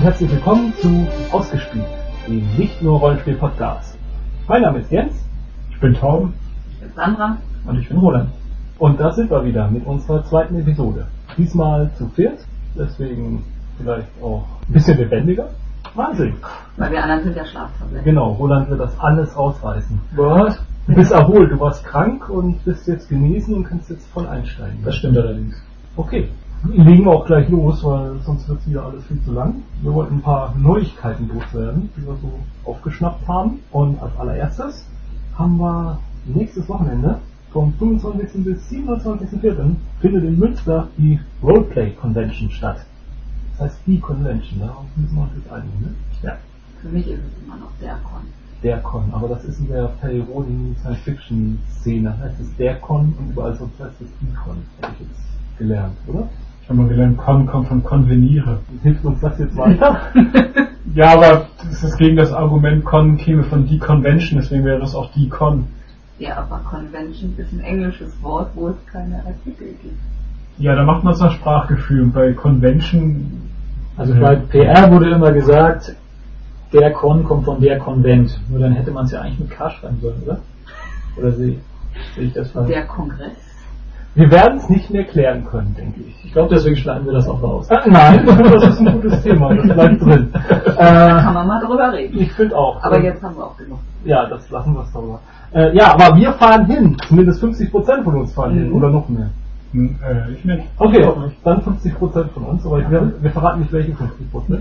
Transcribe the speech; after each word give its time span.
Und 0.00 0.06
herzlich 0.06 0.32
willkommen 0.32 0.72
zu 0.80 1.06
Ausgespielt, 1.30 1.84
dem 2.26 2.42
nicht 2.56 2.80
nur 2.80 3.00
Rollenspiel-Podcast. 3.00 3.98
Mein 4.48 4.62
Name 4.62 4.78
ist 4.78 4.90
Jens 4.90 5.12
Ich 5.70 5.78
bin 5.78 5.92
Torben. 5.92 6.32
Sandra. 6.96 7.36
und 7.66 7.78
ich 7.78 7.86
bin 7.86 7.98
Roland. 7.98 8.30
Und 8.78 8.98
da 8.98 9.12
sind 9.12 9.30
wir 9.30 9.44
wieder 9.44 9.70
mit 9.70 9.84
unserer 9.84 10.24
zweiten 10.24 10.58
Episode. 10.58 11.06
Diesmal 11.36 11.90
zu 11.98 12.08
viert, 12.08 12.38
deswegen 12.78 13.44
vielleicht 13.76 14.08
auch 14.22 14.46
ein 14.66 14.72
bisschen 14.72 14.96
lebendiger. 14.96 15.50
Wahnsinn. 15.94 16.32
Weil 16.78 16.92
wir 16.92 17.02
anderen 17.02 17.24
sind 17.24 17.36
ja 17.36 17.44
Schlaftabletten. 17.44 18.02
Genau, 18.02 18.32
Roland 18.32 18.70
wird 18.70 18.80
das 18.80 18.98
alles 18.98 19.36
rausreißen. 19.36 20.00
Was? 20.16 20.64
Du 20.86 20.94
bist 20.94 21.12
erholt, 21.12 21.52
du 21.52 21.60
warst 21.60 21.84
krank 21.84 22.26
und 22.30 22.64
bist 22.64 22.88
jetzt 22.88 23.10
genesen 23.10 23.54
und 23.54 23.64
kannst 23.64 23.90
jetzt 23.90 24.10
voll 24.12 24.26
einsteigen. 24.26 24.78
Das 24.82 24.94
stimmt 24.96 25.18
allerdings. 25.18 25.62
Okay. 25.94 26.30
Legen 26.68 27.04
wir 27.04 27.12
auch 27.12 27.24
gleich 27.24 27.48
los, 27.48 27.82
weil 27.82 28.18
sonst 28.20 28.46
wird 28.46 28.66
wieder 28.66 28.84
alles 28.84 29.04
viel 29.06 29.20
zu 29.22 29.32
lang. 29.32 29.62
Wir 29.80 29.94
wollten 29.94 30.16
ein 30.16 30.22
paar 30.22 30.54
Neuigkeiten 30.56 31.28
loswerden, 31.28 31.88
die 31.96 32.06
wir 32.06 32.14
so 32.16 32.30
aufgeschnappt 32.64 33.26
haben. 33.26 33.60
Und 33.70 34.00
als 34.00 34.14
allererstes 34.18 34.86
haben 35.38 35.58
wir 35.58 35.98
nächstes 36.26 36.68
Wochenende 36.68 37.18
vom 37.50 37.72
25. 37.78 38.44
bis 38.44 38.70
27.04. 38.70 39.74
findet 40.00 40.24
in 40.24 40.38
Münster 40.38 40.88
die 40.98 41.18
Roleplay 41.42 41.92
Convention 41.92 42.50
statt. 42.50 42.84
Das 43.52 43.70
heißt 43.70 43.80
die 43.86 43.98
Convention, 43.98 44.60
darauf 44.60 44.84
müssen 44.96 45.16
wir 45.16 45.22
uns 45.22 45.32
jetzt 45.36 45.50
einigen. 45.50 45.80
Ne? 45.80 45.94
Ja. 46.22 46.36
Für 46.82 46.88
mich 46.88 47.08
ist 47.08 47.20
es 47.20 47.42
immer 47.42 47.56
noch 47.56 47.72
der 47.80 47.94
Con. 48.04 48.22
Der 48.62 48.78
Con, 48.80 49.04
aber 49.12 49.28
das 49.28 49.44
ist 49.44 49.60
in 49.60 49.68
der 49.68 49.86
Perioden 50.00 50.76
Science 50.80 51.00
Fiction 51.00 51.58
Szene. 51.80 52.18
Heißt 52.18 52.38
es 52.38 52.54
der 52.56 52.76
Con 52.76 53.14
und 53.18 53.30
überall 53.30 53.56
sonst 53.56 53.80
heißt 53.80 54.00
es 54.02 54.08
die 54.20 54.34
Con. 54.34 54.58
Hätte 54.82 54.92
ich 55.00 55.08
jetzt 55.08 55.58
gelernt, 55.58 55.96
oder? 56.06 56.28
Ich 56.70 56.72
habe 56.72 56.82
mal 56.84 56.88
gelernt, 56.88 57.18
Con 57.18 57.46
kommt 57.48 57.66
von 57.66 57.82
konveniere. 57.82 58.60
Hilft 58.84 59.04
uns 59.04 59.18
das 59.20 59.36
jetzt 59.40 59.56
weiter? 59.56 60.02
Ja, 60.94 61.14
aber 61.14 61.46
das 61.68 61.82
ist 61.82 61.98
gegen 61.98 62.14
das 62.14 62.32
Argument, 62.32 62.84
Con 62.84 63.16
käme 63.16 63.42
von 63.42 63.66
die 63.66 63.80
Convention, 63.80 64.38
deswegen 64.38 64.64
wäre 64.64 64.78
das 64.78 64.94
auch 64.94 65.10
die 65.10 65.28
Con. 65.28 65.66
Ja, 66.20 66.36
aber 66.36 66.58
Convention 66.58 67.34
ist 67.38 67.52
ein 67.52 67.58
englisches 67.58 68.22
Wort, 68.22 68.52
wo 68.54 68.68
es 68.68 68.76
keine 68.86 69.16
Artikel 69.16 69.74
gibt. 69.82 69.98
Ja, 70.58 70.76
da 70.76 70.84
macht 70.84 71.02
man 71.02 71.14
es 71.14 71.18
nach 71.18 71.32
Sprachgefühl. 71.32 72.02
Und 72.02 72.12
bei 72.12 72.34
Convention, 72.34 73.50
Also 73.96 74.14
bei 74.14 74.36
PR 74.36 74.92
wurde 74.92 75.10
immer 75.10 75.32
gesagt, 75.32 75.96
der 76.72 76.92
Con 76.92 77.24
kommt 77.24 77.46
von 77.46 77.60
der 77.60 77.80
Konvent. 77.80 78.38
Nur 78.48 78.60
dann 78.60 78.74
hätte 78.74 78.92
man 78.92 79.06
es 79.06 79.10
ja 79.10 79.22
eigentlich 79.22 79.40
mit 79.40 79.50
K 79.50 79.70
schreiben 79.70 79.98
sollen, 80.00 80.22
oder? 80.24 80.38
Oder 81.16 81.32
sehe 81.32 81.56
sehe 82.14 82.26
ich 82.26 82.32
das 82.32 82.48
falsch? 82.52 82.68
Der 82.68 82.86
Kongress. 82.86 83.49
Wir 84.14 84.30
werden 84.30 84.58
es 84.58 84.68
nicht 84.68 84.90
mehr 84.90 85.04
klären 85.04 85.44
können, 85.46 85.74
denke 85.78 86.00
ich. 86.00 86.24
Ich 86.24 86.32
glaube, 86.32 86.52
deswegen 86.54 86.76
schneiden 86.76 87.06
wir 87.06 87.12
das 87.12 87.28
auch 87.28 87.40
raus. 87.42 87.68
Ah, 87.70 87.80
nein, 87.86 88.26
das 88.26 88.64
ist 88.68 88.80
ein 88.80 89.00
gutes 89.00 89.22
Thema, 89.22 89.54
das 89.54 89.64
bleibt 89.74 90.02
drin. 90.02 90.32
Kann 90.32 90.76
Äh, 90.76 91.32
man 91.32 91.46
mal 91.46 91.60
drüber 91.64 91.92
reden. 91.92 92.18
ich 92.18 92.32
finde 92.32 92.56
auch. 92.56 92.82
Aber 92.82 93.00
jetzt 93.00 93.22
haben 93.22 93.36
wir 93.36 93.44
auch 93.44 93.56
genug. 93.56 93.78
Ja, 94.04 94.26
das 94.28 94.48
lassen 94.50 94.74
wir 94.74 94.82
es 94.82 94.92
darüber. 94.92 95.20
Äh, 95.52 95.76
ja, 95.76 95.92
aber 95.94 96.16
wir 96.16 96.32
fahren 96.34 96.66
hin. 96.66 96.96
Zumindest 97.06 97.42
50% 97.42 98.02
von 98.04 98.16
uns 98.20 98.32
fahren 98.32 98.54
hin. 98.54 98.68
Mhm. 98.70 98.74
Oder 98.76 98.90
noch 98.90 99.08
mehr. 99.08 99.30
hm, 99.72 99.96
äh, 100.04 100.32
ich 100.32 100.44
nicht. 100.44 100.64
Okay, 100.78 101.08
dann 101.44 101.60
50% 101.62 102.28
von 102.30 102.42
uns. 102.44 102.66
Aber 102.66 102.78
wir, 102.90 103.12
wir 103.20 103.30
verraten 103.30 103.60
nicht, 103.60 103.72
welche 103.72 103.92
50%. 103.92 104.58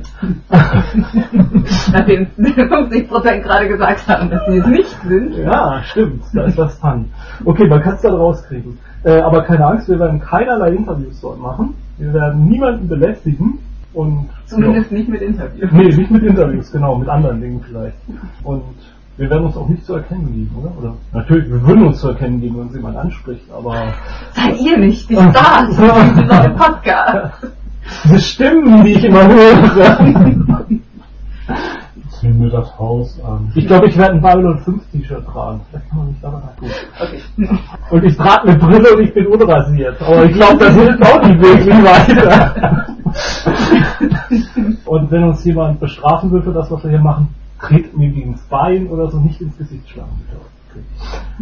Nachdem 1.91 2.28
50% 2.38 3.40
gerade 3.41 3.68
gesagt 3.68 4.07
haben, 4.07 4.29
dass 4.29 4.45
sie 4.47 4.57
es 4.57 4.68
nicht 4.68 4.97
sind. 5.07 5.35
Ja, 5.38 5.81
stimmt. 5.84 6.24
Da 6.34 6.44
ist 6.44 6.57
was 6.57 6.79
dran. 6.79 7.06
Okay, 7.45 7.68
man 7.68 7.81
kann 7.81 7.95
es 7.95 8.01
dann 8.01 8.13
rauskriegen. 8.16 8.78
Äh, 9.04 9.22
aber 9.22 9.44
keine 9.44 9.66
Angst, 9.66 9.88
wir 9.88 10.00
werden 10.00 10.20
keinerlei 10.20 10.72
Interviews 10.72 11.20
dort 11.22 11.40
machen. 11.40 11.74
Wir 11.98 12.14
werden 12.14 12.48
niemanden 12.48 12.88
belästigen. 12.88 13.60
Und 13.94 14.30
Zumindest 14.46 14.92
nicht 14.92 15.10
mit 15.10 15.22
Interviews. 15.22 15.72
Nee, 15.72 15.86
nicht 15.86 16.12
mit 16.12 16.24
Interviews, 16.24 16.72
genau, 16.72 16.96
mit 16.98 17.10
anderen 17.10 17.42
Dingen 17.42 17.62
vielleicht. 17.68 17.96
Und 18.44 18.64
wir 19.18 19.30
werden 19.30 19.46
uns 19.48 19.58
auch 19.58 19.68
nicht 19.68 19.84
zu 19.86 19.96
erkennen 19.96 20.32
geben, 20.34 20.56
oder? 20.62 20.72
oder? 20.78 20.94
Natürlich, 21.12 21.50
wir 21.50 21.62
würden 21.68 21.88
uns 21.88 22.00
zu 22.00 22.10
erkennen 22.10 22.40
geben, 22.40 22.56
wenn 22.56 22.62
uns 22.64 22.76
jemand 22.76 22.98
anspricht, 22.98 23.52
aber 23.52 23.94
Seid 24.34 24.62
ihr 24.62 24.78
nicht 24.78 25.10
die 25.10 25.16
Stars 25.16 25.76
von 25.76 26.10
diesem 26.10 26.28
neuen 26.28 26.56
Podcast? 26.56 27.48
diese 28.04 28.20
Stimmen, 28.20 28.84
die 28.84 28.92
ich 28.92 29.04
immer 29.04 29.28
höre. 29.28 29.98
Zünde 32.19 32.50
das 32.50 32.78
Haus 32.78 33.19
an. 33.24 33.52
Ich 33.56 33.66
glaube, 33.68 33.88
ich 33.88 33.97
werde 33.97 34.16
ein 34.16 34.22
Babylon 34.22 34.59
5 34.59 34.91
T-Shirt 34.91 35.25
tragen. 35.25 35.62
Vielleicht 35.69 35.90
kann 35.90 35.97
man 36.00 36.07
mich 36.07 36.22
daran 36.22 36.41
gut. 36.59 36.69
Okay. 37.00 37.50
Und 37.91 38.03
ich 38.03 38.18
trage 38.18 38.50
eine 38.50 38.57
Brille 38.57 38.96
und 38.96 39.03
ich 39.03 39.13
bin 39.13 39.28
unrasiert. 39.28 40.02
Aber 40.02 40.25
ich 40.25 40.34
glaube, 40.34 40.57
das 40.57 40.75
hilft 40.75 41.06
auch 41.06 41.22
nicht 41.24 41.41
wirklich 41.41 41.75
weiter. 41.75 42.85
und 44.85 45.12
wenn 45.12 45.24
uns 45.24 45.44
jemand 45.46 45.80
bestrafen 45.80 46.31
will 46.31 46.41
für 46.41 46.53
das, 46.53 46.69
was 46.69 46.84
wir 46.84 46.91
hier 46.91 47.00
machen, 47.00 47.34
treten 47.59 47.97
mir 47.97 48.09
gegen 48.09 48.34
das 48.34 48.41
Bein 48.44 48.88
oder 48.88 49.09
so 49.09 49.18
nicht 49.19 49.40
ins 49.41 49.57
Gesicht 49.57 49.90
schlagen. 49.90 50.12
bitte. 50.25 50.41
Okay. 50.72 50.84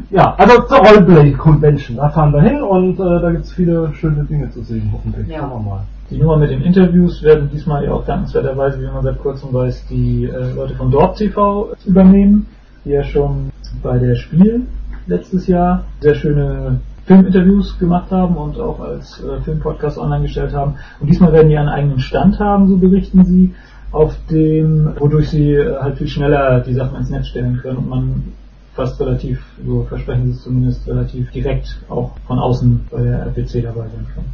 Ja, 0.09 0.35
also 0.37 0.61
zur 0.63 0.77
Roleplay 0.77 1.33
Convention. 1.33 1.97
Da 1.97 2.09
fahren 2.09 2.31
wir 2.33 2.41
hin 2.41 2.61
und 2.61 2.99
äh, 2.99 3.21
da 3.21 3.31
gibt 3.31 3.43
es 3.43 3.51
viele 3.51 3.93
schöne 3.93 4.23
Dinge 4.23 4.49
zu 4.51 4.63
sehen, 4.63 4.89
hoffentlich. 4.93 5.27
Ja. 5.27 5.39
Schauen 5.39 5.49
wir 5.65 5.69
mal. 5.69 5.81
Die 6.09 6.17
Nummer 6.17 6.37
mit 6.37 6.51
den 6.51 6.61
Interviews 6.61 7.21
werden 7.21 7.49
diesmal 7.51 7.83
ja 7.83 7.91
auch 7.91 8.05
dankenswerterweise, 8.05 8.81
wie 8.81 8.85
man 8.85 9.03
seit 9.03 9.19
kurzem 9.19 9.51
weiß, 9.51 9.87
die 9.87 10.23
äh, 10.23 10.53
Leute 10.53 10.75
von 10.75 10.89
Dorp 10.89 11.15
TV 11.15 11.73
übernehmen, 11.85 12.47
die 12.85 12.91
ja 12.91 13.03
schon 13.03 13.51
bei 13.83 13.97
der 13.97 14.15
Spiel 14.15 14.67
letztes 15.05 15.47
Jahr 15.47 15.83
sehr 15.99 16.15
schöne 16.15 16.79
Filminterviews 17.05 17.77
gemacht 17.77 18.09
haben 18.11 18.37
und 18.37 18.57
auch 18.57 18.79
als 18.79 19.21
äh, 19.21 19.41
Filmpodcast 19.41 19.97
online 19.97 20.23
gestellt 20.23 20.53
haben. 20.53 20.75
Und 21.01 21.09
diesmal 21.09 21.33
werden 21.33 21.49
die 21.49 21.57
einen 21.57 21.69
eigenen 21.69 21.99
Stand 21.99 22.39
haben, 22.39 22.67
so 22.67 22.77
berichten 22.77 23.25
sie, 23.25 23.53
auf 23.91 24.15
dem, 24.29 24.93
wodurch 24.99 25.29
sie 25.29 25.53
äh, 25.53 25.77
halt 25.77 25.97
viel 25.97 26.07
schneller 26.07 26.61
die 26.61 26.73
Sachen 26.73 26.97
ins 26.97 27.09
Netz 27.09 27.27
stellen 27.27 27.59
können 27.61 27.77
und 27.77 27.89
man 27.89 28.23
fast 28.77 28.99
relativ, 29.01 29.43
so 29.65 29.83
versprechen 29.89 30.25
sie 30.25 30.31
es 30.31 30.43
zumindest, 30.43 30.87
relativ 30.87 31.31
direkt 31.31 31.81
auch 31.89 32.11
von 32.27 32.37
außen 32.39 32.85
bei 32.91 33.01
der 33.01 33.25
RPC 33.25 33.63
dabei 33.63 33.87
sein 33.89 34.05
kann. 34.13 34.25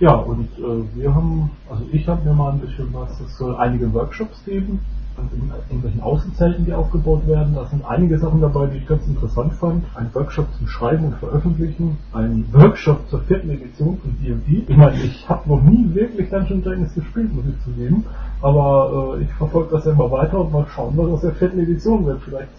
Ja, 0.00 0.14
und 0.16 0.48
äh, 0.58 1.00
wir 1.00 1.14
haben, 1.14 1.50
also 1.70 1.84
ich 1.92 2.06
habe 2.08 2.28
mir 2.28 2.34
mal 2.34 2.52
ein 2.52 2.58
bisschen 2.58 2.88
was, 2.92 3.18
es 3.20 3.38
soll 3.38 3.56
einige 3.56 3.90
Workshops 3.94 4.44
geben, 4.44 4.80
also 5.16 5.30
in 5.36 5.50
irgendwelchen 5.68 6.00
Außenzelten, 6.00 6.64
die 6.64 6.72
aufgebaut 6.72 7.26
werden. 7.26 7.54
Da 7.54 7.66
sind 7.66 7.84
einige 7.84 8.18
Sachen 8.18 8.40
dabei, 8.40 8.66
die 8.66 8.78
ich 8.78 8.86
ganz 8.86 9.06
interessant 9.06 9.52
fand. 9.54 9.84
Ein 9.94 10.10
Workshop 10.12 10.46
zum 10.56 10.68
Schreiben 10.68 11.06
und 11.06 11.14
Veröffentlichen, 11.16 11.98
ein 12.12 12.46
Workshop 12.52 13.08
zur 13.08 13.20
vierten 13.22 13.50
Edition 13.50 13.98
von 13.98 14.16
D&D. 14.22 14.64
Ich 14.68 14.76
meine, 14.76 14.96
ich 15.02 15.28
habe 15.28 15.48
noch 15.48 15.62
nie 15.62 15.92
wirklich 15.94 16.30
Dungeons 16.30 16.64
Dragons 16.64 16.94
gespielt, 16.94 17.34
muss 17.34 17.44
ich 17.46 17.64
zugeben, 17.64 18.04
aber 18.42 19.16
äh, 19.18 19.22
ich 19.22 19.30
verfolge 19.34 19.70
das 19.72 19.84
ja 19.84 19.92
immer 19.92 20.10
weiter 20.10 20.40
und 20.40 20.52
mal 20.52 20.66
schauen, 20.74 20.94
was 20.96 21.06
aus 21.06 21.20
der 21.22 21.32
vierten 21.32 21.58
Edition 21.60 22.06
wird. 22.06 22.22
Vielleicht 22.22 22.50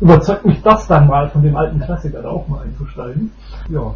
überzeugt 0.00 0.46
mich 0.46 0.62
das 0.62 0.86
dann 0.86 1.06
mal, 1.06 1.28
von 1.30 1.42
dem 1.42 1.56
alten 1.56 1.80
Klassiker 1.80 2.22
da 2.22 2.30
auch 2.30 2.48
mal 2.48 2.62
einzusteigen. 2.62 3.30
Ja, 3.68 3.94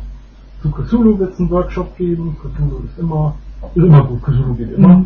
zu 0.63 0.71
Cthulhu 0.71 1.19
wird 1.19 1.33
es 1.33 1.41
einen 1.41 1.51
Workshop 1.51 1.97
geben. 1.97 2.37
Cthulhu 2.41 2.85
ist 2.85 2.99
immer, 2.99 3.35
ist 3.75 3.85
immer 3.85 4.05
gut. 4.05 4.23
Cthulhu 4.23 4.55
geht 4.55 4.73
immer. 4.73 5.05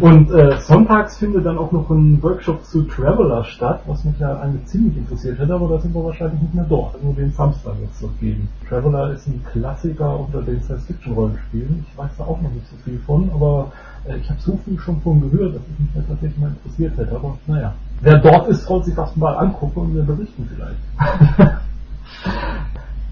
Und 0.00 0.30
äh, 0.30 0.60
sonntags 0.60 1.16
findet 1.16 1.46
dann 1.46 1.56
auch 1.56 1.72
noch 1.72 1.88
ein 1.88 2.22
Workshop 2.22 2.62
zu 2.64 2.82
Traveler 2.82 3.42
statt, 3.44 3.80
was 3.86 4.04
mich 4.04 4.18
ja 4.18 4.38
eigentlich 4.38 4.66
ziemlich 4.66 4.98
interessiert 4.98 5.38
hätte, 5.38 5.54
aber 5.54 5.66
da 5.66 5.78
sind 5.80 5.94
wir 5.94 6.04
wahrscheinlich 6.04 6.42
nicht 6.42 6.54
mehr 6.54 6.66
dort. 6.68 7.02
Nur 7.02 7.14
den 7.14 7.32
Samstag 7.32 7.80
wird 7.80 7.90
es 7.90 8.00
dort 8.00 8.20
geben. 8.20 8.48
Traveler 8.68 9.12
ist 9.14 9.26
ein 9.28 9.42
Klassiker 9.50 10.20
unter 10.20 10.42
den 10.42 10.60
Science-Fiction-Rollenspielen. 10.62 11.86
Ich 11.88 11.98
weiß 11.98 12.10
da 12.18 12.24
auch 12.24 12.42
noch 12.42 12.50
nicht 12.52 12.66
so 12.68 12.76
viel 12.84 12.98
von, 12.98 13.30
aber 13.32 13.72
ich 14.06 14.28
habe 14.30 14.40
so 14.40 14.56
viel 14.64 14.78
schon 14.78 15.00
von 15.00 15.20
gehört, 15.20 15.54
dass 15.54 15.62
ich 15.62 15.78
mich 15.78 15.88
da 15.94 16.00
tatsächlich 16.00 16.38
mal 16.38 16.50
interessiert 16.50 16.96
hätte. 16.96 17.14
Aber 17.14 17.38
naja, 17.46 17.74
wer 18.00 18.18
dort 18.18 18.48
ist, 18.48 18.64
soll 18.64 18.82
sich 18.82 18.94
das 18.94 19.14
mal 19.16 19.34
angucken 19.36 19.80
und 19.80 19.94
mir 19.94 20.02
berichten 20.02 20.48
vielleicht. 20.52 21.52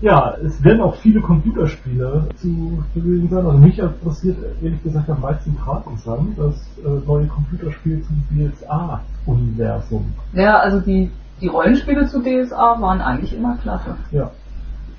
Ja, 0.00 0.34
es 0.42 0.64
werden 0.64 0.80
auch 0.80 0.94
viele 0.96 1.20
Computerspiele 1.20 2.26
zu 2.36 2.82
gewesen 2.94 3.28
sein. 3.28 3.44
Also 3.44 3.58
mich 3.58 3.78
interessiert 3.78 4.38
ehrlich 4.62 4.82
gesagt 4.82 5.10
am 5.10 5.20
meisten 5.20 5.54
Traten 5.58 5.98
das 6.38 6.54
äh, 6.82 7.06
neue 7.06 7.26
Computerspiel 7.26 8.02
zum 8.02 8.24
DSA-Universum. 8.30 10.06
Ja, 10.32 10.58
also 10.58 10.80
die, 10.80 11.10
die 11.42 11.48
Rollenspiele 11.48 12.06
zu 12.06 12.22
DSA 12.22 12.80
waren 12.80 13.02
eigentlich 13.02 13.36
immer 13.36 13.58
klasse. 13.58 13.94
Ja. 14.10 14.30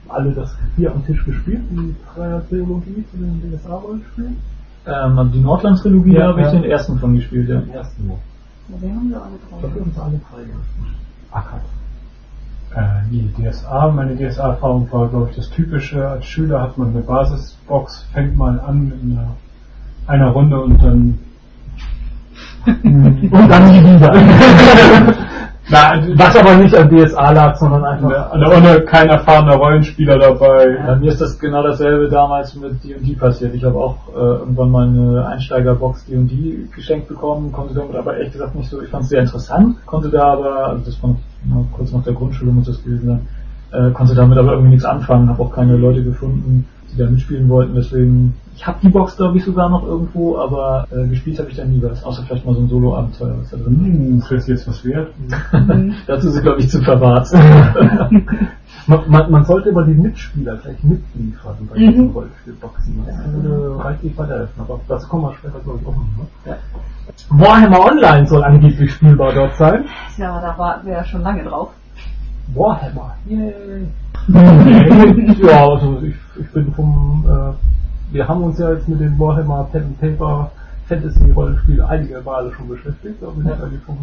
Alle 0.07 0.33
das 0.33 0.55
hier 0.75 0.91
am 0.91 1.03
Tisch 1.05 1.25
gespielt, 1.25 1.61
die 1.71 1.95
Dreier-Trilogie 2.13 3.03
zu 3.09 3.17
den 3.17 3.41
DSA-Rollenspielen? 3.41 4.37
Ähm, 4.88 5.19
also 5.19 5.31
die 5.31 5.39
Nordland-Trilogie 5.39 6.13
Ja, 6.13 6.28
habe 6.28 6.42
ich 6.42 6.48
den 6.50 6.63
ersten 6.63 6.98
von 7.00 7.16
gespielt, 7.16 7.50
ja. 7.50 7.60
Den 7.60 7.74
ersten 7.74 8.07
nur. 8.07 8.18
Ja, 8.69 8.78
den 8.78 8.95
haben 8.95 9.10
wir 9.10 9.22
alle 9.22 9.36
Ich 9.36 9.60
glaube, 9.60 9.75
wir 9.75 9.94
drei. 9.94 10.01
alle 10.01 10.18
gespielt. 10.18 10.95
Ackert. 11.31 11.62
Äh, 12.74 13.04
nee, 13.12 13.50
DSA, 13.50 13.89
meine 13.89 14.16
DSA-Erfahrung 14.16 14.88
war, 14.92 15.10
glaube 15.10 15.30
ich, 15.30 15.36
das 15.36 15.50
Typische. 15.50 16.07
Als 16.07 16.25
Schüler 16.25 16.62
hat 16.62 16.78
man 16.78 16.89
eine 16.89 17.01
Basisbox, 17.01 18.04
fängt 18.13 18.38
mal 18.38 18.60
an 18.62 18.86
mit 18.86 19.01
einer, 19.04 19.36
einer 20.07 20.30
Runde 20.30 20.60
und 20.62 20.81
dann 20.81 21.19
Und 22.66 23.31
dann 23.31 23.72
nie 23.72 23.83
wieder. 23.83 24.13
Na, 25.71 25.95
Was 26.15 26.35
aber 26.35 26.56
nicht 26.56 26.75
an 26.75 26.89
DSA 26.89 27.31
lag, 27.31 27.56
sondern 27.56 27.85
einfach. 27.85 28.09
da 28.09 28.57
ohne 28.57 28.81
kein 28.81 29.07
erfahrener 29.07 29.56
Rollenspieler 29.56 30.19
dabei. 30.19 30.77
Bei 30.85 30.95
mir 30.97 31.12
ist 31.12 31.21
das 31.21 31.39
genau 31.39 31.63
dasselbe 31.63 32.09
damals 32.09 32.56
mit 32.56 32.83
D&D 32.83 33.15
passiert. 33.15 33.56
Ich 33.56 33.63
habe 33.63 33.77
auch 33.77 33.95
äh, 34.13 34.19
irgendwann 34.19 34.69
mal 34.69 34.88
eine 34.88 35.25
Einsteigerbox 35.27 36.06
D&D 36.07 36.68
geschenkt 36.75 37.07
bekommen, 37.07 37.53
konnte 37.53 37.73
damit 37.73 37.95
aber 37.95 38.18
ehrlich 38.18 38.33
gesagt 38.33 38.53
nicht 38.56 38.69
so, 38.69 38.81
ich 38.81 38.89
fand 38.89 39.03
es 39.03 39.09
sehr 39.09 39.21
interessant, 39.21 39.77
konnte 39.85 40.09
da 40.09 40.33
aber, 40.33 40.68
also 40.68 40.83
das 40.83 41.01
war 41.01 41.12
noch, 41.45 41.65
kurz 41.71 41.94
nach 41.94 42.03
der 42.03 42.13
Grundschule 42.13 42.51
muss 42.51 42.65
das 42.65 42.83
gewesen 42.83 43.07
sein, 43.71 43.89
äh, 43.89 43.91
konnte 43.91 44.13
damit 44.13 44.38
aber 44.38 44.51
irgendwie 44.51 44.71
nichts 44.71 44.85
anfangen, 44.85 45.29
habe 45.29 45.41
auch 45.41 45.56
keine 45.56 45.77
Leute 45.77 46.03
gefunden, 46.03 46.68
die 46.91 46.97
da 46.97 47.09
mitspielen 47.09 47.47
wollten, 47.49 47.75
deswegen, 47.75 48.33
ich 48.55 48.65
habe 48.67 48.77
die 48.83 48.89
Box 48.89 49.15
glaube 49.17 49.38
ich 49.38 49.43
sogar 49.45 49.69
noch 49.69 49.83
irgendwo, 49.83 50.38
aber 50.38 50.88
äh, 50.91 51.07
gespielt 51.07 51.39
habe 51.39 51.49
ich 51.49 51.55
dann 51.57 51.71
nie 51.71 51.81
was, 51.81 52.03
außer 52.03 52.23
vielleicht 52.23 52.45
mal 52.45 52.53
so 52.55 52.61
ein 52.61 52.67
Solo-Abenteuer, 52.67 53.35
was 53.39 53.49
da 53.49 53.57
drin 53.57 53.75
Hm, 53.79 54.17
ist 54.19 54.31
das 54.31 54.47
jetzt 54.47 54.67
was 54.67 54.83
wert? 54.85 55.09
ist. 55.27 55.35
Dazu 56.07 56.27
ist 56.27 56.33
sie 56.35 56.41
glaube 56.41 56.59
ich 56.59 56.69
zu 56.69 56.81
verwahrt. 56.81 57.27
Man, 58.88 58.99
man, 59.09 59.29
man 59.29 59.43
sollte 59.45 59.69
immer 59.69 59.85
die 59.85 59.93
Mitspieler 59.93 60.55
gleich 60.57 60.81
mitliefern 60.83 61.55
bei 61.71 61.79
Mhm. 61.79 61.88
diesen 61.91 62.09
Rollenspielboxen. 62.09 62.99
Das 63.05 63.33
würde 63.33 63.83
reichlich 63.83 64.17
weiterhelfen, 64.17 64.59
aber 64.63 64.79
dazu 64.87 65.07
kommen 65.07 65.23
wir 65.25 65.33
später, 65.35 65.59
glaube 65.63 65.79
ich, 65.81 65.87
auch 65.87 65.95
noch. 65.95 66.05
Ne? 66.47 66.57
Warhammer 67.29 67.79
Online 67.91 68.25
soll 68.27 68.44
angeblich 68.44 68.91
spielbar 68.91 69.33
dort 69.33 69.55
sein. 69.57 69.85
Tja, 70.15 70.41
da 70.41 70.57
warten 70.57 70.87
wir 70.87 70.94
ja 70.94 71.03
schon 71.05 71.21
lange 71.21 71.44
drauf. 71.44 71.69
Warhammer, 72.55 73.15
yay! 73.27 73.87
ja, 75.44 75.67
also 75.67 76.01
ich, 76.03 76.15
ich 76.39 76.51
bin 76.51 76.74
vom, 76.74 77.25
äh, 77.28 78.13
wir 78.13 78.28
haben 78.28 78.44
uns 78.44 78.60
ja 78.60 78.72
jetzt 78.72 78.88
mit 78.88 79.00
dem 79.00 79.18
Warhammer 79.19 79.68
Pen 79.72 79.83
and 79.83 80.00
Paper 80.00 80.51
Fantasy 80.88 81.31
Rollenspiel 81.31 81.81
einige 81.81 82.22
Male 82.22 82.51
schon 82.54 82.68
beschäftigt, 82.68 83.16
da 83.22 83.28
bin 83.28 83.45
ich 83.45 83.63
eigentlich 83.63 83.81
vom, 83.83 83.98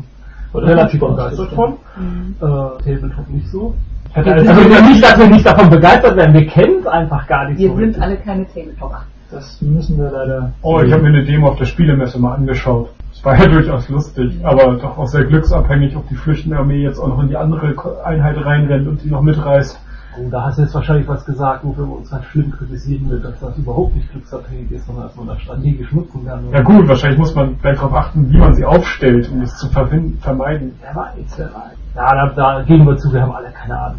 relativ 0.55 1.01
begeistert 1.01 1.53
von. 1.53 1.73
Äh, 1.73 2.39
Tabletop 2.41 3.29
nicht 3.29 3.49
so. 3.49 3.75
Hätte 4.13 4.33
Also 4.33 4.53
nicht, 4.89 5.05
dass 5.05 5.19
wir 5.19 5.27
nicht 5.29 5.47
davon 5.47 5.69
begeistert 5.69 6.17
werden, 6.17 6.33
wir 6.33 6.47
kennen 6.47 6.79
es 6.81 6.87
einfach 6.87 7.27
gar 7.27 7.49
nicht 7.49 7.59
Wir 7.59 7.69
so. 7.69 7.77
sind 7.77 7.85
richtig. 7.85 8.03
alle 8.03 8.17
keine 8.17 8.47
Tabletopper. 8.47 9.03
Das 9.31 9.61
müssen 9.61 9.99
wir 9.99 10.11
leider. 10.11 10.53
Oh, 10.63 10.81
ich 10.81 10.91
habe 10.91 11.03
mir 11.03 11.09
eine 11.09 11.25
Demo 11.25 11.49
auf 11.49 11.59
der 11.59 11.67
Spielemesse 11.67 12.19
mal 12.19 12.35
angeschaut. 12.35 12.89
Es 13.13 13.23
war 13.25 13.39
ja 13.39 13.47
durchaus 13.53 13.89
lustig, 13.91 14.41
aber 14.43 14.77
doch 14.77 14.97
auch 14.97 15.07
sehr 15.07 15.25
glücksabhängig, 15.25 15.95
ob 15.97 16.09
die 16.09 16.15
flüchtende 16.15 16.57
Armee 16.57 16.83
jetzt 16.83 16.99
auch 16.99 17.09
noch 17.09 17.21
in 17.21 17.29
die 17.29 17.37
andere 17.37 17.75
Einheit 18.05 18.43
reinrennt 18.43 18.89
und 18.89 19.03
die 19.05 19.11
noch 19.11 19.21
mitreißt. 19.21 19.79
Oh, 20.19 20.29
da 20.31 20.44
hast 20.44 20.59
du 20.59 20.62
jetzt 20.62 20.75
wahrscheinlich 20.75 21.06
was 21.06 21.25
gesagt, 21.25 21.65
wofür 21.65 21.87
wir 21.87 21.97
uns 21.99 22.11
halt 22.11 22.25
schlimm 22.25 22.50
kritisieren 22.50 23.09
wird, 23.11 23.25
dass 23.25 23.38
das 23.41 23.56
überhaupt 23.59 23.94
nicht 23.94 24.11
glücksabhängig 24.11 24.70
ist, 24.73 24.87
sondern 24.87 25.05
dass 25.05 25.17
man 25.17 25.26
das 25.29 25.41
strategisch 25.41 25.93
nutzen 25.93 26.26
kann. 26.26 26.50
Ja 26.50 26.62
gut, 26.62 26.88
wahrscheinlich 26.88 27.19
muss 27.19 27.35
man 27.35 27.59
gleich 27.61 27.76
darauf 27.76 27.94
achten, 27.94 28.31
wie 28.32 28.38
man 28.38 28.55
sie 28.55 28.65
aufstellt, 28.65 29.31
um 29.31 29.43
es 29.43 29.56
zu 29.56 29.69
vermeiden. 29.69 30.75
Wer 30.81 30.94
weiß, 30.97 31.35
wer 31.37 31.47
weiß. 31.47 31.76
Ja, 31.94 32.15
da, 32.15 32.32
da 32.35 32.62
geben 32.62 32.87
wir 32.87 32.97
zu, 32.97 33.12
wir 33.12 33.23
haben 33.23 33.32
alle 33.32 33.50
keine 33.50 33.79
Ahnung. 33.79 33.99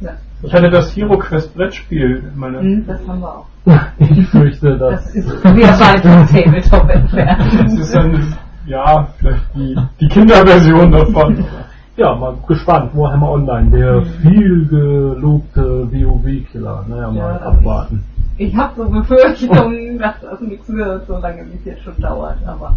Ja. 0.00 0.10
Ich 0.42 0.52
hatte 0.52 0.68
das 0.70 0.94
Hero 0.94 1.16
Quest 1.18 1.54
Brettspiel 1.54 2.30
in 2.32 2.38
meiner 2.38 2.60
Hm, 2.60 2.84
das 2.86 3.06
haben 3.08 3.20
wir 3.20 3.28
auch. 3.28 3.46
Ich 3.98 4.28
fürchte, 4.28 4.76
Das 4.76 5.04
dass 5.04 5.14
ist 5.14 5.28
sehr 5.28 5.52
weit 5.80 6.00
vom 6.02 6.26
Tabletop 6.26 6.88
entfernt. 6.90 7.42
Das 7.62 7.72
ist 7.72 7.94
dann, 7.94 8.34
ja, 8.66 9.08
vielleicht 9.18 9.54
die, 9.54 9.76
die 10.00 10.08
Kinderversion 10.08 10.92
davon. 10.92 11.44
Ja, 11.96 12.14
mal 12.14 12.36
gespannt. 12.46 12.94
Warhammer 12.94 13.30
Online, 13.30 13.70
der 13.70 14.02
viel 14.20 14.66
gelobte 14.68 15.88
WoW-Killer. 15.90 16.84
Naja, 16.88 17.10
mal 17.10 17.16
Ja, 17.16 17.36
abwarten. 17.40 18.04
Ich 18.36 18.54
habe 18.54 18.72
so 18.76 18.90
Befürchtungen, 18.90 19.98
dass 19.98 20.20
das 20.20 20.40
nichts 20.42 20.68
wird, 20.68 21.06
solange 21.06 21.40
es 21.54 21.64
jetzt 21.64 21.82
schon 21.82 21.98
dauert. 21.98 22.36
Aber 22.46 22.74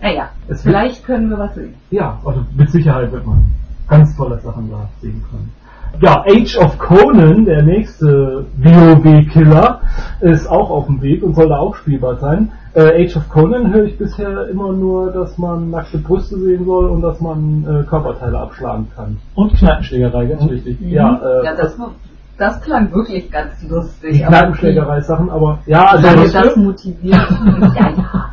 naja, 0.00 0.28
Es 0.48 0.62
vielleicht 0.62 1.04
können 1.04 1.28
wir 1.30 1.38
was 1.38 1.54
sehen. 1.56 1.74
Ja, 1.90 2.18
also 2.24 2.44
mit 2.56 2.70
Sicherheit 2.70 3.10
wird 3.10 3.26
man 3.26 3.42
ganz 3.88 4.16
tolle 4.16 4.38
Sachen 4.40 4.70
da 4.70 4.88
sehen 5.00 5.22
können. 5.28 5.50
Ja, 6.00 6.24
Age 6.26 6.56
of 6.58 6.78
Conan, 6.78 7.44
der 7.44 7.62
nächste 7.62 8.46
WoW-Killer, 8.56 9.80
ist 10.20 10.48
auch 10.48 10.70
auf 10.70 10.86
dem 10.86 11.00
Weg 11.02 11.22
und 11.22 11.34
soll 11.34 11.48
da 11.48 11.58
auch 11.58 11.76
spielbar 11.76 12.16
sein. 12.16 12.50
Äh, 12.74 13.04
Age 13.04 13.16
of 13.16 13.28
Conan 13.28 13.72
höre 13.72 13.84
ich 13.84 13.98
bisher 13.98 14.48
immer 14.48 14.72
nur, 14.72 15.12
dass 15.12 15.36
man 15.38 15.70
nackte 15.70 15.98
Brüste 15.98 16.38
sehen 16.38 16.64
soll 16.64 16.88
und 16.88 17.02
dass 17.02 17.20
man 17.20 17.64
äh, 17.64 17.84
Körperteile 17.84 18.38
abschlagen 18.38 18.88
kann. 18.96 19.18
Und 19.34 19.52
Kneipenschlägerei, 19.54 20.26
ganz 20.26 20.50
wichtig. 20.50 20.80
Ja, 20.80 21.20
äh, 21.22 21.44
Ja, 21.44 21.54
das, 21.54 21.76
das 22.38 22.60
klang 22.62 22.92
wirklich 22.92 23.30
ganz 23.30 23.62
lustig. 23.68 24.24
Kneipenschlägerei-Sachen, 24.24 25.30
aber 25.30 25.58
ja, 25.66 25.84
also 25.86 26.08
das 26.32 26.56
motiviert? 26.56 27.28
ja, 27.76 27.90
ja. 27.96 28.24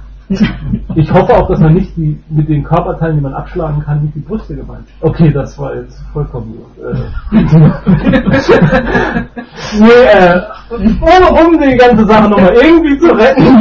Ich 0.96 1.12
hoffe 1.12 1.36
auch, 1.36 1.48
dass 1.48 1.60
man 1.60 1.74
nicht 1.74 1.98
die, 1.98 2.20
mit 2.30 2.48
den 2.48 2.64
Körperteilen, 2.64 3.16
die 3.16 3.22
man 3.24 3.34
abschlagen 3.34 3.82
kann, 3.84 4.02
nicht 4.04 4.14
die 4.16 4.20
Brüste 4.20 4.56
gemeint. 4.56 4.86
Okay, 5.02 5.32
das 5.32 5.58
war 5.58 5.76
jetzt 5.76 6.00
vollkommen. 6.14 6.54
Äh, 6.78 6.94
nee, 9.80 10.06
äh, 10.14 10.40
um, 10.70 11.48
um 11.48 11.60
die 11.60 11.76
ganze 11.78 12.06
Sache 12.06 12.30
nochmal 12.30 12.54
irgendwie 12.54 12.98
zu 13.00 13.08
retten. 13.08 13.58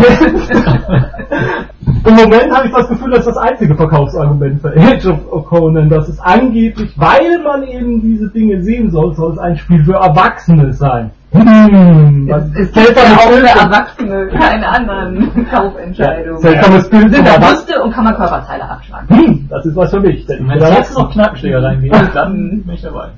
Im 2.05 2.15
Moment 2.15 2.55
habe 2.55 2.67
ich 2.67 2.73
das 2.73 2.89
Gefühl, 2.89 3.11
das 3.13 3.21
ist 3.21 3.29
das 3.29 3.39
einzige 3.39 3.75
Verkaufsargument 3.75 4.61
für 4.61 4.77
Age 4.77 5.07
of 5.07 5.47
Conan. 5.47 5.89
Das 5.89 6.09
ist 6.09 6.21
angeblich, 6.21 6.93
weil 6.97 7.43
man 7.43 7.63
eben 7.63 8.03
diese 8.03 8.29
Dinge 8.29 8.63
sehen 8.63 8.91
soll, 8.91 9.15
soll 9.15 9.33
es 9.33 9.39
ein 9.39 9.57
Spiel 9.57 9.85
für 9.85 9.95
Erwachsene 9.95 10.73
sein. 10.75 11.13
Hm, 11.31 12.27
was 12.29 12.45
Es 12.45 12.55
ist 12.61 12.75
gibt 12.75 12.77
ja 12.77 12.83
seltsames 12.95 13.19
auch 13.19 13.31
für 13.31 13.47
Erwachsene 13.49 14.27
keine 14.29 14.69
anderen 14.69 15.47
Kaufentscheidungen. 15.51 16.41
Seltsames 16.41 16.89
Bild, 16.91 17.15
Sind 17.15 17.27
da? 17.27 17.39
Brüste 17.39 17.83
und 17.83 17.93
kann 17.93 18.05
man 18.05 18.15
Körperteile 18.15 18.69
abschlagen. 18.69 19.09
Hm, 19.09 19.47
das 19.51 19.67
ist 19.67 19.77
was 19.77 19.91
für 19.91 20.01
mich. 20.01 20.27
Wenn 20.29 20.51
es 20.51 20.71
jetzt 20.71 20.97
noch 20.99 21.13
Kneipenschlägereien 21.13 21.83
gibt, 21.83 21.95
dann 22.15 22.63
bin 22.63 22.75
ich 22.75 22.83
dabei. 22.83 23.09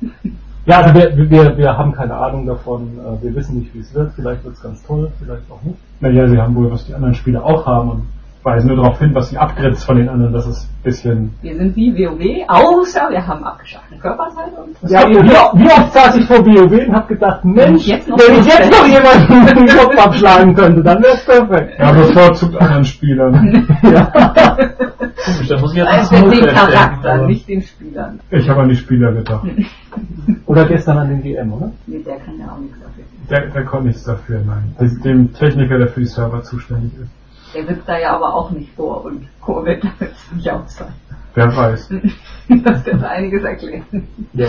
Ja, 0.66 0.80
also 0.82 0.94
wir, 0.94 1.30
wir, 1.30 1.56
wir 1.56 1.76
haben 1.78 1.92
keine 1.92 2.14
Ahnung 2.14 2.46
davon. 2.46 2.88
äh, 2.98 3.24
Wir 3.24 3.34
wissen 3.34 3.58
nicht, 3.60 3.74
wie 3.74 3.78
es 3.80 3.94
wird. 3.94 4.12
Vielleicht 4.14 4.44
wird 4.44 4.54
es 4.54 4.62
ganz 4.62 4.82
toll, 4.84 5.10
vielleicht 5.18 5.50
auch 5.50 5.62
nicht. 5.62 5.78
Naja, 6.00 6.28
sie 6.28 6.38
haben 6.40 6.54
wohl, 6.54 6.70
was 6.70 6.84
die 6.86 6.94
anderen 6.94 7.14
Spieler 7.14 7.44
auch 7.44 7.64
haben 7.66 7.90
und 7.90 8.02
weisen 8.42 8.68
nur 8.68 8.76
darauf 8.78 8.98
hin, 8.98 9.14
was 9.14 9.28
sie 9.28 9.36
abgrenzt 9.38 9.84
von 9.84 9.96
den 9.96 10.08
anderen. 10.08 10.32
Das 10.32 10.46
ist 10.46 10.64
ein 10.64 10.82
bisschen... 10.82 11.34
Wir 11.42 11.56
sind 11.56 11.76
wie 11.76 11.92
WoW, 11.94 12.48
außer 12.48 13.10
wir 13.10 13.26
haben 13.26 13.44
abgeschaffte 13.44 13.96
Körperteile 13.96 14.52
und 14.64 14.90
Ja, 14.90 15.06
wie, 15.08 15.16
wie 15.16 15.66
oft 15.70 15.92
saß 15.92 16.16
ich 16.16 16.24
vor 16.26 16.38
WoW 16.46 16.88
und 16.88 16.94
hab 16.94 17.06
gedacht, 17.08 17.44
Mensch, 17.44 17.86
Jetzt 17.86 18.08
noch 18.08 18.18
wenn 18.18 18.40
ich 18.40 18.46
jetzt 18.46 18.70
noch 18.70 18.86
jemanden 18.86 19.46
den 19.68 19.68
Kopf 19.76 19.98
abschlagen 19.98 20.54
könnte, 20.54 20.82
dann 20.82 21.02
wäre 21.02 21.14
es 21.14 21.24
perfekt. 21.24 21.78
Ja, 21.78 21.92
bevorzugt 21.92 22.56
anderen 22.60 22.84
Spielern. 22.84 23.66
Ja. 23.82 24.04
Komisch, 25.24 25.48
da 25.48 25.58
muss 25.60 25.72
ich 25.72 25.78
jetzt 25.78 25.88
also 26.12 26.30
den 26.30 26.46
Charakter, 26.46 27.12
aber- 27.14 27.26
nicht 27.26 27.46
den 27.48 27.60
Spielern. 27.62 28.20
Ich 28.30 28.48
habe 28.48 28.62
an 28.62 28.68
die 28.70 28.76
Spieler 28.76 29.12
gedacht. 29.12 29.46
Oder 30.46 30.64
gestern 30.66 30.98
an 30.98 31.08
den 31.08 31.22
GM, 31.22 31.52
oder? 31.52 31.72
Nee, 31.86 31.98
der 32.04 32.16
kann 32.16 32.38
ja 32.38 32.46
auch 32.52 32.58
nichts 32.58 32.78
dafür. 32.80 33.04
Der, 33.28 33.46
der 33.52 33.64
konnte 33.64 33.86
nichts 33.88 34.04
dafür, 34.04 34.40
nein. 34.46 34.74
Dem 35.04 35.32
Techniker, 35.34 35.78
der 35.78 35.88
für 35.88 36.00
die 36.00 36.06
Server 36.06 36.42
zuständig 36.42 36.92
ist. 37.00 37.10
Der 37.54 37.66
sitzt 37.66 37.88
da 37.88 37.98
ja 37.98 38.14
aber 38.14 38.34
auch 38.34 38.50
nicht 38.50 38.72
vor 38.74 39.04
und 39.04 39.26
Chor 39.40 39.64
wird 39.64 39.82
damit 39.84 40.14
nicht 40.34 40.50
auch 40.50 40.66
sein. 40.66 40.92
Wer 41.34 41.56
weiß. 41.56 41.90
Das 42.64 42.82
könnte 42.82 43.08
einiges 43.08 43.44
erklären. 43.44 44.08
Ja. 44.32 44.48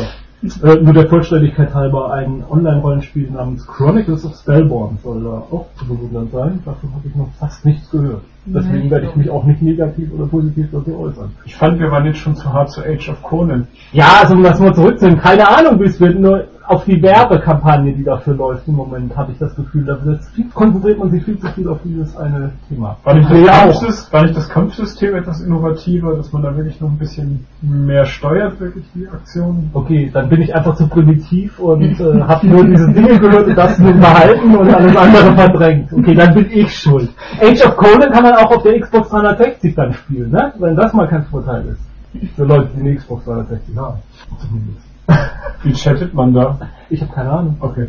Äh, 0.64 0.76
nur 0.78 0.94
der 0.94 1.08
Vollständigkeit 1.08 1.72
halber 1.72 2.12
ein 2.14 2.44
Online-Rollenspiel 2.50 3.30
namens 3.30 3.68
Chronicles 3.68 4.26
of 4.26 4.36
Spellborn 4.36 4.98
soll 5.04 5.24
da 5.24 5.30
auch 5.30 5.68
zu 5.76 5.86
bewundern 5.86 6.30
sein. 6.32 6.64
Davon 6.66 6.92
habe 6.96 7.08
ich 7.08 7.14
noch 7.14 7.30
fast 7.40 7.64
nichts 7.64 7.92
gehört. 7.92 8.24
Deswegen 8.46 8.90
werde 8.90 9.06
ich 9.06 9.16
mich 9.16 9.30
auch 9.30 9.44
nicht 9.44 9.62
negativ 9.62 10.12
oder 10.14 10.26
positiv 10.26 10.68
dazu 10.72 10.98
äußern. 11.00 11.32
Ich 11.46 11.56
fand, 11.56 11.80
wir 11.80 11.92
waren 11.92 12.06
jetzt 12.06 12.18
schon 12.20 12.36
zu 12.36 12.52
hart 12.52 12.72
zu 12.72 12.82
Age 12.82 13.10
of 13.10 13.22
Conan. 13.22 13.68
Ja, 13.92 14.06
also 14.22 14.34
um 14.34 14.44
das 14.44 14.60
mal 14.60 14.74
zurückzunehmen, 14.74 15.20
keine 15.20 15.48
Ahnung, 15.48 15.80
wie 15.80 15.86
es 15.86 16.00
wird, 16.00 16.20
nur 16.20 16.46
auf 16.68 16.86
die 16.86 17.02
Werbekampagne, 17.02 17.92
die 17.92 18.04
dafür 18.04 18.34
läuft 18.36 18.68
im 18.68 18.76
Moment, 18.76 19.16
habe 19.18 19.34
ich 19.34 19.38
das 19.40 19.54
Gefühl, 19.56 19.84
da 19.84 19.98
konzentriert 20.54 21.00
man 21.00 21.10
sich 21.10 21.24
viel 21.24 21.38
zu 21.38 21.48
viel 21.50 21.68
auf 21.68 21.80
dieses 21.84 22.16
eine 22.16 22.52
Thema. 22.70 22.98
War 23.04 23.14
nicht, 23.16 23.30
das 23.30 23.40
Ja, 23.40 23.52
auch. 23.66 23.82
Kampfsys- 23.84 24.14
war 24.14 24.22
nicht 24.24 24.38
das 24.38 24.48
Kampfsystem 24.48 25.16
etwas 25.16 25.42
innovativer, 25.42 26.16
dass 26.16 26.32
man 26.32 26.44
da 26.44 26.56
wirklich 26.56 26.80
noch 26.80 26.90
ein 26.90 26.98
bisschen 26.98 27.46
mehr 27.62 28.06
steuert, 28.06 28.60
wirklich 28.60 28.86
die 28.96 29.06
Aktionen? 29.08 29.70
Okay, 29.74 30.10
dann 30.14 30.30
bin 30.30 30.42
ich 30.42 30.56
einfach 30.56 30.76
zu 30.76 30.88
primitiv 30.88 31.60
und 31.60 32.00
äh, 32.00 32.22
habe 32.28 32.48
nur 32.48 32.64
diese 32.66 32.90
Dinge 32.94 33.20
gehört 33.20 33.48
und 33.48 33.58
das 33.58 33.78
nur 33.80 33.94
behalten 33.94 34.56
und 34.56 34.74
alles 34.74 34.96
andere 34.96 35.32
verdrängt. 35.36 35.92
Okay, 35.92 36.16
dann 36.16 36.34
bin 36.34 36.48
ich 36.52 36.74
schuld. 36.74 37.10
Age 37.42 37.66
of 37.66 37.76
Conan 37.76 38.12
kann 38.12 38.24
man 38.24 38.31
auch 38.40 38.52
auf 38.52 38.64
der 38.64 38.80
Xbox 38.80 39.10
360 39.10 39.76
dann 39.76 39.94
spielen, 39.94 40.32
ne? 40.32 40.54
Wenn 40.60 40.76
das 40.76 40.94
mal 40.94 41.08
kein 41.08 41.24
Vorteil 41.26 41.66
ist. 41.68 42.36
Für 42.36 42.44
Leute, 42.44 42.70
die 42.76 42.82
eine 42.82 42.96
Xbox 42.96 43.26
360 43.26 43.78
haben. 43.78 43.98
Zumindest. 44.40 44.86
Wie 45.64 45.74
chattet 45.74 46.14
man 46.14 46.34
da? 46.34 46.58
Ich 46.90 47.02
habe 47.02 47.14
keine 47.14 47.30
Ahnung. 47.32 47.58
Okay. 47.60 47.88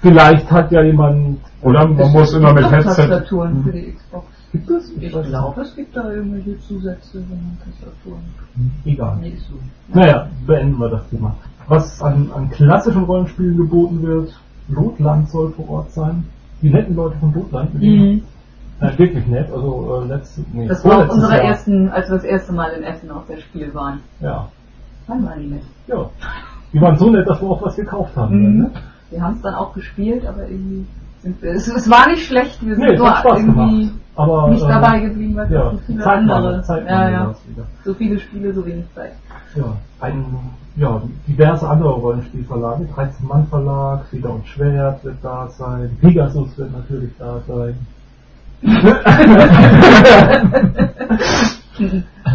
Vielleicht 0.00 0.50
hat 0.50 0.70
ja 0.72 0.82
jemand. 0.82 1.38
Oder 1.62 1.86
man 1.86 2.12
muss 2.12 2.32
immer 2.34 2.52
mit 2.52 2.70
Headset. 2.70 3.02
Tastaturen 3.08 3.62
für 3.64 3.72
die 3.72 3.92
Xbox. 3.92 4.26
Gibt 4.52 4.70
es? 4.70 4.90
Ich 5.00 5.10
glaube, 5.12 5.60
es 5.62 5.74
gibt 5.76 5.96
da 5.96 6.10
irgendwelche 6.12 6.58
Zusätze 6.60 7.22
für 7.22 7.64
Tastaturen. 7.70 8.22
nicht. 8.56 8.94
Egal. 8.94 9.16
Nee, 9.20 9.36
so. 9.48 9.54
Naja, 9.98 10.28
beenden 10.46 10.78
wir 10.78 10.88
das 10.90 11.08
Thema. 11.08 11.34
Was 11.68 12.02
an, 12.02 12.30
an 12.34 12.50
klassischen 12.50 13.04
Rollenspielen 13.04 13.56
geboten 13.56 14.02
wird, 14.02 14.34
Lotland 14.68 15.30
soll 15.30 15.52
vor 15.52 15.68
Ort 15.70 15.92
sein. 15.92 16.24
Die 16.60 16.70
netten 16.70 16.94
Leute 16.94 17.16
von 17.18 17.32
Lotland, 17.32 17.72
mit 17.74 17.82
denen- 17.82 18.12
Mhm. 18.14 18.22
Nein, 18.82 18.98
wirklich 18.98 19.26
nett. 19.26 19.48
Also 19.52 20.02
äh, 20.02 20.08
letzte, 20.08 20.40
nee, 20.52 20.66
Das 20.68 20.84
war 20.84 20.90
auch 20.92 20.94
vorletztes 20.96 21.16
unsere 21.16 21.36
Jahr. 21.36 21.44
ersten, 21.44 21.88
als 21.90 22.08
wir 22.08 22.16
das 22.16 22.24
erste 22.24 22.52
Mal 22.52 22.70
in 22.72 22.82
Essen 22.84 23.10
auf 23.10 23.26
der 23.26 23.38
Spiel 23.38 23.72
waren. 23.74 24.00
Ja. 24.20 24.48
Wann 25.06 25.24
war 25.26 25.36
die 25.36 25.46
mit? 25.46 25.62
Ja. 25.86 26.10
Die 26.72 26.80
waren 26.80 26.96
so 26.98 27.10
nett, 27.10 27.28
dass 27.28 27.40
wir 27.40 27.48
auch 27.48 27.62
was 27.62 27.76
gekauft 27.76 28.16
haben. 28.16 28.36
Mhm. 28.54 28.58
Ne? 28.62 28.70
Wir 29.10 29.22
haben 29.22 29.34
es 29.34 29.42
dann 29.42 29.54
auch 29.54 29.74
gespielt, 29.74 30.26
aber 30.26 30.42
irgendwie 30.48 30.86
sind 31.22 31.40
wir, 31.42 31.52
es, 31.52 31.68
es 31.68 31.88
war 31.88 32.08
nicht 32.08 32.26
schlecht, 32.26 32.64
wir 32.66 32.74
sind 32.74 32.84
Nee, 32.84 32.96
Spaß 32.96 33.24
irgendwie 33.38 33.80
gemacht. 33.86 33.94
Aber, 34.14 34.50
nicht 34.50 34.64
äh, 34.64 34.68
dabei 34.68 35.00
geblieben, 35.00 35.36
weil 35.36 35.52
Ja, 35.52 35.70
so 35.70 35.78
viele 35.86 36.02
Zeit 36.02 36.18
andere. 36.18 36.62
Zeit 36.62 36.86
ja, 36.86 37.10
ja. 37.10 37.34
So 37.84 37.94
viele 37.94 38.18
Spiele, 38.18 38.52
so 38.52 38.64
wenig 38.66 38.84
Zeit. 38.94 39.12
Ja, 39.54 39.76
ein, 40.00 40.24
ja, 40.76 41.00
diverse 41.26 41.68
andere 41.68 41.92
Rollenspielverlage, 41.92 42.84
13-Mann-Verlag, 42.94 44.04
Feder 44.10 44.30
und 44.34 44.46
Schwert 44.46 45.04
wird 45.04 45.16
da 45.22 45.48
sein, 45.48 45.96
Pegasus 46.00 46.56
wird 46.58 46.72
natürlich 46.72 47.10
da 47.18 47.40
sein. 47.46 47.76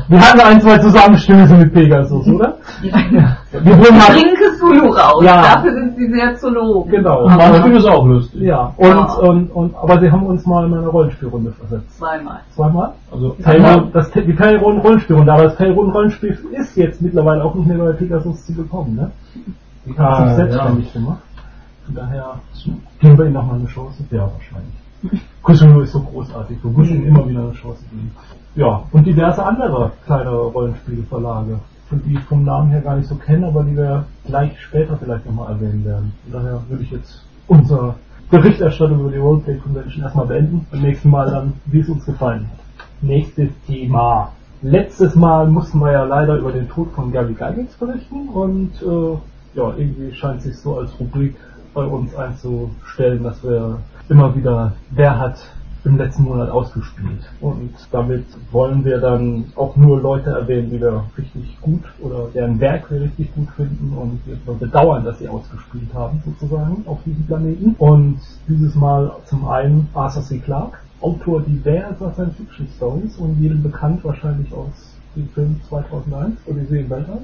Wir 0.09 0.19
hatten 0.21 0.39
ein, 0.41 0.61
zwei 0.61 0.77
Zusammenstöße 0.77 1.55
mit 1.55 1.73
Pegasus, 1.73 2.27
oder? 2.27 2.57
Wir 2.81 3.77
wurden 3.77 3.97
mal, 3.97 4.05
Trinke 4.07 4.55
Zulu 4.59 4.89
raus, 4.91 5.23
Ja. 5.23 5.41
dafür 5.55 5.73
sind 5.73 5.95
sie 5.97 6.11
sehr 6.11 6.35
zu 6.35 6.49
loben. 6.49 6.89
genau. 6.91 7.23
Und 7.25 7.35
manchmal 7.37 7.71
ist 7.77 7.85
auch 7.85 8.05
lustig. 8.05 8.41
Ja, 8.41 8.73
und, 8.77 8.87
Ja. 8.89 9.13
und, 9.15 9.51
und, 9.51 9.75
aber 9.75 9.99
sie 9.99 10.11
haben 10.11 10.23
uns 10.25 10.45
mal 10.45 10.65
in 10.65 10.73
eine 10.73 10.87
Rollenspielrunde 10.87 11.51
versetzt. 11.51 11.97
Zweimal. 11.97 12.39
Zweimal? 12.55 12.91
Also, 13.11 13.35
Teilrunde, 13.43 13.89
das, 13.93 14.11
die 14.11 14.35
Teilrunden 14.35 14.81
Rollenspielrunde, 14.81 15.31
aber 15.31 15.43
das 15.43 15.55
Teilrunden 15.55 15.93
Rollenspiel 15.93 16.37
ist 16.51 16.75
jetzt 16.75 17.01
mittlerweile 17.01 17.43
auch 17.43 17.55
nicht 17.55 17.67
mehr 17.67 17.77
bei 17.77 17.91
Pegasus 17.93 18.45
zu 18.45 18.53
bekommen, 18.53 18.95
ne? 18.95 19.11
Die 19.85 19.97
haben 19.97 20.23
Ah, 20.23 20.27
sich 20.27 20.35
selbstständig 20.35 20.93
gemacht. 20.93 21.19
Von 21.85 21.95
daher 21.95 22.25
geben 22.99 23.17
wir 23.17 23.25
ihnen 23.25 23.33
nochmal 23.33 23.59
eine 23.59 23.67
Chance. 23.67 24.03
Ja, 24.11 24.21
wahrscheinlich. 24.21 24.73
Cthulhu 25.43 25.81
ist 25.81 25.93
so 25.93 26.01
großartig, 26.01 26.57
wir 26.63 26.71
müssen 26.71 27.05
immer 27.05 27.27
wieder 27.27 27.41
eine 27.41 27.53
Chance 27.53 27.83
geben. 27.89 28.11
Ja, 28.55 28.83
und 28.91 29.05
diverse 29.05 29.45
andere 29.45 29.91
kleine 30.05 30.29
Rollenspielverlage, 30.31 31.59
die 31.91 32.13
ich 32.13 32.19
vom 32.21 32.43
Namen 32.43 32.71
her 32.71 32.81
gar 32.81 32.97
nicht 32.97 33.07
so 33.07 33.15
kenne, 33.15 33.47
aber 33.47 33.63
die 33.63 33.77
wir 33.77 34.05
gleich 34.25 34.59
später 34.59 34.97
vielleicht 34.97 35.25
nochmal 35.25 35.53
erwähnen 35.53 35.85
werden. 35.85 36.13
Von 36.23 36.33
daher 36.33 36.59
würde 36.67 36.83
ich 36.83 36.91
jetzt 36.91 37.23
unser 37.47 37.95
Berichterstattung 38.29 38.99
über 38.99 39.11
die 39.11 39.17
Roleplay 39.17 39.57
Convention 39.57 40.03
erstmal 40.03 40.25
beenden. 40.25 40.65
Beim 40.69 40.81
nächsten 40.81 41.09
Mal 41.09 41.29
dann, 41.29 41.53
wie 41.65 41.79
es 41.79 41.87
uns 41.87 42.05
gefallen 42.05 42.49
hat. 42.51 42.85
Nächstes 43.01 43.49
Thema. 43.67 44.33
Letztes 44.61 45.15
Mal 45.15 45.47
mussten 45.47 45.79
wir 45.79 45.91
ja 45.91 46.03
leider 46.03 46.37
über 46.37 46.51
den 46.51 46.67
Tod 46.67 46.91
von 46.91 47.11
Gary 47.11 47.33
Gygax 47.33 47.75
berichten 47.75 48.27
und 48.29 48.71
äh, 48.81 49.57
ja, 49.57 49.73
irgendwie 49.77 50.13
scheint 50.13 50.41
sich 50.41 50.57
so 50.57 50.79
als 50.79 50.99
Rubrik 50.99 51.35
bei 51.73 51.83
uns 51.85 52.15
einzustellen, 52.15 53.23
dass 53.23 53.43
wir 53.43 53.77
immer 54.09 54.35
wieder, 54.35 54.73
wer 54.91 55.17
hat 55.17 55.37
im 55.83 55.97
letzten 55.97 56.23
Monat 56.23 56.49
ausgespielt. 56.49 57.23
Und 57.39 57.71
damit 57.91 58.25
wollen 58.51 58.83
wir 58.83 58.99
dann 58.99 59.45
auch 59.55 59.75
nur 59.77 60.01
Leute 60.01 60.31
erwähnen, 60.31 60.69
die 60.69 60.81
wir 60.81 61.05
richtig 61.17 61.57
gut 61.61 61.83
oder 61.99 62.27
deren 62.33 62.59
Werk 62.59 62.91
wir 62.91 63.01
richtig 63.01 63.33
gut 63.33 63.49
finden 63.55 63.95
und 63.97 64.19
wir 64.25 64.53
bedauern, 64.53 65.05
dass 65.05 65.19
sie 65.19 65.29
ausgespielt 65.29 65.93
haben, 65.93 66.21
sozusagen, 66.25 66.83
auf 66.85 66.99
diesem 67.05 67.25
Planeten. 67.25 67.75
Und 67.77 68.19
dieses 68.47 68.75
Mal 68.75 69.11
zum 69.25 69.47
einen 69.47 69.87
Arthur 69.93 70.23
C. 70.23 70.39
Clarke, 70.39 70.77
Autor 70.99 71.41
diverser 71.41 72.11
Science-Fiction-Stories 72.13 73.17
und 73.17 73.39
jedem 73.39 73.63
bekannt 73.63 74.03
wahrscheinlich 74.03 74.51
aus 74.51 74.97
dem 75.15 75.29
Film 75.29 75.59
2001, 75.69 76.39
Odyssee 76.47 76.81
im 76.81 76.89
Weltall. 76.89 77.21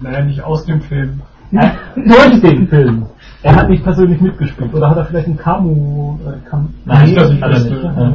Naja, 0.00 0.24
nicht 0.24 0.42
aus 0.42 0.64
dem 0.64 0.80
Film. 0.80 1.20
Äh, 1.52 1.70
durch 1.94 2.40
den 2.40 2.66
Film. 2.68 3.06
Er 3.44 3.56
hat 3.56 3.68
nicht 3.68 3.84
persönlich 3.84 4.20
mitgespielt. 4.22 4.72
Oder 4.72 4.88
hat 4.90 4.96
er 4.96 5.04
vielleicht 5.04 5.28
ein 5.28 5.36
Camu... 5.36 6.18
Äh, 6.26 6.48
Cam 6.48 6.72
Nein, 6.86 7.08
ich 7.08 7.16
er 7.16 7.28
wüsste. 7.28 7.70
nicht. 7.70 7.84
Ja. 7.84 8.12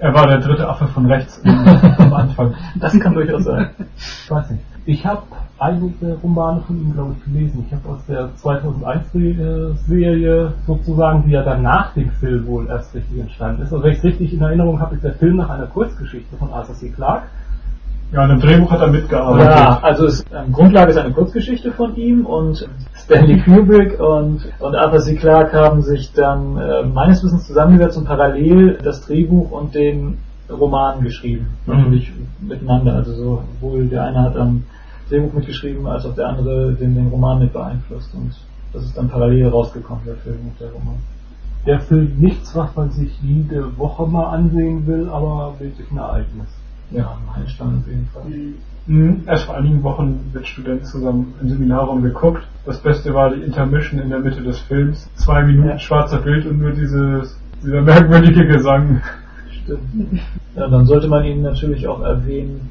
Er 0.00 0.14
war 0.14 0.26
der 0.26 0.38
dritte 0.38 0.66
Affe 0.66 0.86
von 0.86 1.04
rechts 1.06 1.42
am 1.98 2.14
Anfang. 2.14 2.54
Das 2.76 2.98
kann 2.98 3.12
durchaus 3.14 3.44
sein. 3.44 3.68
Ich 3.96 4.30
weiß 4.30 4.50
nicht. 4.50 4.62
Ich 4.86 5.04
habe 5.04 5.22
einige 5.58 6.14
Romane 6.22 6.62
von 6.62 6.80
ihm, 6.80 6.94
glaube 6.94 7.14
ich, 7.18 7.24
gelesen. 7.24 7.66
Ich 7.66 7.74
habe 7.74 7.88
aus 7.90 8.06
der 8.06 8.30
2001-Serie 8.36 10.52
sozusagen, 10.66 11.24
die 11.26 11.32
ja 11.32 11.42
dann 11.42 11.60
nach 11.62 11.92
dem 11.92 12.10
Film 12.12 12.46
wohl 12.46 12.68
erst 12.68 12.94
richtig 12.94 13.20
entstanden 13.20 13.60
ist. 13.62 13.72
Also 13.72 13.84
wenn 13.84 13.92
ich 13.92 13.98
es 13.98 14.04
richtig 14.04 14.32
in 14.32 14.40
Erinnerung 14.40 14.80
habe, 14.80 14.94
ist 14.94 15.04
der 15.04 15.12
Film 15.14 15.36
nach 15.36 15.50
einer 15.50 15.66
Kurzgeschichte 15.66 16.36
von 16.38 16.50
Arthur 16.52 16.74
C. 16.76 16.88
Clarke. 16.88 17.26
Ja, 18.10 18.20
an 18.22 18.30
dem 18.30 18.40
Drehbuch 18.40 18.70
hat 18.70 18.80
er 18.80 18.86
mitgearbeitet. 18.86 19.50
Ja, 19.50 19.80
also 19.82 20.06
es, 20.06 20.24
ähm, 20.32 20.52
Grundlage 20.52 20.92
ist 20.92 20.96
eine 20.96 21.12
Kurzgeschichte 21.12 21.72
von 21.72 21.94
ihm 21.96 22.24
und 22.24 22.66
Stanley 22.94 23.40
Kubrick 23.40 24.00
und, 24.00 24.48
und 24.60 24.74
Arthur 24.74 25.00
C. 25.00 25.16
Clarke 25.16 25.58
haben 25.58 25.82
sich 25.82 26.12
dann 26.14 26.56
äh, 26.56 26.84
meines 26.84 27.22
Wissens 27.22 27.46
zusammengesetzt 27.46 27.98
und 27.98 28.06
parallel 28.06 28.78
das 28.82 29.04
Drehbuch 29.06 29.50
und 29.50 29.74
den 29.74 30.18
Roman 30.50 31.02
geschrieben. 31.02 31.48
Mhm. 31.66 31.76
Natürlich 31.76 32.12
miteinander. 32.40 32.94
Also 32.94 33.42
sowohl 33.60 33.86
der 33.86 34.04
eine 34.04 34.22
hat 34.22 34.36
am 34.36 34.64
Drehbuch 35.10 35.34
mitgeschrieben, 35.34 35.86
als 35.86 36.06
auch 36.06 36.14
der 36.14 36.28
andere 36.28 36.72
den, 36.72 36.94
den 36.94 37.08
Roman 37.08 37.40
mit 37.40 37.52
beeinflusst 37.52 38.14
und 38.14 38.32
das 38.72 38.84
ist 38.84 38.96
dann 38.96 39.08
parallel 39.08 39.48
rausgekommen, 39.48 40.04
der 40.06 40.16
Film 40.16 40.38
und 40.44 40.60
der 40.60 40.70
Roman. 40.70 40.96
Der 41.66 41.80
Film 41.80 42.16
nichts, 42.18 42.54
was 42.54 42.74
man 42.76 42.90
sich 42.90 43.18
jede 43.22 43.76
Woche 43.76 44.06
mal 44.06 44.30
ansehen 44.30 44.86
will, 44.86 45.08
aber 45.08 45.54
wirklich 45.58 45.90
ein 45.90 45.98
Ereignis. 45.98 46.48
Ja, 46.90 47.18
Meilenstein 47.26 47.78
auf 47.82 47.86
jeden 47.86 48.06
Fall. 48.12 48.22
Mhm. 48.86 49.22
Erst 49.26 49.44
vor 49.44 49.56
einigen 49.56 49.82
Wochen 49.82 50.30
mit 50.32 50.46
Studenten 50.46 50.84
zusammen 50.84 51.34
im 51.42 51.48
Seminarraum 51.50 52.02
geguckt. 52.02 52.42
Das 52.64 52.78
Beste 52.80 53.12
war 53.12 53.34
die 53.34 53.42
Intermission 53.42 54.00
in 54.00 54.08
der 54.08 54.20
Mitte 54.20 54.42
des 54.42 54.58
Films. 54.60 55.08
Zwei 55.14 55.42
Minuten 55.42 55.68
Ja. 55.68 55.78
schwarzer 55.78 56.18
Bild 56.18 56.46
und 56.46 56.58
nur 56.60 56.70
dieses, 56.72 57.38
dieser 57.62 57.82
merkwürdige 57.82 58.46
Gesang. 58.46 59.02
Stimmt. 59.50 60.20
Ja, 60.56 60.68
dann 60.68 60.86
sollte 60.86 61.08
man 61.08 61.24
ihn 61.24 61.42
natürlich 61.42 61.86
auch 61.86 62.00
erwähnen 62.02 62.70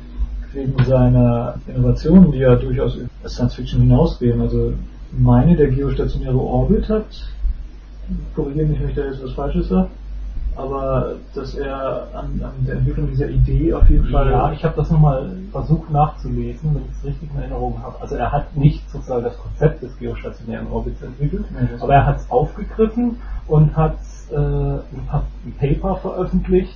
wegen 0.54 0.84
seiner 0.86 1.56
Innovationen, 1.68 2.32
die 2.32 2.40
ja 2.40 2.56
durchaus 2.56 2.96
über 2.96 3.30
Science 3.30 3.54
Fiction 3.56 3.82
hinausgehen. 3.82 4.42
Also 4.42 4.74
meine, 5.12 5.56
der 5.56 5.68
geostationäre 5.68 6.38
Orbit 6.38 6.90
hat, 6.90 7.06
korrigiere 8.36 8.66
mich, 8.66 8.80
wenn 8.80 8.90
ich 8.90 8.96
da 8.96 9.06
jetzt 9.06 9.24
was 9.24 9.34
Falsches 9.34 9.68
sage, 9.70 9.90
aber 10.58 11.16
dass 11.36 11.54
er 11.56 12.08
an, 12.14 12.42
an 12.44 12.66
der 12.66 12.76
Entwicklung 12.76 13.08
dieser 13.08 13.28
Idee 13.30 13.74
auf 13.74 13.90
jeden 13.90 14.06
Fall 14.08 14.30
Ja, 14.32 14.52
ich 14.52 14.64
habe 14.64 14.76
das 14.76 14.90
nochmal 14.90 15.38
versucht 15.52 15.90
nachzulesen, 15.92 16.74
wenn 16.76 16.84
ich 16.86 16.92
es 17.00 17.06
richtig 17.06 17.30
in 17.34 17.40
Erinnerung 17.40 17.82
habe. 17.84 17.96
Also 18.02 18.16
er 18.16 18.32
hat 18.32 18.56
nicht 18.58 18.90
sozusagen 18.90 19.24
das 19.24 19.38
Konzept 19.38 19.84
des 19.84 19.98
geostationären 19.98 20.68
Orbits 20.72 21.02
entwickelt, 21.02 21.46
das- 21.72 21.82
aber 21.82 21.94
er 21.94 22.06
hat 22.06 22.18
es 22.18 22.30
aufgegriffen 22.32 23.18
und 23.48 23.76
hat 23.76 23.94
äh, 24.32 24.36
ein, 24.36 25.06
Pa- 25.08 25.24
ein 25.46 25.54
Paper 25.60 25.96
veröffentlicht, 25.96 26.76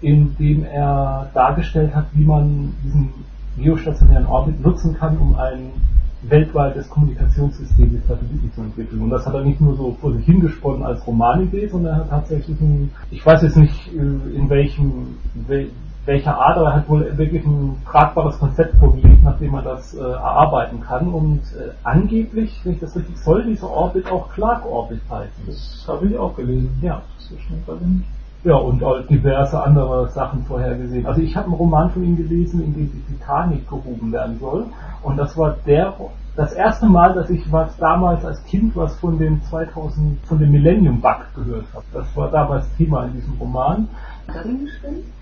in 0.00 0.34
dem 0.38 0.64
er 0.64 1.28
dargestellt 1.34 1.94
hat, 1.94 2.06
wie 2.12 2.24
man 2.24 2.74
diesen 2.84 3.12
geostationären 3.56 4.26
Orbit 4.26 4.60
nutzen 4.60 4.94
kann, 4.94 5.16
um 5.18 5.34
ein 5.36 5.72
weltweites 6.22 6.88
Kommunikationssystem 6.90 7.92
mit 7.92 8.06
Satelliten 8.06 8.52
zu 8.52 8.62
entwickeln. 8.62 9.02
Und 9.02 9.10
das 9.10 9.26
hat 9.26 9.34
er 9.34 9.44
nicht 9.44 9.60
nur 9.60 9.76
so 9.76 9.96
vor 10.00 10.12
sich 10.14 10.24
hingesponnen 10.26 10.82
als 10.82 11.06
Romanidee, 11.06 11.68
sondern 11.68 11.94
er 11.94 12.00
hat 12.00 12.10
tatsächlich 12.10 12.60
ein, 12.60 12.90
ich 13.10 13.24
weiß 13.24 13.42
jetzt 13.42 13.56
nicht 13.56 13.88
äh, 13.94 14.36
in 14.36 14.48
welchem, 14.48 15.18
wel, 15.46 15.70
welcher 16.06 16.36
Art, 16.36 16.56
aber 16.56 16.68
er 16.68 16.76
hat 16.76 16.88
wohl 16.88 17.16
wirklich 17.18 17.44
ein 17.44 17.76
tragbares 17.84 18.38
Konzept 18.38 18.76
vorgelegt, 18.78 19.22
nachdem 19.22 19.52
man 19.52 19.64
das 19.64 19.94
äh, 19.94 20.00
erarbeiten 20.00 20.80
kann. 20.80 21.08
Und 21.08 21.40
äh, 21.54 21.70
angeblich, 21.84 22.58
wenn 22.64 22.72
ich 22.72 22.80
das 22.80 22.96
richtig 22.96 23.18
soll, 23.18 23.44
dieser 23.44 23.70
Orbit 23.70 24.10
auch 24.10 24.28
Clark 24.30 24.64
Orbit 24.64 25.02
heißen. 25.10 25.44
das 25.46 25.84
habe 25.86 26.06
ich 26.06 26.18
auch 26.18 26.34
gelesen. 26.34 26.78
Ja. 26.82 27.02
Das 27.18 27.30
ist 27.30 27.42
schon 27.42 27.64
gerade 27.64 27.84
nicht. 27.84 28.17
Ja, 28.44 28.54
und 28.54 28.82
auch 28.84 29.00
diverse 29.08 29.60
andere 29.60 30.08
Sachen 30.10 30.44
vorhergesehen. 30.44 31.06
Also 31.06 31.20
ich 31.20 31.36
habe 31.36 31.46
einen 31.46 31.54
Roman 31.54 31.90
von 31.90 32.04
ihm 32.04 32.16
gelesen, 32.16 32.62
in 32.62 32.72
dem 32.72 32.92
die 32.92 33.12
Titanic 33.12 33.68
gehoben 33.68 34.12
werden 34.12 34.38
soll. 34.38 34.66
Und 35.02 35.16
das 35.16 35.36
war 35.36 35.56
der, 35.66 35.94
das 36.36 36.52
erste 36.52 36.86
Mal, 36.86 37.14
dass 37.14 37.30
ich 37.30 37.50
was 37.50 37.76
damals 37.78 38.24
als 38.24 38.42
Kind 38.44 38.76
was 38.76 38.94
von 39.00 39.18
dem 39.18 39.42
2000, 39.42 40.24
von 40.24 40.38
dem 40.38 40.52
Millennium 40.52 41.00
Bug 41.00 41.26
gehört 41.34 41.66
habe. 41.74 41.84
Das 41.92 42.16
war 42.16 42.30
damals 42.30 42.72
Thema 42.76 43.06
in 43.06 43.14
diesem 43.14 43.34
Roman. 43.40 43.88
Hat 44.28 44.36
er 44.36 44.42
geschrieben? 44.44 45.17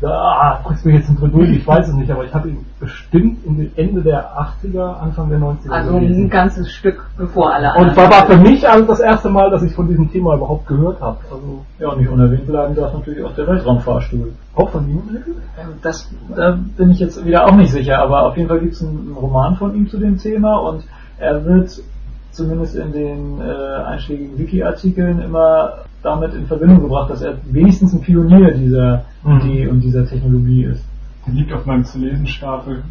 Da 0.00 0.60
fragst 0.62 0.84
du 0.84 0.88
mich 0.90 0.98
jetzt 0.98 1.08
in 1.08 1.16
Bredouille, 1.16 1.52
ich 1.56 1.66
weiß 1.66 1.88
es 1.88 1.94
nicht, 1.94 2.10
aber 2.10 2.24
ich 2.24 2.34
habe 2.34 2.48
ihn 2.50 2.66
bestimmt 2.78 3.44
in 3.46 3.56
den 3.56 3.72
Ende 3.76 4.02
der 4.02 4.28
80er, 4.36 4.98
Anfang 5.00 5.30
der 5.30 5.38
90er 5.38 5.70
Also 5.70 5.94
gelesen. 5.94 6.24
ein 6.24 6.28
ganzes 6.30 6.70
Stück 6.70 7.02
bevor 7.16 7.54
alle 7.54 7.68
Und 7.76 7.88
anderen. 7.88 7.96
war, 7.96 8.10
war 8.10 8.26
für 8.26 8.36
mich 8.36 8.68
also 8.68 8.84
das 8.84 9.00
erste 9.00 9.30
Mal, 9.30 9.50
dass 9.50 9.62
ich 9.62 9.72
von 9.72 9.88
diesem 9.88 10.10
Thema 10.12 10.34
überhaupt 10.34 10.66
gehört 10.66 11.00
habe. 11.00 11.16
Also 11.30 11.64
Ja, 11.78 11.88
und 11.88 12.00
nicht 12.00 12.10
unerwähnt 12.10 12.46
bleiben 12.46 12.74
darf 12.74 12.92
natürlich 12.92 13.24
auch 13.24 13.34
der 13.34 13.46
Weltraumfahrstuhl. 13.46 14.34
auch 14.54 14.68
von 14.68 14.86
ihm. 14.88 15.02
Ähm, 15.58 15.68
Das 15.82 16.10
da 16.36 16.58
bin 16.76 16.90
ich 16.90 16.98
jetzt 16.98 17.24
wieder 17.24 17.46
auch 17.46 17.54
nicht 17.56 17.72
sicher, 17.72 17.98
aber 17.98 18.26
auf 18.26 18.36
jeden 18.36 18.48
Fall 18.50 18.60
gibt 18.60 18.74
es 18.74 18.82
einen, 18.82 18.98
einen 18.98 19.14
Roman 19.16 19.56
von 19.56 19.74
ihm 19.74 19.88
zu 19.88 19.98
dem 19.98 20.18
Thema 20.18 20.56
und 20.58 20.84
er 21.18 21.42
wird 21.46 21.70
zumindest 22.32 22.76
in 22.76 22.92
den 22.92 23.40
äh, 23.40 23.82
einschlägigen 23.86 24.36
Wiki-Artikeln 24.38 25.20
immer 25.22 25.70
damit 26.06 26.34
in 26.34 26.46
Verbindung 26.46 26.80
gebracht, 26.80 27.10
dass 27.10 27.22
er 27.22 27.36
wenigstens 27.44 27.92
ein 27.92 28.00
Pionier 28.00 28.52
dieser 28.52 29.04
Mhm. 29.24 29.40
Idee 29.40 29.66
und 29.66 29.80
dieser 29.80 30.06
Technologie 30.06 30.64
ist. 30.64 30.84
Die 31.26 31.32
liegt 31.32 31.52
auf 31.52 31.66
meinem 31.66 31.84
zu 31.84 31.98
lesen 31.98 32.26
Stapel. 32.26 32.84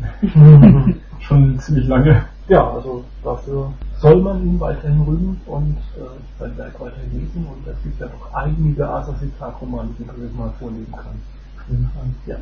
Schon 1.21 1.57
ziemlich 1.59 1.87
lange. 1.87 2.25
Ja, 2.49 2.69
also 2.71 3.05
dafür 3.23 3.71
soll 3.97 4.21
man 4.21 4.45
ihn 4.45 4.59
weiterhin 4.59 5.01
rühmen 5.01 5.41
und 5.45 5.77
äh, 5.97 6.39
sein 6.39 6.57
Werk 6.57 6.79
weiterhin 6.79 7.11
lesen 7.13 7.47
und 7.47 7.65
es 7.65 7.81
gibt 7.81 7.99
ja 7.99 8.07
noch 8.07 8.33
einige 8.33 8.87
Arthur 8.87 9.15
C. 9.17 9.27
Clarke 9.37 9.61
Romane, 9.61 9.89
die 9.97 10.05
man 10.05 10.15
mal 10.37 10.53
vornehmen 10.59 10.91
kann. 10.91 11.15
Ja. 12.27 12.35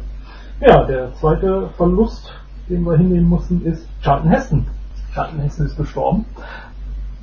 ja, 0.59 0.83
der 0.83 1.13
zweite 1.13 1.69
Verlust 1.77 2.33
den 2.69 2.83
wir 2.85 2.97
hinnehmen 2.97 3.29
mussten, 3.29 3.65
ist 3.65 3.87
Charlton 4.01 4.29
Heston. 4.29 4.65
Charlton 5.13 5.39
Heston 5.39 5.65
ist 5.65 5.77
gestorben. 5.77 6.25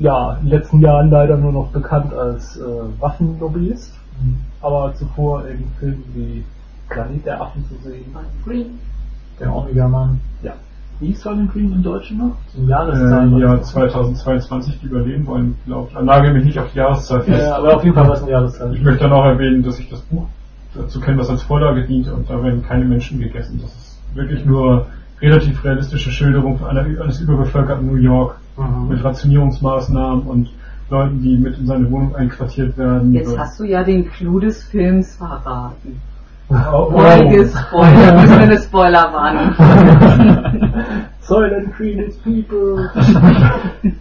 Ja, 0.01 0.33
in 0.41 0.47
den 0.49 0.59
letzten 0.59 0.81
Jahren 0.81 1.11
leider 1.11 1.37
nur 1.37 1.53
noch 1.53 1.69
bekannt 1.69 2.13
als 2.15 2.57
äh, 2.57 2.63
Waffenlobbyist, 3.01 3.95
aber 4.63 4.95
zuvor 4.95 5.45
in 5.47 5.65
Filmen 5.79 6.05
wie 6.15 6.45
Planet 6.89 7.25
der 7.27 7.41
Affen 7.41 7.65
zu 7.69 7.75
sehen. 7.89 8.05
Green. 8.45 8.79
Der 9.39 9.55
Omega-Mann. 9.55 10.21
Ja. 10.43 10.53
Wie 11.01 11.07
hieß 11.09 11.23
Silent 11.23 11.53
Green 11.53 11.73
im 11.73 11.83
Deutschen 11.83 12.19
noch? 12.19 12.33
Zum 12.55 12.67
Äh, 12.67 12.71
Jahreszahlen. 12.71 13.39
ja, 13.39 13.61
2022 13.63 14.81
die 14.81 14.87
überleben 14.87 15.27
wollen, 15.27 15.57
glaube 15.67 15.89
ich. 15.93 16.01
Nagel 16.05 16.33
mich 16.35 16.45
nicht 16.45 16.59
auf 16.59 16.71
die 16.73 16.79
Jahreszeit 16.79 17.27
ja, 17.29 17.35
fest. 17.35 17.47
ja, 17.47 17.57
aber 17.57 17.77
auf 17.77 17.85
jeden 17.85 17.95
Fall 17.95 18.09
was 18.09 18.23
eine 18.23 18.31
Jahreszeit. 18.33 18.75
Ich 18.75 18.83
möchte 18.83 19.05
dann 19.05 19.13
auch 19.13 19.25
erwähnen, 19.25 19.63
dass 19.63 19.79
ich 19.79 19.89
das 19.89 20.01
Buch 20.03 20.27
dazu 20.75 21.01
kenne, 21.01 21.19
was 21.19 21.31
als 21.31 21.43
Vorlage 21.43 21.87
diente 21.87 22.15
und 22.15 22.29
da 22.29 22.43
werden 22.43 22.63
keine 22.63 22.85
Menschen 22.85 23.19
gegessen. 23.21 23.59
Das 23.63 23.71
ist 23.75 23.99
wirklich 24.15 24.45
nur 24.45 24.87
relativ 25.21 25.65
realistische 25.65 26.11
Schilderung 26.11 26.65
einer, 26.65 26.81
eines 26.81 27.21
überbevölkerten 27.21 27.87
New 27.87 27.97
York 27.97 28.37
mit 28.89 29.03
Rationierungsmaßnahmen 29.03 30.25
und 30.25 30.51
Leuten, 30.91 31.23
die 31.23 31.37
mit 31.37 31.57
in 31.59 31.67
seine 31.67 31.91
Wohnung 31.91 32.15
einquartiert 32.17 32.77
werden. 32.77 33.13
Jetzt 33.15 33.39
hast 33.39 33.61
du 33.61 33.65
ja 33.65 33.85
den 33.85 34.11
Clou 34.11 34.41
des 34.41 34.65
Films 34.65 35.15
verraten. 35.17 36.01
oh, 36.49 36.91
Vorige 36.91 37.49
Spoiler, 37.49 38.15
müssen 38.21 38.31
wir 38.31 38.41
eine 38.41 38.59
Spoilerwarnung. 38.59 39.55
Silent 41.21 41.77
Green 41.77 42.01
is 42.01 42.17
people. 42.19 42.91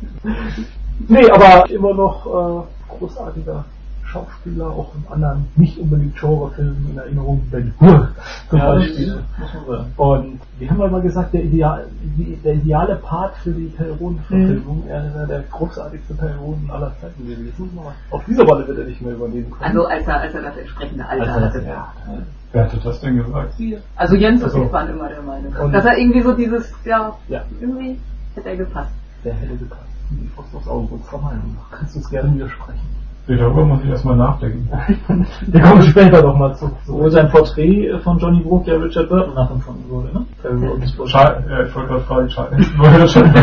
nee, 1.08 1.30
aber 1.30 1.70
immer 1.70 1.94
noch 1.94 2.26
äh, 2.26 2.98
großartiger 2.98 3.66
Schauspieler, 4.10 4.68
auch 4.68 4.92
in 4.96 5.12
anderen 5.12 5.46
nicht 5.56 5.78
unbedingt 5.78 6.16
Genrefilmen 6.20 6.90
in 6.92 6.98
Erinnerung. 6.98 7.42
Ben 7.52 7.74
Hur 7.80 8.10
zum 8.50 8.60
Ja, 8.60 8.74
das 8.76 8.84
Beispiel. 8.86 9.24
muss. 9.68 9.80
Und 9.98 10.40
wie 10.58 10.70
haben 10.70 10.78
wir 10.80 10.88
mal 10.90 11.02
gesagt, 11.02 11.34
der, 11.34 11.44
Ideal, 11.44 11.86
die, 12.18 12.36
der 12.44 12.54
ideale 12.56 12.96
Part 12.96 13.36
für 13.38 13.52
die 13.52 13.68
Perioden-Verfilmung, 13.68 14.84
er 14.88 15.06
ist 15.06 15.30
der 15.30 15.44
großartigste 15.52 16.14
Perioden 16.16 16.70
aller 16.72 16.92
Zeiten 17.00 17.24
gewesen. 17.28 17.70
Aber 17.78 17.94
Auf 18.12 18.26
dieser 18.26 18.44
Rolle 18.44 18.68
wird 18.68 18.80
er 18.80 18.86
nicht 18.86 19.02
mehr 19.02 19.14
übernehmen 19.14 19.52
können. 19.52 19.64
Also 19.64 19.86
als 19.86 20.08
er, 20.08 20.22
als 20.22 20.34
er 20.34 20.42
das 20.42 20.58
entsprechende 20.58 21.06
Alter 21.08 21.32
Also, 21.34 21.46
hatte. 21.46 21.64
ja. 21.66 21.94
Wer 22.52 22.64
hatte 22.64 22.78
das 22.84 23.00
denn 23.02 23.18
gesagt? 23.18 23.54
Also 23.96 24.16
Jens 24.16 24.42
und 24.42 24.46
Also- 24.46 24.64
ich 24.66 24.72
waren 24.74 24.90
immer 24.90 25.08
der 25.10 25.22
Meinung. 25.22 25.54
Und- 25.56 25.72
dass 25.72 25.86
er 25.86 25.98
irgendwie 25.98 26.22
so 26.22 26.34
dieses, 26.34 26.72
ja, 26.84 27.16
Ja. 27.28 27.44
irgendwie 27.62 28.00
hätte 28.34 28.50
er 28.50 28.58
gepasst. 28.58 28.92
Der 29.24 29.34
hätte 29.36 29.56
gepasst. 29.56 29.84
Die 30.10 30.28
Frost 30.36 30.56
aufs 30.56 30.68
Auge 30.68 30.96
unserer 30.96 31.20
Meinung 31.20 31.56
nach. 31.56 31.78
Kannst 31.78 31.96
du 31.96 32.00
es 32.00 32.10
gerne 32.10 32.34
widersprechen. 32.34 32.80
Darüber 33.38 33.64
muss 33.64 33.84
ich 33.84 33.90
erstmal 33.92 34.16
nachdenken. 34.16 34.68
Wir 35.48 35.62
kommen 35.62 35.84
später 35.84 36.24
nochmal 36.24 36.56
zu. 36.56 36.72
Wo 36.88 37.08
sein 37.10 37.30
Porträt 37.30 37.92
von 38.04 38.18
Johnny 38.18 38.42
Brook 38.42 38.66
ja 38.66 38.74
Richard 38.76 39.08
Burton 39.08 39.36
nachempfunden 39.36 39.88
wurde, 39.88 40.08
ne? 40.14 40.26
Ja, 40.44 40.50
ich 41.64 41.76
wollte 41.76 42.04
gerade 42.06 42.30
fragen, 42.30 42.66
woher 42.78 42.98
das 43.00 43.14
schon 43.14 43.26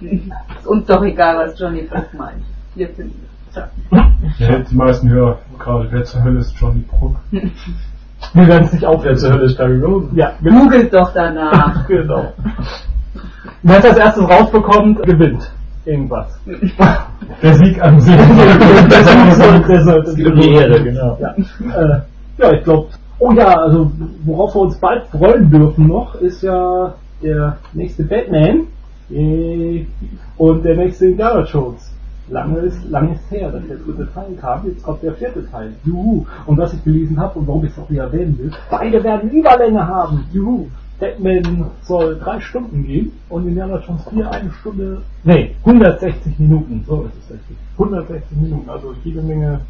Ist 0.00 0.66
uns 0.66 0.86
doch 0.86 1.02
egal, 1.02 1.36
was 1.36 1.58
Johnny 1.60 1.82
Fox 1.82 2.06
meint. 2.16 2.42
Wir 2.74 2.88
finden 2.88 3.20
es. 3.50 3.56
Ja, 4.38 4.58
Die 4.58 4.74
meisten 4.74 5.10
Hörer 5.10 5.38
gerade, 5.58 5.88
wer 5.90 6.02
zur 6.04 6.24
Hölle 6.24 6.38
ist 6.40 6.54
Johnny 6.58 6.82
Brook? 6.88 7.16
Wir 7.30 8.48
werden 8.48 8.64
es 8.64 8.72
nicht 8.72 8.86
aufhören. 8.86 9.04
Wer 9.04 9.16
zur 9.16 9.32
Hölle 9.32 9.44
ist 9.44 9.56
Perry 9.56 9.80
Roden? 9.82 10.16
Ja, 10.16 10.32
Googelt 10.42 10.92
doch 10.94 11.12
danach. 11.12 11.86
genau. 11.86 12.32
Wer 13.62 13.78
es 13.78 13.84
als 13.84 13.98
erstes 13.98 14.28
rausbekommt, 14.28 15.02
gewinnt. 15.02 15.50
Irgendwas. 15.86 16.38
Der 17.42 17.54
Sieg 17.54 17.80
an 17.80 18.00
sich. 18.00 18.12
sollte, 19.36 19.72
das 19.72 19.84
sollte 19.84 20.14
Die 20.14 20.50
Ehre, 20.50 20.82
genau. 20.82 21.16
Ja, 21.20 21.34
äh, 21.34 22.00
ja 22.38 22.52
ich 22.52 22.64
glaube. 22.64 22.88
Oh 23.18 23.32
ja, 23.32 23.46
also 23.46 23.90
worauf 24.24 24.54
wir 24.54 24.62
uns 24.62 24.78
bald 24.78 25.06
freuen 25.06 25.48
dürfen 25.48 25.86
noch, 25.86 26.16
ist 26.16 26.42
ja 26.42 26.92
der 27.22 27.56
nächste 27.72 28.02
Batman 28.04 28.66
äh, 29.10 29.86
und 30.36 30.62
der 30.64 30.76
nächste 30.76 31.06
Indiana 31.06 31.42
Jones. 31.44 31.92
Lange 32.28 32.58
ist, 32.58 32.84
lange 32.90 33.14
ist 33.14 33.30
her, 33.30 33.52
dass 33.52 33.66
der 33.68 33.76
dritte 33.76 34.12
Teil 34.12 34.34
kam, 34.40 34.66
jetzt 34.66 34.82
kommt 34.82 35.02
der 35.02 35.14
vierte 35.14 35.48
Teil. 35.48 35.74
Juhu. 35.84 36.26
Und 36.44 36.58
was 36.58 36.74
ich 36.74 36.82
gelesen 36.82 37.18
habe 37.18 37.38
und 37.38 37.46
warum 37.46 37.64
ich 37.64 37.70
es 37.70 37.78
auch 37.78 37.88
wieder 37.88 38.02
erwähnen 38.02 38.36
will, 38.38 38.50
beide 38.68 39.02
werden 39.02 39.30
Überlänge 39.30 39.86
haben. 39.86 40.24
Juhu. 40.32 40.66
Batman 40.98 41.70
soll 41.82 42.18
drei 42.18 42.40
Stunden 42.40 42.84
gehen 42.84 43.12
und 43.28 43.46
Indiana 43.46 43.82
Jones 43.86 44.02
4 44.08 44.30
eine 44.30 44.50
Stunde, 44.52 45.02
nee, 45.24 45.54
160 45.64 46.38
Minuten, 46.38 46.82
so 46.86 47.04
ist 47.04 47.16
es 47.24 47.34
richtig. 47.34 47.56
160 47.74 48.38
Minuten, 48.38 48.68
also 48.68 48.94
jede 49.04 49.20
Menge 49.22 49.60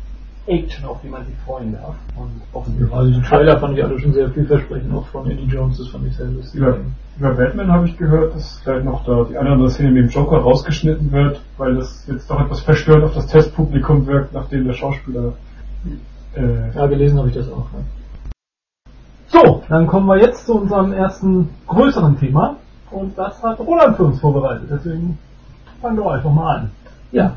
Action, 0.46 0.84
auf 0.84 1.00
die 1.02 1.08
man 1.08 1.24
sich 1.26 1.34
freuen 1.44 1.72
darf. 1.72 1.96
Und 2.16 2.30
offensichtlich. 2.52 2.92
Also 2.92 3.10
die 3.10 3.22
Trailer 3.22 3.58
fand 3.58 3.76
ich 3.76 3.84
alle 3.84 3.98
schon 3.98 4.12
sehr 4.12 4.30
vielversprechend, 4.30 4.94
auch 4.94 5.06
von 5.08 5.28
Eddie 5.28 5.46
Jones, 5.46 5.78
das 5.78 5.88
fand 5.88 6.06
ich 6.06 6.16
sehr 6.16 6.26
lustig. 6.26 6.60
Über, 6.60 6.78
über 7.18 7.34
Batman 7.34 7.72
habe 7.72 7.86
ich 7.88 7.96
gehört, 7.96 8.34
dass 8.34 8.60
vielleicht 8.60 8.84
noch 8.84 9.04
da 9.04 9.24
die 9.24 9.36
eine 9.36 9.46
oder 9.46 9.52
andere 9.52 9.70
Szene 9.70 9.90
mit 9.90 10.04
dem 10.04 10.10
Joker 10.10 10.38
rausgeschnitten 10.38 11.10
wird, 11.10 11.40
weil 11.58 11.74
das 11.74 12.06
jetzt 12.06 12.30
doch 12.30 12.40
etwas 12.40 12.60
verstörend 12.60 13.04
auf 13.04 13.14
das 13.14 13.26
Testpublikum 13.26 14.06
wirkt, 14.06 14.32
nachdem 14.32 14.64
der 14.64 14.74
Schauspieler 14.74 15.32
äh, 16.36 16.76
Ja, 16.76 16.86
gelesen 16.86 17.18
habe 17.18 17.28
ich 17.28 17.34
das 17.34 17.50
auch. 17.50 17.66
Ja. 17.72 17.80
So, 19.36 19.62
dann 19.68 19.86
kommen 19.86 20.06
wir 20.06 20.16
jetzt 20.16 20.46
zu 20.46 20.54
unserem 20.54 20.92
ersten 20.92 21.50
größeren 21.66 22.18
Thema. 22.18 22.56
Und 22.90 23.18
das 23.18 23.42
hat 23.42 23.58
Roland 23.60 23.96
für 23.96 24.04
uns 24.04 24.20
vorbereitet. 24.20 24.68
Deswegen 24.70 25.18
fangen 25.82 25.98
wir 25.98 26.10
einfach 26.10 26.32
mal 26.32 26.56
an. 26.56 26.70
Ja, 27.12 27.32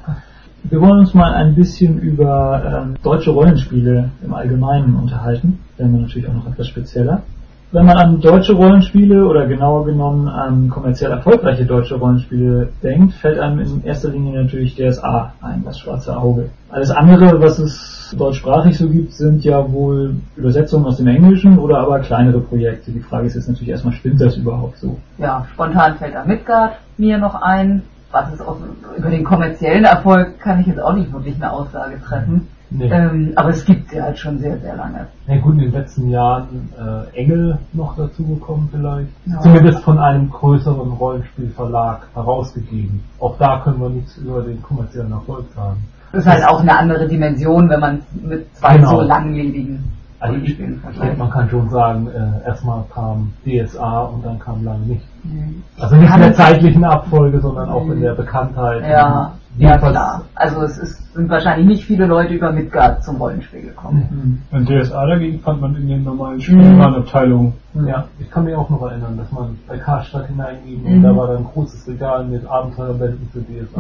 wir 0.63 0.79
wollen 0.79 0.99
uns 0.99 1.13
mal 1.13 1.33
ein 1.33 1.55
bisschen 1.55 1.99
über 1.99 2.61
ähm, 2.65 2.95
deutsche 3.03 3.31
Rollenspiele 3.31 4.11
im 4.23 4.33
Allgemeinen 4.33 4.95
unterhalten, 4.95 5.59
werden 5.77 5.93
wir 5.93 6.01
natürlich 6.01 6.27
auch 6.29 6.33
noch 6.33 6.47
etwas 6.47 6.67
spezieller. 6.67 7.23
Wenn 7.71 7.85
man 7.85 7.97
an 7.97 8.21
deutsche 8.21 8.53
Rollenspiele 8.53 9.25
oder 9.25 9.45
genauer 9.45 9.85
genommen 9.85 10.27
an 10.27 10.69
kommerziell 10.69 11.11
erfolgreiche 11.11 11.65
deutsche 11.65 11.95
Rollenspiele 11.95 12.69
denkt, 12.81 13.13
fällt 13.13 13.39
einem 13.39 13.59
in 13.59 13.83
erster 13.83 14.09
Linie 14.09 14.43
natürlich 14.43 14.75
DSA 14.75 15.33
ein, 15.41 15.63
das 15.65 15.79
schwarze 15.79 16.17
Auge. 16.17 16.49
Alles 16.71 16.91
andere, 16.91 17.41
was 17.41 17.59
es 17.59 17.98
deutschsprachig 18.17 18.77
so 18.77 18.89
gibt, 18.89 19.13
sind 19.13 19.43
ja 19.43 19.71
wohl 19.71 20.15
Übersetzungen 20.35 20.85
aus 20.85 20.97
dem 20.97 21.07
Englischen 21.07 21.57
oder 21.57 21.79
aber 21.79 21.99
kleinere 21.99 22.39
Projekte. 22.39 22.91
Die 22.91 22.99
Frage 22.99 23.27
ist 23.27 23.35
jetzt 23.35 23.47
natürlich 23.47 23.69
erstmal, 23.69 23.93
stimmt 23.93 24.21
das 24.21 24.37
überhaupt 24.37 24.77
so? 24.77 24.97
Ja, 25.17 25.45
spontan 25.53 25.97
fällt 25.97 26.15
da 26.15 26.25
Midgard 26.25 26.73
mir 26.97 27.17
noch 27.17 27.41
ein. 27.41 27.83
Was 28.11 28.33
ist 28.33 28.41
auch, 28.41 28.57
über 28.97 29.09
den 29.09 29.23
kommerziellen 29.23 29.83
Erfolg 29.83 30.39
kann 30.39 30.59
ich 30.61 30.67
jetzt 30.67 30.81
auch 30.81 30.93
nicht 30.93 31.13
wirklich 31.13 31.35
eine 31.35 31.51
Aussage 31.51 32.01
treffen. 32.01 32.47
Nee. 32.71 32.89
Ähm, 32.91 33.33
aber 33.35 33.49
es 33.49 33.65
gibt 33.65 33.89
sie 33.89 34.01
halt 34.01 34.17
schon 34.17 34.37
sehr, 34.39 34.59
sehr 34.59 34.75
lange. 34.75 35.07
Ja 35.27 35.37
gut, 35.37 35.53
in 35.53 35.59
den 35.59 35.71
letzten 35.71 36.09
Jahren 36.09 36.69
äh, 36.77 37.17
Engel 37.17 37.57
noch 37.73 37.95
dazugekommen 37.95 38.69
vielleicht. 38.71 39.09
Ja. 39.25 39.39
Zumindest 39.41 39.79
von 39.79 39.97
einem 39.97 40.29
größeren 40.29 40.91
Rollenspielverlag 40.91 42.07
herausgegeben. 42.13 43.03
Auch 43.19 43.37
da 43.39 43.61
können 43.61 43.81
wir 43.81 43.89
nichts 43.89 44.17
über 44.17 44.41
den 44.41 44.61
kommerziellen 44.61 45.11
Erfolg 45.11 45.45
sagen. 45.55 45.83
Das 46.11 46.21
ist 46.25 46.31
halt 46.31 46.47
auch 46.47 46.61
eine 46.61 46.77
andere 46.77 47.07
Dimension, 47.07 47.69
wenn 47.69 47.79
man 47.79 47.95
es 47.97 48.21
mit 48.21 48.55
zwei 48.55 48.77
Genau. 48.77 48.89
so 48.89 49.01
langlebigen 49.01 49.83
Also 50.19 50.35
ich, 50.43 50.57
vergleicht. 50.81 51.17
man 51.17 51.29
kann 51.29 51.49
schon 51.49 51.69
sagen, 51.69 52.07
äh, 52.07 52.47
erstmal 52.47 52.83
kam 52.93 53.31
DSA 53.45 54.01
und 54.01 54.25
dann 54.25 54.37
kam 54.39 54.63
lange 54.65 54.85
nicht. 54.85 55.05
Mhm. 55.23 55.63
Also 55.79 55.95
nicht 55.95 56.13
in 56.13 56.19
der 56.21 56.33
zeitlichen 56.33 56.83
Abfolge, 56.83 57.39
sondern 57.39 57.69
auch 57.69 57.87
in 57.89 58.01
der 58.01 58.15
Bekanntheit. 58.15 58.81
Ja, 58.89 59.33
ja 59.57 59.77
klar. 59.77 60.23
Also 60.35 60.61
es 60.63 60.77
ist, 60.77 61.13
sind 61.13 61.29
wahrscheinlich 61.29 61.67
nicht 61.67 61.85
viele 61.85 62.05
Leute 62.05 62.33
über 62.33 62.51
Midgard 62.51 63.01
zum 63.03 63.15
Rollenspiel 63.17 63.61
gekommen. 63.61 64.41
Und 64.51 64.67
DSA 64.69 65.05
dagegen 65.07 65.39
fand 65.39 65.61
man 65.61 65.75
in 65.77 65.87
den 65.87 66.03
normalen 66.03 66.41
Spielwarenabteilungen. 66.41 67.53
Ja, 67.87 68.05
ich 68.19 68.29
kann 68.29 68.43
mich 68.43 68.55
auch 68.55 68.69
noch 68.69 68.81
erinnern, 68.89 69.15
dass 69.17 69.31
man 69.31 69.57
bei 69.67 69.77
Karstadt 69.77 70.27
hineinging 70.27 70.81
Mhm. 70.83 70.93
und 70.97 71.01
da 71.03 71.15
war 71.15 71.27
dann 71.27 71.37
ein 71.37 71.45
großes 71.45 71.87
Regal 71.87 72.25
mit 72.25 72.45
Abenteuerbänden 72.45 73.29
für 73.31 73.39
DSA. 73.39 73.79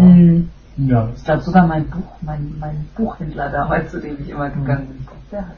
Mhm. 0.79 0.89
Ja, 0.89 1.09
Ich 1.15 1.23
glaube 1.23 1.41
sogar 1.41 1.67
mein 1.67 1.85
Buch, 1.89 2.15
mein, 2.21 2.53
mein 2.59 2.85
Buchhändler 2.95 3.49
damals, 3.49 3.91
zu 3.91 3.99
dem 3.99 4.17
ich 4.21 4.29
immer 4.29 4.49
gegangen 4.49 4.87
bin, 4.87 5.07
der 5.31 5.41
hatte. 5.41 5.53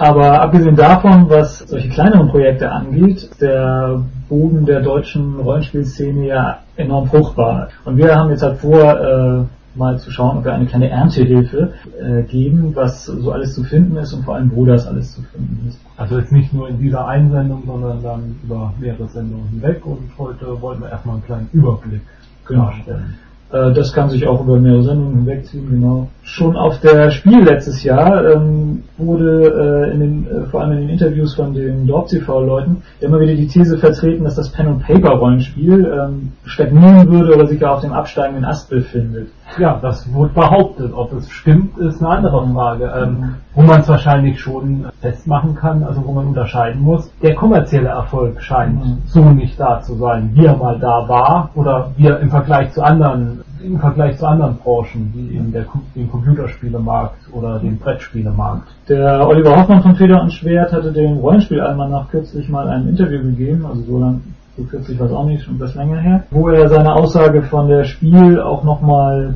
Aber 0.00 0.40
abgesehen 0.42 0.76
davon, 0.76 1.28
was 1.28 1.58
solche 1.58 1.88
kleineren 1.88 2.28
Projekte 2.28 2.70
angeht, 2.70 3.16
ist 3.16 3.40
der 3.42 4.00
Boden 4.28 4.64
der 4.64 4.80
deutschen 4.80 5.40
Rollenspielszene 5.40 6.26
ja 6.26 6.58
enorm 6.76 7.06
fruchtbar. 7.08 7.68
Und 7.84 7.96
wir 7.96 8.14
haben 8.14 8.30
jetzt 8.30 8.44
halt 8.44 8.58
vor, 8.58 8.78
äh, 9.00 9.44
mal 9.76 9.98
zu 9.98 10.10
schauen, 10.12 10.38
ob 10.38 10.44
wir 10.44 10.52
eine 10.54 10.66
kleine 10.66 10.88
Erntehilfe 10.88 11.72
äh, 12.00 12.22
geben, 12.22 12.76
was 12.76 13.06
so 13.06 13.32
alles 13.32 13.54
zu 13.54 13.64
finden 13.64 13.96
ist 13.96 14.12
und 14.12 14.24
vor 14.24 14.36
allem 14.36 14.52
wo 14.54 14.64
das 14.64 14.86
alles 14.86 15.14
zu 15.14 15.22
finden 15.22 15.66
ist. 15.68 15.80
Also 15.96 16.18
jetzt 16.18 16.30
nicht 16.32 16.52
nur 16.52 16.68
in 16.68 16.78
dieser 16.78 17.06
einen 17.06 17.32
Sendung, 17.32 17.64
sondern 17.66 18.00
dann 18.02 18.36
über 18.44 18.72
mehrere 18.78 19.08
Sendungen 19.08 19.48
hinweg 19.48 19.84
und 19.84 20.10
heute 20.16 20.60
wollen 20.62 20.80
wir 20.80 20.90
erstmal 20.90 21.16
einen 21.16 21.24
kleinen 21.24 21.48
Überblick 21.52 22.02
Genau. 22.46 22.66
darstellen. 22.66 23.16
Äh, 23.50 23.72
das 23.72 23.92
kann 23.92 24.10
sich 24.10 24.26
auch 24.26 24.42
über 24.42 24.58
mehrere 24.58 24.82
Sendungen 24.82 25.16
hinwegziehen, 25.18 25.70
genau. 25.70 26.08
Schon 26.22 26.56
auf 26.56 26.80
der 26.80 27.10
Spiel 27.10 27.42
letztes 27.42 27.82
Jahr 27.82 28.32
ähm, 28.32 28.84
wurde 28.98 29.88
äh, 29.88 29.92
in 29.92 30.00
den, 30.00 30.26
äh, 30.26 30.46
vor 30.50 30.60
allem 30.60 30.72
in 30.72 30.80
den 30.82 30.90
Interviews 30.90 31.34
von 31.34 31.54
den 31.54 31.86
Dorp 31.86 32.08
TV-Leuten 32.08 32.82
immer 33.00 33.20
wieder 33.20 33.34
die 33.34 33.46
These 33.46 33.78
vertreten, 33.78 34.24
dass 34.24 34.34
das 34.34 34.50
Pen 34.50 34.66
and 34.66 34.82
Paper 34.82 35.12
Rollenspiel 35.12 35.84
ähm, 35.86 36.32
stagnieren 36.44 37.10
würde 37.10 37.34
oder 37.34 37.46
sich 37.46 37.58
gar 37.58 37.74
auf 37.74 37.80
dem 37.80 37.92
absteigenden 37.92 38.44
Ast 38.44 38.68
befindet. 38.68 39.28
Ja, 39.56 39.78
das 39.80 40.12
wurde 40.12 40.32
behauptet. 40.34 40.92
Ob 40.94 41.12
es 41.14 41.30
stimmt, 41.30 41.78
ist 41.78 42.00
eine 42.00 42.10
andere 42.10 42.46
Frage. 42.52 42.92
Ähm, 42.96 43.34
wo 43.54 43.62
man 43.62 43.80
es 43.80 43.88
wahrscheinlich 43.88 44.40
schon 44.40 44.86
festmachen 45.00 45.54
kann, 45.54 45.82
also 45.82 46.04
wo 46.04 46.12
man 46.12 46.26
unterscheiden 46.26 46.80
muss. 46.82 47.10
Der 47.22 47.34
kommerzielle 47.34 47.88
Erfolg 47.88 48.40
scheint 48.40 48.84
mhm. 48.84 48.98
so 49.06 49.20
nicht 49.20 49.58
da 49.58 49.80
zu 49.80 49.94
sein, 49.94 50.30
wie 50.34 50.46
er 50.46 50.56
mal 50.56 50.78
da 50.78 51.08
war 51.08 51.50
oder 51.54 51.90
wie 51.96 52.06
er 52.06 52.20
im 52.20 52.30
Vergleich 52.30 52.72
zu 52.72 52.82
anderen 52.82 53.42
im 53.62 53.78
Vergleich 53.80 54.16
zu 54.18 54.26
anderen 54.26 54.56
Branchen, 54.58 55.12
wie 55.14 55.36
eben 55.36 55.52
der, 55.52 55.66
dem 55.94 56.10
Computerspielemarkt 56.10 57.32
oder 57.32 57.58
dem 57.58 57.78
Brettspielemarkt. 57.78 58.68
Der 58.88 59.26
Oliver 59.26 59.56
Hoffmann 59.56 59.82
von 59.82 59.96
Feder 59.96 60.22
und 60.22 60.32
Schwert 60.32 60.72
hatte 60.72 60.92
dem 60.92 61.18
Rollenspielalmanach 61.18 62.08
kürzlich 62.10 62.48
mal 62.48 62.68
ein 62.68 62.88
Interview 62.88 63.22
gegeben, 63.22 63.66
also 63.66 63.82
so 63.82 63.98
lang, 63.98 64.20
so 64.58 64.64
kürzlich 64.64 64.98
war 64.98 65.06
es 65.06 65.12
auch 65.12 65.26
nicht, 65.26 65.44
schon 65.44 65.54
etwas 65.54 65.74
länger 65.76 66.00
her, 66.00 66.24
wo 66.30 66.48
er 66.48 66.68
seine 66.68 66.92
Aussage 66.92 67.42
von 67.42 67.68
der 67.68 67.84
Spiel 67.84 68.40
auch 68.40 68.64
nochmal 68.64 69.34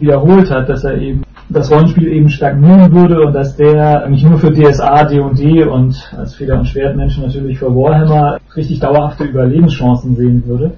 wiederholt 0.00 0.50
hat, 0.50 0.68
dass 0.68 0.82
er 0.82 0.98
eben 0.98 1.22
das 1.48 1.70
Rollenspiel 1.70 2.08
eben 2.08 2.28
stagnieren 2.28 2.92
würde 2.92 3.24
und 3.24 3.34
dass 3.34 3.54
der 3.56 4.08
nicht 4.08 4.28
nur 4.28 4.38
für 4.38 4.50
DSA, 4.50 5.04
D&D 5.04 5.64
und 5.64 5.94
als 6.16 6.34
Feder- 6.34 6.58
und 6.58 6.66
Schwertmenschen 6.66 7.24
natürlich 7.24 7.58
für 7.58 7.72
Warhammer 7.72 8.38
richtig 8.56 8.80
dauerhafte 8.80 9.24
Überlebenschancen 9.24 10.16
sehen 10.16 10.42
würde, 10.46 10.72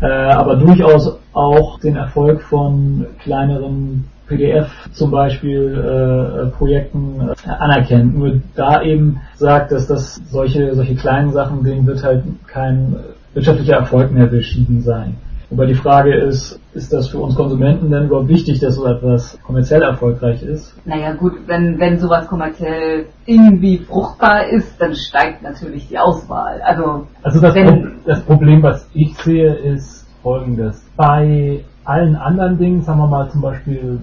äh, 0.00 0.06
aber 0.06 0.56
durchaus 0.56 1.18
auch 1.32 1.78
den 1.80 1.96
Erfolg 1.96 2.42
von 2.42 3.06
kleineren 3.22 4.04
PDF 4.26 4.70
zum 4.92 5.10
Beispiel 5.10 5.74
äh, 5.76 6.56
Projekten 6.56 7.30
äh, 7.44 7.50
anerkennt. 7.50 8.16
Nur 8.16 8.40
da 8.54 8.82
eben 8.82 9.20
sagt, 9.34 9.72
dass 9.72 9.86
das 9.86 10.20
solche 10.30 10.74
solche 10.74 10.94
kleinen 10.94 11.32
Sachen, 11.32 11.64
denen 11.64 11.86
wird 11.86 12.02
halt 12.02 12.24
kein 12.46 12.96
wirtschaftlicher 13.34 13.76
Erfolg 13.76 14.12
mehr 14.12 14.26
beschieden 14.26 14.82
sein. 14.82 15.16
Wobei 15.52 15.66
die 15.66 15.74
Frage 15.74 16.14
ist, 16.14 16.58
ist 16.72 16.94
das 16.94 17.08
für 17.08 17.18
uns 17.18 17.34
Konsumenten 17.34 17.90
denn 17.90 18.06
überhaupt 18.06 18.28
wichtig, 18.28 18.58
dass 18.60 18.76
so 18.76 18.86
etwas 18.86 19.38
kommerziell 19.42 19.82
erfolgreich 19.82 20.42
ist? 20.42 20.74
Naja 20.86 21.12
gut, 21.12 21.34
wenn, 21.46 21.78
wenn 21.78 21.98
sowas 21.98 22.26
kommerziell 22.26 23.04
irgendwie 23.26 23.76
fruchtbar 23.76 24.48
ist, 24.48 24.80
dann 24.80 24.94
steigt 24.94 25.42
natürlich 25.42 25.88
die 25.88 25.98
Auswahl. 25.98 26.62
Also, 26.62 27.06
also 27.22 27.40
das, 27.42 27.52
Pro 27.52 27.86
das 28.06 28.22
Problem, 28.22 28.62
was 28.62 28.88
ich 28.94 29.14
sehe, 29.18 29.52
ist 29.52 30.01
folgendes. 30.22 30.84
Bei 30.96 31.60
allen 31.84 32.16
anderen 32.16 32.58
Dingen, 32.58 32.82
sagen 32.82 33.00
wir 33.00 33.08
mal 33.08 33.30
zum 33.30 33.40
Beispiel, 33.40 34.00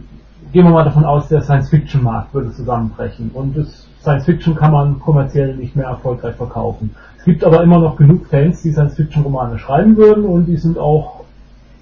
gehen 0.52 0.66
wir 0.66 0.72
mal 0.72 0.84
davon 0.84 1.06
aus, 1.06 1.28
der 1.28 1.42
Science-Fiction-Markt 1.42 2.34
würde 2.34 2.52
zusammenbrechen 2.52 3.32
und 3.34 3.56
Science-Fiction 4.02 4.56
kann 4.56 4.72
man 4.72 5.00
kommerziell 5.00 5.56
nicht 5.56 5.76
mehr 5.76 5.88
erfolgreich 5.88 6.36
verkaufen. 6.36 6.96
Es 7.18 7.26
gibt 7.26 7.44
aber 7.44 7.62
immer 7.64 7.80
noch 7.80 7.96
genug 7.98 8.28
Fans, 8.28 8.62
die 8.62 8.72
Science-Fiction-Romane 8.72 9.60
schreiben 9.60 9.98
würden 9.98 10.26
und 10.26 10.46
die 10.46 10.58
sind 10.58 10.78
auch 10.78 11.20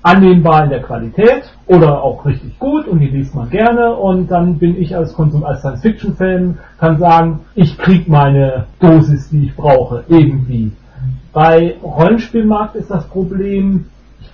annehmbar 0.01 0.63
in 0.63 0.69
der 0.69 0.81
Qualität 0.81 1.43
oder 1.65 2.01
auch 2.01 2.25
richtig 2.25 2.57
gut 2.59 2.87
und 2.87 2.99
die 2.99 3.07
liest 3.07 3.35
man 3.35 3.49
gerne 3.49 3.95
und 3.95 4.31
dann 4.31 4.57
bin 4.57 4.79
ich 4.79 4.95
als 4.95 5.13
Konsum 5.13 5.43
als 5.43 5.59
Science 5.59 5.81
Fiction 5.81 6.15
Fan 6.15 6.59
kann 6.79 6.97
sagen, 6.97 7.41
ich 7.55 7.77
krieg 7.77 8.07
meine 8.07 8.67
Dosis, 8.79 9.29
die 9.29 9.45
ich 9.45 9.55
brauche, 9.55 10.03
irgendwie. 10.07 10.71
Bei 11.33 11.75
Rollenspielmarkt 11.83 12.75
ist 12.75 12.89
das 12.89 13.07
Problem, 13.07 13.85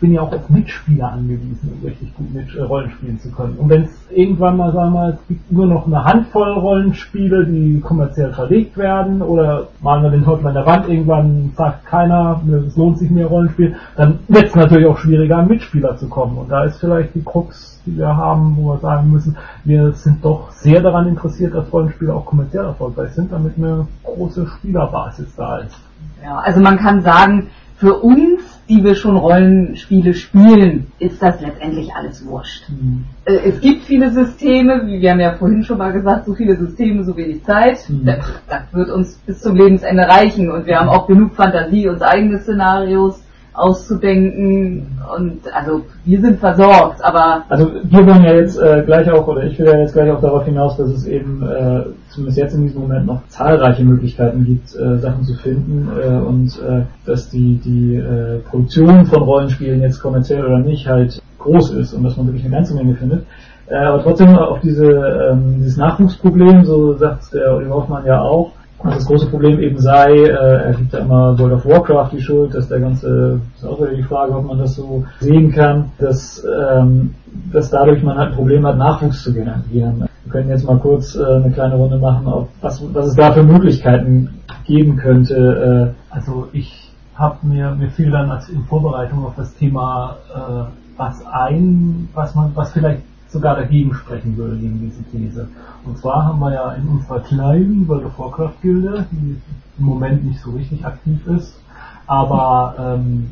bin 0.03 0.11
ja 0.11 0.21
auch 0.21 0.33
auf 0.33 0.49
Mitspieler 0.49 1.13
angewiesen, 1.13 1.79
um 1.79 1.87
richtig 1.87 2.13
gut 2.17 2.33
mit 2.33 2.53
äh, 2.53 2.61
Rollen 2.61 2.91
spielen 2.91 3.17
zu 3.19 3.31
können. 3.31 3.55
Und 3.55 3.69
wenn 3.69 3.83
es 3.83 4.11
irgendwann 4.11 4.57
mal, 4.57 4.73
sagen 4.73 4.91
wir 4.91 4.99
mal, 4.99 5.09
es 5.11 5.27
gibt 5.29 5.49
nur 5.49 5.65
noch 5.65 5.87
eine 5.87 6.03
Handvoll 6.03 6.51
Rollenspiele, 6.57 7.45
die 7.45 7.79
kommerziell 7.79 8.33
verlegt 8.33 8.75
werden, 8.75 9.21
oder 9.21 9.69
malen 9.81 10.03
wir 10.03 10.09
den 10.09 10.25
Teufel 10.25 10.47
an 10.47 10.55
der 10.55 10.65
Wand, 10.65 10.89
irgendwann 10.89 11.53
sagt 11.55 11.85
keiner, 11.85 12.41
es 12.67 12.75
lohnt 12.75 12.99
sich 12.99 13.09
mehr 13.11 13.27
Rollenspiel, 13.27 13.77
dann 13.95 14.19
wird 14.27 14.47
es 14.47 14.55
natürlich 14.55 14.87
auch 14.87 14.97
schwieriger, 14.97 15.37
an 15.37 15.47
Mitspieler 15.47 15.95
zu 15.95 16.09
kommen. 16.09 16.37
Und 16.37 16.51
da 16.51 16.65
ist 16.65 16.81
vielleicht 16.81 17.15
die 17.15 17.23
Krux, 17.23 17.81
die 17.85 17.97
wir 17.97 18.17
haben, 18.17 18.57
wo 18.57 18.73
wir 18.73 18.79
sagen 18.79 19.09
müssen, 19.09 19.37
wir 19.63 19.93
sind 19.93 20.25
doch 20.25 20.51
sehr 20.51 20.81
daran 20.81 21.07
interessiert, 21.07 21.55
dass 21.55 21.71
Rollenspiele 21.71 22.13
auch 22.13 22.25
kommerziell 22.25 22.65
erfolgreich 22.65 23.11
sind, 23.11 23.31
damit 23.31 23.57
eine 23.57 23.87
große 24.03 24.47
Spielerbasis 24.47 25.33
da 25.37 25.59
ist. 25.59 25.79
Ja, 26.21 26.39
also 26.39 26.59
man 26.59 26.75
kann 26.75 27.01
sagen, 27.03 27.47
für 27.77 27.99
uns 27.99 28.52
die 28.69 28.83
wir 28.83 28.95
schon 28.95 29.17
Rollenspiele 29.17 30.13
spielen, 30.13 30.87
ist 30.99 31.21
das 31.21 31.41
letztendlich 31.41 31.93
alles 31.93 32.25
wurscht. 32.25 32.69
Mhm. 32.69 33.05
Es 33.25 33.59
gibt 33.59 33.83
viele 33.83 34.11
Systeme, 34.11 34.83
wie 34.85 35.01
wir 35.01 35.11
haben 35.11 35.19
ja 35.19 35.33
vorhin 35.33 35.63
schon 35.63 35.77
mal 35.77 35.91
gesagt, 35.91 36.25
so 36.25 36.33
viele 36.33 36.55
Systeme, 36.55 37.03
so 37.03 37.15
wenig 37.17 37.43
Zeit. 37.43 37.89
Mhm. 37.89 38.05
Das, 38.05 38.25
das, 38.47 38.61
wird 38.71 38.89
uns 38.89 39.15
bis 39.25 39.41
zum 39.41 39.55
Lebensende 39.55 40.03
reichen 40.03 40.49
und 40.51 40.65
wir 40.65 40.79
haben 40.79 40.89
auch 40.89 41.07
genug 41.07 41.35
Fantasie, 41.35 41.87
uns 41.87 42.01
eigene 42.01 42.39
Szenarios 42.39 43.22
auszudenken 43.53 44.87
und 45.15 45.41
also 45.53 45.81
wir 46.05 46.21
sind 46.21 46.39
versorgt, 46.39 47.03
aber 47.03 47.43
also 47.49 47.71
wir 47.83 48.07
wollen 48.07 48.23
ja 48.23 48.33
jetzt 48.33 48.57
äh, 48.57 48.81
gleich 48.85 49.09
auch 49.11 49.27
oder 49.27 49.43
ich 49.43 49.57
will 49.59 49.67
ja 49.67 49.77
jetzt 49.77 49.93
gleich 49.93 50.09
auch 50.11 50.21
darauf 50.21 50.45
hinaus, 50.45 50.77
dass 50.77 50.89
es 50.89 51.05
eben 51.05 51.43
äh, 51.43 51.83
zumindest 52.09 52.37
jetzt 52.39 52.55
in 52.55 52.63
diesem 52.63 52.81
Moment 52.81 53.05
noch 53.05 53.21
zahlreiche 53.27 53.83
Möglichkeiten 53.83 54.43
gibt, 54.45 54.75
äh, 54.75 54.97
Sachen 54.97 55.23
zu 55.23 55.35
finden 55.35 55.87
äh, 56.01 56.07
und 56.07 56.59
äh, 56.61 56.81
dass 57.05 57.29
die 57.29 57.59
die 57.63 57.95
äh, 57.95 58.39
Produktion 58.49 59.05
von 59.05 59.21
Rollenspielen 59.21 59.81
jetzt 59.81 60.01
kommerziell 60.01 60.43
oder 60.43 60.59
nicht 60.59 60.87
halt 60.87 61.21
groß 61.37 61.71
ist 61.73 61.93
und 61.93 62.03
dass 62.03 62.17
man 62.17 62.27
wirklich 62.27 62.45
eine 62.45 62.55
ganze 62.55 62.75
Menge 62.75 62.95
findet. 62.95 63.25
Aber 63.69 64.03
trotzdem 64.03 64.37
auf 64.37 64.59
diese 64.61 64.85
ähm, 65.31 65.55
dieses 65.59 65.77
Nachwuchsproblem, 65.77 66.65
so 66.65 66.95
sagt 66.95 67.33
der 67.33 67.55
Oliver 67.55 67.75
Hoffmann 67.75 68.05
ja 68.05 68.21
auch, 68.21 68.51
dass 68.83 68.95
das 68.95 69.05
große 69.05 69.27
Problem 69.27 69.59
eben 69.59 69.79
sei, 69.79 70.11
äh, 70.11 70.27
er 70.29 70.73
gibt 70.73 70.93
ja 70.93 70.99
immer 70.99 71.37
World 71.39 71.53
of 71.53 71.65
Warcraft 71.65 72.09
die 72.11 72.21
Schuld, 72.21 72.53
dass 72.53 72.67
der 72.67 72.81
ganze, 72.81 73.39
ist 73.55 73.65
auch 73.65 73.79
wieder 73.79 73.93
die 73.93 74.03
Frage, 74.03 74.35
ob 74.35 74.45
man 74.45 74.59
das 74.59 74.75
so 74.75 75.05
sehen 75.19 75.51
kann, 75.51 75.91
dass, 75.99 76.45
ähm, 76.45 77.15
dass 77.51 77.69
dadurch 77.69 78.03
man 78.03 78.17
halt 78.17 78.31
ein 78.31 78.35
Problem 78.35 78.65
hat, 78.65 78.77
Nachwuchs 78.77 79.23
zu 79.23 79.33
generieren. 79.33 80.07
Wir 80.25 80.31
können 80.31 80.49
jetzt 80.49 80.67
mal 80.67 80.77
kurz 80.79 81.15
äh, 81.15 81.23
eine 81.23 81.51
kleine 81.51 81.75
Runde 81.75 81.97
machen, 81.97 82.27
auf 82.27 82.47
was, 82.61 82.83
was 82.93 83.07
es 83.07 83.15
da 83.15 83.31
für 83.31 83.43
Möglichkeiten 83.43 84.41
geben 84.65 84.97
könnte. 84.97 85.95
Äh. 85.95 86.13
Also 86.13 86.49
ich 86.51 86.91
habe 87.15 87.37
mir, 87.43 87.71
mir 87.75 87.89
fiel 87.89 88.11
dann 88.11 88.31
als 88.31 88.49
in 88.49 88.63
Vorbereitung 88.63 89.25
auf 89.25 89.35
das 89.37 89.53
Thema 89.55 90.17
äh, 90.33 90.97
was 90.97 91.25
ein, 91.25 92.09
was 92.13 92.35
man, 92.35 92.51
was 92.55 92.71
vielleicht 92.73 93.01
sogar 93.33 93.55
dagegen 93.55 93.93
sprechen 93.93 94.37
würde, 94.37 94.55
gegen 94.57 94.79
diese 94.79 95.03
These. 95.11 95.47
Und 95.83 95.97
zwar 95.97 96.25
haben 96.25 96.39
wir 96.39 96.53
ja 96.53 96.71
in 96.73 96.87
unserer 96.87 97.19
kleinen 97.19 97.87
World 97.87 98.05
of 98.05 98.19
Warcraft 98.19 98.61
Gilde, 98.61 99.07
die 99.11 99.41
im 99.79 99.85
Moment 99.85 100.23
nicht 100.23 100.39
so 100.39 100.51
richtig 100.51 100.85
aktiv 100.85 101.19
ist, 101.27 101.59
aber 102.05 102.75
ähm, 102.79 103.31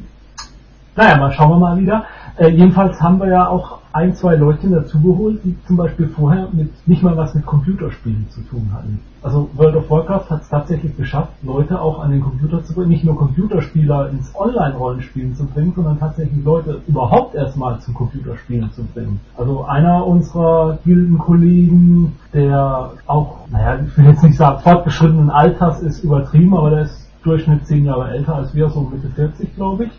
naja, 0.95 1.17
mal 1.17 1.31
schauen 1.31 1.51
wir 1.51 1.59
mal 1.59 1.77
wieder. 1.77 2.05
Äh, 2.37 2.49
jedenfalls 2.49 3.01
haben 3.01 3.19
wir 3.19 3.27
ja 3.27 3.47
auch 3.47 3.79
ein, 3.93 4.15
zwei 4.15 4.35
Leute 4.35 4.69
dazugeholt, 4.69 5.43
die 5.43 5.55
zum 5.67 5.77
Beispiel 5.77 6.07
vorher 6.07 6.47
mit, 6.51 6.71
nicht 6.87 7.03
mal 7.03 7.15
was 7.17 7.33
mit 7.33 7.45
Computerspielen 7.45 8.27
zu 8.29 8.41
tun 8.41 8.69
hatten. 8.73 9.01
Also 9.21 9.49
World 9.55 9.75
of 9.75 9.89
Warcraft 9.89 10.29
hat 10.29 10.41
es 10.41 10.49
tatsächlich 10.49 10.95
geschafft, 10.95 11.31
Leute 11.43 11.79
auch 11.79 12.01
an 12.01 12.11
den 12.11 12.21
Computer 12.21 12.63
zu 12.63 12.73
bringen, 12.73 12.89
nicht 12.89 13.03
nur 13.03 13.17
Computerspieler 13.17 14.09
ins 14.09 14.33
Online-Rollenspielen 14.33 15.35
zu 15.35 15.45
bringen, 15.45 15.73
sondern 15.75 15.99
tatsächlich 15.99 16.43
Leute 16.43 16.81
überhaupt 16.87 17.35
erstmal 17.35 17.79
zum 17.81 17.93
Computerspielen 17.93 18.71
zu 18.71 18.83
bringen. 18.85 19.19
Also 19.37 19.65
einer 19.65 20.07
unserer 20.07 20.79
Gildenkollegen, 20.85 22.13
der 22.33 22.91
auch, 23.07 23.39
naja, 23.51 23.79
ich 23.85 23.97
will 23.97 24.05
jetzt 24.05 24.23
nicht 24.23 24.37
sagen, 24.37 24.61
fortgeschrittenen 24.61 25.29
Alters 25.29 25.81
ist 25.81 26.03
übertrieben, 26.03 26.55
aber 26.55 26.69
der 26.69 26.81
ist 26.83 27.07
Durchschnitt 27.23 27.67
zehn 27.67 27.85
Jahre 27.85 28.09
älter 28.09 28.35
als 28.35 28.55
wir, 28.55 28.69
so 28.69 28.81
Mitte 28.81 29.09
40 29.09 29.55
glaube 29.55 29.85
ich 29.85 29.91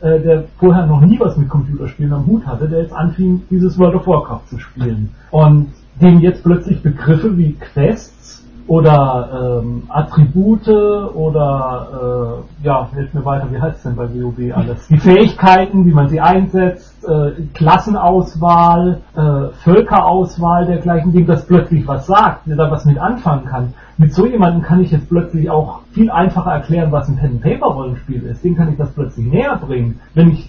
äh, 0.00 0.20
der 0.20 0.44
vorher 0.58 0.86
noch 0.86 1.00
nie 1.00 1.18
was 1.20 1.36
mit 1.36 1.48
Computerspielen 1.48 2.12
am 2.12 2.26
Hut 2.26 2.46
hatte, 2.46 2.68
der 2.68 2.82
jetzt 2.82 2.92
anfing, 2.92 3.42
dieses 3.50 3.78
World 3.78 3.96
of 3.96 4.06
Warcraft 4.06 4.48
zu 4.48 4.58
spielen. 4.58 5.10
Und 5.30 5.68
dem 6.00 6.20
jetzt 6.20 6.42
plötzlich 6.42 6.82
Begriffe 6.82 7.36
wie 7.36 7.52
Quests 7.52 8.39
oder 8.70 9.60
ähm, 9.64 9.82
Attribute 9.88 10.68
oder 10.68 12.44
äh, 12.62 12.64
ja, 12.64 12.88
hilft 12.94 13.14
mir 13.14 13.24
weiter, 13.24 13.48
wie 13.50 13.60
heißt 13.60 13.78
es 13.78 13.82
denn 13.82 13.96
bei 13.96 14.08
WoW 14.08 14.56
alles? 14.56 14.86
Die 14.86 14.96
Fähigkeiten, 14.96 15.84
wie 15.86 15.92
man 15.92 16.08
sie 16.08 16.20
einsetzt, 16.20 17.04
äh, 17.04 17.32
Klassenauswahl, 17.52 19.00
äh, 19.16 19.48
Völkerauswahl, 19.64 20.66
dergleichen 20.66 21.10
Ding, 21.10 21.26
das 21.26 21.48
plötzlich 21.48 21.88
was 21.88 22.06
sagt, 22.06 22.46
der 22.46 22.54
da 22.54 22.70
was 22.70 22.84
mit 22.84 22.96
anfangen 22.96 23.46
kann. 23.46 23.74
Mit 23.98 24.14
so 24.14 24.24
jemandem 24.24 24.62
kann 24.62 24.80
ich 24.80 24.92
jetzt 24.92 25.08
plötzlich 25.08 25.50
auch 25.50 25.80
viel 25.90 26.08
einfacher 26.08 26.52
erklären, 26.52 26.92
was 26.92 27.08
ein 27.08 27.16
Pen-Paper-Rollenspiel 27.16 28.22
ist. 28.22 28.44
Den 28.44 28.54
kann 28.54 28.70
ich 28.70 28.78
das 28.78 28.92
plötzlich 28.92 29.26
näher 29.26 29.56
bringen. 29.56 29.98
Wenn 30.14 30.30
ich 30.30 30.48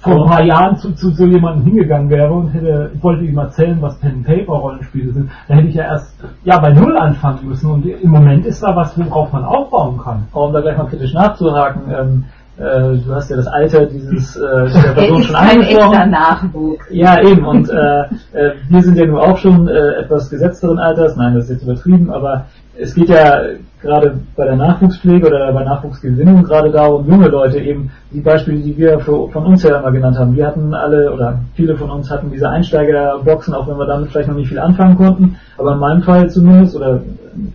vor 0.00 0.24
ein 0.24 0.30
paar 0.30 0.42
Jahren 0.42 0.76
zu, 0.76 0.92
zu 0.92 1.10
so 1.10 1.26
jemandem 1.26 1.64
hingegangen 1.64 2.08
wäre 2.08 2.32
und 2.32 2.48
hätte, 2.48 2.90
wollte 3.00 3.24
ihm 3.24 3.36
erzählen, 3.36 3.80
was 3.80 3.98
Pen 3.98 4.22
Paper 4.24 4.54
Rollenspiele 4.54 5.12
sind, 5.12 5.30
dann 5.46 5.58
hätte 5.58 5.68
ich 5.68 5.74
ja 5.74 5.84
erst 5.84 6.14
ja 6.44 6.58
bei 6.58 6.72
Null 6.72 6.96
anfangen 6.96 7.46
müssen 7.46 7.70
und 7.70 7.86
im 7.86 8.10
Moment 8.10 8.46
ist 8.46 8.62
da 8.62 8.74
was, 8.74 8.98
worauf 8.98 9.32
man 9.32 9.44
aufbauen 9.44 9.98
kann. 9.98 10.26
Um 10.32 10.52
da 10.52 10.60
gleich 10.60 10.78
mal 10.78 10.86
kritisch 10.86 11.12
nachzuhaken, 11.12 11.82
ähm, 11.90 12.24
äh, 12.56 12.96
du 12.98 13.14
hast 13.14 13.30
ja 13.30 13.36
das 13.36 13.46
Alter 13.46 13.86
dieses 13.86 14.36
äh, 14.36 14.40
der 14.40 14.92
Person 14.94 15.22
schon 15.22 15.36
angesprochen. 15.36 16.10
Nachwuchs. 16.10 16.86
Ja, 16.90 17.22
eben, 17.22 17.44
und 17.44 17.68
äh, 17.68 18.00
äh, 18.32 18.54
wir 18.68 18.82
sind 18.82 18.96
ja 18.96 19.06
nun 19.06 19.18
auch 19.18 19.36
schon 19.36 19.68
äh, 19.68 20.00
etwas 20.00 20.30
gesetzteren 20.30 20.78
Alters, 20.78 21.16
nein, 21.16 21.34
das 21.34 21.44
ist 21.44 21.50
jetzt 21.50 21.62
übertrieben, 21.62 22.10
aber 22.10 22.46
es 22.78 22.94
geht 22.94 23.10
ja 23.10 23.42
gerade 23.80 24.20
bei 24.36 24.44
der 24.44 24.56
Nachwuchspflege 24.56 25.26
oder 25.26 25.52
bei 25.52 25.64
Nachwuchsgewinnung 25.64 26.42
gerade 26.42 26.70
darum, 26.70 27.06
junge 27.06 27.28
Leute 27.28 27.58
eben, 27.58 27.90
die 28.12 28.20
Beispiele, 28.20 28.58
die 28.58 28.76
wir 28.76 28.98
für, 29.00 29.28
von 29.28 29.46
uns 29.46 29.62
ja 29.62 29.78
immer 29.78 29.90
genannt 29.90 30.18
haben. 30.18 30.36
Wir 30.36 30.46
hatten 30.46 30.74
alle 30.74 31.12
oder 31.12 31.38
viele 31.54 31.76
von 31.76 31.90
uns 31.90 32.10
hatten 32.10 32.30
diese 32.30 32.48
Einsteigerboxen, 32.48 33.54
auch 33.54 33.68
wenn 33.68 33.78
wir 33.78 33.86
damit 33.86 34.10
vielleicht 34.10 34.28
noch 34.28 34.36
nicht 34.36 34.48
viel 34.48 34.58
anfangen 34.58 34.96
konnten. 34.96 35.36
Aber 35.56 35.72
in 35.72 35.78
meinem 35.78 36.02
Fall 36.02 36.28
zumindest 36.28 36.76
oder 36.76 37.00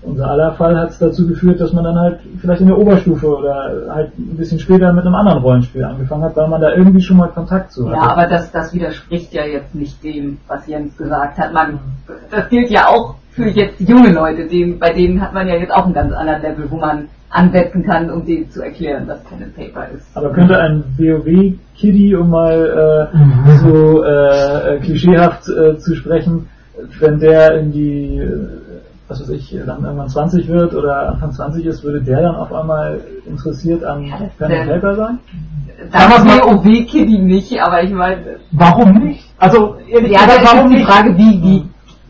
unser 0.02 0.30
aller 0.30 0.54
Fall 0.54 0.78
hat 0.78 0.90
es 0.90 1.00
dazu 1.00 1.28
geführt, 1.28 1.60
dass 1.60 1.74
man 1.74 1.84
dann 1.84 2.00
halt 2.00 2.20
vielleicht 2.40 2.62
in 2.62 2.68
der 2.68 2.78
Oberstufe 2.78 3.28
oder 3.28 3.94
halt 3.94 4.18
ein 4.18 4.38
bisschen 4.38 4.60
später 4.60 4.94
mit 4.94 5.06
einem 5.06 5.16
anderen 5.16 5.40
Rollenspiel 5.40 5.84
angefangen 5.84 6.24
hat, 6.24 6.36
weil 6.36 6.48
man 6.48 6.62
da 6.62 6.74
irgendwie 6.74 7.02
schon 7.02 7.18
mal 7.18 7.28
Kontakt 7.28 7.72
zu 7.72 7.90
hatte. 7.90 7.98
Ja, 7.98 8.12
aber 8.12 8.28
das, 8.28 8.52
das 8.52 8.74
widerspricht 8.74 9.34
ja 9.34 9.44
jetzt 9.44 9.76
nicht 9.76 10.04
dem, 10.04 10.38
was 10.48 10.66
Jens 10.68 10.96
gesagt 10.98 11.38
hat. 11.38 11.54
Man, 11.54 11.80
das 12.32 12.50
gilt 12.50 12.72
ja 12.72 12.88
auch 12.88 13.16
für 13.36 13.50
jetzt 13.50 13.80
junge 13.82 14.12
Leute, 14.14 14.48
dem, 14.48 14.80
bei 14.80 14.94
denen 14.94 15.22
hat 15.22 15.34
man 15.34 15.48
ja 15.48 15.56
jetzt 15.56 15.72
auch 15.72 15.86
einen 15.86 15.94
ganz 15.94 16.14
anderen 16.14 16.42
Level, 16.42 16.72
wo 16.72 16.78
man 16.78 17.10
ansetzen 17.30 17.84
kann, 17.84 18.10
um 18.10 18.26
denen 18.26 18.50
zu 18.50 18.62
erklären, 18.62 19.04
was 19.08 19.22
Pen 19.26 19.44
and 19.44 19.56
Paper 19.56 19.90
ist. 19.94 20.06
Aber 20.16 20.32
könnte 20.32 20.58
ein 20.58 20.84
WoW-Kiddie, 20.98 22.16
um 22.16 22.30
mal 22.30 23.12
äh, 23.14 23.58
so 23.58 24.04
äh, 24.04 24.80
klischeehaft 24.80 25.50
äh, 25.50 25.78
zu 25.78 25.96
sprechen, 25.96 26.48
wenn 27.00 27.20
der 27.20 27.60
in 27.60 27.72
die, 27.74 28.20
äh, 28.20 28.48
was 29.10 29.20
weiß 29.20 29.30
ich, 29.32 29.54
dann 29.66 29.84
irgendwann 29.84 30.08
20 30.08 30.48
wird 30.48 30.74
oder 30.74 31.10
Anfang 31.10 31.34
20 31.34 31.66
ist, 31.66 31.84
würde 31.84 32.02
der 32.02 32.22
dann 32.22 32.36
auf 32.36 32.54
einmal 32.54 33.02
interessiert 33.28 33.84
an 33.84 34.04
ja, 34.04 34.16
Pen 34.38 34.52
and 34.54 34.70
Paper 34.70 34.96
sein? 34.96 35.20
Das 35.92 36.26
WoW-Kiddie 36.26 37.20
nicht, 37.20 37.62
aber 37.62 37.84
ich 37.84 37.92
meine... 37.92 38.38
Warum 38.52 38.94
nicht? 38.94 39.26
Also, 39.38 39.76
ehrlich 39.92 40.12
ja, 40.14 40.26
gesagt, 40.26 40.46
warum 40.46 40.72
die 40.72 40.84
Frage, 40.84 41.18
wie, 41.18 41.44
wie 41.44 41.64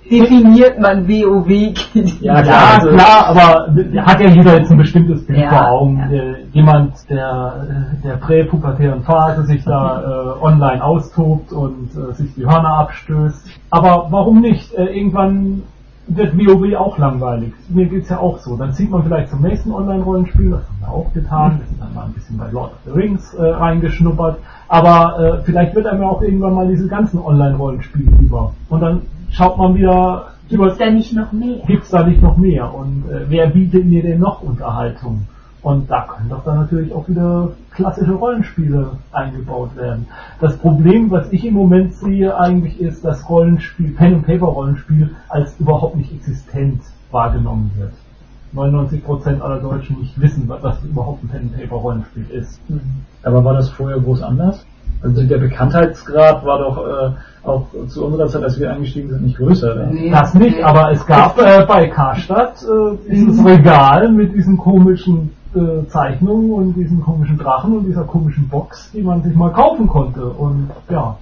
definiert 0.09 0.79
man 0.79 1.07
WoW? 1.07 1.73
Ja, 2.21 2.41
klar, 2.43 2.73
also 2.75 2.89
klar, 2.89 3.27
aber 3.27 4.05
hat 4.05 4.19
ja 4.21 4.29
jeder 4.29 4.57
jetzt 4.57 4.71
ein 4.71 4.77
bestimmtes 4.77 5.25
Bild 5.25 5.39
ja, 5.39 5.49
vor 5.49 5.67
Augen. 5.71 5.97
Ja. 5.97 6.17
Äh, 6.17 6.35
jemand, 6.51 7.09
der 7.09 7.67
der 8.03 8.17
präpubertären 8.17 9.03
Phase 9.03 9.43
sich 9.43 9.63
da 9.63 10.01
äh, 10.01 10.43
online 10.43 10.83
austobt 10.83 11.51
und 11.51 11.89
äh, 11.95 12.13
sich 12.13 12.33
die 12.35 12.45
Hörner 12.45 12.79
abstößt. 12.79 13.47
Aber 13.69 14.07
warum 14.09 14.41
nicht? 14.41 14.73
Äh, 14.73 14.97
irgendwann 14.97 15.63
wird 16.07 16.37
WoW 16.37 16.75
auch 16.75 16.97
langweilig. 16.97 17.53
Mir 17.69 17.85
geht's 17.87 18.09
ja 18.09 18.19
auch 18.19 18.37
so. 18.37 18.55
Dann 18.55 18.73
zieht 18.73 18.91
man 18.91 19.03
vielleicht 19.03 19.29
zum 19.29 19.41
nächsten 19.41 19.71
Online-Rollenspiel, 19.71 20.51
das 20.51 20.67
haben 20.67 20.79
wir 20.81 20.89
auch 20.89 21.13
getan. 21.13 21.59
Wir 21.59 21.67
sind 21.67 21.81
dann 21.81 21.93
mal 21.95 22.05
ein 22.05 22.13
bisschen 22.13 22.37
bei 22.37 22.49
Lord 22.51 22.73
of 22.73 22.77
the 22.85 22.91
Rings 22.91 23.33
äh, 23.33 23.43
reingeschnuppert. 23.43 24.37
Aber 24.67 25.19
äh, 25.19 25.43
vielleicht 25.43 25.73
wird 25.75 25.87
einem 25.87 26.01
ja 26.01 26.07
auch 26.07 26.21
irgendwann 26.21 26.53
mal 26.53 26.67
diese 26.67 26.87
ganzen 26.87 27.19
Online-Rollenspiele 27.19 28.11
über. 28.19 28.53
Und 28.69 28.81
dann 28.81 29.01
schaut 29.31 29.57
man 29.57 29.75
wieder 29.75 30.35
Gibt's 30.47 30.77
da 30.77 30.91
nicht 30.91 31.13
noch 31.13 31.31
mehr? 31.31 31.57
Gibt's 31.65 31.89
da 31.89 32.05
nicht 32.05 32.21
noch 32.21 32.37
mehr? 32.37 32.73
Und 32.73 33.09
äh, 33.09 33.25
wer 33.29 33.47
bietet 33.47 33.85
mir 33.85 34.03
denn 34.03 34.19
noch 34.19 34.41
Unterhaltung? 34.41 35.25
Und 35.63 35.89
da 35.89 36.01
können 36.03 36.29
doch 36.29 36.43
dann 36.43 36.59
natürlich 36.59 36.93
auch 36.93 37.09
wieder 37.09 37.49
klassische 37.71 38.13
Rollenspiele 38.13 38.91
eingebaut 39.11 39.75
werden. 39.75 40.05
Das 40.39 40.55
Problem, 40.59 41.09
was 41.09 41.33
ich 41.33 41.43
im 41.43 41.55
Moment 41.55 41.95
sehe, 41.95 42.37
eigentlich 42.37 42.79
ist, 42.79 43.03
dass 43.03 43.27
Rollenspiel, 43.27 43.95
Pen 43.95 44.15
and 44.15 44.25
Paper 44.27 44.45
Rollenspiel 44.45 45.15
als 45.29 45.59
überhaupt 45.59 45.95
nicht 45.95 46.13
existent 46.13 46.81
wahrgenommen 47.09 47.71
wird. 47.75 47.93
99% 48.53 49.41
aller 49.41 49.59
Deutschen 49.59 49.99
nicht 49.99 50.19
wissen, 50.21 50.47
was 50.47 50.83
überhaupt 50.83 51.23
ein 51.23 51.29
Pen 51.29 51.41
and 51.41 51.57
Paper 51.57 51.77
Rollenspiel 51.77 52.29
ist. 52.29 52.61
Aber 53.23 53.43
war 53.43 53.55
das 53.55 53.69
vorher 53.69 53.99
groß 53.99 54.21
anders? 54.21 54.63
Also 55.01 55.23
der 55.23 55.37
Bekanntheitsgrad 55.37 56.43
war 56.45 56.59
doch 56.59 56.77
äh, 56.77 57.47
auch 57.47 57.67
zu 57.87 58.05
unserer 58.05 58.27
Zeit, 58.27 58.43
als 58.43 58.59
wir 58.59 58.71
eingestiegen 58.71 59.09
sind, 59.09 59.23
nicht 59.23 59.37
größer. 59.37 59.87
Nee, 59.91 60.09
das 60.09 60.33
nicht, 60.33 60.63
aber 60.63 60.91
es 60.91 61.05
gab 61.05 61.37
äh, 61.37 61.63
bei 61.67 61.87
Karstadt 61.87 62.63
äh, 62.63 62.97
dieses 63.09 63.39
mhm. 63.39 63.45
Regal 63.45 64.11
mit 64.11 64.33
diesen 64.33 64.57
komischen 64.57 65.31
äh, 65.53 65.87
Zeichnungen 65.87 66.51
und 66.51 66.73
diesen 66.73 67.01
komischen 67.01 67.37
Drachen 67.37 67.77
und 67.77 67.85
dieser 67.85 68.03
komischen 68.03 68.49
Box, 68.49 68.91
die 68.93 69.03
man 69.03 69.21
sich 69.21 69.35
mal 69.35 69.51
kaufen 69.51 69.87
konnte. 69.87 70.25
Und 70.25 70.71
ja. 70.89 71.17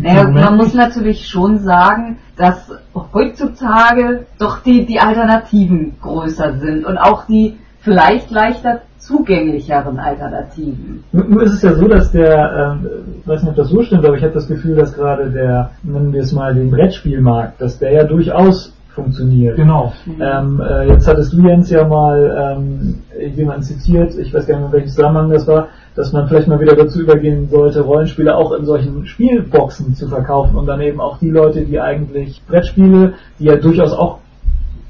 Naja, 0.00 0.30
man 0.30 0.56
muss 0.56 0.72
natürlich 0.72 1.26
schon 1.26 1.58
sagen, 1.58 2.18
dass 2.36 2.70
heutzutage 3.12 4.26
doch 4.38 4.60
die, 4.60 4.86
die 4.86 5.00
Alternativen 5.00 5.96
größer 6.00 6.58
sind 6.58 6.84
und 6.86 6.96
auch 6.96 7.26
die 7.26 7.58
vielleicht 7.84 8.30
leichter 8.30 8.80
zugänglicheren 8.98 9.98
Alternativen. 9.98 11.04
Nur 11.12 11.42
ist 11.42 11.52
es 11.52 11.62
ja 11.62 11.74
so, 11.74 11.86
dass 11.86 12.10
der, 12.10 12.78
ähm, 12.82 12.88
ich 13.20 13.28
weiß 13.28 13.42
nicht, 13.42 13.50
ob 13.50 13.56
das 13.56 13.68
so 13.68 13.82
stimmt, 13.82 14.04
aber 14.06 14.16
ich 14.16 14.22
habe 14.22 14.32
das 14.32 14.48
Gefühl, 14.48 14.74
dass 14.74 14.94
gerade 14.94 15.30
der, 15.30 15.70
nennen 15.82 16.12
wir 16.12 16.22
es 16.22 16.32
mal 16.32 16.54
den 16.54 16.70
Brettspielmarkt, 16.70 17.60
dass 17.60 17.78
der 17.78 17.92
ja 17.92 18.04
durchaus 18.04 18.74
funktioniert. 18.94 19.56
Genau. 19.56 19.92
Ähm, 20.06 20.62
äh, 20.66 20.88
jetzt 20.88 21.06
hattest 21.06 21.32
du 21.32 21.46
Jens 21.46 21.68
ja 21.68 21.86
mal 21.86 22.56
ähm, 22.58 23.02
jemanden 23.34 23.62
zitiert, 23.62 24.16
ich 24.16 24.32
weiß 24.32 24.46
gar 24.46 24.54
nicht 24.54 24.60
mehr, 24.60 24.66
in 24.66 24.72
welchem 24.72 24.88
Zusammenhang 24.88 25.30
das 25.30 25.46
war, 25.46 25.68
dass 25.96 26.12
man 26.12 26.28
vielleicht 26.28 26.48
mal 26.48 26.60
wieder 26.60 26.76
dazu 26.76 27.00
übergehen 27.00 27.48
sollte, 27.48 27.82
Rollenspiele 27.82 28.34
auch 28.34 28.52
in 28.52 28.64
solchen 28.64 29.06
Spielboxen 29.06 29.94
zu 29.94 30.08
verkaufen 30.08 30.56
und 30.56 30.66
dann 30.66 30.80
eben 30.80 31.00
auch 31.00 31.18
die 31.18 31.30
Leute, 31.30 31.62
die 31.62 31.78
eigentlich 31.78 32.42
Brettspiele, 32.46 33.14
die 33.38 33.44
ja 33.44 33.56
durchaus 33.56 33.92
auch 33.92 34.20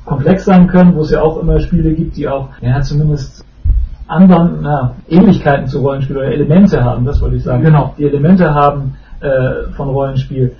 komplex 0.05 0.45
sein 0.45 0.67
können, 0.67 0.95
wo 0.95 1.01
es 1.01 1.11
ja 1.11 1.23
auch 1.23 1.40
immer 1.40 1.61
Spiele 1.61 1.93
gibt, 1.93 2.17
die 2.17 2.29
auch 2.29 2.49
ja 2.61 2.81
zumindest 2.83 3.45
anderen 4.07 4.59
na, 4.62 4.95
Ähnlichkeiten 5.09 5.67
zu 5.67 5.81
Rollenspiel 5.81 6.17
oder 6.17 6.27
Elemente 6.27 6.83
haben, 6.85 7.05
das 7.05 7.21
wollte 7.21 7.37
ich 7.37 7.43
sagen. 7.43 7.64
Genau. 7.64 7.95
Die 7.97 8.05
Elemente 8.05 8.53
haben 8.53 8.97
äh, 9.21 9.73
von 9.77 9.88
Rollenspiel 9.88 10.55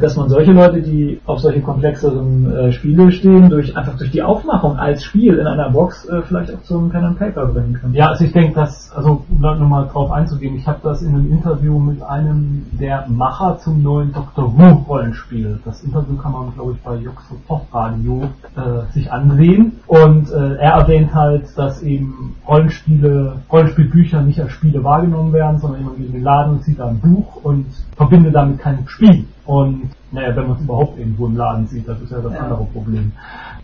dass 0.00 0.16
man 0.16 0.28
solche 0.28 0.52
Leute, 0.52 0.80
die 0.80 1.20
auf 1.26 1.40
solche 1.40 1.60
komplexeren 1.60 2.56
äh, 2.56 2.72
Spiele 2.72 3.10
stehen, 3.10 3.50
durch 3.50 3.76
einfach 3.76 3.96
durch 3.96 4.10
die 4.10 4.22
Aufmachung 4.22 4.76
als 4.76 5.02
Spiel 5.02 5.38
in 5.38 5.46
einer 5.46 5.70
Box 5.70 6.08
äh, 6.08 6.22
vielleicht 6.22 6.54
auch 6.54 6.62
zum 6.62 6.90
Pen 6.90 7.04
and 7.04 7.18
Paper 7.18 7.46
bringen 7.46 7.78
kann. 7.80 7.92
Ja, 7.92 8.08
also 8.08 8.24
ich 8.24 8.32
denke, 8.32 8.54
dass, 8.54 8.92
also 8.92 9.24
um 9.28 9.40
nochmal 9.40 9.88
drauf 9.88 10.10
einzugehen, 10.12 10.56
ich 10.56 10.66
habe 10.66 10.78
das 10.82 11.02
in 11.02 11.14
einem 11.14 11.32
Interview 11.32 11.78
mit 11.78 12.02
einem 12.02 12.66
der 12.78 13.06
Macher 13.08 13.58
zum 13.58 13.82
neuen 13.82 14.12
Doctor 14.12 14.56
Who 14.56 14.84
Rollenspiel. 14.88 15.58
Das 15.64 15.82
Interview 15.82 16.16
kann 16.16 16.32
man, 16.32 16.54
glaube 16.54 16.72
ich, 16.72 16.78
bei 16.82 16.96
Jux 16.96 17.22
Pop 17.48 17.66
Radio 17.72 18.28
äh, 18.56 18.92
sich 18.92 19.10
ansehen. 19.10 19.80
Und 19.86 20.30
äh, 20.30 20.54
er 20.56 20.72
erwähnt 20.72 21.14
halt, 21.14 21.46
dass 21.56 21.82
eben 21.82 22.36
Rollenspiele, 22.46 23.36
Rollenspielbücher 23.50 24.22
nicht 24.22 24.40
als 24.40 24.52
Spiele 24.52 24.82
wahrgenommen 24.84 25.32
werden, 25.32 25.58
sondern 25.58 25.80
jemand 25.80 25.98
geht 25.98 26.06
in 26.06 26.12
den 26.12 26.22
Laden 26.22 26.52
und 26.54 26.62
sieht 26.62 26.78
da 26.78 26.88
ein 26.88 27.00
Buch 27.00 27.42
und 27.42 27.66
verbindet 27.96 28.34
damit 28.34 28.58
kein 28.58 28.86
Spiel. 28.86 29.24
Und 29.46 29.90
naja, 30.10 30.34
wenn 30.34 30.48
man 30.48 30.56
es 30.56 30.62
überhaupt 30.62 30.98
irgendwo 30.98 31.26
im 31.26 31.36
Laden 31.36 31.66
sieht, 31.66 31.88
das 31.88 32.00
ist 32.00 32.10
ja 32.10 32.18
das 32.18 32.32
ja. 32.32 32.40
andere 32.40 32.64
Problem. 32.66 33.12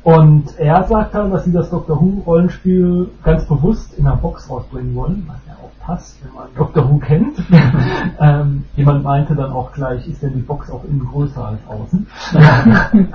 Und 0.05 0.59
er 0.59 0.85
sagt 0.85 1.15
dann, 1.15 1.31
dass 1.31 1.45
sie 1.45 1.53
das 1.53 1.71
Doctor 1.71 2.01
Who 2.01 2.23
Rollenspiel 2.27 3.09
ganz 3.23 3.45
bewusst 3.47 3.97
in 3.99 4.07
einer 4.07 4.17
Box 4.17 4.51
rausbringen 4.51 4.95
wollen, 4.95 5.25
was 5.29 5.37
ja 5.47 5.55
auch 5.55 5.87
passt, 5.87 6.25
wenn 6.25 6.35
man 6.35 6.49
Doctor 6.57 6.89
Who 6.89 6.99
kennt. 6.99 7.39
ähm, 8.21 8.65
jemand 8.77 9.05
meinte 9.05 9.35
dann 9.35 9.53
auch 9.53 9.73
gleich, 9.73 10.07
ist 10.09 10.23
denn 10.23 10.35
die 10.35 10.41
Box 10.41 10.71
auch 10.71 10.85
innen 10.85 11.07
größer 11.07 11.45
als 11.47 11.61
außen? 11.69 12.07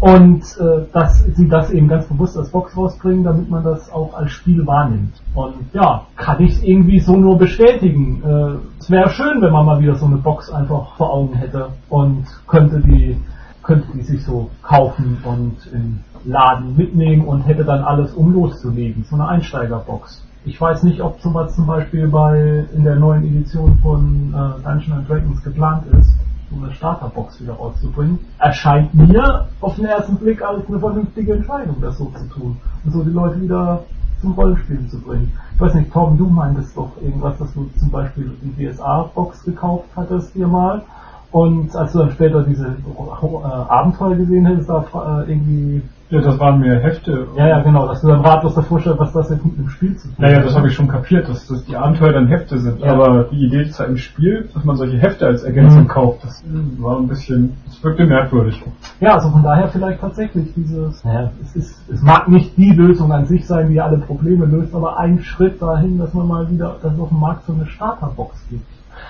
Und 0.00 0.42
äh, 0.58 0.86
dass 0.92 1.24
sie 1.24 1.48
das 1.48 1.70
eben 1.70 1.88
ganz 1.88 2.06
bewusst 2.06 2.36
als 2.36 2.50
Box 2.50 2.76
rausbringen, 2.76 3.24
damit 3.24 3.48
man 3.48 3.62
das 3.62 3.90
auch 3.92 4.14
als 4.14 4.32
Spiel 4.32 4.66
wahrnimmt. 4.66 5.14
Und 5.34 5.54
ja, 5.72 6.06
kann 6.16 6.42
ich 6.42 6.66
irgendwie 6.66 6.98
so 6.98 7.16
nur 7.16 7.38
bestätigen. 7.38 8.22
Äh, 8.22 8.80
es 8.80 8.90
wäre 8.90 9.08
schön, 9.10 9.40
wenn 9.40 9.52
man 9.52 9.64
mal 9.64 9.80
wieder 9.80 9.94
so 9.94 10.06
eine 10.06 10.16
Box 10.16 10.50
einfach 10.50 10.96
vor 10.96 11.12
Augen 11.12 11.34
hätte 11.34 11.68
und 11.88 12.24
könnte 12.46 12.80
die 12.80 13.16
könnte 13.62 13.88
die 13.94 14.02
sich 14.02 14.22
so 14.24 14.50
kaufen 14.62 15.16
und 15.24 15.56
im 15.72 16.00
Laden 16.24 16.76
mitnehmen 16.76 17.26
und 17.26 17.42
hätte 17.42 17.64
dann 17.64 17.82
alles 17.82 18.12
um 18.12 18.30
loszulegen. 18.32 19.04
So 19.04 19.16
eine 19.16 19.26
Einsteigerbox. 19.26 20.22
Ich 20.44 20.60
weiß 20.60 20.82
nicht, 20.82 21.00
ob 21.00 21.18
sowas 21.20 21.54
zum 21.54 21.66
Beispiel 21.66 22.08
bei 22.08 22.66
in 22.74 22.84
der 22.84 22.96
neuen 22.96 23.24
Edition 23.24 23.78
von 23.78 24.34
äh, 24.34 24.62
Dungeons 24.62 25.08
Dragons 25.08 25.42
geplant 25.42 25.84
ist 25.98 26.12
um 26.54 26.64
eine 26.64 26.72
Starterbox 26.72 27.40
wieder 27.40 27.54
rauszubringen, 27.54 28.18
erscheint 28.38 28.94
mir 28.94 29.48
auf 29.60 29.76
den 29.76 29.86
ersten 29.86 30.16
Blick 30.16 30.42
als 30.42 30.66
eine 30.68 30.78
vernünftige 30.78 31.34
Entscheidung, 31.34 31.76
das 31.80 31.98
so 31.98 32.06
zu 32.06 32.28
tun. 32.28 32.56
Und 32.84 32.92
so 32.92 33.02
die 33.02 33.10
Leute 33.10 33.40
wieder 33.40 33.84
zum 34.20 34.32
Rollenspielen 34.32 34.88
zu 34.88 35.00
bringen. 35.00 35.32
Ich 35.54 35.60
weiß 35.60 35.74
nicht, 35.74 35.92
Torben, 35.92 36.16
du 36.16 36.26
meintest 36.26 36.76
doch 36.76 36.92
irgendwas, 37.00 37.38
dass 37.38 37.52
du 37.54 37.68
zum 37.78 37.90
Beispiel 37.90 38.32
die 38.42 38.66
DSA-Box 38.66 39.44
gekauft 39.44 39.88
hattest 39.94 40.32
hier 40.32 40.48
mal. 40.48 40.82
Und 41.30 41.74
als 41.74 41.92
du 41.92 41.98
dann 41.98 42.12
später 42.12 42.42
diese 42.44 42.68
äh, 42.68 43.46
Abenteuer 43.68 44.14
gesehen 44.14 44.46
hättest, 44.46 44.70
da 44.70 44.84
äh, 45.26 45.30
irgendwie 45.30 45.82
ja, 46.14 46.20
das 46.20 46.38
waren 46.38 46.60
mehr 46.60 46.78
Hefte. 46.78 47.26
Ja, 47.36 47.48
ja, 47.48 47.62
genau, 47.62 47.88
dass 47.88 48.00
du 48.00 48.06
dann 48.06 48.20
ratlos 48.20 48.54
davor 48.54 48.78
stellst, 48.80 49.00
was 49.00 49.12
das 49.12 49.30
jetzt 49.30 49.44
mit 49.44 49.58
dem 49.58 49.68
Spiel 49.68 49.96
zu 49.96 50.06
tun 50.06 50.16
hat. 50.16 50.20
Naja, 50.20 50.40
das 50.42 50.54
habe 50.54 50.68
ich 50.68 50.74
schon 50.74 50.86
kapiert, 50.86 51.28
dass, 51.28 51.48
dass 51.48 51.64
die 51.64 51.76
Abenteuer 51.76 52.12
dann 52.12 52.28
Hefte 52.28 52.60
sind. 52.60 52.78
Ja. 52.80 52.92
Aber 52.92 53.24
die 53.24 53.44
Idee 53.44 53.68
zwar 53.68 53.88
im 53.88 53.96
Spiel, 53.96 54.48
dass 54.54 54.64
man 54.64 54.76
solche 54.76 54.96
Hefte 54.96 55.26
als 55.26 55.42
Ergänzung 55.42 55.82
mhm. 55.82 55.88
kauft, 55.88 56.22
das 56.22 56.44
war 56.78 56.98
ein 56.98 57.08
bisschen, 57.08 57.56
das 57.66 57.82
wirkte 57.82 58.06
merkwürdig. 58.06 58.62
Ja, 59.00 59.14
also 59.14 59.30
von 59.30 59.42
daher 59.42 59.66
vielleicht 59.66 60.00
tatsächlich 60.00 60.54
dieses, 60.54 61.04
naja, 61.04 61.32
es 61.42 61.56
ist, 61.56 61.90
es 61.90 62.00
mag 62.00 62.28
nicht 62.28 62.56
die 62.56 62.70
Lösung 62.70 63.10
an 63.12 63.26
sich 63.26 63.44
sein, 63.44 63.68
die 63.70 63.80
alle 63.80 63.98
Probleme 63.98 64.46
löst, 64.46 64.72
aber 64.72 64.96
ein 64.98 65.18
Schritt 65.18 65.60
dahin, 65.60 65.98
dass 65.98 66.14
man 66.14 66.28
mal 66.28 66.48
wieder, 66.48 66.76
dass 66.80 66.94
es 66.94 67.00
auf 67.00 67.08
dem 67.08 67.18
Markt 67.18 67.44
so 67.46 67.54
eine 67.54 67.66
Starterbox 67.66 68.36
gibt. 68.50 68.66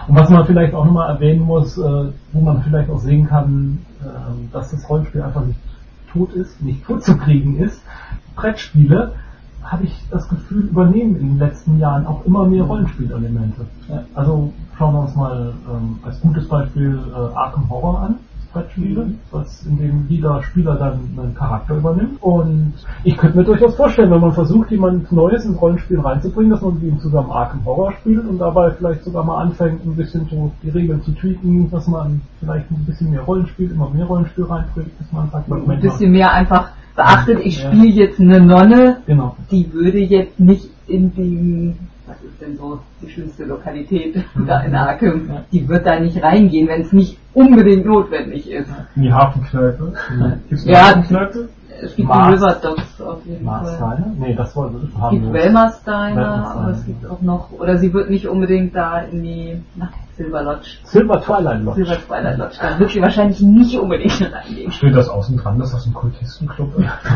Und 0.08 0.16
was 0.16 0.30
man 0.30 0.46
vielleicht 0.46 0.72
auch 0.72 0.86
nochmal 0.86 1.10
erwähnen 1.10 1.42
muss, 1.42 1.76
äh, 1.76 2.06
wo 2.32 2.40
man 2.40 2.62
vielleicht 2.62 2.88
auch 2.88 3.00
sehen 3.00 3.28
kann, 3.28 3.80
äh, 4.00 4.06
dass 4.54 4.70
das 4.70 4.88
Rollenspiel 4.88 5.20
einfach 5.20 5.44
nicht 5.44 5.58
tot 6.14 6.32
ist, 6.32 6.62
nicht 6.62 6.86
tot 6.86 7.04
zu 7.04 7.18
kriegen 7.18 7.58
ist. 7.58 7.82
Brettspiele 8.36 9.12
habe 9.62 9.84
ich 9.84 10.04
das 10.10 10.28
Gefühl, 10.28 10.62
übernehmen 10.68 11.16
in 11.16 11.28
den 11.30 11.38
letzten 11.38 11.78
Jahren 11.78 12.06
auch 12.06 12.24
immer 12.24 12.46
mehr 12.46 12.64
Rollenspielelemente. 12.64 13.66
Also 14.14 14.52
schauen 14.76 14.94
wir 14.94 15.00
uns 15.00 15.14
mal 15.14 15.54
ähm, 15.70 15.98
als 16.02 16.20
gutes 16.20 16.48
Beispiel 16.48 16.98
äh, 17.12 17.34
Arkham 17.34 17.68
Horror 17.68 18.00
an. 18.00 18.16
Brettspiele, 18.54 19.06
was 19.30 19.66
in 19.66 19.76
dem 19.76 20.06
jeder 20.08 20.42
Spieler 20.44 20.76
dann 20.76 21.00
einen 21.18 21.34
Charakter 21.34 21.76
übernimmt. 21.76 22.22
Und 22.22 22.72
ich 23.02 23.16
könnte 23.16 23.36
mir 23.36 23.44
durchaus 23.44 23.74
vorstellen, 23.74 24.10
wenn 24.10 24.20
man 24.20 24.32
versucht, 24.32 24.70
jemand 24.70 25.10
Neues 25.12 25.44
ins 25.44 25.60
Rollenspiel 25.60 26.00
reinzubringen, 26.00 26.50
dass 26.50 26.62
man 26.62 26.74
mit 26.74 26.84
ihm 26.84 26.98
zusammen 27.00 27.30
Arkham 27.30 27.64
Horror 27.64 27.92
spielt 27.92 28.26
und 28.26 28.38
dabei 28.38 28.70
vielleicht 28.70 29.04
sogar 29.04 29.24
mal 29.24 29.42
anfängt, 29.42 29.84
ein 29.84 29.96
bisschen 29.96 30.26
so 30.30 30.50
die 30.62 30.70
Regeln 30.70 31.02
zu 31.02 31.12
tweaken, 31.12 31.70
dass 31.70 31.86
man 31.88 32.20
vielleicht 32.40 32.70
ein 32.70 32.84
bisschen 32.86 33.10
mehr 33.10 33.22
Rollenspiel, 33.22 33.72
immer 33.72 33.90
mehr 33.90 34.06
Rollenspiel 34.06 34.44
reinbringt, 34.44 34.92
dass 34.98 35.12
man 35.12 35.28
sagt, 35.30 35.50
ein 35.50 35.80
bisschen 35.80 36.12
mehr 36.12 36.32
einfach 36.32 36.70
beachtet, 36.96 37.40
ich 37.42 37.58
spiele 37.58 37.88
jetzt 37.88 38.20
eine 38.20 38.40
Nonne, 38.40 38.98
genau. 39.06 39.36
die 39.50 39.72
würde 39.72 39.98
jetzt 39.98 40.38
nicht 40.38 40.70
in 40.86 41.12
dem 41.14 41.76
was 42.06 42.22
ist 42.22 42.40
denn 42.40 42.56
so 42.56 42.80
die 43.00 43.10
schönste 43.10 43.44
Lokalität 43.44 44.16
da 44.46 44.60
in 44.60 44.74
Arkham? 44.74 45.28
Ja. 45.28 45.44
Die 45.50 45.68
wird 45.68 45.86
da 45.86 45.98
nicht 45.98 46.22
reingehen, 46.22 46.68
wenn 46.68 46.82
es 46.82 46.92
nicht 46.92 47.18
unbedingt 47.32 47.86
notwendig 47.86 48.50
ist. 48.50 48.70
In 48.96 49.02
die 49.02 49.12
Hafenkneipe? 49.12 49.92
Gibt 50.48 50.60
es 50.60 50.66
eine 50.66 50.72
ja, 50.72 50.84
Hafenkneipe? 50.88 51.48
Es 51.82 51.96
gibt 51.96 52.08
Mars, 52.08 52.32
River 52.32 52.54
Dogs 52.62 53.00
auf 53.00 53.26
jeden 53.26 53.44
Mars 53.44 53.76
Fall. 53.76 53.96
Diner? 53.96 54.14
Nee, 54.18 54.34
das 54.34 54.54
wollte 54.54 54.76
ich 54.86 54.96
haben. 54.96 55.16
Es 55.16 55.22
gibt 55.22 55.32
Wellmars 55.32 55.84
Diner, 55.84 56.54
aber 56.56 56.70
es 56.70 56.86
gibt 56.86 57.06
auch 57.06 57.20
noch, 57.20 57.50
oder 57.52 57.76
sie 57.78 57.92
wird 57.92 58.10
nicht 58.10 58.28
unbedingt 58.28 58.74
da 58.76 59.00
in 59.00 59.22
die, 59.22 59.62
nach 59.74 59.90
Silver 60.16 60.42
Lodge. 60.42 60.78
Silver 60.84 61.20
Twilight 61.20 61.62
Lodge. 61.64 61.84
Silver 61.84 61.98
Twilight 62.06 62.38
Lodge. 62.38 62.56
Da 62.60 62.78
wird 62.78 62.90
sie 62.90 63.02
wahrscheinlich 63.02 63.40
nicht 63.40 63.76
unbedingt 63.78 64.20
reingehen. 64.32 64.70
Steht 64.70 64.94
das 64.94 65.08
außen 65.08 65.36
dran, 65.36 65.58
dass 65.58 65.72
das 65.72 65.86
ein 65.86 65.94
Kultistenclub 65.94 66.78
ist? 66.78 66.86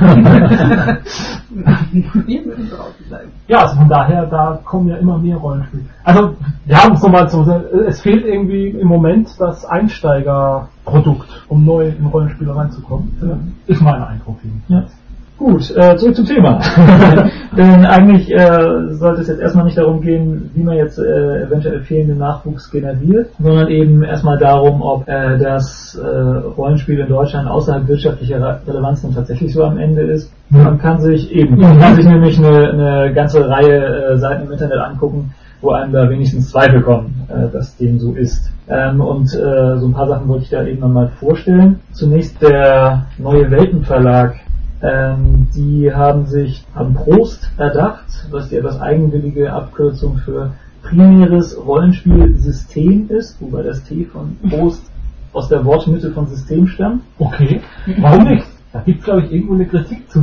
wir 2.26 2.42
müssen 2.42 2.70
draußen 2.70 3.06
bleiben. 3.08 3.30
Ja, 3.46 3.58
also 3.60 3.76
von 3.76 3.88
daher, 3.88 4.26
da 4.26 4.58
kommen 4.64 4.88
ja 4.88 4.96
immer 4.96 5.16
mehr 5.18 5.36
Rollenspiele. 5.36 5.84
Also, 6.02 6.34
wir 6.64 6.82
haben 6.82 6.94
es 6.94 7.02
nochmal 7.02 7.28
so, 7.28 7.42
es 7.86 8.00
fehlt 8.00 8.24
irgendwie 8.24 8.70
im 8.70 8.88
Moment 8.88 9.28
das 9.38 9.64
Einsteigerprodukt, 9.64 11.44
um 11.48 11.64
neu 11.64 11.88
in 11.88 12.06
Rollenspiele 12.06 12.54
reinzukommen. 12.54 13.16
Ja. 13.22 13.38
Ist 13.72 13.80
mein 13.80 14.02
Eindruck 14.02 14.38
jedenfalls. 14.42 14.90
Ja. 14.90 15.07
Gut, 15.38 15.70
äh, 15.76 15.96
zurück 15.96 16.16
zum 16.16 16.26
Thema. 16.26 16.60
Denn 17.56 17.86
eigentlich 17.86 18.28
äh, 18.28 18.92
sollte 18.94 19.20
es 19.20 19.28
jetzt 19.28 19.40
erstmal 19.40 19.66
nicht 19.66 19.78
darum 19.78 20.00
gehen, 20.00 20.50
wie 20.54 20.64
man 20.64 20.76
jetzt 20.76 20.98
äh, 20.98 21.42
eventuell 21.44 21.80
fehlenden 21.82 22.18
Nachwuchs 22.18 22.68
generiert, 22.72 23.28
sondern 23.38 23.68
eben 23.68 24.02
erstmal 24.02 24.36
darum, 24.36 24.82
ob 24.82 25.08
äh, 25.08 25.38
das 25.38 25.94
äh, 25.94 26.06
Rollenspiel 26.08 26.98
in 26.98 27.08
Deutschland 27.08 27.48
außerhalb 27.48 27.86
wirtschaftlicher 27.86 28.60
Relevanz 28.66 29.04
nun 29.04 29.14
tatsächlich 29.14 29.54
so 29.54 29.62
am 29.62 29.78
Ende 29.78 30.02
ist. 30.02 30.32
Man 30.50 30.78
kann 30.78 31.00
sich 31.00 31.30
eben, 31.30 31.56
man 31.56 31.78
kann 31.78 31.94
sich 31.94 32.06
nämlich 32.06 32.36
eine, 32.38 32.70
eine 32.70 33.14
ganze 33.14 33.48
Reihe 33.48 34.14
äh, 34.14 34.16
Seiten 34.16 34.46
im 34.46 34.52
Internet 34.52 34.78
angucken, 34.78 35.34
wo 35.60 35.70
einem 35.70 35.92
da 35.92 36.10
wenigstens 36.10 36.50
Zweifel 36.50 36.82
kommen, 36.82 37.28
äh, 37.28 37.48
dass 37.52 37.76
dem 37.76 38.00
so 38.00 38.12
ist. 38.12 38.50
Ähm, 38.68 39.00
und 39.00 39.32
äh, 39.34 39.78
so 39.78 39.86
ein 39.86 39.92
paar 39.92 40.08
Sachen 40.08 40.26
wollte 40.26 40.44
ich 40.44 40.50
da 40.50 40.64
eben 40.64 40.80
nochmal 40.80 41.10
vorstellen. 41.20 41.78
Zunächst 41.92 42.42
der 42.42 43.06
neue 43.18 43.48
Weltenverlag 43.52 44.34
ähm, 44.82 45.48
die 45.54 45.92
haben 45.92 46.26
sich 46.26 46.64
am 46.74 46.94
Prost 46.94 47.50
erdacht, 47.56 48.06
was 48.30 48.48
die 48.48 48.56
etwas 48.56 48.80
eigenwillige 48.80 49.52
Abkürzung 49.52 50.18
für 50.18 50.52
primäres 50.82 51.58
Rollenspielsystem 51.64 53.08
ist, 53.10 53.40
wobei 53.40 53.62
das 53.62 53.82
T 53.84 54.04
von 54.04 54.36
Prost 54.48 54.90
aus 55.32 55.48
der 55.48 55.64
Wortmitte 55.64 56.12
von 56.12 56.26
System 56.26 56.66
stammt. 56.66 57.02
Okay, 57.18 57.60
warum 58.00 58.24
nicht? 58.24 58.46
Da 58.72 58.80
gibt 58.80 59.00
es, 59.00 59.04
glaube 59.04 59.22
ich, 59.22 59.32
irgendwo 59.32 59.54
eine 59.54 59.66
Kritik 59.66 60.10
zu 60.10 60.20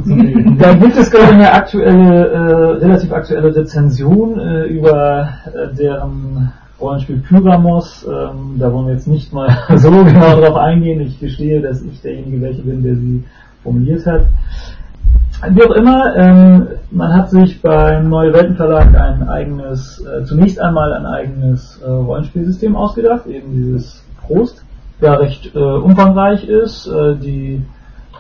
da 0.60 0.74
gibt 0.74 0.96
es, 0.98 1.10
glaube 1.10 1.26
ich, 1.26 1.34
eine 1.34 1.52
aktuelle, 1.52 2.28
äh, 2.30 2.72
relativ 2.78 3.12
aktuelle 3.12 3.56
Rezension 3.56 4.40
äh, 4.40 4.66
über 4.66 5.30
äh, 5.48 5.74
deren 5.76 6.52
Rollenspiel 6.80 7.24
Pyramos. 7.28 8.06
Ähm, 8.08 8.58
da 8.60 8.72
wollen 8.72 8.88
wir 8.88 8.94
jetzt 8.94 9.08
nicht 9.08 9.34
mal 9.34 9.50
so 9.76 9.90
genau 9.90 10.40
drauf 10.40 10.58
eingehen. 10.58 11.02
Ich 11.02 11.20
gestehe, 11.20 11.62
dass 11.62 11.82
ich 11.82 12.02
derjenige 12.02 12.42
welche 12.42 12.62
bin, 12.62 12.84
der 12.84 12.96
sie 12.96 13.24
formuliert 13.66 14.06
hat. 14.06 14.28
Wie 15.50 15.64
auch 15.64 15.72
immer, 15.72 16.16
ähm, 16.16 16.68
man 16.92 17.14
hat 17.14 17.30
sich 17.30 17.62
beim 17.62 18.10
Neue 18.10 18.34
Welten 18.34 18.56
Verlag 18.56 18.96
ein 18.96 19.28
eigenes, 19.28 20.02
äh, 20.02 20.24
zunächst 20.24 20.62
einmal 20.62 20.94
ein 20.94 21.06
eigenes 21.06 21.82
äh, 21.82 21.90
Rollenspielsystem 21.90 22.76
ausgedacht, 22.76 23.28
eben 23.28 23.54
dieses 23.54 24.02
Prost, 24.22 24.64
der 25.02 25.20
recht 25.20 25.54
äh, 25.54 25.60
umfangreich 25.60 26.48
ist. 26.48 26.88
Äh, 26.88 27.16
die 27.18 27.62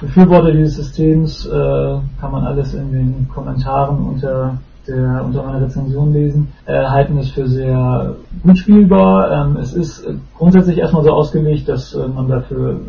Befürworter 0.01 0.51
dieses 0.51 0.75
Systems 0.75 1.45
äh, 1.45 1.49
kann 1.49 2.31
man 2.31 2.43
alles 2.43 2.73
in 2.73 2.91
den 2.91 3.29
Kommentaren 3.33 3.97
unter 4.05 4.57
der 4.87 5.23
unter 5.25 5.43
meiner 5.43 5.65
Rezension 5.65 6.13
lesen, 6.13 6.47
äh, 6.65 6.83
halten 6.85 7.17
es 7.17 7.31
für 7.31 7.47
sehr 7.47 8.15
gut 8.43 8.57
spielbar. 8.57 9.31
Ähm, 9.31 9.57
es 9.57 9.73
ist 9.73 10.07
grundsätzlich 10.37 10.77
erstmal 10.77 11.03
so 11.03 11.11
ausgelegt, 11.11 11.67
dass 11.69 11.93
äh, 11.93 12.07
man 12.07 12.27
dafür 12.27 12.79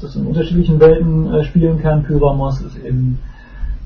das 0.00 0.16
in 0.16 0.26
unterschiedlichen 0.26 0.80
Welten 0.80 1.32
äh, 1.32 1.44
spielen 1.44 1.80
kann. 1.80 2.02
Pyramos 2.02 2.60
ist 2.60 2.76
eben 2.84 3.18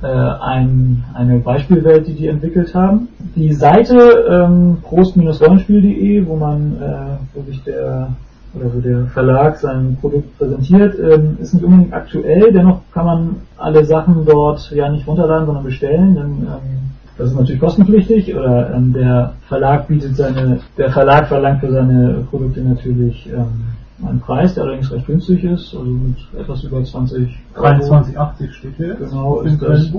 äh, 0.02 0.07
ein, 0.07 1.04
eine 1.14 1.38
Beispielwelt, 1.38 2.07
die 2.07 2.14
die 2.14 2.28
entwickelt 2.28 2.74
haben. 2.74 3.09
Die 3.35 3.52
Seite 3.52 3.96
ähm, 4.31 4.78
prost-rollenspiel.de, 4.83 6.26
wo 6.26 6.37
man, 6.37 6.76
äh, 6.81 7.16
wo 7.35 7.42
sich 7.42 7.62
der 7.64 8.11
oder 8.54 8.74
wo 8.74 8.81
der 8.81 9.07
Verlag 9.07 9.57
sein 9.57 9.98
Produkt 10.00 10.38
präsentiert, 10.38 10.98
ähm, 10.98 11.37
ist 11.40 11.54
nicht 11.54 11.64
unbedingt 11.64 11.92
aktuell, 11.92 12.52
dennoch 12.52 12.81
kann 12.92 13.07
man 13.07 13.37
alle 13.57 13.85
Sachen 13.85 14.24
dort 14.24 14.70
ja 14.70 14.88
nicht 14.88 15.07
runterladen, 15.07 15.46
sondern 15.46 15.64
bestellen, 15.64 16.14
denn 16.14 16.46
ähm, 16.46 16.78
das 17.18 17.31
ist 17.31 17.37
natürlich 17.37 17.61
kostenpflichtig 17.61 18.35
oder 18.35 18.72
ähm, 18.74 18.92
der 18.92 19.35
Verlag 19.48 19.88
bietet 19.88 20.16
seine, 20.16 20.61
der 20.76 20.90
Verlag 20.90 21.26
verlangt 21.26 21.61
für 21.61 21.72
seine 21.72 22.24
Produkte 22.31 22.61
natürlich 22.61 23.28
ähm, 23.28 24.07
einen 24.07 24.20
Preis, 24.20 24.54
der 24.54 24.64
allerdings 24.64 24.92
recht 24.92 25.07
günstig 25.07 25.42
ist, 25.42 25.74
also 25.74 25.90
mit 25.90 26.16
etwas 26.38 26.62
über 26.62 26.83
20 26.83 27.28
23,80 27.57 28.52
steht 28.52 28.76
hier. 28.76 28.94
Genau, 28.94 29.40
ist 29.40 29.61
das 29.61 29.90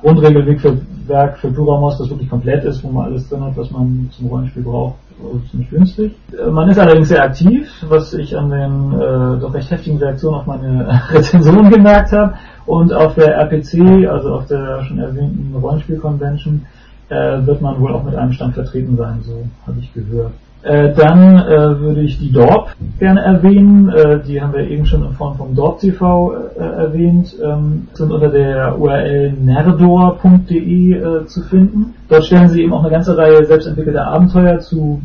Grundregelwerk 0.00 0.60
für, 0.60 0.76
Werk 1.06 1.38
für 1.38 1.50
Pluramos, 1.50 1.98
das 1.98 2.10
wirklich 2.10 2.28
komplett 2.28 2.64
ist, 2.64 2.82
wo 2.82 2.90
man 2.90 3.06
alles 3.06 3.28
drin 3.28 3.42
hat, 3.44 3.56
was 3.56 3.70
man 3.70 4.10
zum 4.10 4.26
Rollenspiel 4.26 4.62
braucht, 4.62 4.96
also 5.22 5.40
ziemlich 5.50 5.70
günstig. 5.70 6.12
Äh, 6.32 6.50
man 6.50 6.68
ist 6.68 6.78
allerdings 6.78 7.08
sehr 7.08 7.22
aktiv, 7.22 7.68
was 7.88 8.12
ich 8.14 8.36
an 8.36 8.50
den 8.50 8.92
äh, 8.92 9.40
doch 9.40 9.54
recht 9.54 9.70
heftigen 9.70 9.98
Reaktionen 9.98 10.40
auf 10.40 10.46
meine 10.46 11.00
Rezension 11.10 11.70
gemerkt 11.70 12.12
habe. 12.12 12.34
Und 12.66 12.92
auf 12.92 13.14
der 13.14 13.36
RPC, 13.36 14.08
also 14.08 14.34
auf 14.34 14.46
der 14.46 14.84
schon 14.84 14.98
erwähnten 14.98 15.54
Rollenspiel-Convention, 15.54 16.66
äh, 17.08 17.46
wird 17.46 17.60
man 17.60 17.80
wohl 17.80 17.92
auch 17.92 18.02
mit 18.02 18.14
einem 18.14 18.32
Stand 18.32 18.54
vertreten 18.54 18.96
sein, 18.96 19.20
so 19.22 19.44
habe 19.66 19.78
ich 19.78 19.92
gehört. 19.94 20.32
Äh, 20.62 20.94
dann 20.94 21.36
äh, 21.36 21.78
würde 21.78 22.00
ich 22.00 22.18
die 22.18 22.32
Dorp 22.32 22.74
gerne 22.98 23.20
erwähnen. 23.20 23.88
Äh, 23.88 24.18
die 24.26 24.42
haben 24.42 24.52
wir 24.52 24.68
eben 24.68 24.84
schon 24.84 25.04
in 25.04 25.12
Form 25.12 25.36
vom 25.36 25.54
Dorp 25.54 25.78
TV 25.78 26.34
äh, 26.34 26.58
erwähnt. 26.58 27.36
Ähm, 27.40 27.86
sind 27.92 28.10
unter 28.10 28.30
der 28.30 28.76
URL 28.76 29.32
nerdor.de 29.32 30.92
äh, 30.92 31.26
zu 31.26 31.42
finden. 31.42 31.94
Dort 32.08 32.24
stellen 32.24 32.48
sie 32.48 32.62
eben 32.62 32.72
auch 32.72 32.80
eine 32.80 32.90
ganze 32.90 33.16
Reihe 33.16 33.44
selbstentwickelter 33.44 34.08
Abenteuer 34.08 34.58
zu 34.58 35.02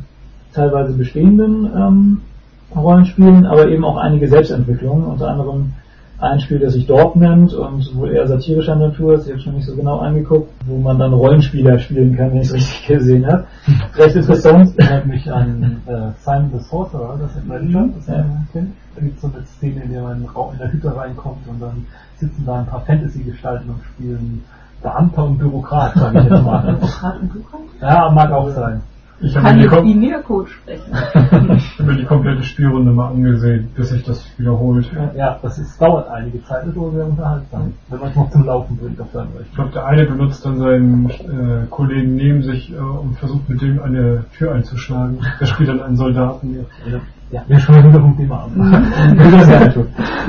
teilweise 0.52 0.94
bestehenden 0.94 1.70
ähm, 1.76 2.22
Rollenspielen, 2.76 3.46
aber 3.46 3.68
eben 3.68 3.86
auch 3.86 3.98
einige 3.98 4.28
Selbstentwicklungen, 4.28 5.06
unter 5.06 5.28
anderem 5.28 5.74
ein 6.22 6.40
Spiel, 6.40 6.60
das 6.60 6.74
sich 6.74 6.86
Dorp 6.86 7.16
nennt 7.16 7.54
und 7.54 7.96
wohl 7.96 8.12
eher 8.12 8.28
satirischer 8.28 8.76
Natur 8.76 9.16
ist, 9.16 9.26
ich 9.26 9.34
habe 9.34 9.42
schon 9.42 9.56
nicht 9.56 9.66
so 9.66 9.76
genau 9.76 10.00
angeguckt, 10.00 10.52
wo 10.68 10.78
man 10.78 11.00
dann 11.00 11.14
Rollenspieler 11.14 11.80
spielen 11.80 12.16
kann, 12.16 12.32
wenn 12.32 12.42
ich 12.42 12.48
es 12.48 12.54
richtig 12.54 12.88
gesehen 12.88 13.26
habe. 13.26 13.46
Recht 13.96 14.16
interessant. 14.16 14.78
Erinnert 14.78 15.08
mich 15.08 15.32
an 15.32 15.82
äh, 15.88 16.12
Simon 16.20 16.52
the 16.54 16.60
Sorcerer, 16.60 17.18
das 17.20 17.36
Adventure, 17.38 17.90
das 17.96 18.08
ja. 18.08 18.26
kennt. 18.54 18.74
Da 18.96 19.02
gibt 19.02 19.16
es 19.16 19.22
so 19.22 19.32
eine 19.34 19.46
Szene, 19.46 19.84
in 19.84 19.92
der 19.92 20.04
man 20.04 20.22
in 20.22 20.58
der 20.60 20.72
Hütte 20.72 20.96
reinkommt 20.96 21.48
und 21.48 21.60
dann 21.60 21.86
sitzen 22.18 22.46
da 22.46 22.60
ein 22.60 22.68
paar 22.68 22.82
Fantasy-Gestalten 22.82 23.70
und 23.70 23.84
spielen 23.84 24.44
Beamter 24.84 25.26
und 25.26 25.38
Bürokrat, 25.38 25.96
sage 25.96 26.20
ich 26.20 26.26
jetzt 26.26 26.44
mal. 26.44 26.62
Bürokrat 26.74 27.22
und 27.22 27.34
Bürokrat? 27.34 27.62
Ja, 27.82 28.12
mag 28.12 28.32
auch 28.32 28.50
sein. 28.50 28.82
Ich 29.24 29.34
kann 29.36 29.60
jetzt 29.60 29.84
die 29.84 29.94
Niedercode 29.94 30.50
sprechen. 30.50 30.92
ich 31.56 31.80
habe 31.80 31.92
mir 31.92 31.98
die 31.98 32.06
komplette 32.06 32.44
Spielrunde 32.44 32.92
mal 32.92 33.10
angesehen, 33.10 33.70
bis 33.76 33.90
sich 33.90 34.04
das 34.04 34.26
wiederholt. 34.38 34.90
Ja, 35.16 35.38
das 35.42 35.60
ist, 35.60 35.80
dauert 35.80 36.10
einige 36.10 36.44
Zeit, 36.44 36.64
das 36.66 36.76
ist 36.76 36.94
sehr 36.94 37.06
unterhaltsam, 37.06 37.74
wenn 37.90 38.00
man 38.00 38.10
es 38.10 38.16
noch 38.16 38.30
zum 38.32 38.46
Laufen 38.46 38.78
bringt 38.78 39.00
auf 39.00 39.12
seinem 39.12 39.30
Ich 39.44 39.56
glaube, 39.56 39.72
der 39.72 39.86
eine 39.86 40.06
benutzt 40.06 40.44
dann 40.46 40.58
seinen 40.58 41.10
äh, 41.10 41.68
Kollegen 41.70 42.16
neben 42.16 42.42
sich 42.42 42.74
äh, 42.74 42.78
und 42.78 43.18
versucht 43.20 43.48
mit 43.48 43.62
dem 43.62 43.82
eine 43.82 44.26
Tür 44.38 44.54
einzuschlagen. 44.54 45.20
Der 45.40 45.46
spielt 45.46 45.70
dann 45.70 45.82
einen 45.82 45.98
Soldaten. 45.98 46.66
Ja. 46.90 47.00
Ja, 47.32 47.44
wir 47.48 47.60
schauen 47.60 47.88
wieder 47.88 48.02
vom 48.02 48.18
Thema 48.18 48.44
ab. 48.44 48.50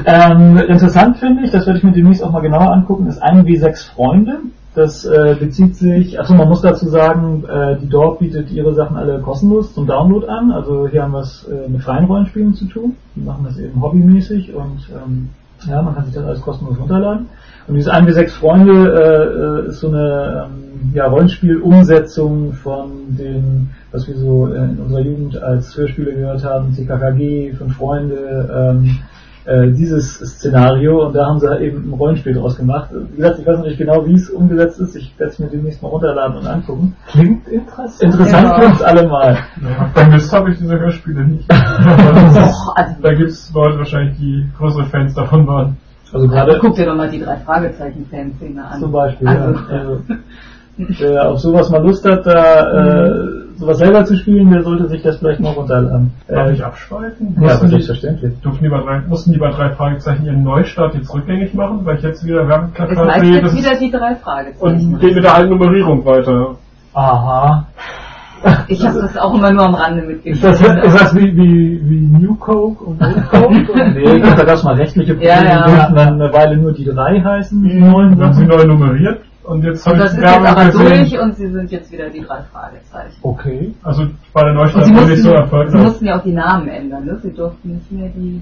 ähm, 0.06 0.56
interessant 0.56 1.16
finde 1.16 1.42
ich, 1.42 1.50
das 1.50 1.66
werde 1.66 1.78
ich 1.78 1.84
mir 1.84 1.90
demnächst 1.90 2.22
auch 2.22 2.30
mal 2.30 2.38
genauer 2.38 2.70
angucken, 2.72 3.08
ist 3.08 3.20
ein 3.20 3.44
wie 3.44 3.56
sechs 3.56 3.86
Freunde. 3.86 4.38
Das 4.74 5.04
äh, 5.04 5.36
bezieht 5.38 5.76
sich, 5.76 6.18
also 6.18 6.32
man 6.34 6.48
muss 6.48 6.62
dazu 6.62 6.88
sagen, 6.88 7.44
äh, 7.44 7.78
die 7.78 7.88
Dorp 7.88 8.20
bietet 8.20 8.50
ihre 8.50 8.72
Sachen 8.72 8.96
alle 8.96 9.20
kostenlos 9.20 9.74
zum 9.74 9.86
Download 9.86 10.26
an. 10.26 10.50
Also 10.50 10.88
hier 10.88 11.02
haben 11.02 11.12
wir 11.12 11.20
es 11.20 11.46
äh, 11.46 11.68
mit 11.68 11.82
freien 11.82 12.06
Rollenspielen 12.06 12.54
zu 12.54 12.64
tun. 12.66 12.96
Die 13.14 13.20
machen 13.20 13.44
das 13.44 13.58
eben 13.58 13.82
hobbymäßig 13.82 14.54
und 14.54 14.88
ähm, 14.94 15.28
ja, 15.68 15.82
man 15.82 15.94
kann 15.94 16.06
sich 16.06 16.14
das 16.14 16.24
alles 16.24 16.40
kostenlos 16.40 16.78
runterladen. 16.78 17.26
Und 17.68 17.74
diese 17.74 17.92
1 17.92 18.06
bis 18.06 18.14
6 18.14 18.34
Freunde 18.34 18.72
äh, 18.72 19.66
äh, 19.66 19.68
ist 19.68 19.80
so 19.80 19.88
eine 19.88 20.46
ähm, 20.46 20.92
ja, 20.94 21.06
Rollenspiel-Umsetzung 21.06 22.54
von 22.54 22.90
den, 23.08 23.70
was 23.92 24.08
wir 24.08 24.16
so 24.16 24.48
äh, 24.48 24.56
in 24.56 24.78
unserer 24.78 25.00
Jugend 25.00 25.40
als 25.40 25.76
Hörspiele 25.76 26.14
gehört 26.14 26.44
haben, 26.44 26.74
TKKG, 26.74 27.52
Fünf 27.52 27.76
Freunde, 27.76 28.74
ähm, 28.74 28.98
äh, 29.44 29.70
dieses 29.72 30.14
Szenario 30.18 31.06
und 31.06 31.14
da 31.14 31.26
haben 31.26 31.38
sie 31.40 31.48
halt 31.48 31.60
eben 31.62 31.90
ein 31.90 31.94
Rollenspiel 31.94 32.34
draus 32.34 32.56
gemacht. 32.56 32.90
Wie 32.92 33.16
gesagt, 33.16 33.38
ich 33.40 33.46
weiß 33.46 33.58
noch 33.58 33.66
nicht 33.66 33.78
genau, 33.78 34.06
wie 34.06 34.14
es 34.14 34.30
umgesetzt 34.30 34.78
ist. 34.80 34.94
Ich 34.96 35.12
werde 35.18 35.32
es 35.32 35.38
mir 35.38 35.48
demnächst 35.48 35.82
mal 35.82 35.88
runterladen 35.88 36.36
und 36.38 36.46
angucken. 36.46 36.94
Klingt 37.08 37.48
interessant. 37.48 38.02
Interessant 38.14 38.48
Ja. 38.48 38.58
klingt's 38.60 38.82
allemal. 38.82 39.38
Ja, 39.62 39.90
vermisst 39.94 40.32
habe 40.32 40.50
ich 40.52 40.58
diese 40.58 40.78
Hörspiele 40.78 41.24
nicht. 41.24 41.50
Doch, 41.52 42.76
also 42.76 42.94
da 43.02 43.14
gibt 43.14 43.30
es 43.30 43.52
Leute 43.52 43.78
wahrscheinlich, 43.78 44.16
die 44.18 44.46
größere 44.56 44.84
Fans 44.86 45.14
davon 45.14 45.46
waren. 45.46 45.76
Also 46.12 46.28
gerade 46.28 46.58
guck 46.60 46.74
dir 46.74 46.84
doch 46.84 46.94
mal 46.94 47.10
die 47.10 47.20
drei 47.20 47.36
Fragezeichen-Fanszene 47.38 48.62
an. 48.62 48.80
zum 48.80 48.92
Beispiel, 48.92 49.26
Also, 49.26 49.52
ja. 49.54 49.66
Also, 49.78 50.00
wer 50.98 51.28
auf 51.30 51.40
sowas 51.40 51.70
mal 51.70 51.82
Lust 51.82 52.04
hat, 52.08 52.26
da 52.26 53.06
äh, 53.06 53.12
sowas 53.56 53.78
selber 53.78 54.04
zu 54.04 54.16
spielen, 54.16 54.50
der 54.50 54.62
sollte 54.62 54.88
sich 54.88 55.02
das 55.02 55.18
vielleicht 55.18 55.40
mal 55.40 55.50
runterladen. 55.50 56.12
Darf 56.28 56.48
Äh, 56.48 56.52
ich 56.54 56.64
abschweifen? 56.64 57.34
ja, 57.36 57.40
Mussten 57.42 57.56
aber 57.58 57.64
die, 57.66 57.70
selbstverständlich. 57.70 58.32
durften 58.42 58.64
die 58.64 58.70
bei 58.70 58.80
drei, 58.80 59.00
mussten 59.08 59.32
die 59.32 59.38
bei 59.38 59.50
drei 59.50 59.70
Fragezeichen 59.70 60.24
ihren 60.26 60.42
Neustart 60.42 60.94
jetzt 60.94 61.12
rückgängig 61.14 61.54
machen, 61.54 61.80
weil 61.84 61.96
ich 61.98 62.02
jetzt 62.02 62.24
wieder 62.24 62.48
Werbeplakat 62.48 63.20
sehe 63.20 63.34
jetzt 63.40 63.56
wieder 63.56 63.76
die 63.78 63.90
drei 63.90 64.14
Fragezeichen. 64.16 64.94
und 64.94 65.00
geht 65.00 65.14
mit 65.14 65.24
der 65.24 65.34
alten 65.34 65.50
Nummerierung 65.50 66.04
weiter. 66.04 66.56
Aha. 66.94 67.66
Ich 68.66 68.84
habe 68.84 69.00
das 69.00 69.16
auch 69.16 69.34
immer 69.34 69.52
nur 69.52 69.62
am 69.66 69.74
Rande 69.76 70.02
Ist 70.24 70.42
das, 70.42 70.60
mitgekriegt. 70.60 70.84
ist 70.86 71.00
das 71.00 71.14
wie, 71.16 71.36
wie, 71.36 71.80
wie 71.84 72.00
New 72.18 72.34
Coke 72.34 72.82
und 72.84 73.00
Old 73.00 73.30
Coke? 73.30 73.54
Nee, 73.94 74.16
ich 74.16 74.22
glaub, 74.22 74.36
da 74.36 74.44
gab 74.44 74.56
es 74.56 74.64
mal 74.64 74.74
rechtliche 74.74 75.14
Probleme, 75.14 75.30
Ja, 75.32 75.68
ja. 75.68 75.90
dann 75.94 76.20
eine 76.20 76.32
Weile 76.32 76.56
nur 76.56 76.72
die 76.72 76.84
drei 76.84 77.20
heißen, 77.20 77.62
die 77.62 77.74
Mhm. 77.76 77.90
neuen 77.90 78.10
Dann 78.18 78.26
haben 78.30 78.34
sie 78.34 78.44
neu 78.46 78.64
nummeriert 78.64 79.20
und 79.44 79.64
jetzt 79.64 79.86
habe 79.86 79.96
ich 79.96 80.02
das 80.02 80.12
ist 80.12 80.20
Werbung 80.20 80.44
jetzt 80.46 80.56
aber 80.56 80.64
gesehen. 80.66 80.88
durch 81.10 81.20
und 81.20 81.36
sie 81.36 81.48
sind 81.48 81.70
jetzt 81.70 81.90
wieder 81.92 82.08
die 82.10 82.20
drei 82.20 82.42
Fragezeichen. 82.52 83.16
Okay. 83.22 83.74
Also 83.82 84.06
bei 84.32 84.44
der 84.44 84.66
sie 84.68 84.74
war 84.94 85.06
nicht 85.06 85.22
so 85.22 85.30
sie 85.30 85.34
erfolgreich. 85.34 85.82
mussten 85.82 86.04
ja 86.06 86.18
auch 86.18 86.22
die 86.22 86.32
Namen 86.32 86.68
ändern, 86.68 87.04
ne? 87.04 87.18
Sie 87.22 87.32
durften 87.32 87.74
nicht 87.74 87.90
mehr 87.92 88.08
die, 88.10 88.40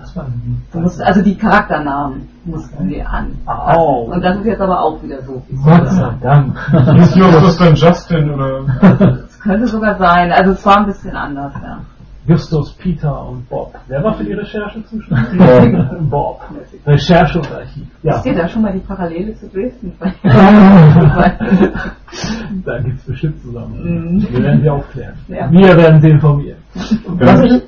Das 0.00 0.16
war 0.16 0.26
sie 0.72 0.78
mussten, 0.78 1.02
also 1.02 1.22
die 1.22 1.36
Charakternamen 1.36 2.28
mussten 2.44 2.88
sie 2.88 3.02
an. 3.02 3.36
Au. 3.46 4.04
Und 4.12 4.22
das 4.24 4.36
ist 4.38 4.46
jetzt 4.46 4.60
aber 4.60 4.80
auch 4.80 5.02
wieder 5.02 5.22
so. 5.22 5.42
Gott 5.64 5.88
sei 5.90 6.14
Dank. 6.22 6.56
Ist 6.98 7.16
Justus 7.16 7.56
dann 7.58 7.74
Justin 7.74 8.30
oder 8.30 8.60
Das 9.08 9.40
könnte 9.40 9.66
sogar 9.66 9.96
sein. 9.98 10.32
Also 10.32 10.52
es 10.52 10.64
war 10.64 10.78
ein 10.78 10.86
bisschen 10.86 11.14
anders, 11.16 11.52
ja. 11.62 11.80
Justus, 12.28 12.72
Peter 12.74 13.26
und 13.26 13.48
Bob. 13.48 13.74
Wer 13.86 14.04
war 14.04 14.12
für 14.14 14.24
die 14.24 14.34
Recherche 14.34 14.84
zuständig? 14.84 15.38
Bob. 15.38 15.98
Bob. 16.10 16.42
Recherche 16.86 17.38
und 17.38 17.50
Archiv. 17.50 17.86
Ja. 18.02 18.16
Ist 18.16 18.24
dir 18.24 18.34
da 18.34 18.46
schon 18.46 18.60
mal 18.60 18.72
die 18.74 18.80
Parallele 18.80 19.34
zu 19.34 19.48
Dresden? 19.48 19.94
da 22.64 22.78
gibt 22.80 22.98
es 22.98 23.04
bestimmt 23.04 23.40
zusammen. 23.40 24.16
Mhm. 24.16 24.26
Wir 24.30 24.42
werden 24.42 24.60
sie 24.60 24.68
aufklären. 24.68 25.14
Ja. 25.28 25.50
Wir 25.50 25.74
werden 25.74 26.00
sie 26.02 26.10
informieren. 26.10 26.58
Was 27.06 27.42
ich, 27.44 27.62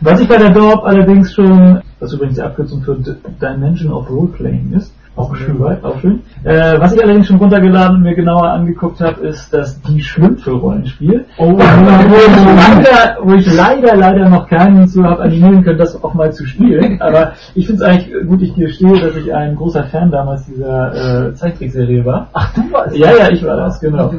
was 0.00 0.20
ich 0.20 0.28
bei 0.28 0.38
der 0.38 0.50
Dorp 0.50 0.84
allerdings 0.84 1.34
schon, 1.34 1.82
was 2.00 2.14
übrigens 2.14 2.36
die 2.36 2.42
Abkürzung 2.42 2.80
für 2.82 2.96
Dimension 2.96 3.92
of 3.92 4.08
Roleplaying 4.08 4.72
ist, 4.72 4.94
auch 5.16 5.34
schön 5.36 5.60
weit, 5.60 5.84
auch 5.84 5.98
schön. 6.00 6.22
Äh, 6.42 6.78
was 6.78 6.92
ich 6.92 7.02
allerdings 7.02 7.28
schon 7.28 7.36
runtergeladen 7.36 7.96
und 7.96 8.02
mir 8.02 8.14
genauer 8.14 8.48
angeguckt 8.48 9.00
habe, 9.00 9.26
ist 9.26 9.52
das 9.52 9.80
Die 9.82 10.02
Schlümpfe-Rollenspiel. 10.02 11.24
Oh, 11.38 11.52
wo, 11.52 11.56
ich 11.56 12.44
leider, 12.56 13.16
wo 13.22 13.34
ich 13.34 13.54
leider, 13.54 13.96
leider 13.96 14.28
noch 14.28 14.48
keinen 14.48 14.88
zu 14.88 15.04
habe 15.04 15.22
animieren 15.22 15.62
können, 15.62 15.78
das 15.78 16.02
auch 16.02 16.14
mal 16.14 16.32
zu 16.32 16.44
spielen. 16.46 17.00
Aber 17.00 17.32
ich 17.54 17.66
finde 17.66 17.82
es 17.82 17.88
eigentlich 17.88 18.26
gut, 18.26 18.42
ich 18.42 18.54
gestehe, 18.54 19.00
dass 19.00 19.16
ich 19.16 19.32
ein 19.32 19.54
großer 19.56 19.84
Fan 19.84 20.10
damals 20.10 20.46
dieser 20.46 21.28
äh, 21.28 21.34
Zeichentrickserie 21.34 22.04
war. 22.04 22.28
Ach, 22.32 22.52
du 22.54 22.72
warst 22.72 22.96
Ja, 22.96 23.12
ja, 23.16 23.30
ich 23.30 23.44
war 23.44 23.56
das, 23.56 23.80
genau. 23.80 24.12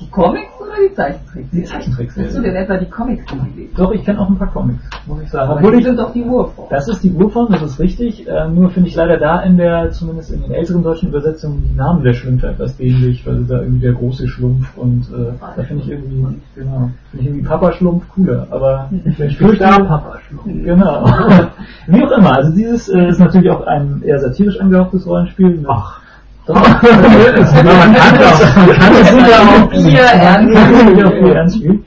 Die 0.00 0.10
Comics 0.10 0.57
oder 0.68 0.88
die 0.88 0.94
Zeichentricks? 0.94 1.50
Die 1.50 1.62
Zeichentrickserie. 1.64 2.26
Hast 2.28 2.36
du 2.36 2.42
denn 2.42 2.54
etwa 2.56 2.76
die 2.76 2.86
Comics 2.90 3.24
gelesen? 3.26 3.70
Doch, 3.76 3.92
ich 3.92 4.04
kenne 4.04 4.20
auch 4.20 4.28
ein 4.28 4.36
paar 4.38 4.50
Comics, 4.52 4.82
muss 5.06 5.22
ich 5.22 5.30
sagen. 5.30 5.50
Aber 5.50 5.60
Obwohl 5.60 5.76
die 5.76 5.82
sind 5.84 5.98
doch 5.98 6.12
die 6.12 6.22
Urform. 6.24 6.68
Das 6.70 6.88
ist 6.88 7.02
die 7.02 7.10
Urform, 7.12 7.48
das 7.50 7.62
ist 7.62 7.78
richtig. 7.80 8.26
Äh, 8.28 8.48
nur 8.48 8.70
finde 8.70 8.88
ich 8.88 8.94
leider 8.96 9.16
da 9.18 9.40
in 9.40 9.56
der, 9.56 9.90
zumindest 9.90 10.30
in 10.32 10.42
den 10.42 10.52
älteren 10.52 10.82
deutschen 10.82 11.08
Übersetzungen, 11.08 11.64
die 11.70 11.76
Namen 11.76 12.02
der 12.04 12.12
Schlümpfe 12.12 12.48
etwas 12.48 12.76
dämlich, 12.76 13.26
weil 13.26 13.44
da 13.44 13.60
irgendwie 13.60 13.80
der 13.80 13.92
große 13.94 14.28
Schlumpf 14.28 14.76
und 14.76 15.02
äh, 15.12 15.32
da 15.56 15.62
finde 15.62 15.82
ich 15.84 15.90
irgendwie, 15.90 16.38
genau, 16.54 16.90
finde 17.10 17.22
ich 17.22 17.26
irgendwie 17.26 17.46
Papa 17.46 17.72
Schlumpf 17.72 18.08
cooler. 18.14 18.46
Aber 18.50 18.88
der 19.18 19.30
fürchte- 19.30 19.64
Papa 19.64 20.18
Genau. 20.44 21.04
Wie 21.86 22.02
auch 22.04 22.10
immer, 22.12 22.36
also 22.36 22.52
dieses 22.54 22.88
äh, 22.88 23.08
ist 23.08 23.18
natürlich 23.18 23.50
auch 23.50 23.66
ein 23.66 24.02
eher 24.04 24.18
satirisch 24.18 24.60
angehauchtes 24.60 25.06
Rollenspiel. 25.06 25.64
Ach. 25.68 26.00
Doch. 26.48 26.54
man 26.54 26.80
kann 26.80 28.18
das, 28.18 28.56
man 28.56 28.70
kann 28.70 28.92
es 28.94 29.10
sicher 29.10 29.40
auch 29.42 29.68
Bier 29.68 30.00
ernst. 30.00 31.56
Spielen. 31.56 31.84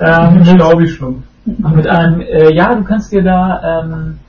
Ähm, 0.00 0.34
mit, 0.34 0.46
Staubig-Schlumpf. 0.46 1.24
mit 1.74 1.86
einem, 1.88 2.20
äh, 2.20 2.54
ja, 2.54 2.74
du 2.74 2.84
kannst 2.84 3.10
dir 3.10 3.24
da, 3.24 3.82
ähm, 3.82 4.20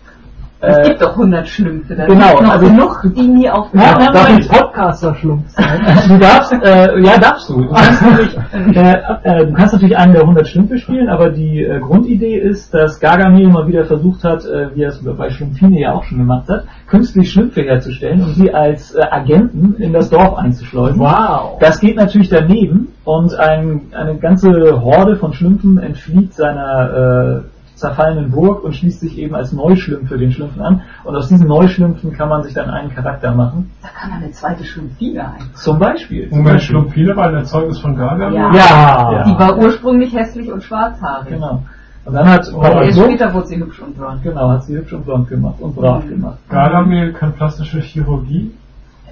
Es 0.61 0.77
äh, 0.77 0.83
gibt 0.83 1.01
doch 1.01 1.11
100 1.11 1.47
Schlümpfe. 1.47 1.95
Da 1.95 2.05
Genau, 2.05 2.41
noch 2.41 2.53
also- 2.53 2.65
genug, 2.67 3.01
die 3.15 3.27
nie 3.27 3.49
aufgehört 3.49 3.99
Ja. 3.99 4.11
Darf 4.11 4.39
ich 4.39 4.47
Podcaster-Schlumpf 4.49 5.49
sein? 5.49 5.81
Du 6.07 6.17
darfst, 6.17 6.53
äh, 6.53 6.99
ja, 7.01 7.17
darfst 7.17 7.49
du. 7.49 7.61
Du 7.63 7.69
kannst, 7.73 8.01
nämlich, 8.01 8.37
äh, 8.77 8.93
äh, 9.23 9.45
du 9.47 9.53
kannst 9.53 9.73
natürlich 9.73 9.97
einen 9.97 10.13
der 10.13 10.21
100 10.21 10.47
Schlümpfe 10.47 10.77
spielen, 10.77 11.09
aber 11.09 11.29
die 11.29 11.61
äh, 11.63 11.79
Grundidee 11.79 12.37
ist, 12.37 12.73
dass 12.73 12.99
Gargamel 12.99 13.47
mal 13.49 13.67
wieder 13.67 13.85
versucht 13.85 14.23
hat, 14.23 14.45
äh, 14.45 14.73
wie 14.75 14.83
er 14.83 14.89
es 14.89 15.03
bei 15.03 15.29
Schlumpfine 15.29 15.79
ja 15.79 15.93
auch 15.93 16.03
schon 16.05 16.19
gemacht 16.19 16.47
hat, 16.49 16.63
künstlich 16.87 17.31
Schlümpfe 17.31 17.61
herzustellen 17.61 18.23
und 18.23 18.33
sie 18.35 18.53
als 18.53 18.95
Agenten 18.97 19.75
in 19.77 19.91
das 19.93 20.09
Dorf 20.09 20.35
einzuschleusen. 20.35 20.99
Wow. 20.99 21.57
Das 21.59 21.79
geht 21.79 21.97
natürlich 21.97 22.29
daneben 22.29 22.89
und 23.03 23.35
ein, 23.37 23.81
eine 23.91 24.15
ganze 24.17 24.81
Horde 24.81 25.17
von 25.17 25.33
Schlümpfen 25.33 25.77
entflieht 25.79 26.33
seiner 26.33 27.43
äh, 27.43 27.54
zerfallenen 27.75 28.31
Burg 28.31 28.63
und 28.63 28.73
schließt 28.75 28.99
sich 29.01 29.17
eben 29.17 29.35
als 29.35 29.51
Neuschlümpfe 29.53 30.17
den 30.17 30.31
Schlümpfen 30.31 30.61
an. 30.61 30.81
Und 31.03 31.15
aus 31.15 31.27
diesen 31.27 31.47
Neuschlümpfen 31.47 32.13
kann 32.13 32.29
man 32.29 32.43
sich 32.43 32.53
dann 32.53 32.69
einen 32.69 32.89
Charakter 32.93 33.33
machen. 33.35 33.71
Da 33.81 33.89
kann 33.89 34.09
man 34.11 34.23
eine 34.23 34.31
zweite 34.31 34.63
Schlumpfine 34.63 35.25
ein. 35.25 35.41
Zum 35.53 35.77
Beispiel. 35.77 36.27
Moment. 36.31 36.61
Schlumpfine 36.61 37.15
war 37.15 37.27
ein 37.27 37.35
Erzeugnis 37.35 37.79
von 37.79 37.95
Gargamel? 37.95 38.33
Ja. 38.35 38.53
Ja. 38.53 39.11
Ja. 39.11 39.23
Die 39.23 39.37
war 39.39 39.57
ursprünglich 39.57 40.13
hässlich 40.15 40.51
und 40.51 40.63
schwarzhaarig. 40.63 41.29
Genau. 41.29 41.63
Und 42.05 42.13
dann 42.13 42.29
hat 42.29 42.41
Oh, 42.53 42.61
Schlumpf, 42.61 42.93
später 43.05 43.33
wurde 43.33 43.47
sie 43.47 43.57
hübsch 43.59 43.79
und 43.81 43.97
blond. 43.97 44.21
genau, 44.21 44.49
hat 44.49 44.63
sie 44.63 44.77
hübsch 44.77 44.93
und 44.93 45.05
blond 45.05 45.27
gemacht 45.27 45.55
und 45.59 45.75
brav 45.75 46.05
Mhm. 46.05 46.09
gemacht. 46.09 46.37
Gargamel 46.49 47.13
kann 47.13 47.33
plastische 47.33 47.79
Chirurgie. 47.79 48.51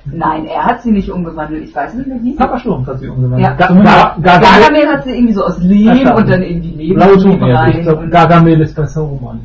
Nein, 0.05 0.45
er 0.45 0.65
hat 0.65 0.81
sie 0.81 0.91
nicht 0.91 1.09
umgewandelt. 1.09 1.63
Ich 1.63 1.73
weiß 1.75 1.93
nicht 1.93 2.07
mehr, 2.07 2.17
wie 2.21 2.31
sie. 2.31 2.37
Papa 2.37 2.59
Schlumpf 2.59 2.87
hat 2.87 2.99
sie 2.99 3.07
umgewandelt. 3.07 3.41
Ja. 3.41 3.53
Ga- 3.53 3.67
Ga- 3.73 4.15
Gargamel, 4.21 4.87
hat 4.87 5.03
sie 5.05 5.11
irgendwie 5.15 5.33
so 5.33 5.45
aus 5.45 5.57
Lehm 5.59 6.11
und 6.11 6.29
dann 6.29 6.41
irgendwie 6.43 6.71
Leben 6.71 7.01
rein. 7.01 7.71
ich 7.77 7.81
glaube, 7.83 8.09
Gargamel 8.09 8.61
ist 8.61 8.75
bei 8.75 8.85
Saruman 8.85 9.39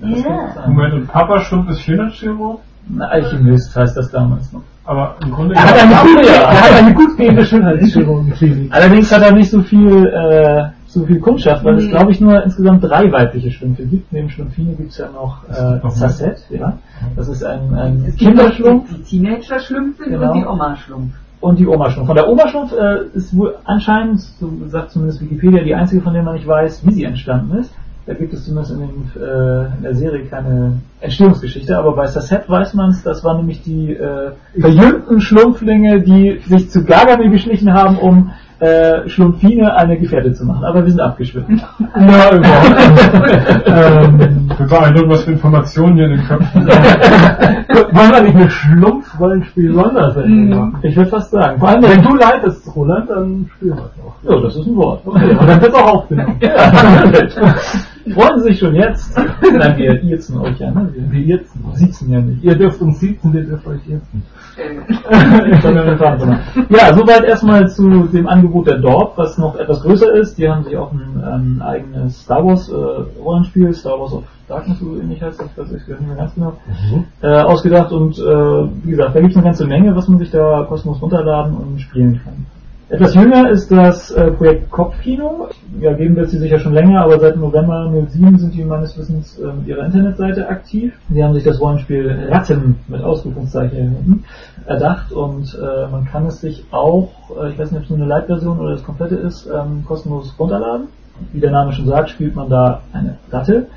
kann 0.00 0.10
Ja. 0.10 0.66
Moment, 0.66 0.94
und 0.94 1.06
Papa 1.06 1.38
Schlumpf 1.40 1.70
ist 1.70 1.80
Chirurg? 1.80 2.58
Ein 2.90 3.00
Alchemist 3.02 3.76
heißt 3.76 3.96
das 3.96 4.10
damals 4.10 4.52
noch. 4.52 4.62
Aber 4.84 5.14
im 5.22 5.30
Grunde 5.30 5.54
Er 5.54 5.62
hat 5.62 5.78
eine, 5.80 5.94
gute, 5.94 6.28
er 6.28 6.60
hat 6.60 6.72
eine 6.82 6.92
gut 6.94 7.16
gehende 7.16 7.44
Schönheitschirurgenklinik. 7.46 8.74
Allerdings 8.74 9.12
hat 9.12 9.22
er 9.22 9.32
nicht 9.32 9.50
so 9.52 9.62
viel, 9.62 10.06
äh, 10.06 10.64
so 10.92 11.04
viel 11.06 11.20
Kundschaft, 11.20 11.64
weil 11.64 11.76
es 11.78 11.84
Nee. 11.84 11.90
glaube 11.90 12.12
ich 12.12 12.20
nur 12.20 12.42
insgesamt 12.42 12.84
drei 12.84 13.10
weibliche 13.10 13.50
Schlümpfe 13.50 13.84
gibt. 13.86 14.12
Neben 14.12 14.28
Schlumpfine 14.28 14.74
gibt 14.74 14.90
es 14.90 14.98
ja 14.98 15.08
noch 15.10 15.44
äh, 15.48 15.76
noch 15.82 15.90
Zasset, 15.90 16.38
ja. 16.50 16.78
Das 17.16 17.28
ist 17.28 17.42
ein, 17.44 17.72
ein 17.74 18.04
Es 18.06 18.16
gibt 18.16 18.34
noch 18.36 18.42
Kinderschlumpf 18.44 18.94
die 18.94 19.02
Teenager-Schlumpfin 19.18 20.10
Genau. 20.10 20.32
und 20.32 20.38
die 20.40 20.46
Oma-Schlumpf. 20.46 21.12
und 21.40 21.58
die 21.58 21.66
Oma-Schlumpf. 21.66 22.06
Von 22.06 22.16
der 22.16 22.28
Oma-Schlumpf 22.28 22.72
äh, 22.72 23.06
ist 23.14 23.36
wohl 23.36 23.54
anscheinend, 23.64 24.20
so 24.20 24.50
sagt 24.68 24.90
zumindest 24.92 25.20
Wikipedia, 25.22 25.62
die 25.64 25.74
einzige, 25.74 26.02
von 26.02 26.12
der 26.14 26.22
man 26.22 26.34
nicht 26.34 26.46
weiß, 26.46 26.86
wie 26.86 26.92
sie 26.92 27.04
entstanden 27.04 27.56
ist. 27.58 27.72
Da 28.04 28.14
gibt 28.14 28.32
es 28.34 28.44
zumindest 28.44 28.72
in, 28.72 28.80
den, 28.80 29.22
äh, 29.22 29.66
in 29.76 29.82
der 29.84 29.94
Serie 29.94 30.24
keine 30.26 30.78
Entstehungsgeschichte, 31.00 31.78
aber 31.78 31.94
bei 31.94 32.06
Sasset 32.08 32.48
weiß 32.48 32.74
man 32.74 32.90
es, 32.90 33.02
das 33.04 33.22
waren 33.22 33.36
nämlich 33.38 33.62
die 33.62 33.92
äh, 33.92 34.32
verjüngten 34.58 35.20
Schlumpflinge, 35.20 36.00
die 36.02 36.40
sich 36.46 36.68
zu 36.70 36.84
Gargamel 36.84 37.30
geschlichen 37.30 37.72
haben, 37.72 37.96
um 37.98 38.30
äh, 38.62 39.08
Schlumpfine 39.08 39.74
eine 39.76 39.98
Gefährte 39.98 40.32
zu 40.32 40.44
machen. 40.46 40.64
Aber 40.64 40.84
wir 40.84 40.90
sind 40.90 41.00
abgeschwiffen. 41.00 41.60
Na, 41.96 42.30
überhaupt. 42.32 43.66
ähm, 43.66 44.46
Ich 44.50 44.56
bin 44.56 44.66
beeindruckt, 44.68 45.08
was 45.10 45.22
für 45.24 45.32
Informationen 45.32 45.96
hier 45.96 46.04
in 46.04 46.10
den 46.12 46.24
Köpfen 46.26 46.66
wollen 47.92 48.10
wir 48.12 48.22
nicht 48.22 48.36
eine 48.36 48.50
Schlumpf-Rollenspiel-Sondersendung 48.50 50.44
Mhm. 50.44 50.50
machen? 50.50 50.78
Ich 50.82 50.96
würde 50.96 51.10
fast 51.10 51.30
sagen. 51.30 51.58
Vor 51.58 51.68
allem, 51.68 51.82
wenn 51.82 52.02
du 52.02 52.14
leitest, 52.14 52.74
Roland, 52.76 53.10
dann 53.10 53.50
spielen 53.56 53.76
wir 53.76 53.84
es 53.84 53.90
auch. 54.04 54.14
Ja, 54.30 54.40
das 54.40 54.56
ist 54.56 54.66
ein 54.66 54.76
Wort. 54.76 55.00
Okay, 55.04 55.30
und 55.38 55.48
dann 55.48 55.60
wird 55.60 55.72
es 55.72 55.78
auch 55.78 55.94
aufgenommen. 55.94 56.36
Freuen 58.10 58.40
Sie 58.40 58.48
sich 58.48 58.58
schon 58.58 58.74
jetzt? 58.74 59.16
Nein, 59.16 59.78
wir 59.78 60.02
irzen 60.02 60.38
euch 60.38 60.58
ja, 60.58 60.70
ne? 60.70 60.92
Wir 60.94 61.12
Wie 61.12 61.24
jetzt? 61.24 61.52
sitzen 61.74 62.10
ja 62.10 62.20
nicht. 62.20 62.42
Ihr 62.42 62.54
dürft 62.54 62.80
uns 62.80 63.00
sitzen, 63.00 63.32
wir 63.32 63.42
dürft 63.42 63.66
euch. 63.66 63.80
Äh, 63.88 65.96
fahren 65.96 66.18
sondern- 66.18 66.40
ja, 66.68 66.94
soweit 66.94 67.24
erstmal 67.24 67.70
zu 67.70 68.06
dem 68.08 68.26
Angebot 68.26 68.66
der 68.66 68.78
Dorp, 68.78 69.16
was 69.16 69.38
noch 69.38 69.56
etwas 69.56 69.82
größer 69.82 70.12
ist. 70.14 70.36
Die 70.36 70.48
haben 70.48 70.64
sich 70.64 70.76
auch 70.76 70.92
ein, 70.92 71.22
ein 71.22 71.62
eigenes 71.62 72.22
Star 72.22 72.44
Wars 72.44 72.68
äh, 72.68 73.20
Rollenspiel, 73.20 73.72
Star 73.72 73.98
Wars 73.98 74.12
of 74.12 74.24
Darkness 74.48 74.80
so 74.80 74.98
ähnlich 74.98 75.22
heißt, 75.22 75.40
ich 75.40 75.58
weiß 75.58 75.70
nicht 75.70 75.88
mehr 75.88 76.16
ganz 76.16 76.34
genau, 76.34 76.54
mhm. 76.66 77.04
äh, 77.22 77.40
ausgedacht 77.40 77.92
und 77.92 78.18
äh, 78.18 78.84
wie 78.84 78.90
gesagt, 78.90 79.14
da 79.14 79.20
gibt 79.20 79.30
es 79.30 79.36
eine 79.36 79.46
ganze 79.46 79.66
Menge, 79.66 79.96
was 79.96 80.08
man 80.08 80.18
sich 80.18 80.30
da 80.30 80.66
kostenlos 80.68 81.00
runterladen 81.00 81.56
und 81.56 81.80
spielen 81.80 82.20
kann. 82.22 82.44
Etwas 82.92 83.14
jünger 83.14 83.48
ist 83.48 83.72
das 83.72 84.10
äh, 84.10 84.30
Projekt 84.32 84.70
Kopfkino. 84.70 85.48
Ja, 85.80 85.94
geben 85.94 86.14
wird 86.14 86.28
sie 86.28 86.36
sicher 86.36 86.58
schon 86.58 86.74
länger, 86.74 87.00
aber 87.00 87.18
seit 87.18 87.38
November 87.38 87.90
07 87.90 88.38
sind 88.38 88.52
die 88.52 88.64
meines 88.64 88.98
Wissens 88.98 89.38
äh, 89.38 89.46
mit 89.46 89.66
ihrer 89.66 89.86
Internetseite 89.86 90.46
aktiv. 90.46 90.92
Sie 91.08 91.24
haben 91.24 91.32
sich 91.32 91.42
das 91.42 91.58
Rollenspiel 91.58 92.28
Ratten 92.28 92.80
mit 92.88 93.00
Ausrufungszeichen 93.02 94.24
erdacht 94.66 95.10
und 95.10 95.58
äh, 95.58 95.90
man 95.90 96.04
kann 96.04 96.26
es 96.26 96.42
sich 96.42 96.66
auch, 96.70 97.08
äh, 97.42 97.48
ich 97.48 97.58
weiß 97.58 97.70
nicht, 97.70 97.78
ob 97.78 97.84
es 97.84 97.88
nur 97.88 97.98
eine 97.98 98.08
Light-Version 98.08 98.60
oder 98.60 98.72
das 98.72 98.84
komplette 98.84 99.14
ist, 99.14 99.46
ähm, 99.46 99.86
kostenlos 99.86 100.34
runterladen. 100.38 100.88
Wie 101.32 101.40
der 101.40 101.50
Name 101.50 101.72
schon 101.72 101.86
sagt, 101.86 102.10
spielt 102.10 102.36
man 102.36 102.50
da 102.50 102.82
eine 102.92 103.16
Ratte 103.30 103.68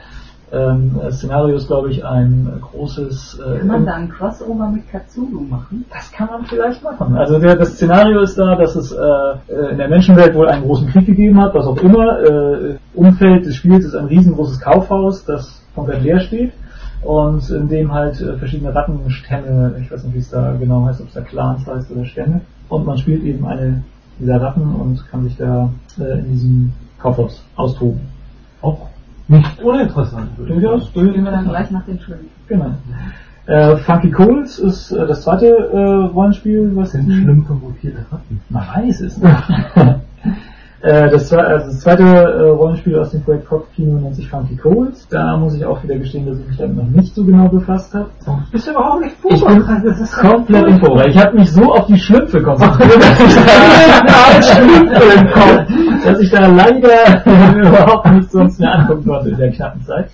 ähm, 0.55 0.99
Szenario 1.11 1.55
ist, 1.55 1.67
glaube 1.67 1.91
ich, 1.91 2.05
ein 2.05 2.51
großes. 2.61 3.39
Äh, 3.39 3.59
kann 3.59 3.67
man 3.67 3.85
da 3.85 3.93
ein 3.95 4.09
Crossover 4.09 4.67
mit 4.69 4.89
Katsulu 4.91 5.41
machen? 5.41 5.85
Das 5.91 6.11
kann 6.11 6.27
man 6.27 6.45
vielleicht 6.45 6.83
machen. 6.83 7.15
Also 7.15 7.39
der, 7.39 7.55
das 7.55 7.73
Szenario 7.73 8.21
ist 8.21 8.37
da, 8.37 8.55
dass 8.55 8.75
es 8.75 8.91
äh, 8.91 9.71
in 9.71 9.77
der 9.77 9.89
Menschenwelt 9.89 10.33
wohl 10.33 10.47
einen 10.47 10.63
großen 10.63 10.87
Krieg 10.87 11.05
gegeben 11.05 11.41
hat, 11.41 11.53
was 11.53 11.65
auch 11.65 11.77
immer. 11.77 12.21
Äh, 12.23 12.75
Umfeld 12.93 13.45
des 13.45 13.55
Spiels 13.55 13.85
ist 13.85 13.95
ein 13.95 14.05
riesengroßes 14.05 14.59
Kaufhaus, 14.61 15.25
das 15.25 15.61
komplett 15.75 16.03
leer 16.03 16.19
steht 16.19 16.53
und 17.05 17.49
in 17.49 17.67
dem 17.67 17.93
halt 17.93 18.19
äh, 18.21 18.37
verschiedene 18.37 18.73
Rattenstämme, 18.73 19.75
ich 19.79 19.91
weiß 19.91 20.03
nicht, 20.05 20.15
wie 20.15 20.19
es 20.19 20.29
da 20.29 20.55
genau 20.59 20.85
heißt, 20.85 21.01
ob 21.01 21.07
es 21.07 21.13
da 21.13 21.21
Clans 21.21 21.65
heißt 21.67 21.91
oder 21.91 22.05
Stämme, 22.05 22.41
und 22.69 22.85
man 22.85 22.97
spielt 22.97 23.23
eben 23.23 23.45
eine 23.45 23.83
dieser 24.19 24.41
Ratten 24.41 24.73
und 24.75 25.05
kann 25.09 25.23
sich 25.23 25.37
da 25.37 25.69
äh, 25.99 26.19
in 26.19 26.31
diesem 26.31 26.73
Kaufhaus 26.99 27.43
austoben. 27.55 28.01
Auch 28.61 28.87
nicht 29.27 29.61
uninteressant. 29.61 30.29
Durchaus. 30.37 30.91
Gehen 30.93 31.23
wir 31.23 31.31
dann 31.31 31.45
gleich 31.47 31.71
nach 31.71 31.85
den 31.85 31.99
Schwimmen. 31.99 32.29
Genau. 32.47 32.71
Äh, 33.47 33.77
Funky 33.77 34.09
Coles 34.11 34.57
ist 34.59 34.91
äh, 34.91 35.05
das 35.05 35.21
zweite 35.21 35.47
äh, 35.47 35.77
Rollenspiel, 36.13 36.71
was 36.75 36.91
sind 36.91 37.11
schlimm 37.11 37.45
vermutierte 37.45 38.05
Ratten. 38.11 38.41
Man 38.49 38.67
weiß 38.75 39.01
es 39.01 39.17
nicht. 39.21 39.43
Äh, 40.81 41.09
das, 41.09 41.31
also 41.33 41.67
das, 41.67 41.79
zweite 41.79 42.03
äh, 42.03 42.49
Rollenspiel 42.49 42.99
aus 42.99 43.11
dem 43.11 43.23
Projekt 43.23 43.47
Kopfkino 43.47 43.97
nennt 43.97 44.15
sich 44.15 44.29
Funky 44.29 44.55
Coles. 44.55 45.07
Da 45.09 45.35
muss 45.37 45.55
ich 45.55 45.65
auch 45.65 45.81
wieder 45.83 45.95
gestehen, 45.95 46.27
dass 46.27 46.37
ich 46.37 46.47
mich 46.47 46.57
damit 46.57 46.77
noch 46.77 46.89
nicht 46.89 47.15
so 47.15 47.23
genau 47.23 47.47
befasst 47.47 47.93
habe. 47.93 48.09
Oh, 48.27 48.33
bist 48.51 48.67
du 48.67 48.71
überhaupt 48.71 49.01
nicht 49.01 49.15
Ich 49.29 49.43
bin 49.43 49.63
das 49.83 49.99
ist 49.99 50.15
komplett 50.15 50.67
im 50.67 50.79
Vorbereitet. 50.79 51.15
Ich 51.15 51.21
habe 51.21 51.37
mich 51.37 51.51
so 51.51 51.73
auf 51.73 51.87
die 51.87 51.97
Schlümpfe 51.97 52.43
konzentriert, 52.43 52.97
dass 56.05 56.19
ich 56.19 56.29
da 56.29 56.45
leider 56.47 57.25
überhaupt 57.55 58.11
nichts 58.11 58.31
sonst 58.31 58.59
mehr 58.59 58.77
angucken 58.77 59.05
konnte 59.05 59.29
in 59.29 59.37
der 59.37 59.51
knappen 59.51 59.81
Zeit. 59.81 60.09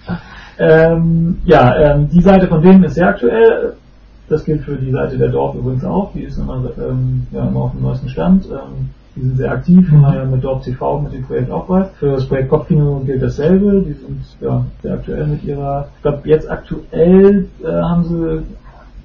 Ähm, 0.57 1.39
ja, 1.43 1.75
ähm, 1.75 2.07
die 2.07 2.21
Seite 2.21 2.47
von 2.47 2.61
denen 2.61 2.83
ist 2.83 2.93
sehr 2.93 3.07
aktuell. 3.07 3.73
Das 4.29 4.45
gilt 4.45 4.61
für 4.61 4.75
die 4.75 4.91
Seite 4.91 5.17
der 5.17 5.29
Dorf 5.29 5.55
übrigens 5.55 5.83
auch. 5.83 6.13
Die 6.13 6.21
ist 6.21 6.37
immer, 6.37 6.63
ähm, 6.77 7.25
ja, 7.31 7.47
immer 7.47 7.61
auf 7.61 7.71
dem 7.71 7.81
neuesten 7.81 8.07
Stand. 8.07 8.45
Ähm, 8.45 8.91
die 9.15 9.21
sind 9.21 9.37
sehr 9.37 9.51
aktiv, 9.51 9.91
mhm. 9.91 10.05
äh, 10.05 10.25
mit 10.25 10.43
Dorp 10.43 10.63
TV, 10.63 11.01
mit 11.01 11.13
dem 11.13 11.23
Projekt 11.23 11.51
auch 11.51 11.67
was. 11.67 11.89
Für 11.99 12.11
das 12.13 12.27
Projekt 12.27 12.49
Kopfkino 12.49 13.01
gilt 13.05 13.21
dasselbe. 13.21 13.81
Die 13.81 13.93
sind 13.93 14.21
ja 14.39 14.65
sehr 14.81 14.93
aktuell 14.93 15.27
mit 15.27 15.43
ihrer, 15.43 15.89
ich 15.95 16.01
glaube 16.01 16.21
jetzt 16.29 16.49
aktuell 16.49 17.47
äh, 17.63 17.67
haben 17.67 18.03
sie 18.05 18.43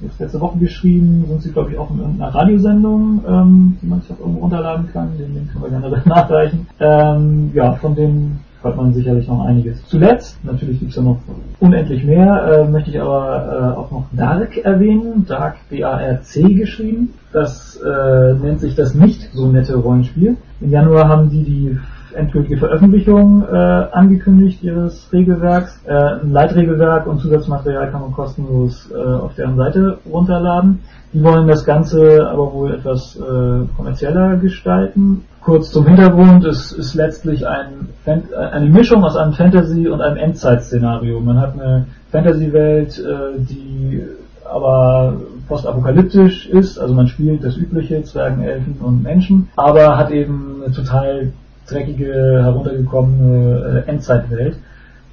jetzt 0.01 0.21
letzte 0.21 0.41
Woche 0.41 0.59
geschrieben, 0.59 1.25
sind 1.27 1.43
sie 1.43 1.53
glaube 1.53 1.73
ich 1.73 1.79
auch 1.79 1.91
in 1.91 2.01
irgendeiner 2.01 2.35
Radiosendung, 2.35 3.25
ähm, 3.27 3.79
die 3.83 3.87
man 3.87 4.01
sich 4.03 4.13
auch 4.13 4.21
irgendwo 4.21 4.41
runterladen 4.41 4.89
kann. 4.93 5.17
Den 5.19 5.35
Link 5.35 5.53
können 5.53 5.65
wir 5.65 5.71
gerne 5.71 6.03
nachreichen. 6.05 6.67
Ähm, 6.79 7.51
ja, 7.55 7.73
von 7.75 7.95
dem 7.95 8.39
hört 8.67 8.77
man 8.77 8.93
sicherlich 8.93 9.29
noch 9.29 9.45
einiges. 9.45 9.85
Zuletzt, 9.87 10.43
natürlich 10.45 10.81
gibt 10.81 10.91
es 10.91 10.97
ja 10.97 11.03
noch 11.03 11.19
unendlich 11.61 12.05
mehr, 12.05 12.65
äh, 12.67 12.69
möchte 12.69 12.91
ich 12.91 13.01
aber 13.01 13.75
äh, 13.75 13.79
auch 13.79 13.91
noch 13.91 14.07
Dark 14.13 14.57
erwähnen. 14.59 15.25
Dark, 15.27 15.57
D-A-R-C 15.71 16.43
geschrieben. 16.55 17.15
Das 17.33 17.77
äh, 17.77 18.35
nennt 18.35 18.61
sich 18.61 18.75
das 18.75 18.95
nicht 18.95 19.31
so 19.33 19.47
nette 19.47 19.77
Rollenspiel. 19.77 20.37
Im 20.61 20.71
Januar 20.71 21.09
haben 21.09 21.31
die 21.31 21.45
die 21.45 21.79
endgültige 22.17 22.57
Veröffentlichung 22.57 23.43
äh, 23.43 23.55
angekündigt 23.55 24.63
ihres 24.63 25.13
Regelwerks. 25.13 25.81
Äh, 25.87 25.93
ein 25.93 26.33
Leitregelwerk 26.33 27.07
und 27.07 27.21
Zusatzmaterial 27.21 27.91
kann 27.91 28.01
man 28.01 28.13
kostenlos 28.13 28.91
äh, 28.91 28.97
auf 28.97 29.35
deren 29.35 29.57
Seite 29.57 29.99
runterladen. 30.11 30.81
Die 31.13 31.23
wollen 31.23 31.47
das 31.47 31.65
Ganze 31.65 32.29
aber 32.29 32.53
wohl 32.53 32.75
etwas 32.75 33.17
äh, 33.17 33.67
kommerzieller 33.77 34.37
gestalten. 34.37 35.25
Kurz 35.41 35.71
zum 35.71 35.87
Hintergrund, 35.87 36.45
es 36.45 36.73
ist 36.73 36.95
letztlich 36.95 37.47
ein, 37.47 37.89
eine 38.05 38.67
Mischung 38.69 39.05
aus 39.05 39.17
einem 39.17 39.33
Fantasy- 39.33 39.89
und 39.89 40.01
einem 40.01 40.17
Endzeit-Szenario. 40.17 41.21
Man 41.21 41.41
hat 41.41 41.53
eine 41.53 41.87
Fantasy-Welt, 42.11 42.99
äh, 42.99 43.39
die 43.39 44.03
aber 44.45 45.15
postapokalyptisch 45.49 46.49
ist, 46.49 46.79
also 46.79 46.95
man 46.95 47.09
spielt 47.09 47.45
das 47.45 47.57
übliche, 47.57 48.03
Zwergen, 48.03 48.43
Elfen 48.43 48.77
und 48.81 49.03
Menschen, 49.03 49.49
aber 49.57 49.97
hat 49.97 50.11
eben 50.11 50.63
eine 50.65 50.75
total 50.75 51.33
dreckige, 51.69 52.43
heruntergekommene 52.43 53.85
äh, 53.87 53.91
Endzeitwelt, 53.91 54.59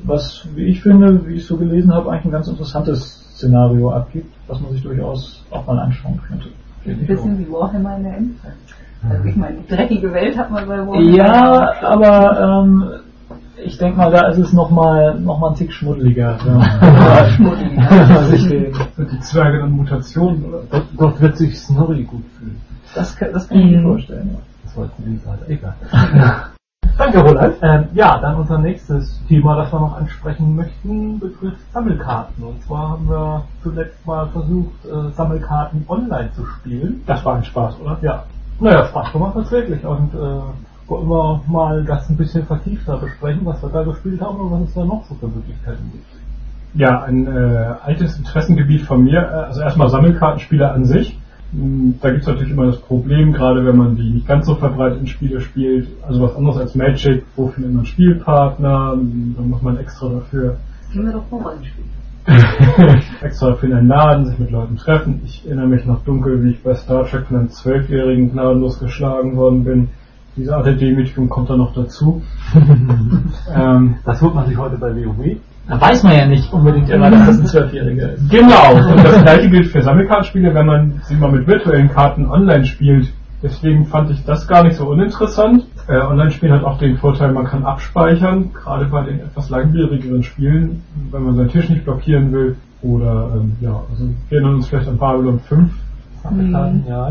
was, 0.04 0.47
wie 0.56 0.66
ich 0.66 0.82
finde, 0.82 1.26
wie 1.28 1.36
ich 1.36 1.45
so 1.45 1.58
gelesen 1.58 1.93
habe, 1.93 2.12
eigentlich 2.12 2.26
ein 2.26 2.32
ganz 2.32 2.47
interessantes 2.47 3.24
Szenario 3.36 3.91
abgibt, 3.91 4.34
was 4.47 4.60
man 4.62 4.72
sich 4.72 4.84
durchaus 4.84 5.43
auch 5.49 5.66
mal 5.66 5.80
anschauen 5.80 6.20
könnte. 6.28 6.49
Ein 6.86 7.06
bisschen 7.08 7.39
wie 7.39 7.51
Warhammer 7.51 7.97
in 7.97 8.04
der 8.04 8.18
Endzeit. 8.18 8.54
Also 9.10 9.26
ich 9.26 9.36
meine, 9.36 9.58
die 9.58 9.76
dreckige 9.76 10.14
Welt 10.14 10.38
hat 10.38 10.51
man 10.51 10.68
bei 10.68 10.78
Warhammer. 10.78 11.01
Ja, 11.01 11.74
aber 11.82 12.64
ähm, 12.64 12.84
ich 13.66 13.78
denke 13.78 13.97
mal, 13.97 14.12
da 14.12 14.28
ist 14.28 14.38
es 14.38 14.54
nochmal 14.54 15.20
noch 15.20 15.39
mal 15.39 15.49
ein 15.49 15.56
Tick 15.56 15.72
schmuddeliger. 15.72 16.38
Ja. 16.45 17.30
schmuddeliger. 17.36 18.88
die 18.97 19.20
Zwerge 19.20 19.60
dann 19.60 19.72
Mutationen, 19.72 20.45
oder? 20.45 20.62
Dort, 20.70 20.86
dort 20.97 21.22
wird 21.22 21.38
sich 21.38 21.58
Snorri 21.60 22.04
gut 22.04 22.24
fühlen. 22.38 22.60
Das 22.95 23.16
kann, 23.16 23.32
das 23.34 23.47
kann 23.47 23.60
ich 23.60 23.72
mir 23.72 23.80
mhm. 23.80 23.88
vorstellen, 23.88 24.30
ja. 24.34 24.39
Das 24.74 24.78
war 24.78 24.86
jetzt 24.86 24.97
die 25.05 25.17
Seite, 25.17 25.47
egal. 25.49 25.76
Danke, 26.97 27.19
Roland. 27.19 27.55
Ähm, 27.61 27.86
ja, 27.93 28.19
dann 28.19 28.38
unser 28.38 28.57
nächstes 28.57 29.24
Thema, 29.28 29.55
das 29.55 29.71
wir 29.71 29.80
noch 29.80 29.97
ansprechen 29.97 30.55
möchten, 30.55 31.19
betrifft 31.19 31.59
Sammelkarten. 31.71 32.43
Und 32.43 32.63
zwar 32.63 32.89
haben 32.89 33.07
wir 33.07 33.43
zuletzt 33.61 34.05
mal 34.05 34.28
versucht, 34.30 34.86
äh, 34.86 35.11
Sammelkarten 35.11 35.86
online 35.88 36.32
zu 36.34 36.45
spielen. 36.45 37.03
Das 37.05 37.24
war 37.24 37.36
ein 37.36 37.43
Spaß, 37.43 37.80
oder? 37.82 37.97
Ja. 38.01 38.24
Naja, 38.59 38.86
Spaß 38.86 39.11
gemacht 39.11 39.36
das 39.36 39.51
wirklich. 39.51 39.86
Und 39.86 40.13
äh, 40.13 40.17
wollen 40.88 41.07
wir 41.07 41.41
mal 41.47 41.84
das 41.84 42.09
ein 42.09 42.17
bisschen 42.17 42.45
vertiefter 42.45 42.97
besprechen, 42.97 43.45
was 43.45 43.61
wir 43.61 43.69
da 43.69 43.84
gespielt 43.84 44.21
haben 44.21 44.39
und 44.39 44.51
was 44.51 44.69
es 44.69 44.74
da 44.74 44.86
noch 44.86 45.03
so 45.05 45.15
für 45.15 45.28
Möglichkeiten 45.28 45.91
gibt. 45.91 46.05
Ja, 46.76 47.03
ein 47.03 47.28
äh, 47.28 47.76
altes 47.84 48.17
Interessengebiet 48.17 48.82
von 48.82 49.03
mir, 49.03 49.21
äh, 49.21 49.45
also 49.47 49.61
erstmal 49.61 49.89
Sammelkartenspiele 49.89 50.71
an 50.71 50.86
sich. 50.86 51.19
Da 52.01 52.10
gibt 52.10 52.22
es 52.22 52.28
natürlich 52.28 52.51
immer 52.51 52.66
das 52.66 52.80
Problem, 52.80 53.32
gerade 53.32 53.64
wenn 53.64 53.78
man 53.78 53.95
die 53.95 54.10
nicht 54.10 54.28
ganz 54.28 54.47
so 54.47 54.56
verbreiteten 54.56 55.06
Spiele 55.06 55.39
spielt, 55.39 55.88
also 56.01 56.24
was 56.24 56.36
anderes 56.36 56.58
als 56.58 56.74
Magic, 56.74 57.24
wo 57.36 57.47
findet 57.47 57.74
man 57.74 57.86
Spielpartner, 57.86 58.97
da 59.38 59.41
muss 59.41 59.62
man 59.62 59.78
extra 59.78 60.10
dafür. 60.10 60.58
Können 60.91 61.06
wir 61.06 61.14
doch 61.14 61.32
Rollenspiel. 61.32 61.84
extra 63.22 63.49
dafür 63.49 63.70
in 63.70 63.76
einen 63.76 63.88
Laden, 63.88 64.26
sich 64.26 64.39
mit 64.39 64.49
Leuten 64.49 64.78
treffen. 64.78 65.22
Ich 65.26 65.45
erinnere 65.45 65.68
mich 65.68 65.86
noch 65.86 66.04
dunkel, 66.04 66.43
wie 66.43 66.51
ich 66.51 66.64
bei 66.64 66.74
Star 66.74 67.06
Trek 67.06 67.28
von 67.28 67.38
einem 67.38 67.49
Zwölfjährigen 67.49 68.32
gnadenlos 68.32 68.80
geschlagen 68.80 69.36
worden 69.36 69.64
bin. 69.64 69.89
Diese 70.36 70.56
Art 70.56 70.66
der 70.66 70.74
Demütigung 70.74 71.30
kommt 71.30 71.51
da 71.51 71.58
noch 71.58 71.76
dazu. 71.76 72.24
ähm, 73.56 73.95
das 74.04 74.22
holt 74.22 74.34
man 74.34 74.47
sich 74.47 74.58
heute 74.58 74.78
bei 74.78 74.95
WoW. 74.95 75.38
Da 75.68 75.80
weiß 75.80 76.03
man 76.03 76.14
ja 76.14 76.26
nicht 76.26 76.51
unbedingt 76.51 76.89
immer, 76.89 77.09
dass 77.09 77.26
das 77.26 77.39
ein 77.39 77.45
Zwölfjähriger 77.45 78.14
ist. 78.14 78.30
Genau. 78.30 78.76
Und 78.76 79.03
das 79.03 79.22
gleiche 79.24 79.49
gilt 79.49 79.68
für 79.68 79.82
Sammelkartenspiele, 79.82 80.53
wenn 80.53 80.66
man 80.66 81.01
sie 81.03 81.16
mal 81.16 81.32
mit 81.32 81.47
virtuellen 81.47 81.89
Karten 81.89 82.26
online 82.30 82.66
spielt. 82.66 83.14
Deswegen 83.41 83.86
fand 83.86 84.09
ich 84.09 84.24
das 84.24 84.47
gar 84.47 84.64
nicht 84.64 84.78
so 84.78 84.88
uninteressant. 84.88 85.66
Äh, 85.89 85.99
Online-Spielen 85.99 86.53
hat 86.53 86.64
auch 86.64 86.78
den 86.78 86.95
Vorteil, 86.95 87.34
man 87.34 87.43
kann 87.43 87.66
abspeichern, 87.66 88.53
gerade 88.53 88.86
bei 88.86 89.03
den 89.03 89.20
etwas 89.20 89.49
langwierigeren 89.49 90.24
Spielen, 90.24 90.82
wenn 91.11 91.24
man 91.24 91.36
seinen 91.36 91.49
Tisch 91.49 91.68
nicht 91.68 91.84
blockieren 91.84 92.32
will. 92.32 92.55
Oder, 92.82 93.32
ähm, 93.36 93.57
ja, 93.59 93.82
also 93.89 94.07
wir 94.30 94.38
erinnern 94.38 94.55
uns 94.55 94.68
vielleicht 94.68 94.88
an 94.88 94.97
Babylon 94.97 95.39
5. 95.41 95.72
Mhm. 96.32 96.86
Ja. 96.88 97.09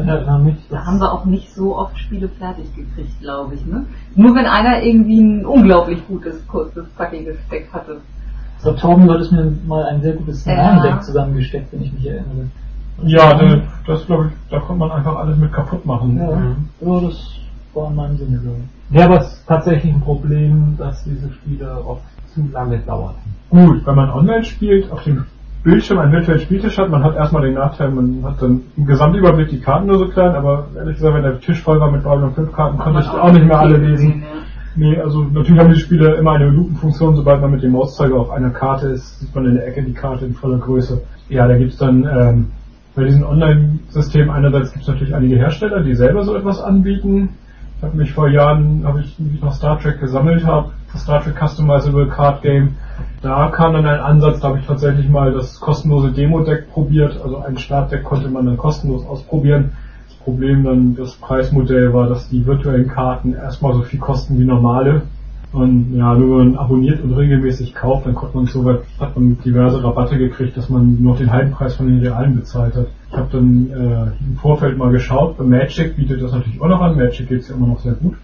Da 0.71 0.87
haben 0.87 0.99
wir 0.99 1.13
auch 1.13 1.27
nicht 1.27 1.55
so 1.55 1.77
oft 1.77 1.99
Spiele 1.99 2.29
fertig 2.29 2.65
gekriegt, 2.75 3.21
glaube 3.21 3.55
ich. 3.55 3.67
Ne? 3.67 3.85
Nur 4.15 4.35
wenn 4.35 4.47
einer 4.47 4.83
irgendwie 4.83 5.21
ein 5.21 5.45
unglaublich 5.45 6.07
gutes, 6.09 6.47
kurzes, 6.47 6.87
zackiges 6.97 7.37
Deck 7.51 7.69
hatte. 7.73 8.01
So, 8.63 8.73
Torben, 8.73 9.07
du 9.07 9.15
hattest 9.15 9.33
mir 9.33 9.53
mal 9.67 9.85
ein 9.87 10.01
sehr 10.03 10.13
gutes 10.13 10.41
Szenarien-Deck 10.41 10.91
ja. 10.91 11.01
zusammengesteckt, 11.01 11.73
wenn 11.73 11.83
ich 11.83 11.93
mich 11.93 12.07
erinnere. 12.07 12.47
Ja, 13.03 13.35
das, 13.35 13.61
das 13.87 14.07
glaube 14.07 14.29
ich, 14.29 14.51
da 14.51 14.61
konnte 14.61 14.79
man 14.79 14.93
einfach 14.93 15.17
alles 15.17 15.37
mit 15.37 15.53
kaputt 15.53 15.85
machen. 15.85 16.17
Ja, 16.17 16.37
mhm. 16.37 16.69
ja 16.81 17.01
das 17.01 17.41
war 17.75 17.91
in 17.91 17.97
meinem 17.97 18.17
Sinne 18.17 18.39
so. 18.39 18.55
Ja, 18.97 19.07
aber 19.07 19.21
es 19.21 19.33
ist 19.33 19.47
tatsächlich 19.49 19.93
ein 19.93 20.01
Problem, 20.01 20.77
dass 20.79 21.03
diese 21.03 21.33
Spiele 21.33 21.85
oft 21.85 22.03
zu 22.35 22.49
lange 22.53 22.79
dauern. 22.79 23.15
Gut, 23.51 23.85
wenn 23.85 23.95
man 23.97 24.11
online 24.11 24.45
spielt, 24.45 24.93
auf 24.93 25.03
dem 25.03 25.25
Bildschirm 25.65 25.99
einen 25.99 26.13
virtuellen 26.13 26.41
Spieltisch 26.41 26.79
hat, 26.79 26.89
man 26.89 27.03
hat 27.03 27.17
erstmal 27.17 27.43
den 27.43 27.55
Nachteil, 27.55 27.91
man 27.91 28.23
hat 28.25 28.43
dann 28.43 28.63
im 28.77 28.87
Gesamtüberblick 28.87 29.49
die 29.49 29.61
Karten 29.61 29.87
nur 29.87 29.99
so 29.99 30.09
klein, 30.09 30.37
aber 30.37 30.67
ehrlich 30.77 30.97
gesagt, 30.97 31.15
wenn 31.15 31.23
der 31.23 31.41
Tisch 31.41 31.61
voll 31.63 31.81
war 31.81 31.91
mit 31.91 32.05
3 32.05 32.11
und 32.13 32.35
5 32.35 32.53
Karten, 32.53 32.79
konnte 32.79 33.01
ich 33.01 33.09
auch 33.09 33.33
nicht 33.33 33.47
mehr 33.47 33.59
alle 33.59 33.77
lesen. 33.77 34.23
Nee, 34.75 34.99
also 34.99 35.25
natürlich 35.25 35.61
haben 35.61 35.73
die 35.73 35.81
Spiele 35.81 36.15
immer 36.17 36.33
eine 36.33 36.49
Lupenfunktion, 36.49 37.17
sobald 37.17 37.41
man 37.43 37.51
mit 37.51 37.63
dem 37.63 37.73
Mauszeiger 37.73 38.19
auf 38.19 38.31
einer 38.31 38.51
Karte 38.51 38.89
ist, 38.89 39.21
sieht 39.21 39.35
man 39.35 39.47
in 39.47 39.57
der 39.57 39.67
Ecke 39.67 39.83
die 39.83 39.93
Karte 39.93 40.25
in 40.25 40.35
voller 40.35 40.59
Größe. 40.59 41.03
Ja, 41.29 41.47
da 41.47 41.57
gibt's 41.57 41.77
dann 41.77 42.05
ähm, 42.05 42.47
bei 42.95 43.05
diesem 43.05 43.25
Online-System 43.25 44.31
einerseits 44.31 44.73
gibt 44.73 44.83
es 44.83 44.89
natürlich 44.89 45.15
einige 45.15 45.37
Hersteller, 45.37 45.83
die 45.83 45.95
selber 45.95 46.25
so 46.25 46.35
etwas 46.37 46.61
anbieten. 46.61 47.31
Ich 47.77 47.83
habe 47.83 47.97
mich 47.97 48.13
vor 48.13 48.29
Jahren, 48.29 48.87
habe 48.87 49.01
ich 49.01 49.19
noch 49.41 49.53
Star 49.53 49.79
Trek 49.79 50.01
gesammelt 50.01 50.47
habe, 50.47 50.71
das 50.93 51.03
Star 51.03 51.23
Trek 51.23 51.37
Customizable 51.37 52.09
Card 52.09 52.43
Game. 52.43 52.77
Da 53.23 53.49
kam 53.49 53.75
dann 53.75 53.87
ein 53.87 54.01
Ansatz, 54.01 54.41
da 54.41 54.49
habe 54.49 54.59
ich 54.59 54.67
tatsächlich 54.67 55.09
mal 55.09 55.33
das 55.33 55.61
kostenlose 55.61 56.13
Demo-Deck 56.13 56.71
probiert. 56.71 57.21
Also 57.23 57.39
ein 57.39 57.57
Startdeck 57.57 58.05
konnte 58.05 58.29
man 58.29 58.47
dann 58.47 58.57
kostenlos 58.57 59.07
ausprobieren. 59.07 59.73
Problem 60.25 60.65
dann, 60.65 60.95
das 60.95 61.15
Preismodell 61.17 61.93
war, 61.93 62.09
dass 62.09 62.29
die 62.29 62.47
virtuellen 62.47 62.89
Karten 62.89 63.35
erstmal 63.35 63.75
so 63.75 63.83
viel 63.83 64.01
kosten 64.01 64.39
wie 64.39 64.45
normale. 64.45 65.03
Und 65.53 65.95
ja, 65.95 66.15
nur 66.15 66.39
wenn 66.39 66.53
man 66.53 66.57
abonniert 66.57 67.03
und 67.03 67.13
regelmäßig 67.13 67.75
kauft, 67.75 68.07
dann 68.07 68.15
konnte 68.15 68.37
man 68.39 68.47
so 68.47 68.65
weit, 68.65 68.81
hat 68.99 69.15
man 69.17 69.37
diverse 69.45 69.85
Rabatte 69.85 70.17
gekriegt, 70.17 70.57
dass 70.57 70.71
man 70.71 71.03
noch 71.03 71.19
den 71.19 71.31
halben 71.31 71.51
Preis 71.51 71.77
von 71.77 71.89
den 71.89 72.01
realen 72.01 72.37
bezahlt 72.37 72.75
hat. 72.75 72.87
Ich 73.11 73.17
habe 73.17 73.29
dann 73.31 73.71
äh, 73.71 74.25
im 74.27 74.37
Vorfeld 74.37 74.79
mal 74.79 74.91
geschaut, 74.91 75.37
bei 75.37 75.45
Magic 75.45 75.97
bietet 75.97 76.23
das 76.23 76.33
natürlich 76.33 76.59
auch 76.61 76.69
noch 76.69 76.81
an, 76.81 76.97
Magic 76.97 77.29
geht's 77.29 77.51
ja 77.51 77.57
immer 77.57 77.67
noch 77.67 77.81
sehr 77.81 77.93
gut. 77.93 78.15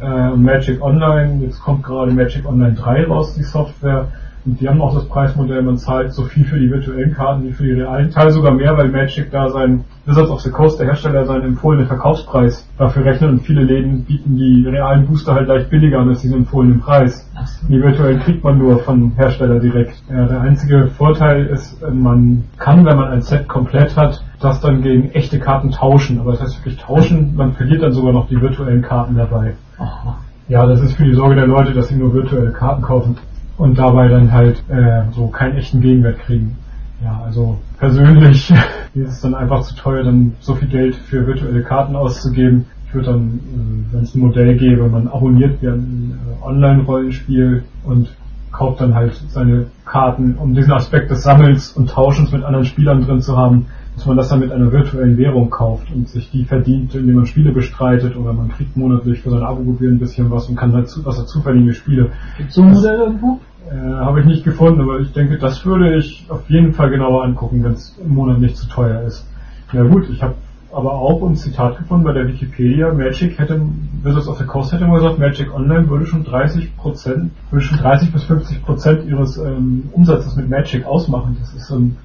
Äh, 0.00 0.36
Magic 0.36 0.82
Online, 0.82 1.42
jetzt 1.42 1.60
kommt 1.60 1.82
gerade 1.84 2.12
Magic 2.12 2.46
Online 2.46 2.74
3 2.74 3.06
raus, 3.06 3.34
die 3.34 3.44
Software. 3.44 4.08
Und 4.44 4.60
die 4.60 4.68
haben 4.68 4.80
auch 4.80 4.94
das 4.94 5.06
Preismodell, 5.06 5.62
man 5.62 5.76
zahlt 5.76 6.12
so 6.12 6.24
viel 6.24 6.44
für 6.44 6.58
die 6.58 6.68
virtuellen 6.68 7.14
Karten 7.14 7.44
wie 7.44 7.52
für 7.52 7.62
die 7.62 7.72
realen, 7.72 8.10
Teil 8.10 8.30
sogar 8.30 8.52
mehr, 8.52 8.76
weil 8.76 8.88
Magic 8.88 9.30
da 9.30 9.48
sein, 9.48 9.84
Wizards 10.04 10.30
of 10.30 10.40
the 10.40 10.50
Coast, 10.50 10.80
der 10.80 10.86
Hersteller, 10.86 11.24
seinen 11.26 11.44
empfohlenen 11.44 11.86
Verkaufspreis 11.86 12.68
dafür 12.76 13.04
rechnet 13.04 13.30
und 13.30 13.40
viele 13.42 13.62
Läden 13.62 14.04
bieten 14.04 14.36
die 14.36 14.66
realen 14.66 15.06
Booster 15.06 15.34
halt 15.34 15.46
leicht 15.46 15.70
billiger 15.70 16.00
an 16.00 16.08
als 16.08 16.22
diesen 16.22 16.38
empfohlenen 16.38 16.80
Preis. 16.80 17.30
Die 17.68 17.80
virtuellen 17.80 18.18
kriegt 18.18 18.42
man 18.42 18.58
nur 18.58 18.80
von 18.80 19.12
Hersteller 19.12 19.60
direkt. 19.60 20.02
Ja, 20.10 20.26
der 20.26 20.40
einzige 20.40 20.88
Vorteil 20.88 21.46
ist, 21.46 21.80
man 21.92 22.42
kann, 22.58 22.84
wenn 22.84 22.96
man 22.96 23.12
ein 23.12 23.22
Set 23.22 23.46
komplett 23.46 23.96
hat, 23.96 24.24
das 24.40 24.60
dann 24.60 24.82
gegen 24.82 25.10
echte 25.10 25.38
Karten 25.38 25.70
tauschen. 25.70 26.18
Aber 26.18 26.32
das 26.32 26.42
heißt 26.42 26.58
wirklich 26.58 26.78
tauschen, 26.78 27.36
man 27.36 27.52
verliert 27.52 27.82
dann 27.82 27.92
sogar 27.92 28.12
noch 28.12 28.26
die 28.28 28.40
virtuellen 28.40 28.82
Karten 28.82 29.16
dabei. 29.16 29.54
Aha. 29.78 30.18
Ja, 30.48 30.66
das 30.66 30.80
ist 30.80 30.94
für 30.94 31.04
die 31.04 31.14
Sorge 31.14 31.36
der 31.36 31.46
Leute, 31.46 31.72
dass 31.72 31.88
sie 31.88 31.96
nur 31.96 32.12
virtuelle 32.12 32.50
Karten 32.50 32.82
kaufen 32.82 33.16
und 33.62 33.78
dabei 33.78 34.08
dann 34.08 34.32
halt 34.32 34.60
äh, 34.68 35.02
so 35.12 35.28
keinen 35.28 35.56
echten 35.56 35.80
Gegenwert 35.80 36.18
kriegen. 36.18 36.56
Ja, 37.00 37.22
also 37.24 37.58
persönlich 37.78 38.52
ist 38.94 39.08
es 39.08 39.20
dann 39.20 39.36
einfach 39.36 39.60
zu 39.60 39.76
teuer, 39.76 40.02
dann 40.02 40.32
so 40.40 40.56
viel 40.56 40.66
Geld 40.66 40.96
für 40.96 41.24
virtuelle 41.28 41.62
Karten 41.62 41.94
auszugeben. 41.94 42.64
Ich 42.88 42.94
würde 42.94 43.12
dann, 43.12 43.38
äh, 43.38 43.94
wenn 43.94 44.02
es 44.02 44.16
ein 44.16 44.20
Modell 44.20 44.56
gäbe, 44.56 44.88
man 44.88 45.06
abonniert 45.06 45.62
ja 45.62 45.74
ein 45.74 46.18
äh, 46.26 46.44
Online-Rollenspiel 46.44 47.62
und 47.84 48.12
kauft 48.50 48.80
dann 48.80 48.96
halt 48.96 49.14
seine 49.28 49.66
Karten, 49.84 50.34
um 50.38 50.54
diesen 50.54 50.72
Aspekt 50.72 51.12
des 51.12 51.22
Sammelns 51.22 51.70
und 51.70 51.88
Tauschens 51.88 52.32
mit 52.32 52.42
anderen 52.42 52.66
Spielern 52.66 53.02
drin 53.02 53.20
zu 53.20 53.36
haben, 53.36 53.66
dass 53.94 54.06
man 54.06 54.16
das 54.16 54.28
dann 54.28 54.40
mit 54.40 54.50
einer 54.50 54.72
virtuellen 54.72 55.16
Währung 55.18 55.50
kauft 55.50 55.86
und 55.94 56.08
sich 56.08 56.32
die 56.32 56.44
verdient, 56.44 56.96
indem 56.96 57.14
man 57.14 57.26
Spiele 57.26 57.52
bestreitet 57.52 58.16
oder 58.16 58.32
man 58.32 58.48
kriegt 58.48 58.76
monatlich 58.76 59.20
für 59.20 59.30
seine 59.30 59.46
Abogebühr 59.46 59.90
ein 59.90 60.00
bisschen 60.00 60.32
was 60.32 60.48
und 60.48 60.56
kann 60.56 60.72
halt 60.72 60.92
was 61.04 61.16
dazu 61.16 61.40
Spiele. 61.72 62.10
Gibt 62.38 62.52
so 62.52 62.62
ein 62.62 62.72
Modell 62.72 62.98
irgendwo? 62.98 63.38
Äh, 63.70 63.74
Habe 63.76 64.20
ich 64.20 64.26
nicht 64.26 64.44
gefunden, 64.44 64.80
aber 64.80 65.00
ich 65.00 65.12
denke, 65.12 65.38
das 65.38 65.64
würde 65.64 65.96
ich 65.96 66.26
auf 66.28 66.48
jeden 66.48 66.72
Fall 66.72 66.90
genauer 66.90 67.24
angucken, 67.24 67.62
wenn 67.62 67.72
es 67.72 67.96
im 68.02 68.14
Monat 68.14 68.38
nicht 68.38 68.56
zu 68.56 68.68
teuer 68.68 69.02
ist. 69.02 69.26
Ja 69.72 69.82
gut, 69.84 70.08
ich 70.10 70.22
habe 70.22 70.34
aber 70.72 70.92
auch 70.94 71.22
ein 71.22 71.36
Zitat 71.36 71.78
gefunden 71.78 72.04
bei 72.04 72.12
der 72.12 72.26
Wikipedia, 72.26 72.92
Magic 72.92 73.38
hätte, 73.38 73.60
Wizards 74.02 74.28
of 74.28 74.38
the 74.38 74.44
Coast 74.44 74.72
hätte 74.72 74.86
mal 74.86 75.00
gesagt, 75.00 75.18
Magic 75.18 75.54
Online 75.54 75.88
würde 75.88 76.06
schon 76.06 76.24
30 76.24 76.76
Prozent, 76.76 77.30
würde 77.50 77.64
schon 77.64 77.78
30 77.78 78.12
bis 78.12 78.24
50 78.24 78.64
Prozent 78.64 79.04
ihres 79.04 79.36
ähm, 79.38 79.90
Umsatzes 79.92 80.36
mit 80.36 80.48
Magic 80.48 80.86
ausmachen. 80.86 81.36
Das 81.40 81.54
ist 81.54 81.70
ein, 81.70 81.96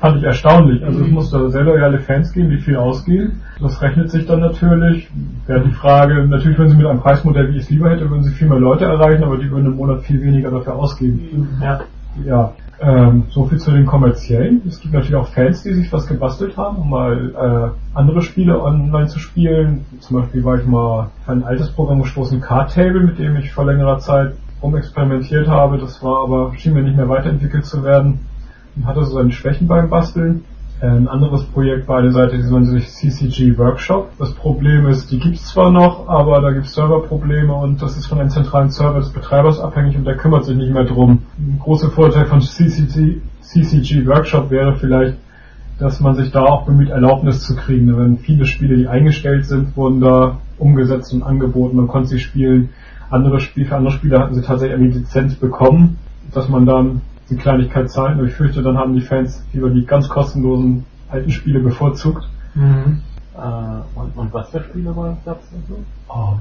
fand 0.00 0.18
ich 0.18 0.24
erstaunlich. 0.24 0.84
Also 0.84 1.04
es 1.04 1.10
muss 1.10 1.30
da 1.30 1.48
sehr 1.50 1.64
loyale 1.64 1.98
Fans 1.98 2.32
geben, 2.32 2.50
die 2.50 2.58
viel 2.58 2.76
ausgeben. 2.76 3.40
Das 3.60 3.82
rechnet 3.82 4.10
sich 4.10 4.26
dann 4.26 4.40
natürlich. 4.40 5.08
Wäre 5.46 5.64
die 5.64 5.72
Frage, 5.72 6.26
natürlich 6.26 6.58
wenn 6.58 6.68
sie 6.68 6.76
mit 6.76 6.86
einem 6.86 7.00
Preismodell, 7.00 7.52
wie 7.52 7.56
ich 7.56 7.64
es 7.64 7.70
lieber 7.70 7.90
hätte, 7.90 8.08
würden 8.10 8.22
sie 8.22 8.32
viel 8.32 8.48
mehr 8.48 8.58
Leute 8.60 8.84
erreichen, 8.84 9.24
aber 9.24 9.38
die 9.38 9.50
würden 9.50 9.66
im 9.66 9.76
Monat 9.76 10.02
viel 10.02 10.20
weniger 10.22 10.50
dafür 10.50 10.76
ausgeben. 10.76 11.48
Ja. 11.60 11.80
Ja, 12.24 12.52
ähm, 12.80 13.24
so 13.30 13.46
viel 13.46 13.58
zu 13.58 13.70
den 13.70 13.86
kommerziellen. 13.86 14.62
Es 14.66 14.80
gibt 14.80 14.94
natürlich 14.94 15.16
auch 15.16 15.28
Fans, 15.28 15.62
die 15.62 15.72
sich 15.72 15.92
was 15.92 16.06
gebastelt 16.06 16.56
haben, 16.56 16.76
um 16.78 16.90
mal 16.90 17.74
äh, 17.74 17.96
andere 17.96 18.22
Spiele 18.22 18.62
online 18.62 19.06
zu 19.06 19.18
spielen. 19.18 19.84
Zum 20.00 20.20
Beispiel 20.20 20.44
war 20.44 20.58
ich 20.58 20.66
mal 20.66 20.78
auf 20.78 21.10
ein 21.26 21.44
altes 21.44 21.70
Programm 21.70 22.02
gestoßen, 22.02 22.40
Card 22.40 22.74
Table, 22.74 23.00
mit 23.00 23.18
dem 23.18 23.36
ich 23.36 23.52
vor 23.52 23.64
längerer 23.64 23.98
Zeit 23.98 24.34
rumexperimentiert 24.62 25.48
habe. 25.48 25.78
Das 25.78 26.02
war 26.02 26.24
aber, 26.24 26.52
schien 26.56 26.74
mir 26.74 26.82
nicht 26.82 26.96
mehr 26.96 27.08
weiterentwickelt 27.08 27.64
zu 27.64 27.82
werden 27.82 28.20
und 28.76 28.86
hatte 28.86 29.04
so 29.04 29.14
seine 29.14 29.32
Schwächen 29.32 29.66
beim 29.66 29.88
Basteln. 29.88 30.44
Ein 30.84 31.08
anderes 31.08 31.44
Projekt 31.44 31.86
bei 31.86 32.02
der 32.02 32.12
Seite, 32.12 32.36
die 32.36 32.42
nennt 32.42 32.66
sich 32.66 32.86
CCG 32.90 33.56
Workshop. 33.56 34.10
Das 34.18 34.34
Problem 34.34 34.86
ist, 34.86 35.10
die 35.10 35.18
gibt's 35.18 35.46
zwar 35.46 35.70
noch, 35.70 36.08
aber 36.08 36.42
da 36.42 36.50
gibt's 36.50 36.74
Serverprobleme 36.74 37.54
und 37.54 37.80
das 37.80 37.96
ist 37.96 38.04
von 38.04 38.20
einem 38.20 38.28
zentralen 38.28 38.68
Server 38.68 38.98
des 38.98 39.08
Betreibers 39.10 39.60
abhängig 39.60 39.96
und 39.96 40.04
der 40.04 40.18
kümmert 40.18 40.44
sich 40.44 40.58
nicht 40.58 40.74
mehr 40.74 40.84
drum. 40.84 41.22
Ein 41.38 41.58
großer 41.58 41.88
Vorteil 41.88 42.26
von 42.26 42.42
CCG, 42.42 43.22
CCG 43.40 44.06
Workshop 44.06 44.50
wäre 44.50 44.74
vielleicht, 44.74 45.16
dass 45.78 46.00
man 46.00 46.16
sich 46.16 46.30
da 46.32 46.42
auch 46.42 46.66
bemüht, 46.66 46.90
Erlaubnis 46.90 47.40
zu 47.40 47.56
kriegen. 47.56 47.86
Da 47.86 47.96
werden 47.96 48.18
viele 48.18 48.44
Spiele, 48.44 48.76
die 48.76 48.86
eingestellt 48.86 49.46
sind, 49.46 49.74
wurden 49.78 50.02
da 50.02 50.36
umgesetzt 50.58 51.14
und 51.14 51.22
angeboten. 51.22 51.78
Man 51.78 51.88
konnte 51.88 52.08
sie 52.08 52.20
spielen. 52.20 52.68
Andere 53.08 53.40
Spiele, 53.40 53.68
für 53.68 53.76
andere 53.76 53.94
Spiele 53.94 54.18
hatten 54.18 54.34
sie 54.34 54.42
tatsächlich 54.42 54.78
eine 54.78 54.88
Lizenz 54.88 55.34
bekommen, 55.36 55.96
dass 56.34 56.50
man 56.50 56.66
dann 56.66 57.00
die 57.30 57.36
Kleinigkeit 57.36 57.90
zahlen. 57.90 58.18
Aber 58.18 58.26
ich 58.26 58.34
fürchte, 58.34 58.62
dann 58.62 58.78
haben 58.78 58.94
die 58.94 59.00
Fans 59.00 59.44
lieber 59.52 59.70
die 59.70 59.84
ganz 59.84 60.08
kostenlosen 60.08 60.84
alten 61.08 61.30
Spiele 61.30 61.60
bevorzugt. 61.60 62.28
Mhm. 62.54 63.02
Äh, 63.36 63.98
und, 63.98 64.16
und, 64.16 64.32
was 64.32 64.50
für 64.50 64.62
Spiele 64.62 64.94
waren 64.96 65.16
das 65.24 65.38
so? 65.68 65.74
Um, 66.12 66.38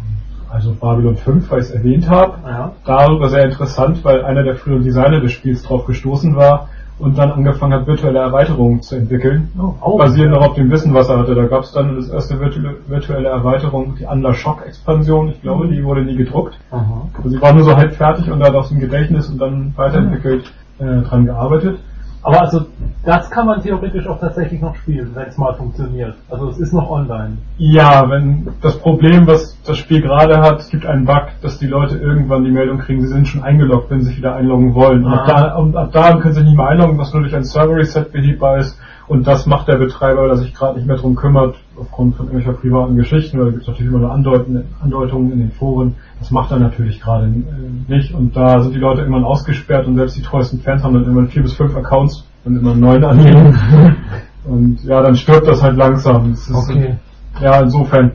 also 0.49 0.73
Babylon 0.79 1.17
5, 1.17 1.49
weil 1.49 1.59
ich 1.59 1.65
es 1.65 1.71
erwähnt 1.71 2.09
habe. 2.09 2.33
Ja. 2.45 2.71
Darüber 2.85 3.29
sehr 3.29 3.45
interessant, 3.45 4.03
weil 4.03 4.23
einer 4.23 4.43
der 4.43 4.55
früheren 4.55 4.83
Designer 4.83 5.19
des 5.19 5.31
Spiels 5.31 5.63
drauf 5.63 5.85
gestoßen 5.85 6.35
war 6.35 6.69
und 6.99 7.17
dann 7.17 7.31
angefangen 7.31 7.73
hat, 7.73 7.87
virtuelle 7.87 8.19
Erweiterungen 8.19 8.81
zu 8.81 8.95
entwickeln, 8.95 9.49
oh, 9.57 9.73
oh, 9.81 9.97
basierend 9.97 10.35
auch 10.35 10.49
auf 10.49 10.53
dem 10.53 10.69
Wissen, 10.69 10.93
was 10.93 11.09
er 11.09 11.17
hatte. 11.17 11.33
Da 11.33 11.45
gab 11.45 11.63
es 11.63 11.71
dann 11.71 11.95
das 11.95 12.09
erste 12.09 12.39
virtuelle, 12.39 12.75
virtuelle 12.87 13.29
Erweiterung, 13.29 13.95
die 13.99 14.05
Under 14.05 14.33
Shock 14.33 14.63
Expansion. 14.65 15.29
Ich 15.29 15.41
glaube, 15.41 15.67
die 15.67 15.83
wurde 15.83 16.03
nie 16.03 16.15
gedruckt. 16.15 16.57
Aha. 16.69 17.09
Also 17.17 17.29
sie 17.29 17.41
war 17.41 17.53
nur 17.53 17.63
so 17.63 17.75
halb 17.75 17.95
fertig 17.95 18.29
und 18.29 18.39
da 18.39 18.53
aus 18.53 18.69
dem 18.69 18.79
Gedächtnis 18.79 19.29
und 19.29 19.39
dann 19.39 19.73
weiterentwickelt. 19.75 20.53
Äh, 20.79 21.01
dran 21.03 21.25
gearbeitet. 21.25 21.77
Aber 22.23 22.41
also 22.41 22.65
das 23.05 23.29
kann 23.29 23.45
man 23.45 23.61
theoretisch 23.61 24.07
auch 24.07 24.19
tatsächlich 24.19 24.59
noch 24.59 24.75
spielen, 24.75 25.11
wenn 25.13 25.27
es 25.27 25.37
mal 25.37 25.53
funktioniert. 25.53 26.15
Also 26.29 26.49
es 26.49 26.57
ist 26.57 26.73
noch 26.73 26.89
online. 26.89 27.37
Ja, 27.57 28.09
wenn 28.09 28.47
das 28.61 28.79
Problem, 28.79 29.27
was 29.27 29.61
das 29.65 29.77
Spiel 29.77 30.01
gerade 30.01 30.41
hat, 30.41 30.61
es 30.61 30.69
gibt 30.69 30.85
einen 30.85 31.05
Bug, 31.05 31.27
dass 31.41 31.59
die 31.59 31.67
Leute 31.67 31.97
irgendwann 31.97 32.43
die 32.43 32.51
Meldung 32.51 32.79
kriegen, 32.79 33.01
sie 33.01 33.09
sind 33.09 33.27
schon 33.27 33.43
eingeloggt, 33.43 33.91
wenn 33.91 34.01
sie 34.01 34.07
sich 34.07 34.17
wieder 34.17 34.35
einloggen 34.35 34.73
wollen. 34.73 35.05
Und 35.05 35.13
ab, 35.13 35.27
da, 35.27 35.55
und 35.57 35.75
ab 35.75 35.91
da 35.91 36.11
können 36.13 36.33
sie 36.33 36.39
sich 36.39 36.49
nicht 36.49 36.57
mehr 36.57 36.69
einloggen, 36.69 36.97
was 36.97 37.13
nur 37.13 37.21
durch 37.21 37.35
ein 37.35 37.43
Server 37.43 37.75
Reset 37.75 38.05
behebbar 38.11 38.57
ist. 38.57 38.79
Und 39.07 39.27
das 39.27 39.45
macht 39.45 39.67
der 39.67 39.77
Betreiber, 39.77 40.23
weil 40.23 40.29
er 40.29 40.37
sich 40.37 40.55
gerade 40.55 40.77
nicht 40.77 40.87
mehr 40.87 40.97
drum 40.97 41.15
kümmert, 41.15 41.57
aufgrund 41.79 42.15
von 42.15 42.27
irgendwelcher 42.27 42.57
privaten 42.57 42.95
Geschichten, 42.95 43.37
da 43.37 43.45
gibt 43.45 43.63
es 43.63 43.67
natürlich 43.67 43.91
immer 43.91 44.11
Andeutungen, 44.11 44.65
Andeutungen 44.81 45.31
in 45.31 45.39
den 45.39 45.51
Foren. 45.51 45.95
Das 46.19 46.31
macht 46.31 46.51
er 46.51 46.59
natürlich 46.59 46.99
gerade 47.01 47.25
äh, 47.25 47.91
nicht. 47.91 48.13
Und 48.13 48.35
da 48.35 48.61
sind 48.61 48.75
die 48.75 48.79
Leute 48.79 49.01
irgendwann 49.01 49.23
ausgesperrt 49.23 49.87
und 49.87 49.95
selbst 49.95 50.17
die 50.17 50.21
treuesten 50.21 50.59
Fans 50.59 50.83
haben 50.83 50.93
dann 50.93 51.03
irgendwann 51.03 51.27
vier 51.27 51.41
bis 51.41 51.53
fünf 51.53 51.75
Accounts 51.75 52.25
und 52.45 52.57
immer 52.57 52.71
einen 52.71 52.81
neuen 52.81 53.03
anlegen. 53.03 53.57
und 54.45 54.83
ja, 54.83 55.01
dann 55.01 55.15
stirbt 55.15 55.47
das 55.47 55.61
halt 55.61 55.77
langsam. 55.77 56.31
Das 56.31 56.51
okay. 56.51 56.95
Ja, 57.41 57.61
insofern, 57.61 58.11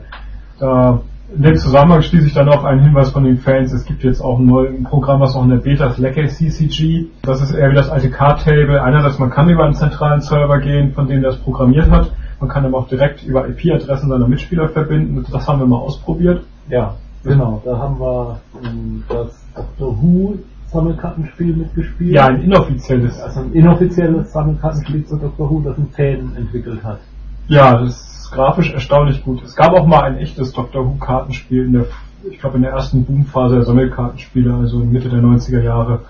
da 0.59 1.01
in 1.35 1.43
dem 1.43 1.55
Zusammenhang 1.57 2.01
schließe 2.01 2.27
ich 2.27 2.33
dann 2.33 2.49
auch 2.49 2.63
einen 2.63 2.81
Hinweis 2.81 3.11
von 3.11 3.23
den 3.23 3.37
Fans. 3.37 3.71
Es 3.71 3.85
gibt 3.85 4.03
jetzt 4.03 4.21
auch 4.21 4.39
ein 4.39 4.45
neues 4.45 4.83
Programm, 4.83 5.19
was 5.19 5.35
auch 5.35 5.43
in 5.43 5.49
der 5.49 5.57
Beta 5.57 5.87
ist, 5.87 5.99
Lecker 5.99 6.25
CCG. 6.25 7.07
Das 7.21 7.41
ist 7.41 7.53
eher 7.53 7.69
wie 7.69 7.75
das 7.75 7.89
alte 7.89 8.09
Card-Table. 8.09 8.81
Einerseits, 8.81 9.19
man 9.19 9.29
kann 9.29 9.49
über 9.49 9.65
einen 9.65 9.75
zentralen 9.75 10.21
Server 10.21 10.59
gehen, 10.59 10.93
von 10.93 11.07
dem 11.07 11.21
das 11.21 11.37
programmiert 11.37 11.91
hat. 11.91 12.11
Man 12.39 12.49
kann 12.49 12.65
aber 12.65 12.77
auch 12.77 12.87
direkt 12.87 13.23
über 13.23 13.47
IP-Adressen 13.47 14.09
seiner 14.09 14.27
Mitspieler 14.27 14.69
verbinden. 14.69 15.25
Das 15.31 15.47
haben 15.47 15.59
wir 15.59 15.67
mal 15.67 15.77
ausprobiert. 15.77 16.43
Ja, 16.69 16.95
genau. 17.23 17.61
Da 17.65 17.77
haben 17.77 17.99
wir 17.99 18.39
ähm, 18.63 19.03
das 19.09 19.45
Doctor 19.55 20.01
Who 20.01 20.37
Sammelkartenspiel 20.67 21.55
mitgespielt. 21.55 22.13
Ja, 22.13 22.27
ein 22.27 22.41
inoffizielles. 22.41 23.19
Also 23.19 23.41
ein 23.41 23.53
inoffizielles 23.53 24.31
Sammelkartenspiel 24.31 25.05
zu 25.05 25.17
Doctor 25.17 25.49
Who, 25.49 25.61
das 25.61 25.77
ein 25.77 25.89
Fan 25.89 26.35
entwickelt 26.35 26.83
hat. 26.83 26.99
Ja, 27.47 27.79
das 27.79 28.29
grafisch 28.31 28.71
erstaunlich 28.71 29.23
gut. 29.23 29.43
Es 29.43 29.55
gab 29.55 29.73
auch 29.73 29.87
mal 29.87 30.03
ein 30.03 30.17
echtes 30.17 30.53
Doctor 30.53 30.85
Who 30.85 30.95
Kartenspiel 30.99 31.65
in 31.65 31.73
der, 31.73 31.85
ich 32.29 32.39
glaube 32.39 32.57
in 32.57 32.63
der 32.63 32.71
ersten 32.71 33.03
Boomphase 33.03 33.55
der 33.55 33.65
Sammelkartenspiele, 33.65 34.53
also 34.53 34.79
Mitte 34.79 35.09
der 35.09 35.21
90er 35.21 35.61
Jahre, 35.61 36.01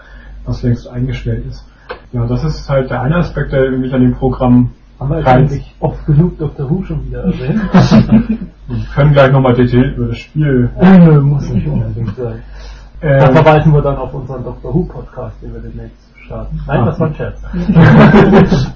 was 0.46 0.62
längst 0.62 0.88
eingestellt 0.88 1.46
ist. 1.48 1.66
Ja, 2.12 2.26
das 2.26 2.44
ist 2.44 2.70
halt 2.70 2.90
der 2.90 3.02
eine 3.02 3.18
Aspekt, 3.18 3.54
der 3.54 3.72
mich 3.72 3.94
an 3.94 4.02
dem 4.02 4.16
Programm 4.16 4.72
Haben 5.00 5.10
wir 5.12 5.28
eigentlich 5.28 5.76
oft 5.80 6.06
genug 6.06 6.38
Dr. 6.38 6.70
Who 6.70 6.84
schon 6.84 7.06
wieder 7.06 7.24
erwähnt? 7.24 7.62
wir 8.68 8.86
können 8.94 9.14
gleich 9.14 9.32
nochmal 9.32 9.54
detailliert 9.54 9.96
über 9.96 10.08
das 10.08 10.18
Spiel. 10.18 10.70
Nö, 10.82 11.22
muss 11.22 11.50
nicht 11.50 11.68
unbedingt 11.68 12.16
sein. 12.18 12.42
Ähm, 13.02 13.20
da 13.20 13.32
verweisen 13.32 13.74
wir 13.74 13.82
dann 13.82 13.96
auf 13.96 14.14
unseren 14.14 14.44
Dr. 14.44 14.74
Who 14.74 14.84
Podcast, 14.84 15.42
den 15.42 15.54
wir 15.54 15.62
demnächst 15.62 16.10
starten. 16.26 16.60
Nein, 16.68 16.86
das 16.86 17.00
war 17.00 17.08
ein 17.08 17.16
Scherz. 17.16 17.42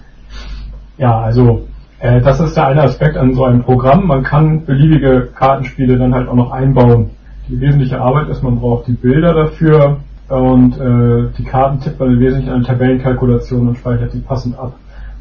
ja, 0.98 1.20
also 1.20 1.68
äh, 2.00 2.22
das 2.22 2.40
ist 2.40 2.56
der 2.56 2.68
eine 2.68 2.84
Aspekt 2.84 3.18
an 3.18 3.34
so 3.34 3.44
einem 3.44 3.64
Programm. 3.64 4.08
Man 4.08 4.24
kann 4.24 4.64
beliebige 4.66 5.28
Kartenspiele 5.36 5.98
dann 5.98 6.14
halt 6.14 6.30
auch 6.30 6.36
noch 6.36 6.52
einbauen. 6.52 7.10
Die 7.50 7.60
wesentliche 7.60 8.00
Arbeit 8.00 8.30
ist, 8.30 8.42
man 8.44 8.60
braucht 8.60 8.88
die 8.88 8.94
Bilder 8.94 9.34
dafür 9.34 9.98
und 10.30 10.80
äh, 10.80 11.30
die 11.38 11.44
Karten 11.44 11.82
tippt 11.82 12.00
man 12.00 12.14
im 12.14 12.20
Wesentlichen 12.22 12.54
eine 12.54 12.64
Tabellenkalkulation 12.64 13.68
und 13.68 13.78
speichert 13.78 14.14
die 14.14 14.20
passend 14.20 14.58
ab. 14.58 14.74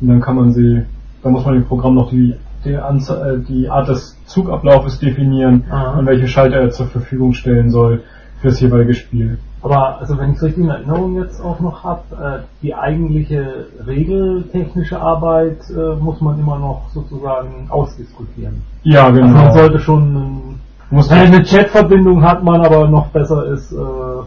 Und 0.02 0.08
dann 0.08 0.20
kann 0.20 0.36
man 0.36 0.52
sie, 0.52 0.82
dann 1.22 1.32
muss 1.32 1.46
man 1.46 1.54
im 1.54 1.64
Programm 1.64 1.94
noch 1.94 2.10
die, 2.10 2.34
die, 2.64 2.76
Anzahl, 2.76 3.36
äh, 3.36 3.38
die 3.38 3.70
Art 3.70 3.88
des 3.88 4.18
Zugablaufes 4.26 4.98
definieren, 4.98 5.64
Aha. 5.70 5.92
an 5.92 6.06
welche 6.06 6.26
Schalter 6.26 6.56
er 6.56 6.70
zur 6.70 6.86
Verfügung 6.86 7.32
stellen 7.32 7.70
soll 7.70 8.02
für 8.40 8.48
das 8.48 8.60
jeweilige 8.60 8.94
Spiel. 8.94 9.38
Aber 9.62 10.00
also 10.00 10.18
wenn 10.18 10.30
ich 10.30 10.36
es 10.38 10.42
richtig 10.42 10.64
in 10.64 10.70
Erinnerung 10.70 11.16
jetzt 11.22 11.40
auch 11.40 11.60
noch 11.60 11.84
habe, 11.84 12.02
äh, 12.20 12.38
die 12.62 12.74
eigentliche 12.74 13.66
regeltechnische 13.86 15.00
Arbeit 15.00 15.58
äh, 15.70 15.94
muss 15.94 16.20
man 16.20 16.40
immer 16.40 16.58
noch 16.58 16.90
sozusagen 16.92 17.68
ausdiskutieren. 17.68 18.62
Ja, 18.82 19.10
genau. 19.10 19.26
Also 19.26 19.38
man 19.38 19.52
sollte 19.52 19.78
schon 19.78 20.58
muss 20.92 21.10
äh, 21.10 21.14
eine 21.14 21.42
Chatverbindung 21.42 22.22
hat 22.22 22.44
man, 22.44 22.60
aber 22.60 22.86
noch 22.86 23.06
besser 23.06 23.46
ist, 23.46 23.72
äh, 23.72 23.76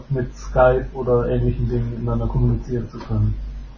mit 0.08 0.34
Skype 0.34 0.86
oder 0.94 1.28
ähnlichen 1.28 1.68
Dingen 1.68 1.90
miteinander 1.90 2.26
kommunizieren 2.26 2.88
zu 2.90 2.98
können. 2.98 3.34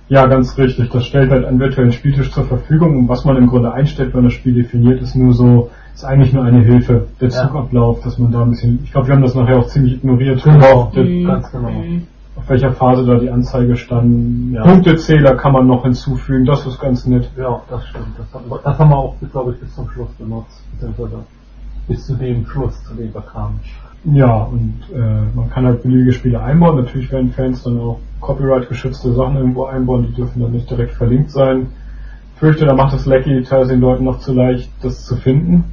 Ja, 0.09 0.27
ganz 0.27 0.57
richtig. 0.57 0.91
Das 0.91 1.05
stellt 1.05 1.31
halt 1.31 1.45
einen 1.45 1.61
virtuellen 1.61 1.93
Spieltisch 1.93 2.33
zur 2.33 2.45
Verfügung 2.45 2.97
und 2.97 3.09
was 3.09 3.25
man 3.25 3.37
im 3.37 3.47
Grunde 3.47 3.73
einstellt, 3.73 4.15
wenn 4.15 4.25
das 4.25 4.33
Spiel 4.33 4.55
definiert, 4.55 5.03
ist 5.03 5.15
nur 5.15 5.35
so, 5.35 5.71
ist 5.95 6.05
eigentlich 6.05 6.33
nur 6.33 6.45
eine 6.45 6.61
Hilfe, 6.61 7.09
der 7.21 7.29
Zugablauf, 7.29 8.01
dass 8.01 8.19
man 8.19 8.33
da 8.33 8.43
ein 8.43 8.51
bisschen, 8.51 8.81
ich 8.85 8.93
glaube, 8.93 9.09
wir 9.09 9.15
haben 9.15 9.23
das 9.23 9.35
nachher 9.35 9.59
auch 9.59 9.67
ziemlich 9.67 9.97
ignoriert. 9.97 10.43
Genau, 10.43 10.91
mhm. 10.95 11.27
ganz 11.27 11.51
genau. 11.53 11.71
Auf 12.37 12.49
welcher 12.49 12.73
Phase 12.73 13.05
da 13.05 13.17
die 13.17 13.31
Anzeige 13.31 13.77
stand. 13.77 14.55
Ja. 14.55 14.63
Punktezähler 14.63 15.35
kann 15.35 15.53
man 15.53 15.67
noch 15.67 15.83
hinzufügen, 15.83 16.47
das 16.47 16.65
ist 16.67 16.81
ganz 16.81 17.05
nett. 17.05 17.29
Ja, 17.37 17.61
das 17.69 17.87
stimmt. 17.89 18.07
Das 18.17 18.63
das 18.63 18.79
haben 18.79 18.91
wir 18.91 18.97
auch, 18.97 19.17
glaube 19.33 19.53
ich, 19.53 19.61
bis 19.61 19.75
zum 19.75 19.91
Schluss 19.91 20.11
benutzt. 20.19 20.63
Bis 21.87 22.07
zu 22.07 22.15
dem 22.15 22.47
Schluss, 22.47 22.83
zu 22.85 22.95
dem 22.95 23.13
wir 23.13 23.23
kamen. 23.23 23.61
Ja, 24.05 24.45
und 24.45 24.75
äh, 24.95 25.37
man 25.37 25.51
kann 25.51 25.67
halt 25.67 25.83
beliebige 25.83 26.13
Spiele 26.13 26.41
einbauen. 26.41 26.77
Natürlich 26.77 27.11
werden 27.11 27.31
Fans 27.31 27.63
dann 27.65 27.79
auch 27.79 27.99
Copyright-geschützte 28.21 29.13
Sachen 29.13 29.37
irgendwo 29.37 29.65
einbauen, 29.65 30.07
die 30.09 30.15
dürfen 30.15 30.43
dann 30.43 30.53
nicht 30.53 30.71
direkt 30.71 30.93
verlinkt 30.93 31.31
sein. 31.31 31.69
Ich 32.35 32.41
fürchte, 32.41 32.67
da 32.67 32.75
macht 32.75 32.95
es 32.95 33.07
Lecky 33.07 33.43
teilweise 33.43 33.73
den 33.73 33.81
Leuten 33.81 34.05
noch 34.05 34.21
zu 34.21 34.33
leicht, 34.33 34.71
das 34.83 35.05
zu 35.05 35.17
finden. 35.17 35.65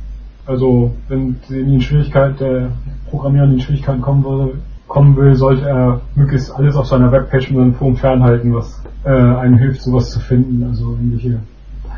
Also, 0.47 0.91
wenn 1.07 1.37
sie 1.47 1.59
in 1.59 1.71
die 1.71 1.81
Schwierigkeit, 1.81 2.39
der 2.39 2.71
Programmierer 3.09 3.45
in 3.45 3.55
die 3.55 3.61
Schwierigkeiten 3.61 4.01
kommen 4.01 4.23
will, 4.23 4.59
kommen 4.87 5.15
will, 5.15 5.35
sollte 5.35 5.67
er 5.67 6.01
möglichst 6.15 6.53
alles 6.53 6.75
auf 6.75 6.87
seiner 6.87 7.11
Webpage 7.11 7.49
mit 7.49 7.59
seinem 7.59 7.73
Forum 7.75 7.95
fernhalten, 7.95 8.53
was 8.53 8.83
äh, 9.03 9.09
einem 9.09 9.57
hilft, 9.57 9.81
sowas 9.81 10.11
zu 10.11 10.19
finden. 10.19 10.63
Also 10.63 10.91
irgendwelche. 10.91 11.39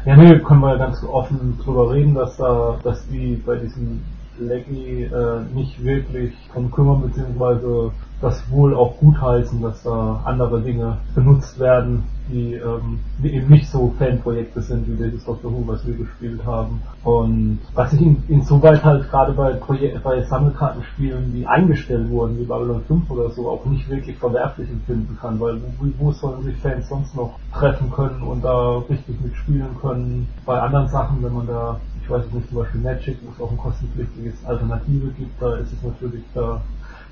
Ja, 0.05 0.15
nee, 0.15 0.39
können 0.39 0.61
wir 0.61 0.77
ganz 0.77 1.03
offen 1.03 1.57
drüber 1.63 1.91
reden, 1.91 2.13
dass 2.13 2.37
da, 2.37 2.77
dass 2.83 3.05
die 3.09 3.41
bei 3.45 3.57
diesen 3.57 4.01
Leggy 4.39 5.03
äh, 5.03 5.41
nicht 5.53 5.83
wirklich 5.83 6.33
drum 6.53 6.71
kümmern, 6.71 7.01
beziehungsweise 7.01 7.91
das 8.21 8.49
wohl 8.49 8.75
auch 8.75 8.97
gutheißen, 8.99 9.61
dass 9.61 9.83
da 9.83 10.21
andere 10.25 10.61
Dinge 10.61 10.97
benutzt 11.13 11.59
werden, 11.59 12.03
die, 12.29 12.55
ähm, 12.55 12.99
eben 13.23 13.49
nicht 13.49 13.69
so 13.69 13.93
Fanprojekte 13.97 14.61
sind 14.61 14.87
wie 14.87 15.01
dieses 15.01 15.23
Doctor 15.23 15.51
Who, 15.51 15.63
was 15.65 15.85
wir 15.85 15.95
gespielt 15.95 16.43
haben. 16.45 16.81
Und 17.03 17.59
was 17.73 17.93
ich 17.93 18.01
in, 18.01 18.23
insoweit 18.27 18.83
halt 18.83 19.09
gerade 19.09 19.33
bei, 19.33 19.53
Projek 19.53 20.01
bei 20.03 20.21
Sammelkartenspielen, 20.23 21.31
die 21.33 21.45
eingestellt 21.45 22.09
wurden, 22.09 22.37
wie 22.39 22.45
Babylon 22.45 22.81
5 22.87 23.09
oder 23.11 23.29
so, 23.29 23.49
auch 23.49 23.65
nicht 23.65 23.87
wirklich 23.89 24.17
verwerflich 24.17 24.69
empfinden 24.69 25.17
kann, 25.21 25.39
weil 25.39 25.61
wo, 25.79 25.87
wo 25.99 26.11
sollen 26.11 26.43
sich 26.43 26.57
Fans 26.57 26.89
sonst 26.89 27.15
noch 27.15 27.39
treffen 27.53 27.91
können 27.91 28.21
und 28.23 28.43
da 28.43 28.79
richtig 28.89 29.21
mitspielen 29.21 29.77
können? 29.79 30.27
Bei 30.45 30.59
anderen 30.59 30.87
Sachen, 30.89 31.23
wenn 31.23 31.33
man 31.33 31.47
da 31.47 31.79
ich 32.07 32.13
weiß 32.13 32.31
nicht, 32.31 32.47
zum 32.47 32.59
Beispiel 32.59 32.81
Magic, 32.81 33.17
wo 33.21 33.31
es 33.31 33.41
auch 33.41 33.51
ein 33.51 33.57
kostenpflichtiges 33.57 34.45
Alternative 34.45 35.07
gibt, 35.17 35.41
da 35.41 35.57
ist 35.57 35.73
es 35.73 35.83
natürlich, 35.83 36.23
da 36.33 36.61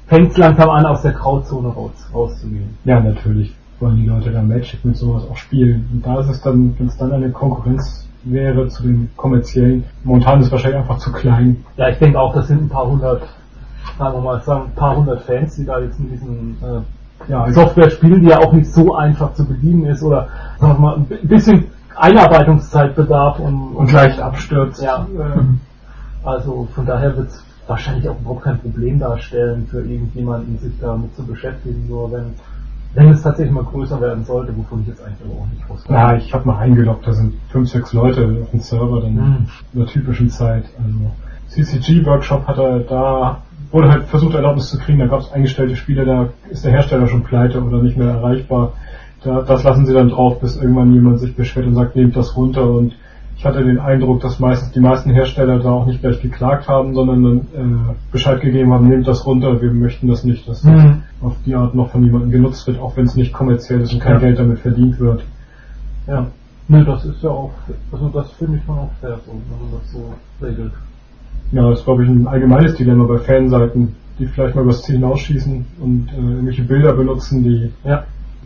fängt 0.08 0.32
es 0.32 0.38
langsam 0.38 0.70
an, 0.70 0.86
aus 0.86 1.02
der 1.02 1.12
Grauzone 1.12 1.68
raus, 1.68 1.92
rauszugehen. 2.14 2.78
Ja, 2.86 3.02
natürlich 3.02 3.54
wollen 3.82 3.98
die 3.98 4.06
Leute 4.06 4.32
dann 4.32 4.48
Magic 4.48 4.86
mit 4.86 4.96
sowas 4.96 5.28
auch 5.30 5.36
spielen. 5.36 5.90
Und 5.92 6.06
da 6.06 6.22
ist 6.22 6.30
es 6.30 6.42
dann, 6.42 6.76
wenn 6.80 6.88
es 6.88 6.96
dann 6.96 7.12
eine 7.12 7.30
Konkurrenz 7.32 8.08
wäre 8.24 8.70
zu 8.70 8.84
den 8.84 9.10
kommerziellen, 9.18 9.84
momentan 10.06 10.40
ist 10.40 10.48
es 10.48 10.52
wahrscheinlich 10.54 10.80
einfach 10.80 10.98
zu 10.98 11.12
klein. 11.12 11.66
Ja, 11.76 11.90
ich 11.90 11.98
denke 11.98 12.18
auch, 12.18 12.34
das 12.34 12.48
sind 12.48 12.64
ein 12.64 12.70
paar 12.70 12.88
hundert, 12.88 13.24
sagen 13.98 14.16
wir 14.16 14.22
mal, 14.22 14.42
sagen 14.42 14.66
ein 14.68 14.76
paar 14.76 14.96
hundert 14.96 15.24
Fans, 15.24 15.58
die 15.58 15.66
da 15.66 15.80
jetzt 15.80 16.00
in 16.00 16.10
diesen 16.10 16.58
äh, 16.64 17.32
ja, 17.32 17.52
Software 17.52 17.90
spielen, 17.90 18.22
die 18.22 18.30
ja 18.30 18.40
auch 18.40 18.54
nicht 18.54 18.72
so 18.72 18.96
einfach 18.96 19.34
zu 19.34 19.46
bedienen 19.46 19.86
ist 19.88 20.02
oder 20.02 20.30
sagen 20.58 20.74
wir 20.74 20.80
mal 20.80 20.96
ein 20.96 21.28
bisschen 21.28 21.66
Einarbeitungszeit 21.96 22.96
bedarf 22.96 23.40
und, 23.40 23.76
und 23.76 23.92
leicht 23.92 24.20
abstürzt. 24.20 24.82
Ja, 24.82 25.08
äh, 25.18 26.28
also 26.28 26.68
von 26.74 26.86
daher 26.86 27.16
wird 27.16 27.30
es 27.30 27.44
wahrscheinlich 27.68 28.08
auch 28.10 28.20
überhaupt 28.20 28.44
kein 28.44 28.60
Problem 28.60 29.00
darstellen 29.00 29.68
für 29.68 29.82
irgendjemanden, 29.82 30.58
sich 30.60 30.74
damit 30.80 31.16
zu 31.16 31.26
beschäftigen. 31.26 31.88
Nur 31.88 32.12
wenn 32.12 32.36
wenn 32.96 33.10
es 33.10 33.22
tatsächlich 33.22 33.54
mal 33.54 33.64
größer 33.64 34.00
werden 34.00 34.24
sollte, 34.24 34.56
wovon 34.56 34.82
ich 34.82 34.88
jetzt 34.88 35.04
eigentlich 35.04 35.30
aber 35.30 35.42
auch 35.42 35.48
nicht 35.48 35.70
wusste. 35.70 35.92
Ja, 35.92 36.16
ich 36.16 36.34
habe 36.34 36.48
mal 36.48 36.60
eingeloggt, 36.60 37.06
da 37.06 37.14
sind 37.14 37.34
fünf, 37.50 37.70
sechs 37.70 37.92
Leute 37.92 38.40
auf 38.42 38.52
dem 38.52 38.62
Server 38.62 39.02
dann 39.02 39.14
mhm. 39.14 39.48
in 39.74 39.80
der 39.80 39.88
typischen 39.88 40.30
Zeit. 40.30 40.64
Also 40.78 41.12
CCG-Workshop 41.50 42.48
hat 42.48 42.58
er 42.58 42.80
da, 42.80 43.42
wurde 43.72 43.90
halt 43.90 44.06
versucht 44.06 44.34
Erlaubnis 44.36 44.70
zu 44.70 44.80
kriegen, 44.80 45.00
da 45.00 45.08
gab 45.08 45.20
es 45.20 45.32
eingestellte 45.32 45.76
Spiele, 45.76 46.06
da 46.06 46.30
ist 46.50 46.64
der 46.64 46.72
Hersteller 46.72 47.08
schon 47.08 47.24
pleite 47.24 47.62
oder 47.62 47.84
nicht 47.84 47.98
mehr 47.98 48.12
erreichbar. 48.12 48.74
Da, 49.26 49.42
das 49.42 49.64
lassen 49.64 49.86
sie 49.86 49.94
dann 49.94 50.10
drauf, 50.10 50.40
bis 50.40 50.56
irgendwann 50.56 50.94
jemand 50.94 51.20
sich 51.20 51.36
beschwert 51.36 51.66
und 51.66 51.74
sagt, 51.74 51.96
nehmt 51.96 52.16
das 52.16 52.38
runter. 52.38 52.70
Und 52.70 52.94
ich 53.38 53.44
hatte 53.44 53.64
den 53.64 53.80
Eindruck, 53.80 54.22
dass 54.22 54.40
meistens 54.40 54.72
die 54.72 54.80
meisten 54.80 55.10
Hersteller 55.10 55.60
da 55.60 55.72
auch 55.72 55.88
nicht 55.88 56.02
gleich 56.02 56.22
geklagt 56.22 56.68
haben, 56.68 56.94
sondern 56.94 57.24
dann 57.24 57.38
äh, 57.40 57.94
Bescheid 58.12 58.40
gegeben 58.40 58.72
haben, 58.72 58.88
nehmt 58.88 59.08
das 59.08 59.26
runter, 59.26 59.62
wir 59.62 59.72
möchten 59.72 60.08
das 60.08 60.24
nicht, 60.24 60.48
dass 60.48 60.64
mhm. 60.64 60.72
das 61.22 61.28
auf 61.28 61.36
die 61.46 61.56
Art 61.56 61.74
noch 61.76 61.90
von 61.90 62.06
jemandem 62.06 62.32
genutzt 62.32 62.66
wird, 62.68 62.80
auch 62.80 62.96
wenn 62.96 63.06
es 63.06 63.16
nicht 63.16 63.34
kommerziell 63.34 63.82
ist 63.82 63.94
und 63.94 64.00
kein 64.00 64.14
ja. 64.14 64.20
Geld 64.20 64.40
damit 64.40 64.60
verdient 64.60 65.00
wird. 65.00 65.24
Ja. 66.08 66.28
Nö, 66.68 66.84
das 66.84 67.06
ist 67.06 67.22
ja 67.22 67.30
auch, 67.30 67.52
also 67.92 68.10
das 68.10 68.32
finde 68.32 68.58
ich 68.58 68.64
schon 68.64 68.78
auch 68.78 68.92
fair, 69.02 69.20
so, 69.26 69.32
wenn 69.32 69.70
man 69.70 69.80
das 69.80 69.92
so 69.92 70.14
regelt. 70.44 70.72
Ja, 71.52 71.70
das 71.70 71.80
ist 71.80 71.86
glaube 71.86 72.04
ich 72.04 72.10
ein 72.10 72.28
allgemeines 72.28 72.76
Dilemma 72.76 73.04
bei 73.06 73.20
Fanseiten, 73.20 73.96
die 74.18 74.26
vielleicht 74.28 74.56
mal 74.56 74.64
übers 74.64 74.82
Ziel 74.82 74.96
hinausschießen 74.96 75.66
und 75.80 76.10
äh, 76.12 76.16
irgendwelche 76.16 76.64
Bilder 76.64 76.94
benutzen, 76.94 77.44
die 77.44 77.72
ja 77.84 78.06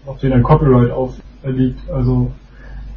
auf 0.10 0.20
denen 0.20 0.34
ein 0.34 0.43
Copyright 0.43 0.91
aufliegt. 0.91 1.89
Also 1.89 2.32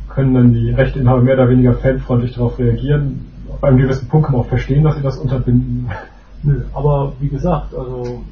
können 0.09 0.35
dann 0.35 0.55
die 0.55 0.71
Rechteinhaber 0.71 1.21
mehr 1.23 1.35
oder 1.35 1.49
weniger 1.49 1.75
fanfreundlich 1.75 2.35
darauf 2.35 2.59
reagieren. 2.59 3.27
Auf 3.51 3.63
einem 3.63 3.79
gewissen 3.79 4.09
Punkt 4.09 4.27
kann 4.27 4.37
man 4.37 4.45
auch 4.45 4.49
verstehen, 4.49 4.83
dass 4.83 4.97
sie 4.97 5.03
das 5.03 5.19
unterbinden. 5.19 5.91
Nö, 6.43 6.63
aber 6.75 7.13
wie 7.21 7.29
gesagt, 7.29 7.75
also 7.75 8.23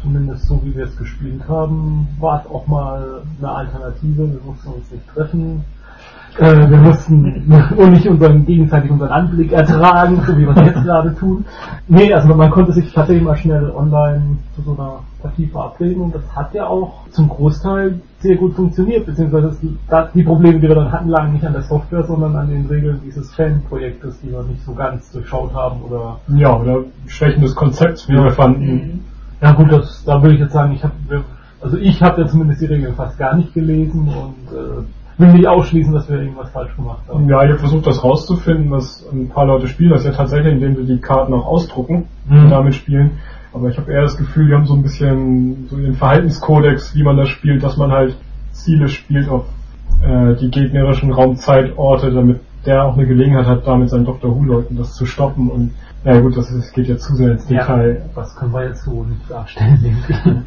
zumindest 0.00 0.46
so 0.46 0.60
wie 0.64 0.74
wir 0.76 0.84
es 0.84 0.96
gespielt 0.96 1.48
haben, 1.48 2.06
war 2.20 2.40
es 2.40 2.50
auch 2.50 2.66
mal 2.66 3.22
eine 3.38 3.50
Alternative. 3.50 4.30
Wir 4.30 4.40
mussten 4.44 4.68
uns 4.68 4.90
nicht 4.90 5.08
treffen. 5.08 5.64
Äh, 6.38 6.68
wir 6.68 6.78
mussten 6.78 7.44
und 7.76 7.92
nicht 7.92 8.08
unseren 8.08 8.44
gegenseitig 8.44 8.90
unseren 8.90 9.10
Anblick 9.10 9.52
ertragen, 9.52 10.20
so 10.26 10.36
wie 10.36 10.42
wir 10.42 10.56
es 10.56 10.66
jetzt 10.66 10.82
gerade 10.84 11.14
tun. 11.14 11.44
Nee, 11.86 12.12
also 12.12 12.34
man 12.34 12.50
konnte 12.50 12.72
sich 12.72 12.92
tatsächlich 12.92 13.24
mal 13.24 13.36
schnell 13.36 13.70
online 13.70 14.38
zu 14.56 14.62
so 14.62 14.72
einer 14.72 15.00
Partie 15.22 15.46
verabreden 15.46 16.02
und 16.02 16.14
das 16.14 16.24
hat 16.34 16.52
ja 16.52 16.66
auch 16.66 17.08
zum 17.10 17.28
Großteil 17.28 18.00
sehr 18.18 18.36
gut 18.36 18.54
funktioniert, 18.54 19.06
beziehungsweise 19.06 19.56
die 20.14 20.22
Probleme, 20.24 20.58
die 20.58 20.68
wir 20.68 20.74
dann 20.74 20.90
hatten, 20.90 21.08
lagen 21.08 21.34
nicht 21.34 21.46
an 21.46 21.52
der 21.52 21.62
Software, 21.62 22.02
sondern 22.02 22.34
an 22.34 22.48
den 22.48 22.66
Regeln 22.66 23.00
dieses 23.04 23.32
Fanprojektes, 23.34 24.20
die 24.20 24.32
wir 24.32 24.42
nicht 24.42 24.64
so 24.64 24.74
ganz 24.74 25.12
durchschaut 25.12 25.54
haben 25.54 25.82
oder 25.82 26.18
ja 26.28 26.56
oder 26.56 26.80
Schwächen 27.06 27.42
des 27.42 27.54
Konzepts, 27.54 28.08
wie 28.08 28.14
ja. 28.14 28.24
wir 28.24 28.32
fanden. 28.32 29.04
Ja 29.40 29.52
gut, 29.52 29.70
das, 29.70 30.02
da 30.04 30.20
würde 30.20 30.34
ich 30.34 30.40
jetzt 30.40 30.52
sagen, 30.52 30.72
ich 30.72 30.82
habe 30.82 30.94
also 31.60 31.76
ich 31.78 32.02
habe 32.02 32.22
ja 32.22 32.28
zumindest 32.28 32.60
die 32.60 32.66
Regeln 32.66 32.94
fast 32.94 33.16
gar 33.18 33.36
nicht 33.36 33.54
gelesen 33.54 34.08
und 34.08 34.56
äh, 34.56 34.84
will 35.18 35.32
nicht 35.32 35.46
ausschließen, 35.46 35.92
dass 35.92 36.08
wir 36.08 36.20
irgendwas 36.20 36.50
falsch 36.50 36.74
gemacht 36.76 37.02
haben. 37.08 37.28
Ja, 37.28 37.42
ich 37.42 37.50
habe 37.50 37.58
versucht, 37.58 37.86
das 37.86 38.02
rauszufinden, 38.02 38.70
was 38.70 39.04
ein 39.12 39.28
paar 39.28 39.46
Leute 39.46 39.68
spielen, 39.68 39.90
das 39.90 40.04
ja 40.04 40.12
tatsächlich, 40.12 40.54
indem 40.54 40.76
sie 40.76 40.94
die 40.94 41.00
Karten 41.00 41.32
auch 41.34 41.46
ausdrucken 41.46 42.06
mhm. 42.26 42.44
und 42.44 42.50
damit 42.50 42.74
spielen. 42.74 43.12
Aber 43.52 43.68
ich 43.68 43.78
habe 43.78 43.92
eher 43.92 44.02
das 44.02 44.16
Gefühl, 44.16 44.48
die 44.48 44.54
haben 44.54 44.66
so 44.66 44.74
ein 44.74 44.82
bisschen 44.82 45.68
so 45.70 45.76
den 45.76 45.94
Verhaltenskodex, 45.94 46.94
wie 46.96 47.04
man 47.04 47.16
das 47.16 47.28
spielt, 47.28 47.62
dass 47.62 47.76
man 47.76 47.92
halt 47.92 48.16
Ziele 48.50 48.88
spielt 48.88 49.28
auf 49.28 49.44
äh, 50.02 50.34
die 50.34 50.50
gegnerischen 50.50 51.12
Raumzeitorte, 51.12 52.10
damit 52.10 52.40
der 52.66 52.84
auch 52.84 52.96
eine 52.96 53.06
Gelegenheit 53.06 53.46
hat, 53.46 53.66
damit 53.66 53.90
seinen 53.90 54.06
Dr. 54.06 54.34
Who-Leuten 54.34 54.76
das 54.76 54.94
zu 54.94 55.06
stoppen 55.06 55.50
und 55.50 55.72
ja 56.04 56.20
gut, 56.20 56.36
das, 56.36 56.52
das 56.54 56.72
geht 56.72 56.86
ja 56.88 56.98
zu 56.98 57.14
sehr 57.14 57.32
ins 57.32 57.46
Detail. 57.46 58.02
Ja, 58.02 58.20
das 58.20 58.36
können 58.36 58.52
wir 58.52 58.66
jetzt 58.66 58.84
so 58.84 59.04
nicht 59.04 59.30
darstellen. 59.30 59.78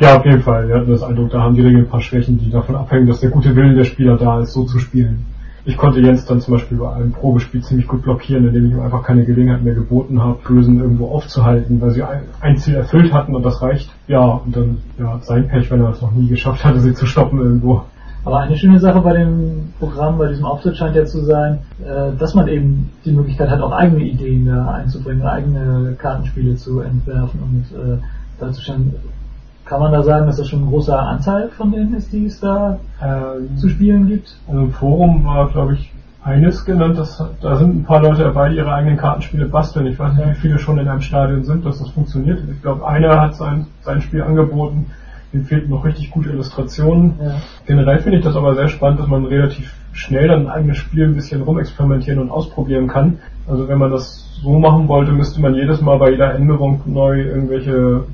Ja, 0.00 0.16
auf 0.16 0.24
jeden 0.24 0.42
Fall. 0.42 0.68
Wir 0.68 0.76
hatten 0.76 0.90
das 0.90 1.02
Eindruck, 1.02 1.30
da 1.30 1.40
haben 1.40 1.56
die 1.56 1.62
Regeln 1.62 1.84
ein 1.84 1.90
paar 1.90 2.00
Schwächen, 2.00 2.38
die 2.38 2.50
davon 2.50 2.76
abhängen, 2.76 3.08
dass 3.08 3.20
der 3.20 3.30
gute 3.30 3.56
Wille 3.56 3.74
der 3.74 3.84
Spieler 3.84 4.16
da 4.16 4.40
ist, 4.40 4.52
so 4.52 4.64
zu 4.64 4.78
spielen. 4.78 5.26
ich 5.64 5.76
konnte 5.76 6.00
Jens 6.00 6.24
dann 6.24 6.40
zum 6.40 6.54
Beispiel 6.54 6.78
bei 6.78 6.92
einem 6.92 7.12
Probespiel 7.12 7.62
ziemlich 7.62 7.88
gut 7.88 8.02
blockieren, 8.02 8.46
indem 8.46 8.66
ich 8.66 8.72
ihm 8.72 8.80
einfach 8.80 9.02
keine 9.02 9.24
Gelegenheit 9.24 9.62
mehr 9.62 9.74
geboten 9.74 10.22
habe, 10.22 10.38
Bösen 10.46 10.80
irgendwo 10.80 11.08
aufzuhalten, 11.08 11.80
weil 11.80 11.90
sie 11.90 12.02
ein, 12.40 12.56
Ziel 12.56 12.76
erfüllt 12.76 13.12
hatten 13.12 13.34
und 13.34 13.42
das 13.42 13.60
reicht. 13.60 13.90
Ja, 14.06 14.22
und 14.22 14.56
dann 14.56 14.78
ja 14.98 15.18
sein 15.20 15.48
Pech, 15.48 15.70
wenn 15.70 15.82
er 15.82 15.90
es 15.90 16.00
noch 16.00 16.12
nie 16.12 16.28
geschafft 16.28 16.64
hatte, 16.64 16.80
sie 16.80 16.94
zu 16.94 17.06
stoppen 17.06 17.40
irgendwo. 17.40 17.82
Aber 18.24 18.38
eine 18.38 18.56
schöne 18.56 18.78
Sache 18.78 19.00
bei 19.00 19.14
dem 19.14 19.72
Programm, 19.78 20.16
bei 20.18 20.28
diesem 20.28 20.44
Auftritt 20.44 20.76
scheint 20.76 20.94
ja 20.94 21.04
zu 21.04 21.24
sein, 21.24 21.58
äh, 21.84 22.16
dass 22.16 22.34
man 22.34 22.46
eben 22.46 22.90
die 23.04 23.12
Möglichkeit 23.12 23.50
hat, 23.50 23.60
auch 23.60 23.72
eigene 23.72 24.04
Ideen 24.04 24.46
da 24.46 24.70
einzubringen, 24.70 25.26
eigene 25.26 25.96
Kartenspiele 25.98 26.54
zu 26.54 26.80
entwerfen 26.80 27.40
und 27.40 27.76
äh, 27.76 27.98
dazu 28.38 28.62
schon 28.62 28.94
kann 29.68 29.80
man 29.80 29.92
da 29.92 30.02
sagen, 30.02 30.26
dass 30.26 30.38
das 30.38 30.48
schon 30.48 30.62
ein 30.62 30.70
großer 30.70 30.98
Anteil 30.98 31.50
von 31.50 31.70
denen 31.70 31.94
ist, 31.94 32.10
die 32.12 32.24
es 32.24 32.40
da 32.40 32.78
äh, 33.00 33.56
zu 33.56 33.68
spielen 33.68 34.08
gibt? 34.08 34.34
Also 34.48 34.60
im 34.62 34.72
Forum 34.72 35.24
war, 35.24 35.48
glaube 35.50 35.74
ich, 35.74 35.92
eines 36.24 36.64
genannt, 36.64 36.98
das, 36.98 37.22
da 37.40 37.56
sind 37.56 37.76
ein 37.76 37.84
paar 37.84 38.02
Leute 38.02 38.24
dabei, 38.24 38.48
die 38.48 38.56
ihre 38.56 38.72
eigenen 38.72 38.96
Kartenspiele 38.96 39.46
basteln. 39.46 39.86
Ich 39.86 39.98
weiß 39.98 40.14
nicht, 40.14 40.28
wie 40.28 40.34
viele 40.34 40.58
schon 40.58 40.78
in 40.78 40.88
einem 40.88 41.02
Stadion 41.02 41.44
sind, 41.44 41.64
dass 41.64 41.78
das 41.78 41.90
funktioniert. 41.90 42.40
Ich 42.50 42.62
glaube, 42.62 42.86
einer 42.86 43.20
hat 43.20 43.34
sein, 43.36 43.66
sein 43.82 44.00
Spiel 44.00 44.22
angeboten, 44.22 44.86
dem 45.32 45.44
fehlten 45.44 45.70
noch 45.70 45.84
richtig 45.84 46.10
gute 46.10 46.30
Illustrationen. 46.30 47.14
Ja. 47.22 47.36
Generell 47.66 47.98
finde 47.98 48.18
ich 48.18 48.24
das 48.24 48.36
aber 48.36 48.54
sehr 48.54 48.68
spannend, 48.68 49.00
dass 49.00 49.06
man 49.06 49.26
relativ 49.26 49.74
schnell 49.92 50.28
dann 50.28 50.46
ein 50.46 50.48
eigenes 50.48 50.78
Spiel 50.78 51.04
ein 51.04 51.14
bisschen 51.14 51.42
rumexperimentieren 51.42 52.20
und 52.20 52.30
ausprobieren 52.30 52.88
kann. 52.88 53.18
Also 53.46 53.68
wenn 53.68 53.78
man 53.78 53.90
das 53.90 54.40
so 54.42 54.58
machen 54.58 54.88
wollte, 54.88 55.12
müsste 55.12 55.40
man 55.40 55.54
jedes 55.54 55.80
Mal 55.80 55.98
bei 55.98 56.10
jeder 56.10 56.34
Änderung 56.34 56.80
neu 56.86 57.20
irgendwelche 57.20 58.04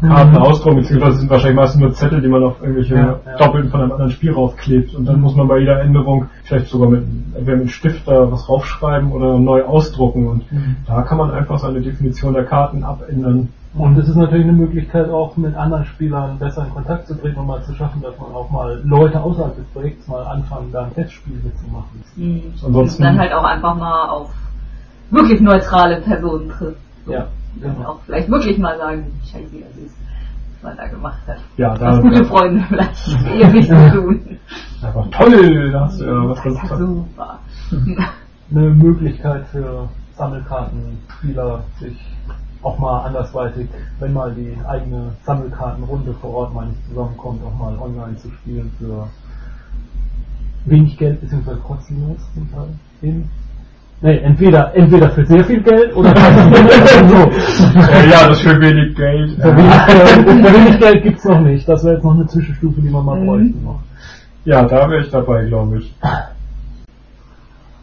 Karten 0.00 0.32
mhm. 0.32 0.36
ausdrucken, 0.38 0.76
beziehungsweise 0.76 1.18
sind 1.18 1.30
wahrscheinlich 1.30 1.56
meistens 1.56 1.80
nur 1.80 1.92
Zettel, 1.92 2.20
die 2.20 2.28
man 2.28 2.42
auf 2.42 2.60
irgendwelche 2.60 2.94
ja, 2.94 3.18
ja. 3.24 3.36
Doppelten 3.38 3.70
von 3.70 3.80
einem 3.80 3.92
anderen 3.92 4.10
Spiel 4.10 4.32
raufklebt. 4.32 4.94
Und 4.94 5.06
dann 5.06 5.20
muss 5.20 5.34
man 5.34 5.48
bei 5.48 5.58
jeder 5.58 5.80
Änderung 5.80 6.26
vielleicht 6.44 6.68
sogar 6.68 6.88
mit, 6.88 7.04
entweder 7.34 7.56
mit 7.56 7.70
Stift 7.70 8.06
da 8.06 8.30
was 8.30 8.48
raufschreiben 8.48 9.12
oder 9.12 9.38
neu 9.38 9.64
ausdrucken. 9.64 10.28
Und 10.28 10.52
mhm. 10.52 10.76
da 10.86 11.02
kann 11.02 11.18
man 11.18 11.30
einfach 11.30 11.58
seine 11.58 11.80
Definition 11.80 12.34
der 12.34 12.44
Karten 12.44 12.84
abändern. 12.84 13.48
Und 13.74 13.98
es 13.98 14.08
ist 14.08 14.16
natürlich 14.16 14.44
eine 14.44 14.54
Möglichkeit, 14.54 15.10
auch 15.10 15.36
mit 15.36 15.54
anderen 15.54 15.84
Spielern 15.84 16.38
besser 16.38 16.64
in 16.64 16.72
Kontakt 16.72 17.06
zu 17.06 17.14
treten 17.14 17.38
und 17.38 17.46
mal 17.46 17.62
zu 17.62 17.74
schaffen, 17.74 18.00
dass 18.00 18.18
man 18.18 18.32
auch 18.32 18.50
mal 18.50 18.80
Leute 18.84 19.20
außerhalb 19.20 19.54
des 19.54 19.66
Projekts 19.66 20.08
mal 20.08 20.24
anfangen, 20.26 20.72
da 20.72 20.84
ein 20.84 20.94
Testspiel 20.94 21.38
mitzumachen. 21.44 22.02
Mhm. 22.16 22.42
Ansonsten 22.64 23.02
dann 23.02 23.18
halt 23.18 23.32
auch 23.34 23.44
einfach 23.44 23.76
mal 23.76 24.08
auf 24.08 24.30
wirklich 25.10 25.40
neutrale 25.40 26.00
Personen 26.00 26.48
trifft. 26.48 26.80
Ja. 27.06 27.26
Genau. 27.60 27.88
Auch 27.88 28.00
vielleicht 28.04 28.28
wirklich 28.28 28.58
mal 28.58 28.76
sagen, 28.78 29.06
scheiße, 29.24 29.56
das 29.60 29.76
ist, 29.84 29.96
was 30.54 30.62
man 30.62 30.76
da 30.76 30.86
gemacht 30.88 31.20
hat. 31.26 31.38
Ja, 31.56 31.76
da. 31.76 31.92
Das 31.92 32.00
gute 32.00 32.24
Freunde 32.24 32.64
vielleicht 32.68 33.08
ewig 33.26 33.66
zu 33.66 33.92
tun. 33.92 34.38
Einfach 34.82 35.10
toll, 35.10 35.72
das 35.72 35.82
hast 35.82 36.00
du 36.00 36.04
ja 36.04 36.28
was 36.28 36.42
das 36.42 36.54
ist 36.54 36.78
super. 36.78 37.38
Eine 38.50 38.70
Möglichkeit 38.70 39.46
für 39.48 39.88
Sammelkartenspieler, 40.16 41.64
sich 41.80 41.98
auch 42.62 42.78
mal 42.78 43.04
andersweitig, 43.04 43.68
wenn 43.98 44.12
mal 44.12 44.34
die 44.34 44.56
eigene 44.66 45.12
Sammelkartenrunde 45.24 46.14
vor 46.14 46.34
Ort 46.34 46.54
mal 46.54 46.66
nicht 46.66 46.84
zusammenkommt, 46.88 47.42
auch 47.44 47.58
mal 47.58 47.76
online 47.78 48.16
zu 48.16 48.30
spielen 48.30 48.70
für 48.78 49.08
wenig 50.64 50.96
Geld 50.96 51.20
bzw. 51.20 51.56
kostenlos 51.62 52.18
zum 52.34 52.50
Teil. 52.50 52.68
Eben 53.02 53.30
Nee, 54.02 54.18
entweder, 54.18 54.74
entweder 54.74 55.08
für 55.10 55.24
sehr 55.24 55.44
viel 55.44 55.62
Geld 55.62 55.96
oder 55.96 56.10
so. 57.08 57.30
ja, 58.10 58.28
das 58.28 58.40
für 58.40 58.60
wenig 58.60 58.94
Geld. 58.94 59.30
Für 59.40 59.56
wenig 59.56 59.86
Geld, 59.86 60.28
für 60.46 60.54
wenig 60.54 60.78
Geld 60.78 61.02
gibt's 61.02 61.24
noch 61.24 61.40
nicht. 61.40 61.66
Das 61.66 61.82
wäre 61.82 61.94
jetzt 61.94 62.04
noch 62.04 62.14
eine 62.14 62.26
Zwischenstufe, 62.26 62.80
die 62.80 62.90
man 62.90 63.04
mal 63.04 63.18
mhm. 63.18 63.26
bräuchte 63.26 63.58
noch. 63.64 63.80
Ja, 64.44 64.62
da 64.64 64.88
wäre 64.90 65.00
ich 65.00 65.10
dabei, 65.10 65.46
glaube 65.46 65.78
ich. 65.78 65.94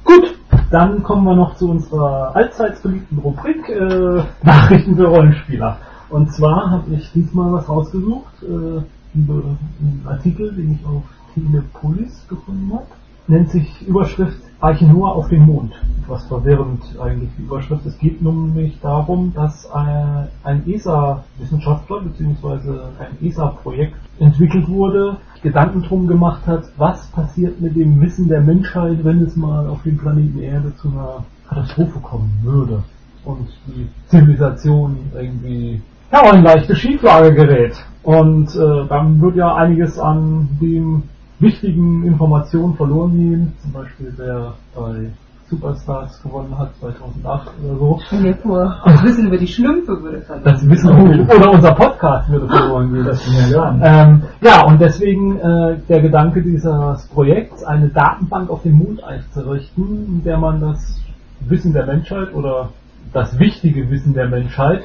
Gut, 0.04 0.36
dann 0.70 1.02
kommen 1.02 1.24
wir 1.26 1.36
noch 1.36 1.56
zu 1.56 1.72
unserer 1.72 2.36
allseits 2.36 2.82
beliebten 2.82 3.18
Rubrik 3.18 3.68
äh, 3.70 4.24
Nachrichten 4.44 4.96
für 4.96 5.08
Rollenspieler. 5.08 5.78
Und 6.10 6.32
zwar 6.32 6.70
habe 6.70 6.94
ich 6.94 7.12
diesmal 7.12 7.52
was 7.54 7.68
rausgesucht, 7.68 8.44
äh, 8.44 8.82
einen 9.16 10.06
Artikel, 10.06 10.54
den 10.54 10.74
ich 10.74 10.86
auf 10.86 11.04
Telepolis 11.34 12.28
gefunden 12.30 12.72
habe. 12.72 12.86
Nennt 13.28 13.50
sich 13.50 13.88
Überschrift 13.88 14.38
Eichenhoa 14.64 15.12
auf 15.12 15.28
den 15.28 15.46
Mond. 15.46 15.74
Was 16.08 16.26
verwirrend 16.28 16.82
eigentlich 17.02 17.30
die 17.38 17.44
Überschrift. 17.44 17.86
Es 17.86 17.98
geht 17.98 18.22
nämlich 18.22 18.80
darum, 18.82 19.34
dass 19.36 19.70
ein 19.72 20.68
ESA-Wissenschaftler 20.68 22.02
bzw. 22.02 22.72
ein 23.00 23.26
ESA-Projekt 23.26 23.96
entwickelt 24.20 24.68
wurde, 24.70 25.18
Gedanken 25.42 25.82
drum 25.84 26.08
gemacht 26.08 26.48
hat, 26.48 26.64
was 26.78 27.08
passiert 27.08 27.60
mit 27.60 27.76
dem 27.76 28.00
Wissen 28.00 28.30
der 28.30 28.40
Menschheit, 28.40 29.04
wenn 29.04 29.22
es 29.22 29.36
mal 29.36 29.68
auf 29.68 29.84
dem 29.84 29.98
Planeten 29.98 30.40
Erde 30.40 30.74
zu 30.78 30.88
einer 30.88 31.26
Katastrophe 31.48 32.00
kommen 32.00 32.40
würde 32.42 32.84
und 33.26 33.50
die 33.68 33.90
Zivilisation 34.08 34.98
irgendwie 35.14 35.82
ja, 36.12 36.32
in 36.32 36.44
leichte 36.44 36.76
Schieflage 36.76 37.34
gerät. 37.34 37.76
Und 38.04 38.56
äh, 38.56 38.88
dann 38.88 39.20
wird 39.22 39.36
ja 39.36 39.56
einiges 39.56 40.00
an 40.00 40.48
dem 40.62 41.04
wichtigen 41.44 42.04
Informationen 42.06 42.76
verloren 42.76 43.18
gehen. 43.18 43.54
Zum 43.62 43.72
Beispiel 43.74 44.14
wer 44.18 44.54
bei 44.76 45.12
Superstars 45.50 46.22
gewonnen 46.24 46.58
hat 46.58 46.76
2008 46.80 47.52
oder 47.64 47.78
so. 47.78 48.00
Stell 48.08 48.24
dir 48.24 48.36
vor, 48.36 48.82
das 48.86 49.04
Wissen 49.04 49.28
über 49.28 49.38
die 49.38 49.48
Schlümpfe 49.48 50.02
würde 50.02 50.22
verloren 50.22 50.46
Das 50.46 50.68
Wissen 50.68 50.90
oder 50.90 51.52
unser 51.52 51.74
Podcast 51.74 52.30
würde 52.30 52.48
verloren 52.48 52.94
gehen. 52.94 53.06
Das 53.06 53.52
ja, 53.52 53.80
ähm, 53.84 54.24
ja, 54.42 54.66
und 54.66 54.82
deswegen 54.82 55.40
äh, 55.40 55.78
der 55.88 56.02
Gedanke 56.02 56.42
dieses 56.42 57.08
Projekts, 57.14 57.64
eine 57.64 57.90
Datenbank 57.90 58.50
auf 58.50 58.64
dem 58.64 58.78
Mond 58.78 59.04
einzurichten, 59.04 60.06
in 60.08 60.24
der 60.24 60.38
man 60.38 60.62
das 60.62 61.00
Wissen 61.42 61.74
der 61.74 61.86
Menschheit 61.86 62.34
oder 62.34 62.70
das 63.12 63.38
wichtige 63.38 63.90
Wissen 63.92 64.14
der 64.14 64.28
Menschheit 64.30 64.84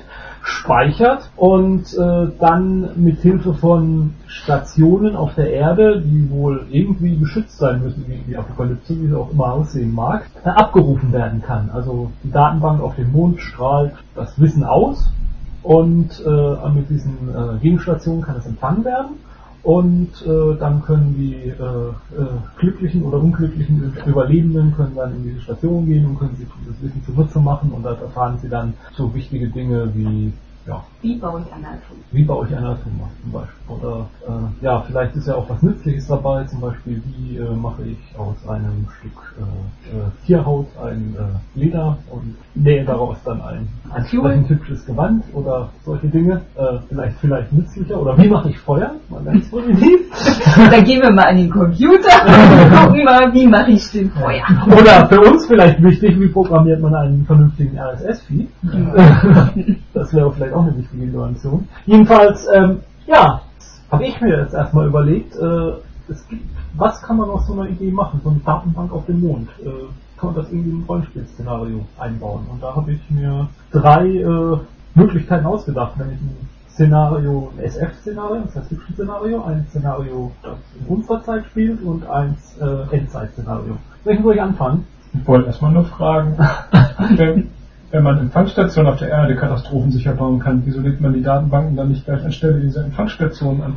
speichert 0.48 1.30
und 1.36 1.84
äh, 1.94 2.28
dann 2.38 2.90
mit 2.96 3.20
Hilfe 3.20 3.54
von 3.54 4.14
Stationen 4.26 5.14
auf 5.14 5.34
der 5.34 5.52
Erde, 5.52 6.00
die 6.00 6.30
wohl 6.30 6.66
irgendwie 6.70 7.16
geschützt 7.16 7.58
sein 7.58 7.82
müssen 7.82 8.06
gegen 8.06 8.24
die 8.26 8.36
Apokalypse, 8.36 9.00
wie 9.00 9.06
sie 9.06 9.14
auch 9.14 9.30
immer 9.30 9.52
aussehen 9.52 9.92
mag, 9.92 10.28
äh, 10.44 10.48
abgerufen 10.48 11.12
werden 11.12 11.42
kann. 11.42 11.70
Also 11.72 12.10
die 12.24 12.30
Datenbank 12.30 12.80
auf 12.80 12.96
dem 12.96 13.12
Mond 13.12 13.40
strahlt 13.40 13.92
das 14.14 14.38
Wissen 14.40 14.64
aus 14.64 15.12
und 15.62 16.22
äh, 16.26 16.70
mit 16.70 16.88
diesen 16.88 17.28
äh, 17.28 17.58
Gegenstationen 17.60 18.22
kann 18.22 18.36
es 18.36 18.46
empfangen 18.46 18.84
werden 18.84 19.16
und 19.68 20.08
äh, 20.24 20.56
dann 20.58 20.80
können 20.80 21.14
die 21.14 21.34
äh, 21.34 21.52
äh, 21.52 21.92
glücklichen 22.56 23.02
oder 23.02 23.18
unglücklichen 23.18 23.92
Überlebenden 24.06 24.74
können 24.74 24.96
dann 24.96 25.14
in 25.16 25.24
diese 25.24 25.42
Station 25.42 25.84
gehen 25.84 26.06
und 26.06 26.18
können 26.18 26.36
sich 26.36 26.46
das 26.66 26.80
Wissen 26.80 27.04
zunutze 27.04 27.38
machen 27.38 27.72
und 27.72 27.82
da 27.82 27.92
erfahren 27.92 28.38
sie 28.40 28.48
dann 28.48 28.72
so 28.94 29.14
wichtige 29.14 29.46
Dinge 29.48 29.94
wie 29.94 30.32
ja. 30.68 30.84
Wie 31.00 31.16
baue 31.16 31.40
ich 31.40 31.52
ein 31.52 31.64
Atom? 31.64 31.96
Wie 32.12 32.24
baue 32.24 32.46
ich 32.46 32.56
ein 32.56 32.64
Atom 32.64 32.92
zum 33.22 33.32
Beispiel? 33.32 33.58
Oder 33.68 34.06
äh, 34.26 34.64
ja, 34.64 34.80
vielleicht 34.82 35.16
ist 35.16 35.26
ja 35.26 35.34
auch 35.34 35.48
was 35.48 35.62
Nützliches 35.62 36.06
dabei, 36.08 36.44
zum 36.44 36.60
Beispiel 36.60 37.02
wie 37.06 37.38
äh, 37.38 37.54
mache 37.54 37.82
ich 37.84 38.18
aus 38.18 38.36
einem 38.48 38.86
Stück 38.98 39.36
äh, 39.38 39.96
äh 39.96 40.26
Tierhaut 40.26 40.66
ein 40.82 41.16
äh, 41.18 41.58
Leder 41.58 41.98
und 42.10 42.36
nähe 42.54 42.84
daraus 42.84 43.16
dann 43.24 43.40
ein 43.42 43.68
entsprechend 43.94 44.48
hübsches 44.48 44.84
Gewand 44.84 45.24
oder 45.32 45.70
solche 45.84 46.08
Dinge. 46.08 46.42
Äh, 46.56 46.78
vielleicht 46.88 47.18
vielleicht 47.20 47.52
nützlicher. 47.52 48.00
Oder 48.00 48.18
wie 48.18 48.28
mache 48.28 48.50
ich 48.50 48.58
Feuer? 48.58 48.92
Mal 49.08 49.22
ganz 49.24 49.50
positiv. 49.50 50.00
dann 50.70 50.84
gehen 50.84 51.02
wir 51.02 51.12
mal 51.12 51.24
an 51.24 51.36
den 51.36 51.50
Computer 51.50 52.24
und 52.26 52.76
gucken 52.76 53.04
mal, 53.04 53.32
wie 53.32 53.46
mache 53.46 53.70
ich 53.70 53.90
den 53.90 54.10
Feuer. 54.10 54.44
Oder 54.66 55.08
für 55.08 55.20
uns 55.20 55.46
vielleicht 55.46 55.82
wichtig, 55.82 56.18
wie 56.20 56.28
programmiert 56.28 56.80
man 56.80 56.94
einen 56.94 57.24
vernünftigen 57.24 57.78
RSS-Feed? 57.78 58.48
das 59.94 60.14
wäre 60.14 60.32
vielleicht 60.32 60.54
auch 60.54 60.57
eine 60.62 60.76
wichtige 60.76 61.04
Innovation. 61.04 61.68
Jedenfalls, 61.86 62.46
ähm, 62.54 62.80
ja, 63.06 63.42
habe 63.90 64.04
ich 64.04 64.20
mir 64.20 64.42
jetzt 64.42 64.54
erstmal 64.54 64.86
überlegt, 64.86 65.34
äh, 65.36 65.72
es 66.08 66.26
gibt, 66.28 66.44
was 66.74 67.00
kann 67.02 67.16
man 67.16 67.30
aus 67.30 67.46
so 67.46 67.54
einer 67.54 67.68
Idee 67.68 67.90
machen, 67.90 68.20
so 68.22 68.30
eine 68.30 68.40
Datenbank 68.40 68.92
auf 68.92 69.06
dem 69.06 69.20
Mond? 69.20 69.48
Äh, 69.60 69.68
kann 70.18 70.32
man 70.32 70.34
das 70.34 70.50
irgendwie 70.50 70.70
in 70.70 70.80
ein 70.80 70.84
Rollenspielszenario 70.88 71.84
einbauen? 71.98 72.46
Und 72.50 72.62
da 72.62 72.74
habe 72.74 72.92
ich 72.92 73.10
mir 73.10 73.48
drei 73.70 74.06
äh, 74.06 74.58
Möglichkeiten 74.94 75.46
ausgedacht, 75.46 75.96
nämlich 75.96 76.20
ein 76.20 76.48
Szenario, 76.70 77.52
ein 77.56 77.64
SF-Szenario, 77.64 78.42
das 78.44 78.56
heißt 78.56 78.68
Fiction-Szenario, 78.68 79.44
ein 79.44 79.66
Szenario, 79.68 80.30
das 80.42 80.58
in 80.78 80.86
unserer 80.86 81.22
Zeit 81.24 81.46
spielt 81.46 81.82
und 81.82 82.08
eins 82.08 82.56
äh, 82.58 82.96
Endzeit-Szenario. 82.96 83.76
Welchen 84.04 84.22
soll 84.22 84.34
ich 84.34 84.42
anfangen? 84.42 84.86
Ich 85.12 85.26
wollte 85.26 85.46
erstmal 85.46 85.72
nur 85.72 85.84
fragen, 85.86 86.36
wenn 87.90 88.02
man 88.02 88.18
Empfangsstationen 88.18 88.92
auf 88.92 88.98
der 88.98 89.08
Erde 89.08 89.36
katastrophensicher 89.36 90.12
bauen 90.12 90.38
kann, 90.38 90.62
wieso 90.64 90.80
legt 90.80 91.00
man 91.00 91.14
die 91.14 91.22
Datenbanken 91.22 91.76
dann 91.76 91.88
nicht 91.88 92.04
gleich 92.04 92.24
anstelle 92.24 92.60
dieser 92.60 92.84
Empfangsstationen 92.84 93.62
an? 93.62 93.76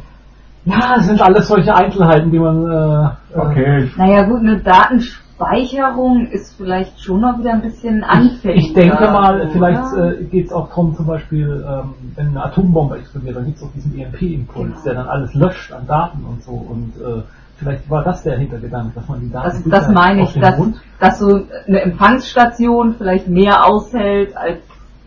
Ja, 0.66 0.95
das 0.95 1.07
sind 1.07 1.22
alles 1.22 1.47
solche 1.47 1.74
Einzelheiten, 1.74 2.30
die 2.30 2.38
man. 2.38 2.66
Äh, 2.66 3.38
okay. 3.38 3.89
Naja, 3.97 4.24
gut, 4.24 4.41
eine 4.41 4.59
Datenspeicherung 4.59 6.28
ist 6.28 6.55
vielleicht 6.55 7.01
schon 7.01 7.22
noch 7.22 7.39
wieder 7.39 7.53
ein 7.53 7.62
bisschen 7.62 8.03
anfällig. 8.03 8.68
Ich 8.68 8.74
denke 8.74 9.05
mal, 9.05 9.49
vielleicht 9.51 9.82
äh, 9.97 10.24
geht 10.26 10.47
es 10.47 10.53
auch 10.53 10.68
darum, 10.70 10.95
zum 10.95 11.07
Beispiel, 11.07 11.66
ähm, 11.68 11.95
wenn 12.16 12.28
eine 12.28 12.43
Atombombe 12.43 12.97
explodiert, 12.97 13.38
dann 13.38 13.45
gibt 13.45 13.57
es 13.57 13.64
auch 13.64 13.72
diesen 13.74 13.97
EMP-Impuls, 13.97 14.70
genau. 14.70 14.84
der 14.84 14.93
dann 14.93 15.07
alles 15.07 15.34
löscht 15.34 15.72
an 15.72 15.88
Daten 15.88 16.24
und 16.26 16.43
so. 16.43 16.51
Und 16.51 16.93
äh, 16.97 17.24
Vielleicht 17.62 17.88
war 17.91 18.03
das 18.03 18.24
der 18.24 18.39
Hintergedanke, 18.39 18.91
dass 18.95 19.07
man 19.07 19.20
die 19.20 19.32
Daten 19.32 19.70
Das, 19.70 19.86
das 19.86 19.93
meine 19.93 20.24
ich, 20.24 20.34
dass, 20.34 20.57
Mund 20.57 20.82
dass 20.99 21.20
so 21.20 21.41
eine 21.68 21.82
Empfangsstation 21.82 22.95
vielleicht 22.97 23.28
mehr 23.28 23.68
aushält 23.68 24.36
als 24.36 24.57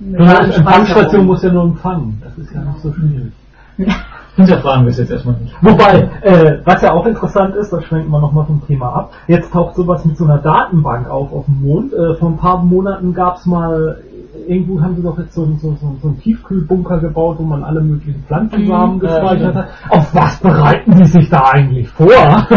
eine 0.00 0.18
Eine 0.18 0.26
Datenspeicherung. 0.26 0.66
Empfangsstation 0.66 1.26
muss 1.26 1.42
ja 1.42 1.52
nur 1.52 1.64
empfangen. 1.64 2.22
Das 2.22 2.38
ist 2.38 2.54
ja 2.54 2.60
nicht 2.60 2.78
so 2.78 2.92
schwierig. 2.92 3.32
Hinterfragen 4.36 4.84
wir 4.84 4.90
es 4.90 4.98
jetzt 4.98 5.10
erstmal 5.10 5.34
nicht. 5.40 5.54
Wobei, 5.62 6.08
äh, 6.22 6.58
was 6.64 6.82
ja 6.82 6.92
auch 6.92 7.06
interessant 7.06 7.56
ist, 7.56 7.72
das 7.72 7.84
schwenken 7.84 8.10
wir 8.10 8.20
nochmal 8.20 8.46
vom 8.46 8.64
Thema 8.66 8.94
ab, 8.94 9.12
jetzt 9.26 9.52
taucht 9.52 9.74
sowas 9.74 10.04
mit 10.04 10.16
so 10.16 10.24
einer 10.24 10.38
Datenbank 10.38 11.08
auf 11.08 11.32
auf 11.32 11.46
dem 11.46 11.60
Mond. 11.60 11.92
Äh, 11.92 12.14
vor 12.14 12.30
ein 12.30 12.36
paar 12.36 12.62
Monaten 12.62 13.14
gab 13.14 13.38
es 13.38 13.46
mal, 13.46 14.00
irgendwo 14.48 14.80
haben 14.80 14.96
sie 14.96 15.02
doch 15.02 15.18
jetzt 15.18 15.34
so, 15.34 15.44
einen- 15.44 15.58
so, 15.58 15.76
so, 15.80 15.96
so 16.00 16.08
einen 16.08 16.18
Tiefkühlbunker 16.20 16.98
gebaut, 16.98 17.36
wo 17.38 17.44
man 17.44 17.62
alle 17.64 17.80
möglichen 17.82 18.22
Pflanzensamen 18.24 18.96
Mhm. 18.96 19.00
gespeichert 19.00 19.54
hat. 19.54 19.68
Auf 19.90 20.14
was 20.14 20.36
bereiten 20.40 20.94
die 20.96 21.04
sich 21.06 21.28
da 21.30 21.40
eigentlich 21.52 21.88
vor? 21.88 22.06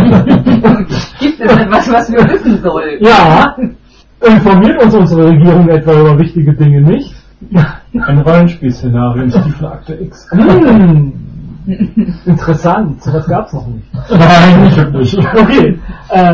Gibt 1.20 1.40
es 1.40 1.52
etwas, 1.58 1.92
was 1.92 2.12
wir 2.12 2.20
wissen 2.30 2.62
sollen? 2.62 2.98
ja, 3.02 3.56
informiert 4.26 4.84
uns 4.84 4.96
unsere 4.96 5.28
Regierung 5.30 5.68
etwa 5.70 5.94
über 6.00 6.18
wichtige 6.20 6.54
Dinge 6.54 6.82
nicht? 6.82 7.14
Ein 7.94 8.20
Rollenspielszenario 8.20 9.24
in 9.24 9.32
Stiefelakte 9.32 9.94
X. 9.96 10.28
Hm, 10.32 11.14
interessant, 12.26 13.04
sowas 13.04 13.28
gab's 13.28 13.54
noch 13.54 13.68
nicht. 13.68 13.86
Nein, 14.10 14.68
ich 14.70 14.80
hab 14.80 14.92
nicht. 14.94 15.18
Okay. 15.18 15.80
Äh, 16.10 16.34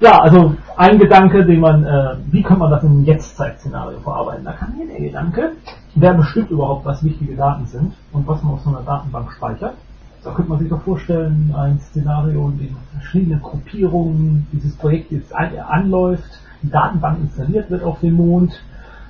ja, 0.00 0.18
also 0.20 0.54
ein 0.76 0.98
Gedanke, 0.98 1.44
den 1.44 1.60
man, 1.60 1.84
äh, 1.84 2.16
wie 2.30 2.42
kann 2.42 2.58
man 2.58 2.70
das 2.70 2.82
in 2.82 2.90
einem 2.90 3.04
Jetztzeit-Szenario 3.04 4.00
verarbeiten? 4.00 4.44
Da 4.44 4.52
kam 4.52 4.76
mir 4.76 4.86
der 4.86 5.00
Gedanke, 5.00 5.52
wer 5.94 6.14
bestimmt 6.14 6.50
überhaupt, 6.50 6.84
was 6.84 7.02
wichtige 7.02 7.34
Daten 7.34 7.66
sind 7.66 7.94
und 8.12 8.26
was 8.26 8.42
man 8.42 8.54
auf 8.54 8.60
so 8.60 8.70
einer 8.70 8.82
Datenbank 8.82 9.32
speichert. 9.32 9.74
Da 10.22 10.32
könnte 10.32 10.50
man 10.50 10.58
sich 10.58 10.68
doch 10.68 10.82
vorstellen, 10.82 11.54
ein 11.56 11.78
Szenario, 11.80 12.48
in 12.48 12.58
dem 12.58 12.76
verschiedene 12.92 13.38
Gruppierungen 13.38 14.46
dieses 14.52 14.76
Projekt 14.76 15.12
jetzt 15.12 15.32
anläuft, 15.34 16.40
die 16.62 16.70
Datenbank 16.70 17.20
installiert 17.20 17.70
wird 17.70 17.82
auf 17.82 18.00
dem 18.00 18.14
Mond, 18.14 18.60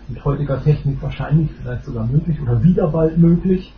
mit 0.09 0.25
heutiger 0.25 0.63
Technik 0.63 1.03
wahrscheinlich, 1.03 1.51
vielleicht 1.61 1.85
sogar 1.85 2.07
möglich 2.07 2.41
oder 2.41 2.63
wieder 2.63 2.89
bald 2.89 3.19
möglich. 3.19 3.75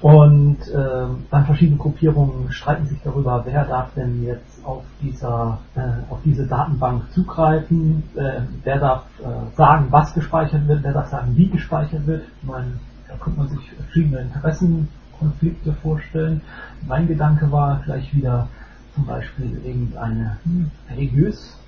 Und 0.00 0.58
äh, 0.68 1.06
dann 1.30 1.44
verschiedene 1.44 1.76
Gruppierungen 1.76 2.50
streiten 2.50 2.86
sich 2.86 2.98
darüber, 3.04 3.42
wer 3.44 3.64
darf 3.66 3.92
denn 3.94 4.24
jetzt 4.24 4.49
auf 4.64 4.84
dieser 5.00 5.58
äh, 5.74 6.12
auf 6.12 6.18
diese 6.24 6.46
Datenbank 6.46 7.10
zugreifen, 7.12 8.02
äh, 8.14 8.40
wer 8.64 8.78
darf 8.78 9.04
äh, 9.20 9.56
sagen, 9.56 9.86
was 9.90 10.14
gespeichert 10.14 10.66
wird, 10.68 10.82
wer 10.82 10.92
darf 10.92 11.08
sagen, 11.10 11.36
wie 11.36 11.48
gespeichert 11.48 12.06
wird. 12.06 12.24
Meine, 12.42 12.72
da 13.08 13.16
könnte 13.16 13.38
man 13.38 13.48
sich 13.48 13.70
verschiedene 13.72 14.20
Interessenkonflikte 14.20 15.72
vorstellen. 15.82 16.40
Mein 16.86 17.06
Gedanke 17.06 17.50
war 17.50 17.80
vielleicht 17.84 18.14
wieder 18.14 18.48
zum 18.94 19.06
Beispiel 19.06 19.60
irgendeine 19.64 20.38
hm, 20.44 20.70
religiös 20.90 21.59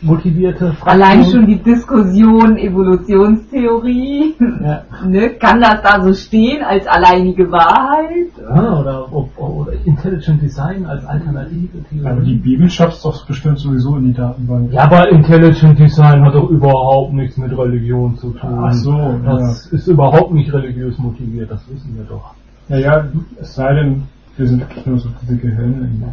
motivierte 0.00 0.72
Fraktion. 0.72 1.02
Allein 1.02 1.24
schon 1.24 1.46
die 1.46 1.62
Diskussion 1.62 2.56
Evolutionstheorie, 2.56 4.34
ja. 4.38 4.82
ne, 5.06 5.30
kann 5.30 5.60
das 5.60 5.82
da 5.82 6.00
so 6.02 6.12
stehen 6.14 6.62
als 6.62 6.86
alleinige 6.86 7.50
Wahrheit? 7.50 8.30
Ja, 8.38 8.78
oder, 8.78 9.12
oder 9.12 9.72
Intelligent 9.84 10.40
Design 10.42 10.86
als 10.86 11.04
alternative 11.04 11.82
Theorie. 11.88 12.06
Aber 12.06 12.20
die 12.22 12.36
Bibel 12.36 12.70
schafft 12.70 13.04
doch 13.04 13.26
bestimmt 13.26 13.58
sowieso 13.58 13.96
in 13.96 14.06
die 14.06 14.14
Datenbank. 14.14 14.72
Ja, 14.72 14.84
aber 14.84 15.10
Intelligent 15.10 15.78
Design 15.78 16.24
hat 16.24 16.34
doch 16.34 16.48
überhaupt 16.50 17.12
nichts 17.12 17.36
mit 17.36 17.56
Religion 17.56 18.16
zu 18.16 18.30
tun. 18.30 18.58
Ach 18.62 18.72
so, 18.72 19.20
Das 19.24 19.66
ist 19.66 19.86
überhaupt 19.88 20.32
nicht 20.32 20.52
religiös 20.52 20.98
motiviert, 20.98 21.50
das 21.50 21.68
wissen 21.68 21.96
wir 21.96 22.04
doch. 22.04 22.34
Naja, 22.68 23.06
es 23.40 23.54
sei 23.54 23.74
denn, 23.74 24.02
wir 24.36 24.46
sind 24.46 24.60
wirklich 24.60 24.86
nur 24.86 24.98
so 24.98 25.08
diese 25.22 25.36
Gehirne 25.36 25.88
im, 25.90 26.04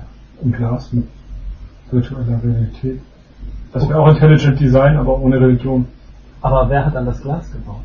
im 0.41 0.51
Glas 0.51 0.91
mit 0.93 1.05
virtueller 1.91 2.41
Realität. 2.43 3.01
Das 3.75 3.89
wäre 3.89 3.99
auch 3.99 4.07
Intelligent 4.07 4.57
Design, 4.57 4.95
aber 4.95 5.19
ohne 5.19 5.35
Religion. 5.35 5.85
Aber 6.41 6.69
wer 6.69 6.85
hat 6.85 6.95
dann 6.95 7.05
das 7.05 7.21
Glas 7.21 7.51
gebaut? 7.51 7.81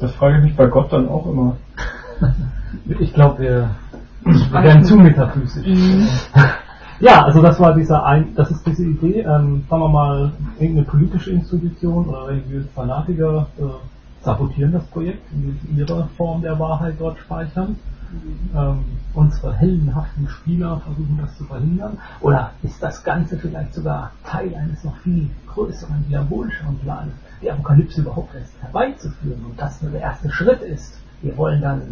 Das 0.00 0.12
frage 0.16 0.38
ich 0.38 0.42
mich 0.42 0.56
bei 0.56 0.66
Gott 0.66 0.92
dann 0.92 1.08
auch 1.08 1.26
immer. 1.26 1.56
Ich 3.00 3.14
glaube, 3.14 3.38
wir, 3.42 3.70
wir 4.24 4.62
werden 4.62 4.84
zu 4.84 4.96
metaphysisch. 4.96 5.66
Ja, 7.00 7.22
also 7.22 7.40
das 7.40 7.60
war 7.60 7.76
dieser 7.76 8.04
ein, 8.04 8.34
das 8.34 8.50
ist 8.50 8.66
diese 8.66 8.84
Idee, 8.84 9.20
ähm, 9.20 9.62
sagen 9.70 9.82
wir 9.82 9.88
mal, 9.88 10.32
irgendeine 10.58 10.84
politische 10.84 11.30
Institution 11.30 12.08
oder 12.08 12.26
religiöse 12.26 12.66
Fanatiker 12.74 13.46
äh, 13.56 14.24
sabotieren 14.24 14.72
das 14.72 14.84
Projekt, 14.86 15.22
indem 15.32 15.56
sie 15.62 15.80
ihre 15.80 16.08
Form 16.16 16.42
der 16.42 16.58
Wahrheit 16.58 16.96
dort 16.98 17.16
speichern. 17.20 17.76
Ähm, 18.54 18.84
unsere 19.14 19.54
heldenhaften 19.54 20.28
Spieler 20.28 20.80
versuchen 20.80 21.18
das 21.20 21.36
zu 21.36 21.44
verhindern. 21.44 21.98
Oder 22.20 22.52
ist 22.62 22.82
das 22.82 23.04
Ganze 23.04 23.38
vielleicht 23.38 23.74
sogar 23.74 24.12
Teil 24.24 24.54
eines 24.54 24.84
noch 24.84 24.96
viel 24.98 25.28
größeren, 25.46 26.04
diabolischeren 26.08 26.78
Planes, 26.78 27.14
die 27.42 27.50
Apokalypse 27.50 28.00
überhaupt 28.00 28.34
erst 28.34 28.54
herbeizuführen 28.62 29.44
und 29.44 29.60
das 29.60 29.82
nur 29.82 29.90
der 29.90 30.00
erste 30.00 30.30
Schritt 30.30 30.62
ist? 30.62 30.98
Wir 31.22 31.36
wollen 31.36 31.60
dann 31.60 31.82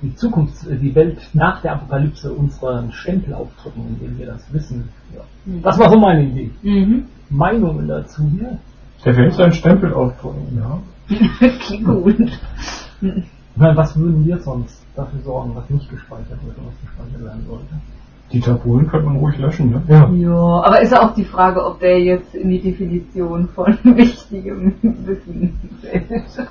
die 0.00 0.14
Zukunft, 0.14 0.64
die 0.70 0.94
Welt 0.94 1.18
nach 1.32 1.60
der 1.60 1.72
Apokalypse 1.72 2.32
unseren 2.32 2.92
Stempel 2.92 3.34
aufdrücken, 3.34 3.88
indem 3.88 4.18
wir 4.18 4.26
das 4.26 4.52
wissen. 4.52 4.88
Ja. 5.14 5.22
Das 5.62 5.78
war 5.78 5.90
so 5.90 5.98
meine 5.98 6.24
Idee. 6.24 6.50
Mhm. 6.62 7.06
Meinungen 7.30 7.88
dazu 7.88 8.22
hier? 8.30 8.58
Der 9.04 9.16
will 9.16 9.30
seinen 9.32 9.52
Stempel 9.52 9.92
aufdrücken, 9.92 10.56
ja. 10.56 10.80
Klingt 11.60 11.84
gut. 11.84 12.20
Ich 13.00 13.56
meine, 13.56 13.76
was 13.76 13.96
würden 13.96 14.24
wir 14.24 14.38
sonst 14.38 14.77
dafür 14.98 15.20
sorgen, 15.24 15.52
was 15.54 15.68
nicht 15.70 15.88
gespeichert 15.90 16.38
wird 16.44 16.58
und 16.58 16.66
was 16.66 16.80
gespeichert 16.82 17.24
werden 17.24 17.44
sollte? 17.48 17.64
Dieter 18.32 18.54
Bohlen 18.54 18.86
könnte 18.88 19.06
man 19.06 19.16
ruhig 19.16 19.38
löschen, 19.38 19.70
ne? 19.70 19.82
Ja. 19.88 20.08
Ja, 20.10 20.62
aber 20.64 20.82
ist 20.82 20.92
ja 20.92 21.02
auch 21.02 21.14
die 21.14 21.24
Frage, 21.24 21.64
ob 21.64 21.80
der 21.80 21.98
jetzt 22.00 22.34
in 22.34 22.50
die 22.50 22.60
Definition 22.60 23.48
von 23.54 23.78
wichtigem 23.84 24.74
Wissen 24.82 25.58
fällt. 25.80 26.48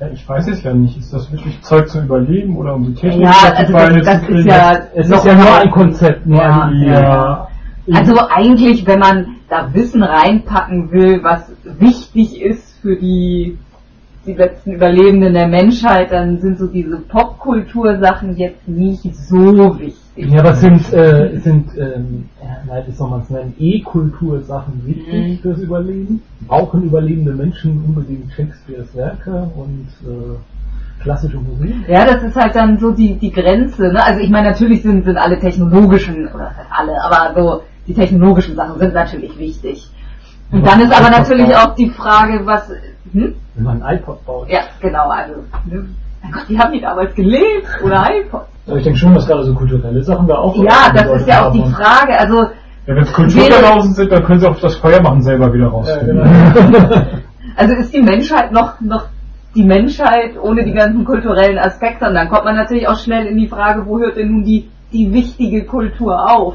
Ja, 0.00 0.08
ich 0.08 0.26
weiß 0.28 0.48
es 0.48 0.62
ja 0.62 0.72
nicht. 0.72 0.96
Ist 0.98 1.12
das 1.12 1.30
wirklich 1.30 1.60
Zeug 1.62 1.88
zum 1.88 2.04
Überleben 2.04 2.56
oder 2.56 2.74
um 2.74 2.86
die 2.86 2.94
Technik 2.94 3.22
Ja, 3.26 3.50
die 3.50 3.56
also 3.56 3.72
das, 3.72 4.04
das 4.06 4.20
zu 4.20 4.26
kriegen? 4.26 4.38
ist 4.38 4.46
ja 4.46 4.72
Es 4.94 5.10
ist 5.10 5.24
ja 5.24 5.34
nur 5.34 5.54
ein 5.54 5.70
Konzept, 5.70 6.26
nur 6.26 6.38
Ja. 6.40 6.62
eine 6.62 6.76
Idee. 6.76 6.90
Ja. 6.90 7.48
Also 7.92 8.14
eigentlich, 8.30 8.86
wenn 8.86 8.98
man 8.98 9.26
da 9.50 9.72
Wissen 9.74 10.02
reinpacken 10.02 10.90
will, 10.90 11.22
was 11.22 11.52
wichtig 11.64 12.40
ist 12.40 12.78
für 12.80 12.96
die, 12.96 13.58
die 14.26 14.34
letzten 14.34 14.72
Überlebenden 14.72 15.34
der 15.34 15.48
Menschheit, 15.48 16.10
dann 16.12 16.38
sind 16.38 16.58
so 16.58 16.66
diese 16.66 16.98
Popkultursachen 16.98 18.36
jetzt 18.36 18.66
nicht 18.68 19.14
so 19.14 19.78
wichtig. 19.78 19.96
Ja, 20.16 20.40
aber 20.40 20.54
sind, 20.54 20.92
äh, 20.92 21.38
sind 21.40 21.70
ähm, 21.76 22.28
wie 22.86 22.92
soll 22.92 23.10
man 23.10 23.20
es 23.22 23.30
nennen, 23.30 23.54
E-Kultursachen 23.58 24.86
wichtig 24.86 25.38
Mhm. 25.38 25.38
fürs 25.42 25.58
Überleben? 25.58 26.22
Brauchen 26.46 26.82
überlebende 26.84 27.32
Menschen 27.32 27.84
unbedingt 27.84 28.32
Shakespeares 28.32 28.94
Werke 28.94 29.48
und 29.56 29.88
äh, 30.08 31.02
klassische 31.02 31.38
Musik? 31.38 31.74
Ja, 31.88 32.04
das 32.04 32.22
ist 32.22 32.36
halt 32.36 32.54
dann 32.54 32.78
so 32.78 32.92
die, 32.92 33.14
die 33.14 33.32
Grenze. 33.32 33.88
Ne? 33.92 34.04
Also 34.04 34.20
ich 34.20 34.30
meine, 34.30 34.50
natürlich 34.50 34.82
sind, 34.82 35.04
sind 35.04 35.16
alle 35.16 35.38
technologischen, 35.40 36.28
oder 36.28 36.52
alle, 36.70 36.92
aber 37.02 37.40
so 37.40 37.62
die 37.86 37.94
technologischen 37.94 38.54
Sachen 38.54 38.78
sind 38.78 38.94
natürlich 38.94 39.36
wichtig. 39.38 39.90
Und 40.52 40.64
dann 40.64 40.80
ist 40.80 40.92
aber 40.96 41.10
natürlich 41.10 41.54
auch 41.56 41.74
die 41.74 41.90
Frage, 41.90 42.46
was... 42.46 42.70
Hm? 43.12 43.34
Wenn 43.54 43.64
man 43.64 43.82
ein 43.82 43.96
iPod 43.96 44.24
baut. 44.24 44.48
Ja, 44.48 44.60
genau, 44.80 45.08
also... 45.10 45.34
Ne? 45.66 45.86
Mein 46.22 46.32
Gott, 46.32 46.44
die 46.48 46.58
haben 46.58 46.72
die 46.72 46.80
damals 46.80 47.14
gelebt, 47.14 47.66
oder 47.82 48.08
iPod. 48.10 48.42
Aber 48.66 48.76
ich 48.78 48.84
denke 48.84 48.98
schon, 48.98 49.14
dass 49.14 49.26
gerade 49.26 49.44
so 49.44 49.54
kulturelle 49.54 50.02
Sachen 50.02 50.26
da 50.26 50.36
auch. 50.36 50.56
Ja, 50.56 50.90
das 50.94 51.20
ist 51.20 51.28
ja 51.28 51.46
auch 51.46 51.52
die. 51.52 51.62
Frage. 51.64 52.18
Also 52.18 52.42
Ja, 52.86 52.96
wenn 52.96 52.98
es 52.98 53.12
Kulturbanausen 53.12 53.92
sind, 53.92 54.10
dann 54.10 54.24
können 54.24 54.40
sie 54.40 54.48
auch 54.48 54.58
das 54.58 54.76
Feuermachen 54.76 55.20
selber 55.20 55.52
wieder 55.52 55.64
Ja, 55.64 55.70
rausfinden. 55.70 56.16
genau. 56.72 57.02
Also 57.56 57.74
ist 57.74 57.92
die 57.94 58.00
Menschheit 58.00 58.50
noch, 58.52 58.80
noch 58.80 59.04
die 59.54 59.62
Menschheit 59.62 60.32
ohne 60.42 60.64
die 60.64 60.72
ganzen 60.72 61.04
kulturellen 61.04 61.58
Aspekte 61.58 62.08
und 62.08 62.14
dann 62.14 62.28
kommt 62.28 62.44
man 62.46 62.56
natürlich 62.56 62.88
auch 62.88 62.98
schnell 62.98 63.26
in 63.26 63.36
die 63.36 63.46
Frage, 63.46 63.86
wo 63.86 64.00
hört 64.00 64.16
denn 64.16 64.32
nun 64.32 64.44
die, 64.44 64.68
die 64.92 65.12
wichtige 65.12 65.64
Kultur 65.64 66.18
auf? 66.32 66.54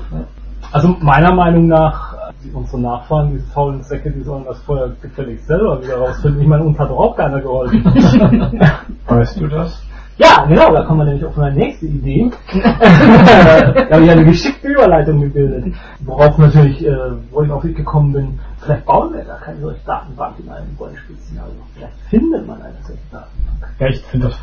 Also 0.73 0.97
meiner 0.99 1.33
Meinung 1.33 1.67
nach, 1.67 2.08
unsere 2.53 2.81
Nachfahren, 2.81 3.31
diese 3.31 3.45
faulen 3.47 3.83
Säcke, 3.83 4.11
die 4.11 4.21
sollen 4.21 4.45
das 4.45 4.59
Feuer 4.63 4.91
gefälligst 5.01 5.47
selber 5.47 5.81
wieder 5.81 5.97
rausfinden. 5.97 6.41
Ich 6.41 6.47
meine, 6.47 6.63
uns 6.63 6.79
hat 6.79 6.89
doch 6.89 6.97
auch 6.97 7.15
keiner 7.15 7.41
geholfen. 7.41 7.83
Weißt 9.07 9.39
du 9.39 9.47
das? 9.47 9.81
ja, 10.19 10.45
genau, 10.45 10.71
da 10.73 10.83
kommen 10.83 10.99
wir 10.99 11.05
nämlich 11.05 11.25
auf 11.25 11.37
meine 11.37 11.55
nächste 11.55 11.85
Idee. 11.85 12.29
da 12.63 13.89
habe 13.89 14.03
ich 14.03 14.11
eine 14.11 14.25
geschickte 14.25 14.67
Überleitung 14.67 15.21
gebildet. 15.21 15.73
Worauf 16.01 16.37
natürlich, 16.37 16.85
äh, 16.85 16.93
wo 17.31 17.41
ich 17.41 17.49
auf 17.49 17.63
Weg 17.63 17.77
gekommen 17.77 18.11
bin, 18.11 18.39
vielleicht 18.59 18.85
bauen 18.85 19.13
wir 19.13 19.23
gar 19.23 19.39
keine 19.39 19.61
solche 19.61 19.79
Datenbank 19.85 20.35
in 20.39 20.49
einem 20.49 20.75
Rollenspielszenario. 20.77 21.53
Vielleicht 21.73 21.93
findet 22.09 22.45
man 22.45 22.61
eine 22.61 22.75
solche 22.85 23.01
Datenbank. 23.11 23.73
Ja, 23.79 23.87
ich 23.87 24.01
finde 24.01 24.27
das 24.27 24.37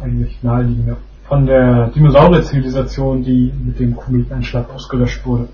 eigentlich 0.00 0.42
naheliegender. 0.44 0.96
Von 1.24 1.44
der 1.44 1.88
Dinosaurier-Zivilisation, 1.88 3.24
die 3.24 3.52
mit 3.64 3.80
dem 3.80 3.96
Kometeneinschlag 3.96 4.72
ausgelöscht 4.72 5.26
wurde. 5.26 5.48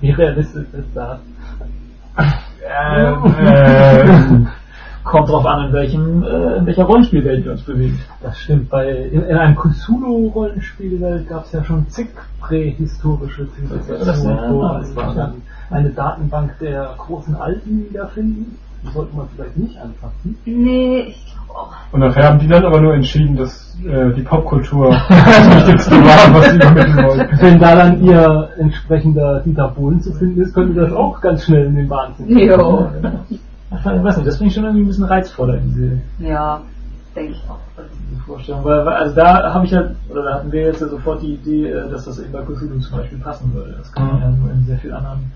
Wie 0.00 0.10
realistisch 0.10 0.66
ist 0.72 0.88
das? 0.94 1.18
Ähm, 2.64 3.34
ähm, 3.40 4.48
kommt 5.04 5.28
drauf 5.28 5.44
an, 5.46 5.68
in 5.68 5.72
welchem, 5.72 6.22
äh, 6.22 6.56
in 6.56 6.66
welcher 6.66 6.84
Rollenspielwelt 6.84 7.44
wir 7.44 7.52
uns 7.52 7.62
bewegen. 7.62 7.98
Das 8.22 8.38
stimmt. 8.38 8.70
Bei, 8.70 8.88
in, 8.88 9.22
in 9.22 9.36
einem 9.36 9.56
Cthulhu-Rollenspielwelt 9.56 11.28
gab 11.28 11.44
es 11.44 11.52
ja 11.52 11.64
schon 11.64 11.88
zig 11.88 12.08
prähistorische 12.40 13.48
Zivilisationen. 13.52 15.42
Eine 15.70 15.90
Datenbank 15.90 16.58
der 16.60 16.94
großen 16.98 17.34
Alten 17.34 17.86
wiederfinden. 17.88 18.58
Die 18.82 18.92
sollte 18.92 19.16
man 19.16 19.28
vielleicht 19.34 19.56
nicht 19.56 19.78
anfassen. 19.78 20.36
Nee, 20.44 21.00
ich. 21.08 21.31
Und 21.92 22.00
nachher 22.00 22.24
haben 22.28 22.38
die 22.38 22.48
dann 22.48 22.64
aber 22.64 22.80
nur 22.80 22.94
entschieden, 22.94 23.36
dass 23.36 23.76
äh, 23.84 24.12
die 24.14 24.22
Popkultur 24.22 24.90
das 25.08 25.56
Wichtigste 25.56 25.92
war, 25.96 26.34
was 26.34 26.50
sie 26.50 26.56
übermitteln 26.56 26.96
wollten. 27.06 27.40
Wenn 27.40 27.58
da 27.58 27.74
dann 27.74 28.02
ihr 28.02 28.48
entsprechender 28.58 29.40
Dieter 29.40 29.68
Bohlen 29.68 30.00
zu 30.00 30.12
finden 30.12 30.40
ist, 30.40 30.54
könnte 30.54 30.80
das 30.80 30.92
auch 30.92 31.20
ganz 31.20 31.44
schnell 31.44 31.66
in 31.66 31.74
den 31.76 31.90
Wahnsinn 31.90 32.38
Jo. 32.38 32.88
Ich 33.30 33.84
weiß 33.84 34.16
nicht, 34.16 34.28
das 34.28 34.36
finde 34.36 34.48
ich 34.48 34.54
schon 34.54 34.64
irgendwie 34.64 34.84
ein 34.84 34.88
bisschen 34.88 35.04
reizvoller, 35.04 35.56
diese, 35.58 35.98
Ja, 36.18 36.60
denke 37.16 37.32
ich 37.32 37.42
auch. 37.48 37.58
diese 38.10 38.22
Vorstellung. 38.22 38.64
Weil, 38.64 38.84
weil, 38.84 38.94
also 38.94 39.14
da 39.14 39.54
habe 39.54 39.64
ich 39.64 39.70
ja, 39.70 39.84
oder 40.10 40.22
da 40.24 40.34
hatten 40.34 40.52
wir 40.52 40.62
jetzt 40.62 40.80
ja 40.80 40.88
sofort 40.88 41.22
die 41.22 41.34
Idee, 41.34 41.68
äh, 41.68 41.90
dass 41.90 42.04
das 42.04 42.18
eben 42.18 42.32
bei 42.32 42.42
Cthulhu 42.42 42.78
zum 42.80 42.98
Beispiel 42.98 43.18
passen 43.18 43.52
würde. 43.54 43.74
Das 43.78 43.92
kann 43.92 44.06
man 44.08 44.20
ja 44.20 44.30
nur 44.30 44.50
in 44.50 44.64
sehr 44.66 44.78
vielen 44.78 44.94
anderen 44.94 45.32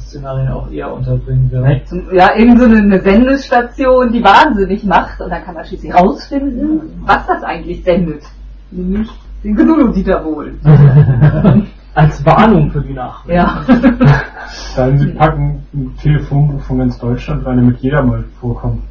Szenarien 0.00 0.48
auch 0.48 0.70
eher 0.70 0.92
unterbringen. 0.92 1.50
Ja. 1.52 1.84
Zum, 1.86 2.12
ja, 2.12 2.36
irgend 2.36 2.58
so 2.58 2.66
eine, 2.66 3.00
Sendestation, 3.00 4.12
die 4.12 4.22
wahnsinnig 4.24 4.84
macht 4.84 5.20
und 5.20 5.30
dann 5.30 5.44
kann 5.44 5.54
man 5.54 5.64
schließlich 5.64 5.94
rausfinden, 5.94 6.80
was 7.04 7.26
das 7.26 7.42
eigentlich 7.44 7.84
sendet. 7.84 8.22
Nämlich 8.70 9.08
den 9.44 9.54
Cthulhu-Dieter 9.54 10.24
wohl. 10.24 10.54
Als 11.94 12.26
Warnung 12.26 12.72
für 12.72 12.80
die 12.80 12.92
Nachwelt. 12.92 13.36
Ja. 13.36 13.62
Dann 14.76 14.98
sie 14.98 15.06
packen 15.12 15.62
ein 15.72 15.96
Telefonbuch 16.02 16.60
von 16.62 16.78
ganz 16.78 16.98
Deutschland 16.98 17.46
rein, 17.46 17.58
damit 17.58 17.78
jeder 17.78 18.02
mal 18.02 18.24
vorkommt. 18.40 18.82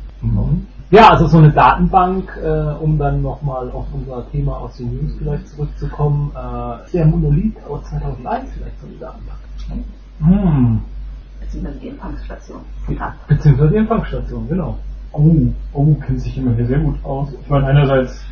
Ja, 0.90 1.10
also 1.10 1.28
so 1.28 1.40
eine 1.40 1.52
Datenbank, 1.52 2.40
äh, 2.42 2.82
um 2.82 2.98
dann 2.98 3.22
nochmal 3.22 3.70
auf 3.72 3.88
unser 3.94 4.30
Thema 4.32 4.58
aus 4.58 4.78
den 4.78 4.94
News 4.94 5.16
vielleicht 5.18 5.50
zurückzukommen. 5.50 6.32
Äh, 6.34 6.92
der 6.94 7.06
Monolith 7.08 7.58
aus 7.68 7.84
2001 7.90 8.52
vielleicht 8.54 8.80
so 8.80 8.88
eine 8.88 8.96
Datenbank. 8.98 9.40
Hm. 10.20 10.82
Beziehungsweise 11.40 11.80
die 11.80 11.90
Empfangsstation. 11.90 12.60
Ja. 12.90 13.16
Beziehungsweise 13.28 13.72
die 13.72 13.78
Empfangsstation, 13.78 14.48
genau. 14.48 14.78
Oh, 15.12 15.36
oh, 15.74 15.94
kennt 15.96 16.22
sich 16.22 16.36
jemand 16.36 16.58
hier 16.58 16.68
sehr 16.68 16.80
gut 16.80 16.96
aus. 17.04 17.30
Ich 17.40 17.50
meine, 17.50 17.68
einerseits 17.68 18.24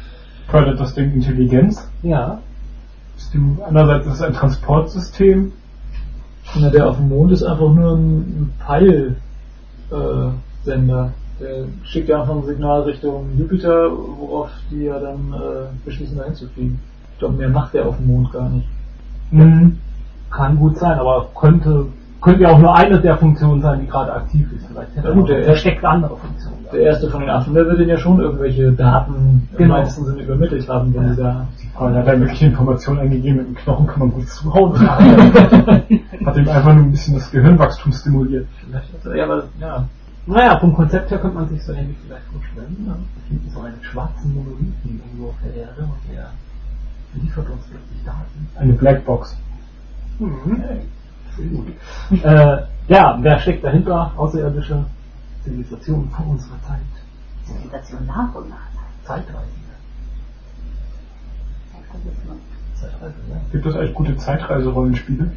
fördert 0.47 0.79
das 0.79 0.93
Ding 0.95 1.13
Intelligenz, 1.13 1.87
Ja. 2.01 2.39
andererseits 3.65 4.07
ist 4.07 4.13
es 4.15 4.21
ein 4.21 4.33
Transportsystem. 4.33 5.51
Na, 6.55 6.69
der 6.69 6.89
auf 6.89 6.97
dem 6.97 7.07
Mond 7.09 7.31
ist 7.31 7.43
einfach 7.43 7.71
nur 7.73 7.95
ein 7.95 8.51
Peil-Sender. 8.59 11.13
der 11.39 11.65
schickt 11.83 12.09
ja 12.09 12.21
einfach 12.21 12.35
ein 12.35 12.45
Signal 12.45 12.81
Richtung 12.81 13.29
Jupiter, 13.37 13.89
worauf 13.91 14.49
die 14.69 14.83
ja 14.83 14.99
dann 14.99 15.33
äh, 15.33 15.67
beschließen, 15.85 16.17
dahin 16.17 16.35
zu 16.35 16.47
fliegen. 16.49 16.79
Ich 17.13 17.19
glaube, 17.19 17.37
mehr 17.37 17.49
macht 17.49 17.73
der 17.73 17.87
auf 17.87 17.95
dem 17.97 18.07
Mond 18.07 18.31
gar 18.33 18.49
nicht. 18.49 18.67
Mhm. 19.31 19.79
Kann 20.31 20.57
gut 20.57 20.77
sein, 20.77 20.97
aber 20.97 21.27
könnte, 21.39 21.87
könnte 22.21 22.43
ja 22.43 22.49
auch 22.51 22.59
nur 22.59 22.73
eine 22.75 22.99
der 23.01 23.17
Funktionen 23.17 23.61
sein, 23.61 23.81
die 23.81 23.87
gerade 23.87 24.13
aktiv 24.13 24.49
ist. 24.53 24.65
Vielleicht 24.67 24.95
hätte 24.95 25.07
Ja, 25.07 25.13
er 25.13 25.15
gut, 25.15 25.29
der- 25.29 25.43
versteckte 25.43 25.87
andere 25.89 26.15
Funktionen. 26.17 26.57
Der 26.71 26.79
erste 26.83 27.09
von 27.09 27.19
den 27.19 27.29
Affen, 27.29 27.53
der 27.53 27.65
wird 27.65 27.79
ihnen 27.79 27.89
ja 27.89 27.97
schon 27.97 28.19
irgendwelche 28.21 28.71
Daten 28.71 29.47
im 29.51 29.57
Genau. 29.57 29.73
weitesten 29.75 30.05
Sinne 30.05 30.21
übermittelt 30.21 30.69
haben, 30.69 30.93
wenn 30.95 31.09
sie 31.15 31.21
da. 31.21 31.47
Aber 31.75 31.91
er 31.91 31.97
hat 31.99 32.07
da 32.07 32.17
wirklich 32.19 32.41
Informationen 32.43 32.99
eingegeben, 32.99 33.37
mit 33.39 33.47
dem 33.47 33.55
Knochen 33.55 33.87
kann 33.87 33.99
man 33.99 34.11
gut 34.11 34.27
zuhauen. 34.29 34.79
hat 34.89 36.37
ihm 36.37 36.47
einfach 36.49 36.73
nur 36.73 36.83
ein 36.85 36.91
bisschen 36.91 37.15
das 37.15 37.29
Gehirnwachstum 37.31 37.91
stimuliert. 37.91 38.47
Vielleicht, 38.65 39.17
ja, 39.17 39.23
aber, 39.25 39.43
ja. 39.59 39.85
Naja, 40.27 40.59
vom 40.59 40.73
Konzept 40.75 41.09
her 41.11 41.17
könnte 41.17 41.35
man 41.35 41.49
sich 41.49 41.61
so 41.63 41.73
ähnlich 41.73 41.97
vielleicht 42.05 42.23
vorstellen. 42.31 42.77
Ja. 42.87 42.93
Wir 42.93 43.27
finden 43.27 43.49
so 43.53 43.59
einen 43.61 43.81
schwarzen 43.81 44.33
Monolithen 44.35 45.01
irgendwo 45.03 45.29
auf 45.29 45.35
der 45.43 45.61
Erde 45.63 45.81
und 45.81 46.13
der 46.15 46.27
liefert 47.21 47.49
uns 47.49 47.63
plötzlich 47.69 48.05
Daten. 48.05 48.47
Eine 48.55 48.73
Blackbox. 48.73 49.35
Mhm. 50.21 50.63
Sehr 51.35 51.45
gut. 51.47 51.67
Äh, 52.23 52.57
ja, 52.87 53.17
wer 53.21 53.39
steckt 53.39 53.63
dahinter? 53.63 54.11
Außerirdische 54.15 54.85
Zivilisationen 55.43 56.09
vor 56.11 56.27
unserer 56.27 56.61
Zeit. 56.61 56.79
Zivilisation 57.45 58.05
nach 58.05 58.35
und 58.35 58.49
nach. 58.49 58.57
Zeitreisende. 59.03 59.49
Zeitreisende, 62.75 63.31
ja. 63.31 63.35
Gibt 63.51 63.65
es 63.65 63.75
eigentlich 63.75 63.93
gute 63.95 64.17
Zeitreiserollenspiele? 64.17 65.31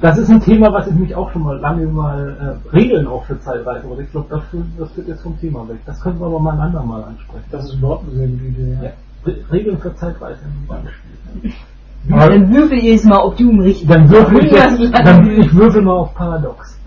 Das 0.00 0.18
ist 0.18 0.30
ein 0.30 0.40
Thema, 0.40 0.72
was 0.72 0.86
ich 0.88 0.94
mich 0.94 1.14
auch 1.14 1.30
schon 1.30 1.42
mal 1.42 1.58
lange 1.58 1.86
mal 1.86 2.60
äh, 2.66 2.68
Regeln 2.70 3.06
auch 3.06 3.24
für 3.24 3.38
Zeitreisen, 3.40 3.90
aber 3.90 4.00
ich 4.00 4.10
glaube, 4.10 4.26
das, 4.30 4.42
das 4.78 4.96
wird 4.96 5.08
jetzt 5.08 5.22
vom 5.22 5.38
Thema 5.38 5.68
weg. 5.68 5.78
Das 5.86 6.00
können 6.00 6.18
wir 6.18 6.26
aber 6.26 6.40
mal 6.40 6.52
ein 6.54 6.60
andermal 6.60 7.04
ansprechen. 7.04 7.44
Das 7.50 7.64
ist 7.64 7.74
überhaupt 7.74 8.04
eine 8.04 8.16
sehr 8.16 8.28
gute 8.28 8.44
Idee. 8.44 8.78
Ja. 8.82 8.90
Re 9.24 9.36
Regeln 9.52 9.78
für 9.78 9.94
Zeitreisen 9.94 10.46
im 10.46 10.70
Rollenspiel. 10.70 11.52
Aber 12.10 12.30
Dann 12.30 12.52
würfel 12.54 12.78
ich 12.78 13.04
mal, 13.04 13.18
ob 13.18 13.36
du 13.36 13.50
im 13.50 13.60
richtigen 13.60 13.88
Dann 13.90 14.08
würfel 14.10 14.44
ich, 14.44 14.52
jetzt, 14.52 14.80
dann, 14.94 15.30
ich 15.30 15.54
würfel 15.54 15.82
mal 15.82 15.96
auf 15.96 16.14
Paradox. 16.14 16.78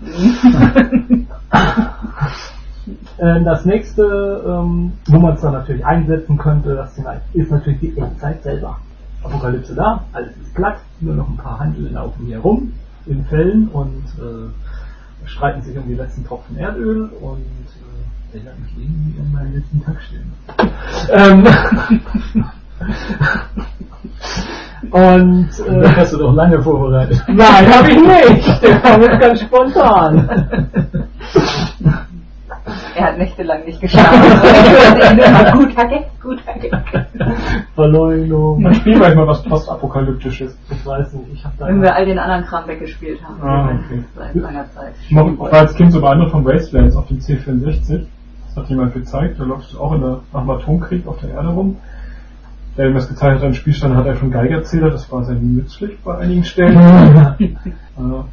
Äh, 3.18 3.44
Das 3.44 3.64
nächste, 3.66 4.02
ähm, 4.46 4.92
wo 5.08 5.18
man 5.18 5.34
es 5.34 5.42
dann 5.42 5.52
natürlich 5.52 5.84
einsetzen 5.84 6.38
könnte, 6.38 6.74
das 6.74 6.96
ist 7.34 7.50
natürlich 7.50 7.80
die 7.80 7.98
Endzeit 7.98 8.42
selber. 8.42 8.78
Apokalypse 9.22 9.74
da, 9.74 10.04
alles 10.12 10.30
ist 10.38 10.54
platt, 10.54 10.78
nur 11.00 11.14
noch 11.14 11.28
ein 11.28 11.36
paar 11.36 11.60
Handel 11.60 11.92
laufen 11.92 12.24
hier 12.26 12.38
rum 12.38 12.72
in 13.06 13.24
Fällen 13.26 13.68
und 13.68 14.04
äh, 14.18 14.48
streiten 15.26 15.60
sich 15.62 15.76
um 15.76 15.86
die 15.86 15.94
letzten 15.94 16.24
Tropfen 16.24 16.56
Erdöl 16.56 17.10
und 17.20 17.38
äh, 17.42 18.36
erinnert 18.36 18.58
mich 18.60 18.72
irgendwie 18.78 19.20
an 19.20 19.32
meinen 19.32 19.54
letzten 19.54 19.82
Tag 19.84 19.96
stehen. 20.00 20.32
ähm, 21.12 21.46
und 24.90 25.48
Das 25.48 25.60
äh, 25.60 25.96
hast 25.96 26.12
du 26.12 26.18
doch 26.18 26.34
lange 26.34 26.60
vorbereitet. 26.62 27.22
Nein, 27.28 27.74
habe 27.74 27.90
ich 27.90 28.00
nicht. 28.00 28.62
Der 28.62 28.78
kam 28.80 29.02
jetzt 29.02 29.20
ganz 29.20 29.40
spontan. 29.40 30.28
Er 32.94 33.04
hat 33.06 33.18
nächtelang 33.18 33.64
nicht 33.64 33.80
geschlafen. 33.80 34.20
Guter 35.52 35.86
Gag, 35.86 36.06
guter 36.22 36.52
Gag. 36.60 36.72
Verleumdung. 37.74 38.62
man 38.62 38.74
spielt 38.74 38.98
manchmal 38.98 39.26
was 39.28 39.42
Postapokalyptisches. 39.42 40.56
Ich 40.70 40.86
weiß 40.86 41.12
nicht, 41.14 41.32
ich 41.34 41.44
habe 41.44 41.54
da. 41.58 41.66
Wenn 41.68 41.82
wir 41.82 41.94
all 41.94 42.04
den 42.04 42.18
anderen 42.18 42.44
Kram 42.44 42.66
weggespielt 42.66 43.20
haben. 43.22 43.40
Ah, 43.42 43.70
okay. 43.70 44.04
Seit 44.16 44.34
langer 44.34 44.70
Zeit. 44.74 44.94
Ich 45.08 45.16
war 45.16 45.52
als 45.52 45.74
Kind 45.74 45.92
so 45.92 46.00
beeindruckt 46.00 46.32
von 46.32 46.44
Wastelands 46.44 46.96
auf 46.96 47.06
dem 47.08 47.18
C64. 47.18 48.06
Das 48.48 48.56
hat 48.56 48.68
jemand 48.68 48.92
gezeigt. 48.94 49.38
Da 49.38 49.44
läuft 49.44 49.70
es 49.70 49.76
auch 49.78 49.92
in 49.92 50.00
der, 50.00 50.20
nach 50.32 50.40
dem 50.40 50.50
Atomkrieg 50.50 51.06
auf 51.06 51.20
der 51.20 51.30
Erde 51.30 51.48
rum. 51.48 51.76
Ihm 52.78 52.94
das 52.94 53.08
gezeigt 53.08 53.38
hat, 53.38 53.44
am 53.44 53.54
Spielstand 53.54 53.94
hat 53.94 54.06
er 54.06 54.16
schon 54.16 54.30
Geigerzähler. 54.30 54.90
Das 54.90 55.10
war 55.12 55.24
sehr 55.24 55.34
nützlich 55.36 55.98
bei 56.02 56.18
einigen 56.18 56.44
Stellen. 56.44 56.76
äh, 57.38 57.58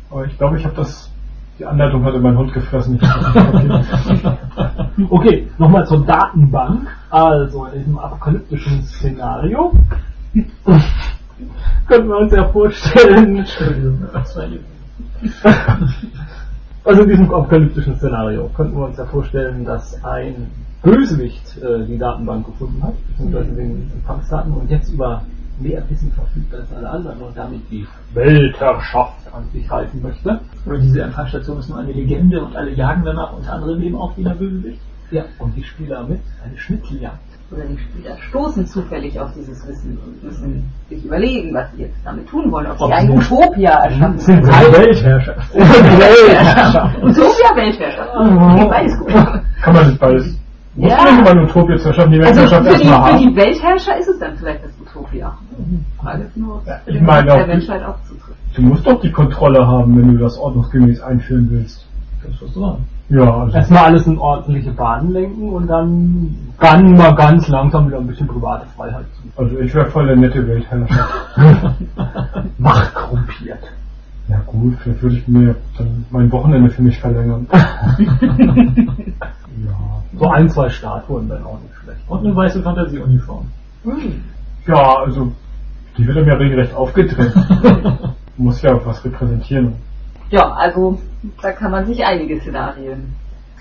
aber 0.10 0.26
ich 0.26 0.38
glaube, 0.38 0.58
ich 0.58 0.66
habe 0.66 0.76
das, 0.76 1.12
die 1.60 1.66
Anleitung 1.66 2.04
hatte 2.06 2.20
mein 2.20 2.38
Hund 2.38 2.54
gefressen. 2.54 3.00
Okay, 5.10 5.48
nochmal 5.60 5.86
zur 5.86 6.04
Datenbank. 6.06 6.88
Also 7.10 7.66
in 7.68 7.80
diesem 7.80 8.00
apokalyptischen 8.00 8.82
Szenario 8.82 9.74
könnten 11.88 12.10
wir 12.10 12.18
uns 12.18 12.34
ja 12.34 12.48
vorstellen, 12.50 13.46
also 16.84 17.04
in 17.04 17.10
diesem 17.10 17.34
apokalyptischen 17.34 17.96
Szenario 17.98 18.50
könnten 18.56 18.76
wir 18.76 18.86
uns 18.88 18.98
ja 18.98 19.06
vorstellen, 19.06 19.64
dass 19.66 20.04
ein 20.04 20.48
Bösewicht 20.84 21.58
äh, 21.62 21.86
die 21.86 21.98
Datenbank 21.98 22.46
gefunden 22.46 22.82
hat, 22.84 22.94
beziehungsweise 23.10 23.52
den 23.54 23.92
Empfangsdaten 23.96 24.54
und 24.54 24.70
jetzt 24.70 24.92
über 24.94 25.22
mehr 25.60 25.82
Wissen 25.90 26.12
verfügt 26.12 26.54
als 26.54 26.72
alle 26.72 26.88
anderen 26.90 27.20
und 27.20 27.36
damit 27.36 27.62
die 27.72 27.86
Weltherrschaft 28.14 29.26
an 29.34 29.44
sich 29.54 29.70
reißen 29.70 30.02
möchte. 30.02 30.40
Oder 30.66 30.78
diese 30.78 31.02
Empfangsstation 31.02 31.58
ist 31.60 31.70
nur 31.70 31.80
eine 31.80 31.92
Legende 31.92 32.44
und 32.44 32.56
alle 32.56 32.72
jagen 32.72 33.04
danach, 33.04 33.34
unter 33.34 33.54
anderem 33.54 33.82
eben 33.82 33.96
auch 33.96 34.16
wieder 34.18 34.36
Bösewicht. 34.36 34.80
Ja, 35.10 35.24
und 35.40 35.56
die 35.56 35.64
Spieler 35.64 36.04
mit 36.04 36.20
eine 36.46 36.58
Schnitzeljagd. 36.58 37.18
Oder 37.50 37.64
die 37.64 37.78
Spieler 37.78 38.18
stoßen 38.30 38.68
zufällig 38.68 39.18
auf 39.20 39.30
dieses 39.34 39.66
Wissen 39.66 39.98
und 40.06 40.22
müssen 40.22 40.66
sich 40.90 41.04
überlegen, 41.06 41.54
was 41.54 41.72
sie 41.76 41.84
jetzt 41.84 41.96
damit 42.04 42.28
tun 42.28 42.52
wollen. 42.52 42.68
Ob 42.68 42.78
sie 42.78 42.92
ein 42.94 43.08
sie- 43.08 43.14
Utopia 43.34 43.72
erschaffen 43.86 44.20
Sind 44.20 44.42
wollen. 44.44 44.52
drei 44.52 44.72
Weltherrschaft. 44.86 45.56
Weltherrschaft. 45.56 46.98
Utopia, 47.02 47.56
Weltherrschaft. 47.56 48.70
Beides 48.70 49.00
gut. 49.00 49.08
Kann 49.62 49.74
man 49.74 49.88
nicht 49.88 50.00
beides. 50.00 50.38
Muss 50.78 50.92
Ja. 50.92 50.98
man 51.04 51.16
nicht 51.16 51.24
mal 51.24 51.32
eine 51.32 51.44
Utopie 51.44 51.78
zu 51.78 51.88
erschaffen, 51.88 52.12
die 52.12 52.20
Also 52.22 52.30
Weltherrschaft 52.42 52.64
für 52.64 52.78
die, 52.78 52.84
erstmal 52.84 53.08
für 53.10 53.14
haben. 53.14 53.30
die 53.30 53.36
Weltherrscher 53.36 53.98
ist 54.00 54.08
es 54.10 54.20
dann 54.20 54.38
vielleicht 54.38 54.64
das 54.64 54.72
Utopia. 54.80 55.38
Frage 56.00 56.24
ist 56.24 56.38
nur, 56.38 56.62
Ja, 56.66 56.80
für 56.86 56.92
ich 56.92 57.02
meine 57.02 57.26
der 57.26 57.44
die- 57.44 57.48
Menschheit 57.52 57.84
auch 57.84 57.96
zutrifft. 58.04 58.38
Du 58.56 58.62
musst 58.62 58.86
doch 58.88 59.02
die 59.02 59.12
Kontrolle 59.12 59.66
haben, 59.68 59.98
wenn 59.98 60.14
du 60.14 60.18
das 60.24 60.38
ordnungsgemäß 60.38 61.02
einführen 61.02 61.48
willst. 61.50 61.84
Das 62.24 62.32
ist 62.32 62.42
was 62.44 62.54
dran. 62.54 62.78
Ja, 63.10 63.38
also 63.42 63.56
Erstmal 63.58 63.86
alles 63.86 64.06
in 64.06 64.18
ordentliche 64.20 64.72
Bahnen 64.72 65.12
lenken 65.14 65.50
und 65.50 65.68
dann, 65.68 66.36
dann 66.60 66.94
mal 66.94 67.16
ganz 67.16 67.48
langsam 67.48 67.88
wieder 67.88 67.98
ein 68.00 68.08
bisschen 68.08 68.28
private 68.28 68.66
Freiheit 68.76 69.06
zu. 69.16 69.42
Also 69.42 69.58
ich 69.60 69.74
wäre 69.74 69.86
voll 69.90 70.06
der 70.08 70.16
nette 70.18 70.46
Weltherrscher. 70.46 71.08
Machtkorrumpiert. 72.58 73.64
ja 74.28 74.42
gut, 74.46 74.76
vielleicht 74.84 75.02
würde 75.02 75.16
ich 75.16 75.28
mir 75.28 75.56
dann 75.78 76.06
mein 76.12 76.32
Wochenende 76.32 76.70
für 76.70 76.82
mich 76.82 77.00
verlängern. 77.00 77.48
ja. 79.66 80.20
So 80.20 80.30
ein, 80.30 80.50
zwei 80.50 80.70
Statuen 80.70 81.30
wären 81.30 81.44
auch 81.44 81.60
nicht 81.62 81.76
schlecht. 81.84 82.00
Und 82.08 82.26
eine 82.26 82.36
weiße 82.36 82.62
Fantasieuniform. 82.62 83.48
Ja, 84.66 84.96
also 85.00 85.32
die 85.98 86.06
wird 86.08 86.28
ja 86.28 86.36
regelrecht 86.36 86.76
aufgedrängt. 86.76 87.34
Muss 88.38 88.62
ja 88.62 88.80
was 88.86 89.04
repräsentieren. 89.04 89.74
Ja, 90.30 90.52
also 90.52 91.00
da 91.42 91.52
kann 91.52 91.72
man 91.72 91.86
sich 91.86 92.04
einige 92.06 92.40
Szenarien. 92.40 93.14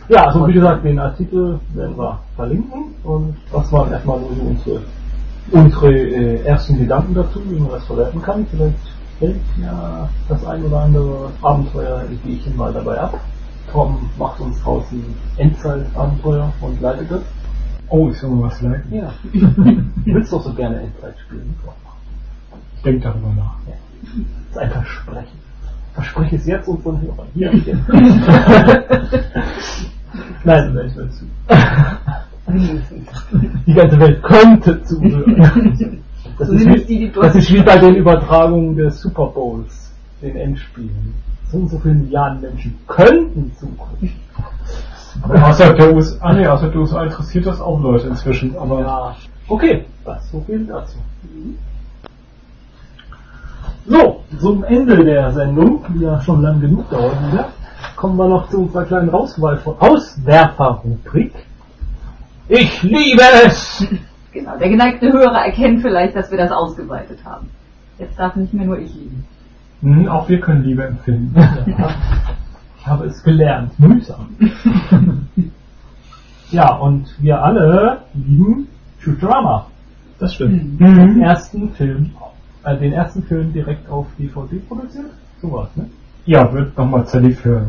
Ja, 0.08 0.26
also 0.26 0.46
wie 0.46 0.52
gesagt, 0.52 0.84
den 0.84 0.98
Artikel 0.98 1.58
werden 1.74 1.96
wir 1.96 2.20
verlinken 2.36 2.94
und 3.02 3.36
das 3.52 3.72
waren 3.72 3.90
erstmal 3.90 4.20
so 4.20 4.26
unsere, 4.26 4.80
unsere 5.50 5.92
äh, 5.92 6.42
ersten 6.44 6.78
Gedanken 6.78 7.14
dazu, 7.14 7.40
wie 7.48 7.58
man 7.58 7.70
das 7.70 7.84
verwerten 7.86 8.22
kann. 8.22 8.46
Vielleicht 8.50 8.76
fällt 9.18 9.40
ja 9.60 10.08
das 10.28 10.44
ein 10.46 10.62
oder 10.64 10.80
andere 10.82 11.30
Abenteuer 11.42 12.04
Ideen 12.10 12.56
mal 12.56 12.72
dabei 12.72 13.00
ab. 13.00 13.20
Tom 13.72 14.10
macht 14.18 14.40
uns 14.40 14.62
draußen 14.62 15.02
Endzeit-Abenteuer 15.36 16.52
und 16.60 16.80
leitet 16.80 17.10
es. 17.10 17.22
Oh, 17.88 18.08
ich 18.10 18.18
soll 18.18 18.30
mal 18.30 18.48
was 18.48 18.60
leiten. 18.62 18.92
Ja. 18.92 19.12
du 19.32 19.92
willst 20.04 20.32
doch 20.32 20.42
so 20.42 20.52
gerne 20.52 20.80
Endzeit 20.80 21.14
spielen. 21.26 21.54
Ich 22.76 22.82
denke 22.82 23.00
darüber 23.00 23.28
nach. 23.36 23.56
Ja. 23.66 23.74
Das 24.52 24.56
ist 24.56 24.58
ein 24.58 24.70
Versprechen. 24.70 25.38
Verspreche 25.94 26.36
es 26.36 26.46
jetzt 26.46 26.68
und 26.68 26.82
von 26.82 27.00
Hörern. 27.00 27.28
Hier. 27.34 27.50
Nein, 30.44 30.78
Ich 30.86 30.96
will 30.96 31.10
zu. 31.10 31.24
die 33.66 33.74
ganze 33.74 33.98
Welt 33.98 34.22
könnte 34.22 34.82
zuhören. 34.84 36.02
Das 36.38 36.48
ist, 36.50 36.88
wie, 36.88 37.10
das 37.10 37.34
ist 37.34 37.52
wie 37.52 37.62
bei 37.62 37.78
den 37.78 37.96
Übertragungen 37.96 38.76
des 38.76 39.00
Super 39.00 39.26
Bowls, 39.26 39.90
den 40.20 40.36
Endspielen. 40.36 41.14
So 41.50 41.58
und 41.58 41.68
so 41.68 41.78
viele 41.78 41.94
Milliarden 41.94 42.40
Menschen 42.40 42.78
könnten 42.86 43.52
zugucken. 43.58 44.12
Aber 45.22 45.48
außerhalb 45.48 45.76
der 45.76 45.94
USA, 45.94 46.16
ah, 46.20 46.32
nee, 46.32 46.46
außerhalb 46.46 46.72
der 46.72 46.80
USA 46.80 47.04
interessiert 47.04 47.46
das 47.46 47.60
auch 47.60 47.80
Leute 47.80 48.08
inzwischen, 48.08 48.56
aber 48.56 48.80
Ja. 48.80 49.16
Okay, 49.48 49.84
das 50.04 50.30
so 50.30 50.40
viel 50.40 50.66
dazu. 50.66 50.98
So, 53.86 54.24
zum 54.40 54.64
Ende 54.64 55.04
der 55.04 55.32
Sendung, 55.32 55.84
die 55.94 56.00
ja 56.00 56.20
schon 56.20 56.42
lang 56.42 56.60
genug 56.60 56.90
dauert 56.90 57.14
wieder, 57.30 57.48
kommen 57.94 58.16
wir 58.16 58.28
noch 58.28 58.48
zu 58.48 58.62
unserer 58.62 58.84
kleinen 58.84 59.08
Rauswahl 59.08 59.58
von 59.58 59.78
Auswerfer-Rubrik. 59.78 61.32
Ich 62.48 62.82
liebe 62.82 63.22
es! 63.44 63.86
Genau, 64.32 64.56
der 64.58 64.68
geneigte 64.68 65.12
Hörer 65.12 65.46
erkennt 65.46 65.80
vielleicht, 65.82 66.16
dass 66.16 66.30
wir 66.30 66.38
das 66.38 66.50
ausgeweitet 66.50 67.20
haben. 67.24 67.48
Jetzt 67.98 68.18
darf 68.18 68.36
nicht 68.36 68.52
mehr 68.52 68.66
nur 68.66 68.78
ich 68.78 68.92
lieben. 68.92 69.24
Hm, 69.82 70.08
auch 70.08 70.28
wir 70.28 70.40
können 70.40 70.64
Liebe 70.64 70.84
empfinden. 70.84 71.32
Ja, 71.36 71.56
ich 72.78 72.86
habe 72.86 73.06
es 73.06 73.22
gelernt, 73.22 73.78
mühsam. 73.78 74.28
ja, 76.50 76.74
und 76.76 77.14
wir 77.20 77.42
alle 77.42 78.02
lieben 78.14 78.68
Futurama. 78.98 79.66
Das 80.18 80.34
stimmt. 80.34 80.80
Den 80.80 81.20
ersten 81.20 81.70
Film, 81.70 82.10
äh, 82.64 82.76
den 82.78 82.92
ersten 82.92 83.22
Film 83.24 83.52
direkt 83.52 83.88
auf 83.90 84.06
DVD 84.18 84.56
produziert? 84.66 85.10
So 85.42 85.52
war's, 85.52 85.68
ne? 85.76 85.86
Ja, 86.24 86.50
wird 86.52 86.76
nochmal 86.76 87.06
zerlegt 87.06 87.40
für 87.40 87.68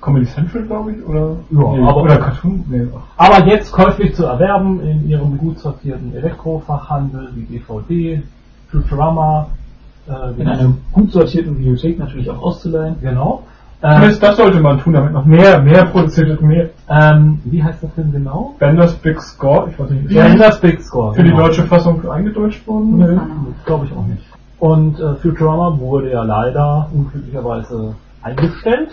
Comedy 0.00 0.26
Central, 0.26 0.64
glaube 0.64 0.92
ich, 0.92 1.04
oder? 1.04 1.36
Ja, 1.50 1.72
nee, 1.72 1.88
aber- 1.88 2.02
oder 2.02 2.18
Cartoon? 2.18 2.64
Nee, 2.68 2.86
Aber 3.16 3.46
jetzt 3.46 3.72
käuflich 3.72 4.14
zu 4.14 4.26
erwerben 4.26 4.80
in 4.80 5.08
ihrem 5.08 5.36
gut 5.38 5.58
sortierten 5.58 6.14
Elektrofachhandel 6.14 7.30
wie 7.34 7.44
DVD, 7.44 8.22
Futurama, 8.68 9.48
äh, 10.08 10.40
In 10.40 10.48
einer 10.48 10.72
gut 10.92 11.10
sortierten 11.12 11.54
Bibliothek 11.56 11.98
natürlich 11.98 12.28
auch 12.30 12.40
auszuleihen. 12.42 12.96
genau. 13.00 13.42
das, 13.80 14.16
Äh, 14.16 14.20
das 14.20 14.36
sollte 14.36 14.60
man 14.60 14.78
tun, 14.80 14.92
damit 14.94 15.12
noch 15.12 15.24
mehr, 15.24 15.60
mehr 15.60 15.84
produziert 15.86 16.28
wird, 16.28 16.42
mehr. 16.42 16.70
ähm, 16.88 17.40
wie 17.44 17.62
heißt 17.62 17.82
der 17.82 17.90
Film 17.90 18.12
genau? 18.12 18.54
Benders 18.58 18.94
Big 18.96 19.20
Score, 19.20 19.68
ich 19.70 19.78
weiß 19.78 19.90
nicht, 19.90 20.40
das 20.40 20.60
Big 20.60 20.80
Score. 20.80 21.14
für 21.14 21.22
die 21.22 21.30
genau. 21.30 21.42
deutsche 21.42 21.64
Fassung 21.64 22.08
eingedeutscht 22.08 22.66
worden? 22.66 22.96
Nö, 22.98 23.18
glaube 23.64 23.86
ich 23.86 23.92
auch 23.92 24.06
nicht. 24.06 24.22
Und 24.58 24.98
äh, 25.00 25.14
Futurama 25.16 25.78
wurde 25.78 26.10
ja 26.12 26.22
leider 26.22 26.88
unglücklicherweise 26.94 27.94
eingestellt. 28.22 28.88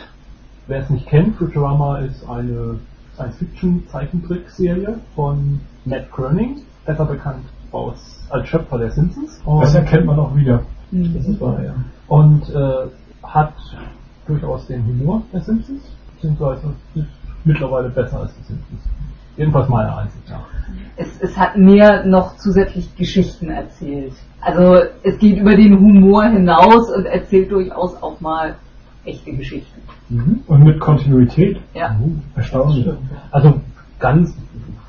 Wer 0.68 0.80
es 0.82 0.90
nicht 0.90 1.08
kennt, 1.08 1.36
Futurama 1.38 2.00
ist 2.00 2.28
eine 2.30 2.76
Science-Fiction-Zeichentrickserie 3.16 4.98
von 5.16 5.60
Matt 5.86 6.12
Groening, 6.12 6.58
besser 6.86 7.06
bekannt 7.06 7.46
aus, 7.72 8.26
als 8.30 8.48
Schöpfer 8.48 8.78
der 8.78 8.92
Simpsons. 8.92 9.42
Und, 9.46 9.62
Das 9.62 9.76
erkennt 9.76 10.06
man 10.06 10.20
auch 10.20 10.36
wieder. 10.36 10.62
Das 10.94 11.26
ist 11.26 11.42
wahr, 11.42 11.60
ja. 11.64 11.74
und 12.08 12.48
äh, 12.50 12.88
hat 13.24 13.54
durchaus 14.28 14.68
den 14.68 14.86
Humor 14.86 15.24
der 15.34 15.42
Simpsons, 15.42 15.82
beziehungsweise 16.14 16.74
ist 16.94 17.08
mittlerweile 17.44 17.90
besser 17.90 18.20
als 18.20 18.32
die 18.36 18.44
Simpsons. 18.44 18.82
Jedenfalls 19.36 19.68
meiner 19.70 19.98
Ansicht 19.98 20.30
nach. 20.30 20.46
Es, 20.96 21.20
es 21.20 21.36
hat 21.36 21.58
mehr 21.58 22.06
noch 22.06 22.38
zusätzlich 22.38 22.96
Geschichten 22.96 23.50
erzählt. 23.50 24.14
Also 24.40 24.84
es 25.02 25.18
geht 25.18 25.40
über 25.40 25.56
den 25.56 25.80
Humor 25.80 26.26
hinaus 26.26 26.92
und 26.96 27.08
erzählt 27.08 27.52
durchaus 27.52 27.96
auch 28.04 28.22
mal 28.22 28.54
echte 29.04 29.34
Geschichten. 29.34 29.82
Und 30.46 30.64
mit 30.64 30.80
Kontinuität. 30.80 31.60
Ja. 31.74 31.96
Erstaunlich. 32.36 32.88
Also 33.32 33.60
ganz, 34.00 34.38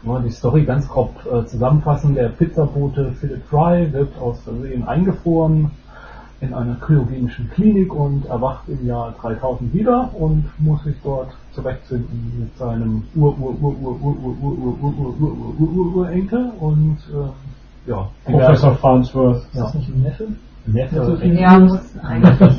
wir 0.02 0.20
die 0.20 0.30
Story 0.30 0.64
ganz 0.64 0.86
grob 0.86 1.14
äh, 1.24 1.46
zusammenfassen. 1.46 2.14
Der 2.14 2.28
Pizzabote 2.28 3.12
Philip 3.12 3.42
Fry 3.46 3.90
wird 3.90 4.18
aus 4.18 4.42
Versehen 4.42 4.86
eingefroren 4.86 5.70
in 6.40 6.52
einer 6.52 6.74
kryogenischen 6.76 7.50
Klinik 7.50 7.94
und 7.94 8.26
erwacht 8.26 8.68
im 8.68 8.86
Jahr 8.86 9.14
3000 9.20 9.72
wieder 9.72 10.10
und 10.14 10.44
muss 10.58 10.82
sich 10.84 10.96
dort 11.02 11.28
zurechtfinden 11.52 12.32
mit 12.38 12.56
seinem 12.58 13.04
ur 13.14 13.34
ur 13.38 13.56
ur 13.60 13.76
ur 13.82 13.96
ur 14.02 14.16
ur 14.22 14.36
ur 14.42 14.58
ur 14.62 14.74
ur 14.82 14.94
ur 15.00 15.16
ur 15.20 15.60
ur 15.60 15.76
ur 15.76 15.96
Urenkel 15.96 16.52
und 16.60 16.98
ja, 17.86 18.08
Professor 18.24 18.74
Farnsworth. 18.76 19.44
Ist 19.52 19.56
das 19.60 19.74
nicht 19.74 19.88
ein 19.88 20.02
Neffe? 20.02 20.28
Neffe, 20.66 21.20
Ja, 21.24 21.58
muss. 21.58 21.94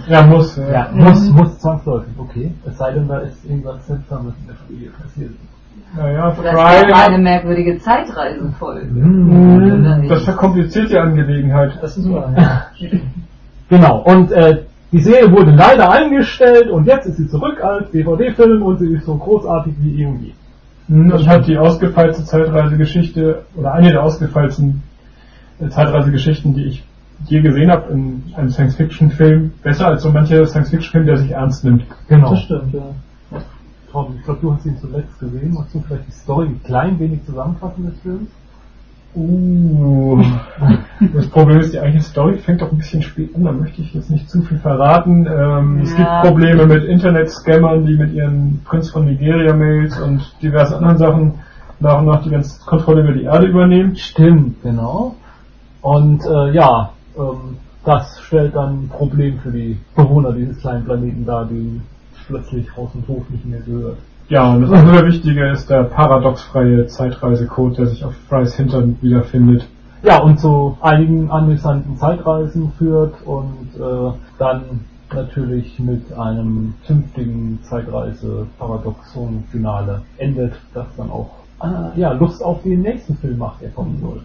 Ja, 0.07 0.25
muss. 0.27 0.57
Ja. 0.57 0.89
muss, 0.93 1.29
muss 1.31 1.59
zwangsläufig, 1.59 2.13
okay. 2.17 2.51
Es 2.65 2.77
sei 2.77 2.93
denn, 2.93 3.07
da 3.07 3.19
ist 3.19 3.43
irgendwas 3.45 3.85
Seltsames 3.87 4.33
in 4.41 4.47
der 4.47 4.55
Familie 4.55 4.89
passiert. 4.91 5.31
Naja, 5.95 6.37
wäre 6.43 6.65
eine 6.65 7.15
Fry. 7.15 7.21
merkwürdige 7.21 7.79
Zeitreisenfolge. 7.79 8.85
Mhm. 8.85 10.07
Das 10.09 10.23
verkompliziert 10.23 10.91
die 10.91 10.97
Angelegenheit. 10.97 11.79
Das 11.81 11.97
ist 11.97 12.11
wahr. 12.11 12.33
Genau, 13.69 13.99
und 14.03 14.31
äh, 14.31 14.63
die 14.91 15.01
Serie 15.01 15.31
wurde 15.31 15.51
leider 15.51 15.91
eingestellt 15.91 16.69
und 16.69 16.85
jetzt 16.85 17.07
ist 17.07 17.17
sie 17.17 17.27
zurück 17.27 17.61
als 17.63 17.91
DVD-Film 17.91 18.61
und 18.61 18.77
sie 18.77 18.93
ist 18.93 19.05
so 19.05 19.15
großartig 19.15 19.73
wie 19.79 20.01
eh 20.01 20.05
und 20.05 20.21
je. 20.21 20.33
Hm, 20.87 21.11
Und 21.11 21.27
hat 21.27 21.47
die 21.47 21.57
ausgefeilste 21.57 22.23
Zeitreisegeschichte 22.23 23.45
oder 23.55 23.73
eine 23.73 23.91
der 23.91 24.03
ausgefeilsten 24.03 24.83
äh, 25.59 25.69
Zeitreisegeschichten, 25.69 26.53
die 26.53 26.65
ich 26.65 26.83
je 27.27 27.41
gesehen 27.41 27.71
habe 27.71 27.91
in 27.91 28.23
einem 28.35 28.49
Science-Fiction-Film, 28.49 29.53
besser 29.63 29.87
als 29.87 30.03
so 30.03 30.11
mancher 30.11 30.45
Science-Fiction-Film, 30.45 31.05
der 31.05 31.17
sich 31.17 31.31
ernst 31.31 31.63
nimmt. 31.63 31.85
Genau. 32.07 32.31
Das 32.31 32.41
stimmt, 32.41 32.73
ja. 32.73 32.83
Tom, 33.91 34.15
ich 34.17 34.23
glaube, 34.25 34.39
du 34.41 34.53
hast 34.53 34.65
ihn 34.65 34.77
zuletzt 34.77 35.17
gesehen. 35.19 35.53
Magst 35.53 35.73
du 35.73 35.79
vielleicht 35.79 36.07
die 36.07 36.11
Story 36.11 36.47
ein 36.47 36.61
klein 36.63 36.99
wenig 36.99 37.23
zusammenfassen 37.25 37.85
des 37.85 37.99
Films? 38.01 38.29
Uh, 39.15 40.21
das 41.13 41.27
Problem 41.29 41.59
ist, 41.59 41.73
die 41.73 41.79
eigentliche 41.79 42.05
Story 42.09 42.37
fängt 42.37 42.61
doch 42.61 42.71
ein 42.71 42.77
bisschen 42.77 43.01
spät 43.01 43.33
an, 43.33 43.45
da 43.45 43.51
möchte 43.53 43.81
ich 43.81 43.93
jetzt 43.93 44.09
nicht 44.09 44.29
zu 44.29 44.41
viel 44.41 44.57
verraten. 44.57 45.25
Ähm, 45.25 45.79
Es 45.83 45.95
gibt 45.95 46.07
Ja. 46.07 46.21
Probleme 46.21 46.65
mit 46.65 46.83
Internet-Scammern, 46.83 47.85
die 47.85 47.95
mit 47.95 48.13
ihren 48.13 48.61
Prinz 48.65 48.89
von 48.91 49.05
Nigeria-Mails 49.05 49.99
und 50.01 50.21
diversen 50.41 50.75
anderen 50.75 50.97
Sachen 50.97 51.33
nach 51.79 51.99
und 51.99 52.05
nach 52.07 52.23
die 52.23 52.29
ganze 52.29 52.59
Kontrolle 52.65 53.01
über 53.03 53.13
die 53.13 53.23
Erde 53.23 53.47
übernehmen. 53.47 53.95
Stimmt, 53.95 54.61
genau. 54.63 55.15
Und 55.81 56.21
äh, 56.25 56.51
ja, 56.51 56.91
ähm, 57.17 57.57
das 57.85 58.19
stellt 58.21 58.55
dann 58.55 58.83
ein 58.85 58.89
Problem 58.89 59.39
für 59.39 59.51
die 59.51 59.77
Bewohner 59.95 60.33
dieses 60.33 60.59
kleinen 60.59 60.83
Planeten 60.83 61.25
dar, 61.25 61.45
die 61.45 61.79
plötzlich 62.27 62.67
Haus 62.75 62.89
und 62.95 63.07
Hof 63.07 63.29
nicht 63.29 63.45
mehr 63.45 63.59
gehört. 63.61 63.97
Ja, 64.27 64.53
und 64.53 64.61
das 64.61 64.71
andere 64.71 65.05
Wichtige 65.05 65.51
ist 65.51 65.69
der 65.69 65.83
paradoxfreie 65.83 66.87
Zeitreisecode, 66.87 67.77
der 67.77 67.85
sich 67.87 68.03
auf 68.03 68.15
Frys 68.27 68.55
Hintern 68.55 68.97
wiederfindet. 69.01 69.67
Ja, 70.01 70.19
und 70.21 70.39
zu 70.39 70.75
einigen 70.81 71.29
amüsanten 71.29 71.95
Zeitreisen 71.97 72.71
führt 72.77 73.13
und 73.25 73.67
äh, 73.75 74.11
dann 74.39 74.61
natürlich 75.13 75.77
mit 75.79 76.11
einem 76.17 76.73
zünftigen 76.83 77.59
Zeitreise-Paradoxon-Finale 77.63 80.01
endet, 80.17 80.53
das 80.73 80.87
dann 80.97 81.11
auch 81.11 81.29
äh, 81.63 81.99
ja, 81.99 82.13
Lust 82.13 82.43
auf 82.43 82.63
den 82.63 82.81
nächsten 82.81 83.15
Film 83.17 83.37
macht, 83.37 83.61
der 83.61 83.69
kommen 83.69 83.99
soll. 84.01 84.21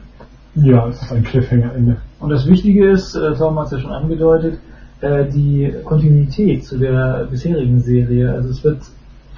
Ja, 0.54 0.88
es 0.88 1.02
ist 1.02 1.12
ein 1.12 1.24
Cliffhanger-Ende. 1.24 1.98
Und 2.18 2.30
das 2.30 2.46
Wichtige 2.46 2.88
ist, 2.90 3.14
äh, 3.14 3.34
Tom 3.34 3.58
hat 3.58 3.66
es 3.66 3.72
ja 3.72 3.80
schon 3.80 3.92
angedeutet, 3.92 4.60
äh, 5.02 5.26
die 5.26 5.74
Kontinuität 5.84 6.64
zu 6.64 6.78
der 6.78 7.28
bisherigen 7.30 7.80
Serie. 7.80 8.32
Also 8.32 8.48
es 8.48 8.64
wird 8.64 8.80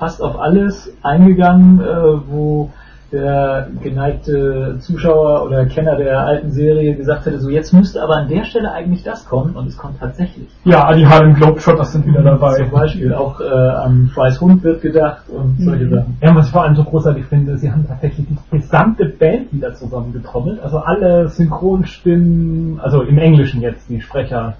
fast 0.02 0.20
auf 0.20 0.36
alles 0.40 0.92
eingegangen, 1.04 1.80
äh, 1.80 1.84
wo 2.28 2.70
der 3.12 3.68
geneigte 3.80 4.78
Zuschauer 4.80 5.44
oder 5.44 5.66
Kenner 5.66 5.94
der 5.94 6.18
alten 6.18 6.50
Serie 6.50 6.96
gesagt 6.96 7.24
hätte, 7.26 7.38
so 7.38 7.50
jetzt 7.50 7.72
müsste 7.72 8.02
aber 8.02 8.16
an 8.16 8.28
der 8.28 8.44
Stelle 8.44 8.72
eigentlich 8.72 9.04
das 9.04 9.24
kommen 9.26 9.54
und 9.54 9.68
es 9.68 9.76
kommt 9.76 10.00
tatsächlich. 10.00 10.48
Ja, 10.64 10.92
die 10.92 11.06
Harlem 11.06 11.34
Globetrotters 11.34 11.92
sind 11.92 12.04
wieder 12.04 12.22
dabei. 12.22 12.56
Zum 12.56 12.70
Beispiel 12.70 13.14
auch 13.14 13.38
äh, 13.40 13.44
an 13.44 14.10
Freies 14.12 14.40
Hund 14.40 14.64
wird 14.64 14.82
gedacht 14.82 15.22
und 15.28 15.56
solche 15.60 15.88
Sachen. 15.88 16.16
Ja, 16.20 16.34
was 16.34 16.46
ich 16.46 16.52
vor 16.52 16.64
allem 16.64 16.74
so 16.74 16.82
großartig 16.82 17.26
finde, 17.26 17.56
sie 17.58 17.70
haben 17.70 17.86
tatsächlich 17.86 18.26
die 18.26 18.56
gesamte 18.56 19.04
Band 19.04 19.52
wieder 19.52 19.72
zusammengetrommelt. 19.72 20.60
Also 20.64 20.78
alle 20.78 21.28
Synchronstimmen, 21.28 22.80
also 22.80 23.02
im 23.02 23.18
Englischen 23.18 23.60
jetzt, 23.60 23.88
die 23.88 24.00
Sprecher. 24.00 24.54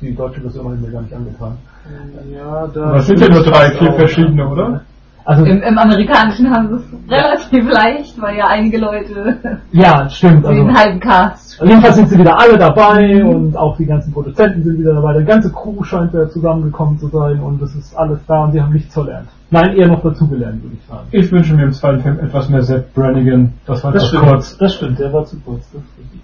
Die 0.00 0.16
deutsche 0.16 0.40
Version 0.40 0.64
habe 0.64 0.74
ich 0.76 0.80
mir 0.80 0.90
gar 0.90 1.02
nicht 1.02 1.14
angetan. 1.14 1.58
Ja, 2.32 2.68
Aber 2.74 2.96
es 2.96 3.06
sind 3.06 3.20
ja 3.20 3.28
nur 3.28 3.42
drei, 3.42 3.70
vier 3.72 3.92
verschiedene, 3.92 4.48
oder? 4.48 4.82
Also, 5.24 5.44
Im, 5.44 5.62
Im 5.62 5.78
Amerikanischen 5.78 6.50
haben 6.50 6.68
sie 6.68 6.74
es 6.76 7.10
relativ 7.12 7.70
leicht, 7.70 8.20
weil 8.20 8.36
ja 8.38 8.46
einige 8.46 8.78
Leute 8.78 9.60
ja, 9.70 10.08
stimmt. 10.08 10.46
Also, 10.46 10.58
den 10.64 10.74
halben 10.76 10.98
Cast. 10.98 11.60
jedenfalls 11.62 11.96
sind 11.96 12.08
sie 12.08 12.18
wieder 12.18 12.38
alle 12.40 12.56
dabei 12.56 13.22
und 13.22 13.56
auch 13.56 13.76
die 13.76 13.84
ganzen 13.86 14.12
Produzenten 14.12 14.64
sind 14.64 14.78
wieder 14.78 14.94
dabei. 14.94 15.18
Die 15.18 15.24
ganze 15.24 15.52
Crew 15.52 15.82
scheint 15.84 16.12
wieder 16.12 16.28
zusammengekommen 16.30 16.98
zu 16.98 17.08
sein 17.08 17.38
und 17.40 17.60
es 17.62 17.74
ist 17.74 17.94
alles 17.96 18.18
da 18.26 18.44
und 18.44 18.52
sie 18.52 18.62
haben 18.62 18.72
nichts 18.72 18.94
verlernt. 18.94 19.28
Nein, 19.50 19.76
eher 19.76 19.88
noch 19.88 20.02
dazugelernt, 20.02 20.62
würde 20.62 20.76
ich 20.80 20.86
sagen. 20.88 21.06
Ich 21.10 21.30
wünsche 21.30 21.54
mir 21.54 21.64
im 21.64 21.72
zweiten 21.72 22.00
Film 22.00 22.18
etwas 22.20 22.48
mehr 22.48 22.62
Sepp 22.62 22.94
Brannigan. 22.94 23.52
Das 23.66 23.84
war 23.84 23.92
Das 23.92 24.08
stimmt, 24.08 24.22
kurz. 24.24 24.56
das 24.56 24.74
stimmt, 24.74 24.98
der 24.98 25.12
war 25.12 25.24
zu 25.26 25.38
kurz. 25.40 25.70
Das 25.72 25.82
richtig. 25.98 26.20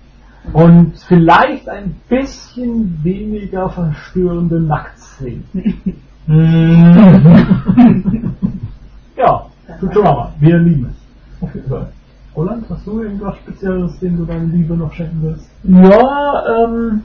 Und 0.53 0.93
vielleicht 1.09 1.69
ein 1.69 1.97
bisschen 2.09 3.01
weniger 3.03 3.69
verstörende 3.69 4.61
Nacktszenen. 4.61 5.45
ja, 9.17 9.47
Futurama, 9.79 10.33
wir 10.41 10.59
lieben 10.59 10.91
es. 10.91 11.43
Auf 11.43 11.55
jeden 11.55 11.69
Fall. 11.69 11.89
Roland, 12.35 12.65
hast 12.69 12.87
du 12.87 13.03
irgendwas 13.03 13.37
Spezielles, 13.37 13.99
dem 14.01 14.19
du 14.19 14.25
deine 14.25 14.47
Liebe 14.47 14.75
noch 14.75 14.93
schenken 14.93 15.19
willst? 15.23 15.49
Ja, 15.65 16.65
ähm, 16.65 17.03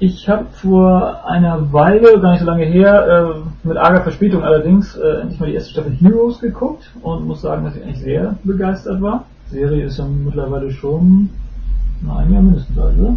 ich 0.00 0.28
habe 0.28 0.46
vor 0.52 1.24
einer 1.26 1.72
Weile, 1.72 2.20
gar 2.20 2.32
nicht 2.32 2.40
so 2.40 2.46
lange 2.46 2.64
her, 2.64 3.34
äh, 3.34 3.66
mit 3.66 3.76
arger 3.76 4.02
Verspätung 4.02 4.42
allerdings, 4.42 4.96
äh, 4.96 5.20
endlich 5.20 5.40
mal 5.40 5.46
die 5.46 5.54
erste 5.54 5.70
Staffel 5.70 5.92
Heroes 5.92 6.40
geguckt 6.40 6.90
und 7.02 7.26
muss 7.26 7.42
sagen, 7.42 7.64
dass 7.64 7.76
ich 7.76 7.82
eigentlich 7.82 8.00
sehr 8.00 8.36
begeistert 8.44 9.02
war. 9.02 9.24
Die 9.50 9.56
Serie 9.56 9.86
ist 9.86 9.98
ja 9.98 10.06
mittlerweile 10.06 10.70
schon 10.70 11.30
na, 12.02 12.18
ein 12.18 12.32
Jahr 12.32 12.42
mindestens 12.42 12.78
alt, 12.78 12.98
oder? 12.98 13.16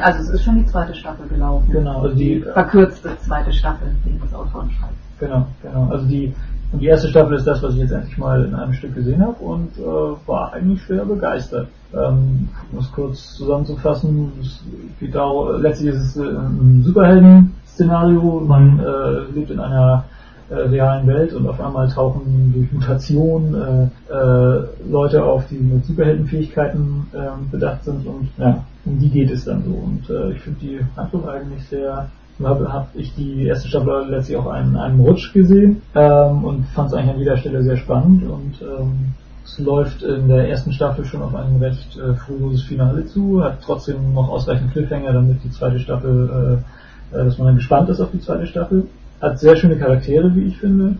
Also 0.00 0.20
es 0.20 0.28
ist 0.30 0.44
schon 0.44 0.56
die 0.58 0.66
zweite 0.66 0.94
Staffel 0.94 1.28
gelaufen. 1.28 1.70
Genau, 1.70 2.02
also 2.02 2.16
die, 2.16 2.40
Verkürzte 2.40 3.16
zweite 3.20 3.52
Staffel, 3.52 3.94
die 4.04 4.18
das 4.18 4.34
Autoren 4.34 4.68
schreibt. 4.72 4.94
genau, 5.20 5.46
genau. 5.62 5.88
Also 5.90 6.06
die, 6.06 6.34
und 6.72 6.80
die 6.80 6.86
erste 6.86 7.08
Staffel 7.08 7.36
ist 7.36 7.46
das, 7.46 7.62
was 7.62 7.74
ich 7.74 7.80
jetzt 7.80 7.92
endlich 7.92 8.18
mal 8.18 8.44
in 8.44 8.54
einem 8.54 8.72
Stück 8.72 8.94
gesehen 8.94 9.22
habe 9.22 9.36
und 9.44 9.78
äh, 9.78 9.82
war 10.26 10.52
eigentlich 10.52 10.82
schwer 10.82 11.04
begeistert. 11.04 11.68
Ähm, 11.94 12.48
um 12.72 12.78
es 12.80 12.90
kurz 12.90 13.34
zusammenzufassen, 13.34 14.32
es 14.40 14.64
geht 14.98 15.14
darum, 15.14 15.62
letztlich 15.62 15.94
ist 15.94 16.02
es 16.02 16.16
äh, 16.16 16.36
ein 16.36 16.82
Superhelden-Szenario. 16.84 18.40
Man 18.40 18.80
äh, 18.80 19.32
lebt 19.32 19.50
in 19.50 19.60
einer 19.60 20.04
äh, 20.50 20.54
realen 20.54 21.06
Welt 21.06 21.32
und 21.32 21.48
auf 21.48 21.60
einmal 21.60 21.88
tauchen 21.88 22.52
durch 22.54 22.72
Mutation 22.72 23.54
äh, 23.54 24.12
äh, 24.12 24.64
Leute 24.88 25.24
auf, 25.24 25.46
die 25.48 25.56
mit 25.56 25.84
Superheldenfähigkeiten 25.84 27.06
äh, 27.12 27.50
bedacht 27.50 27.84
sind 27.84 28.06
und 28.06 28.28
ja, 28.38 28.64
um 28.84 28.98
die 28.98 29.10
geht 29.10 29.30
es 29.30 29.44
dann 29.44 29.64
so. 29.64 29.72
Und 29.72 30.08
äh, 30.10 30.32
ich 30.32 30.40
finde 30.40 30.60
die 30.60 30.80
Handlung 30.96 31.28
eigentlich 31.28 31.66
sehr 31.68 32.08
habe 32.44 32.70
hab 32.70 32.88
ich 32.94 33.14
die 33.14 33.46
erste 33.46 33.68
Staffel 33.68 34.08
letztlich 34.10 34.36
auch 34.36 34.46
einen, 34.46 34.76
einen 34.76 35.00
Rutsch 35.00 35.32
gesehen 35.32 35.80
ähm, 35.94 36.44
und 36.44 36.66
fand 36.66 36.88
es 36.88 36.94
eigentlich 36.94 37.14
an 37.14 37.18
jeder 37.18 37.36
Stelle 37.38 37.62
sehr 37.62 37.78
spannend 37.78 38.24
und 38.24 38.60
ähm, 38.60 39.14
es 39.44 39.58
läuft 39.58 40.02
in 40.02 40.28
der 40.28 40.48
ersten 40.48 40.72
Staffel 40.72 41.04
schon 41.04 41.22
auf 41.22 41.34
ein 41.34 41.56
recht 41.56 41.96
äh, 41.96 42.14
frühes 42.14 42.62
Finale 42.64 43.06
zu, 43.06 43.42
hat 43.42 43.62
trotzdem 43.62 44.12
noch 44.12 44.28
ausreichend 44.28 44.72
Cliffhanger, 44.72 45.12
damit 45.12 45.42
die 45.44 45.50
zweite 45.50 45.78
Staffel, 45.78 46.62
äh, 47.12 47.16
äh, 47.16 47.24
dass 47.24 47.38
man 47.38 47.48
dann 47.48 47.56
gespannt 47.56 47.88
ist 47.88 48.00
auf 48.00 48.10
die 48.10 48.20
zweite 48.20 48.46
Staffel. 48.46 48.88
Hat 49.20 49.38
sehr 49.38 49.56
schöne 49.56 49.76
Charaktere, 49.76 50.34
wie 50.34 50.42
ich 50.42 50.58
finde. 50.58 50.96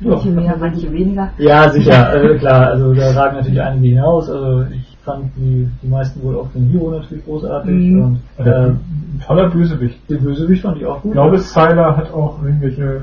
Manche 0.00 0.30
mehr, 0.30 0.56
manche 0.58 0.90
weniger. 0.90 1.30
Ja, 1.38 1.68
sicher, 1.68 2.14
äh, 2.24 2.38
klar, 2.38 2.68
also 2.68 2.94
da 2.94 3.10
ragen 3.12 3.36
natürlich 3.36 3.60
einige 3.60 3.88
hinaus. 3.88 4.30
Also 4.30 4.64
ich 4.72 4.96
fand 5.04 5.30
die, 5.36 5.68
die 5.82 5.88
meisten 5.88 6.22
wohl 6.22 6.36
auch 6.36 6.48
den 6.52 6.68
Hero 6.70 6.90
natürlich 6.90 7.24
großartig 7.24 7.74
Mhm. 7.74 8.02
und 8.02 8.20
äh, 8.46 8.50
ein 8.68 8.80
toller 9.26 9.50
Bösewicht. 9.50 9.98
den 10.08 10.22
Bösewicht 10.22 10.62
fand 10.62 10.78
ich 10.78 10.86
auch 10.86 11.02
gut. 11.02 11.10
Ich 11.10 11.12
glaube, 11.12 11.38
Sylar 11.38 11.96
hat 11.96 12.12
auch 12.12 12.42
irgendwelche, 12.42 13.02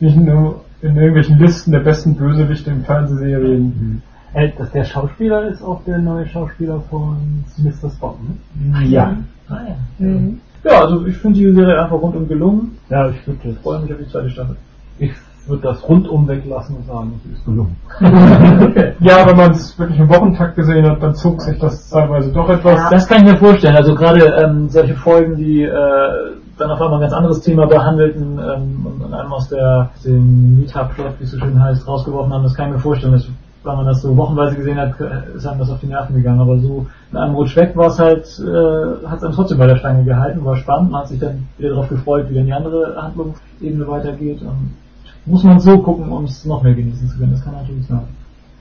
nicht 0.00 0.16
nur 0.16 0.60
in 0.82 0.96
irgendwelchen 0.96 1.38
Listen 1.38 1.70
der 1.72 1.80
besten 1.80 2.14
Bösewichte 2.16 2.70
in 2.70 2.82
Fernsehserien. 2.82 4.02
Äh, 4.32 4.50
dass 4.58 4.70
der 4.72 4.84
Schauspieler 4.84 5.46
ist 5.48 5.62
auch 5.62 5.84
der 5.84 5.98
neue 5.98 6.26
Schauspieler 6.26 6.80
von 6.90 7.44
Mr. 7.58 7.88
Spot, 7.90 8.16
ne? 8.22 8.84
Ja. 8.86 9.16
Ah, 9.48 9.58
ja. 9.68 9.76
Mhm. 10.04 10.40
Ja, 10.64 10.80
also 10.80 11.06
ich 11.06 11.16
finde 11.16 11.38
die 11.38 11.52
Serie 11.52 11.80
einfach 11.82 12.00
rundum 12.00 12.26
gelungen. 12.26 12.78
Ja, 12.88 13.08
ich 13.10 13.26
würde 13.26 13.48
Ich 13.48 13.58
freue 13.58 13.80
mich 13.80 13.92
auf 13.92 13.98
die 13.98 14.08
zweite 14.08 14.30
Staffel. 14.30 14.56
ich 14.98 15.12
würde 15.46 15.62
das 15.62 15.86
rundum 15.86 16.26
weglassen 16.26 16.76
und 16.76 16.86
sagen, 16.86 17.20
es 17.24 17.38
ist 17.38 17.44
gelungen. 17.44 17.76
Ja, 19.00 19.26
wenn 19.26 19.36
man 19.36 19.50
es 19.50 19.78
wirklich 19.78 19.98
im 19.98 20.08
Wochentakt 20.08 20.56
gesehen 20.56 20.88
hat, 20.88 21.02
dann 21.02 21.14
zog 21.14 21.42
sich 21.42 21.58
das 21.58 21.90
teilweise 21.90 22.32
doch 22.32 22.48
etwas. 22.48 22.78
Ja. 22.78 22.90
Das 22.90 23.06
kann 23.06 23.18
ich 23.18 23.32
mir 23.32 23.38
vorstellen. 23.38 23.76
Also 23.76 23.94
gerade 23.94 24.24
ähm, 24.42 24.68
solche 24.68 24.94
Folgen, 24.94 25.36
die 25.36 25.62
äh, 25.62 25.70
dann 26.56 26.70
auf 26.70 26.80
einmal 26.80 26.98
ein 26.98 27.02
ganz 27.02 27.12
anderes 27.12 27.40
Thema 27.40 27.66
behandelten 27.66 28.38
ähm, 28.38 28.86
und, 28.86 29.12
einem 29.12 29.32
aus 29.32 29.48
der 29.48 29.90
dem 30.04 30.60
Meta-Plot, 30.60 31.14
wie 31.18 31.24
es 31.24 31.32
so 31.32 31.38
schön 31.38 31.62
heißt, 31.62 31.86
rausgeworfen 31.86 32.32
haben, 32.32 32.44
das 32.44 32.54
kann 32.54 32.68
ich 32.68 32.74
mir 32.74 32.80
vorstellen. 32.80 33.12
Dass, 33.12 33.26
wenn 33.64 33.76
man 33.76 33.86
das 33.86 34.02
so 34.02 34.16
wochenweise 34.16 34.56
gesehen 34.56 34.78
hat, 34.78 35.00
äh, 35.00 35.36
ist 35.36 35.46
einem 35.46 35.58
das 35.58 35.70
auf 35.70 35.80
die 35.80 35.86
Nerven 35.86 36.14
gegangen. 36.14 36.40
Aber 36.40 36.58
so 36.58 36.86
in 37.10 37.16
einem 37.16 37.34
Rutsch 37.34 37.56
weg 37.56 37.74
war 37.76 37.88
es 37.88 37.98
halt, 37.98 38.24
äh, 38.40 39.06
hat 39.06 39.18
es 39.18 39.24
einem 39.24 39.34
trotzdem 39.34 39.58
bei 39.58 39.66
der 39.66 39.76
Stange 39.76 40.04
gehalten, 40.04 40.44
war 40.44 40.56
spannend, 40.56 40.90
man 40.90 41.00
hat 41.00 41.08
sich 41.08 41.18
dann 41.18 41.48
wieder 41.56 41.70
darauf 41.70 41.88
gefreut, 41.88 42.26
wie 42.28 42.34
dann 42.34 42.46
die 42.46 42.52
andere 42.52 42.94
Handlungsebene 43.00 43.88
weitergeht. 43.88 44.42
Und 44.42 44.74
muss 45.26 45.42
man 45.42 45.58
so 45.58 45.78
gucken, 45.78 46.10
um 46.10 46.24
es 46.24 46.44
noch 46.44 46.62
mehr 46.62 46.74
genießen 46.74 47.08
zu 47.08 47.18
können. 47.18 47.32
Das 47.32 47.42
kann 47.42 47.54
natürlich 47.54 47.86
sein. 47.86 48.06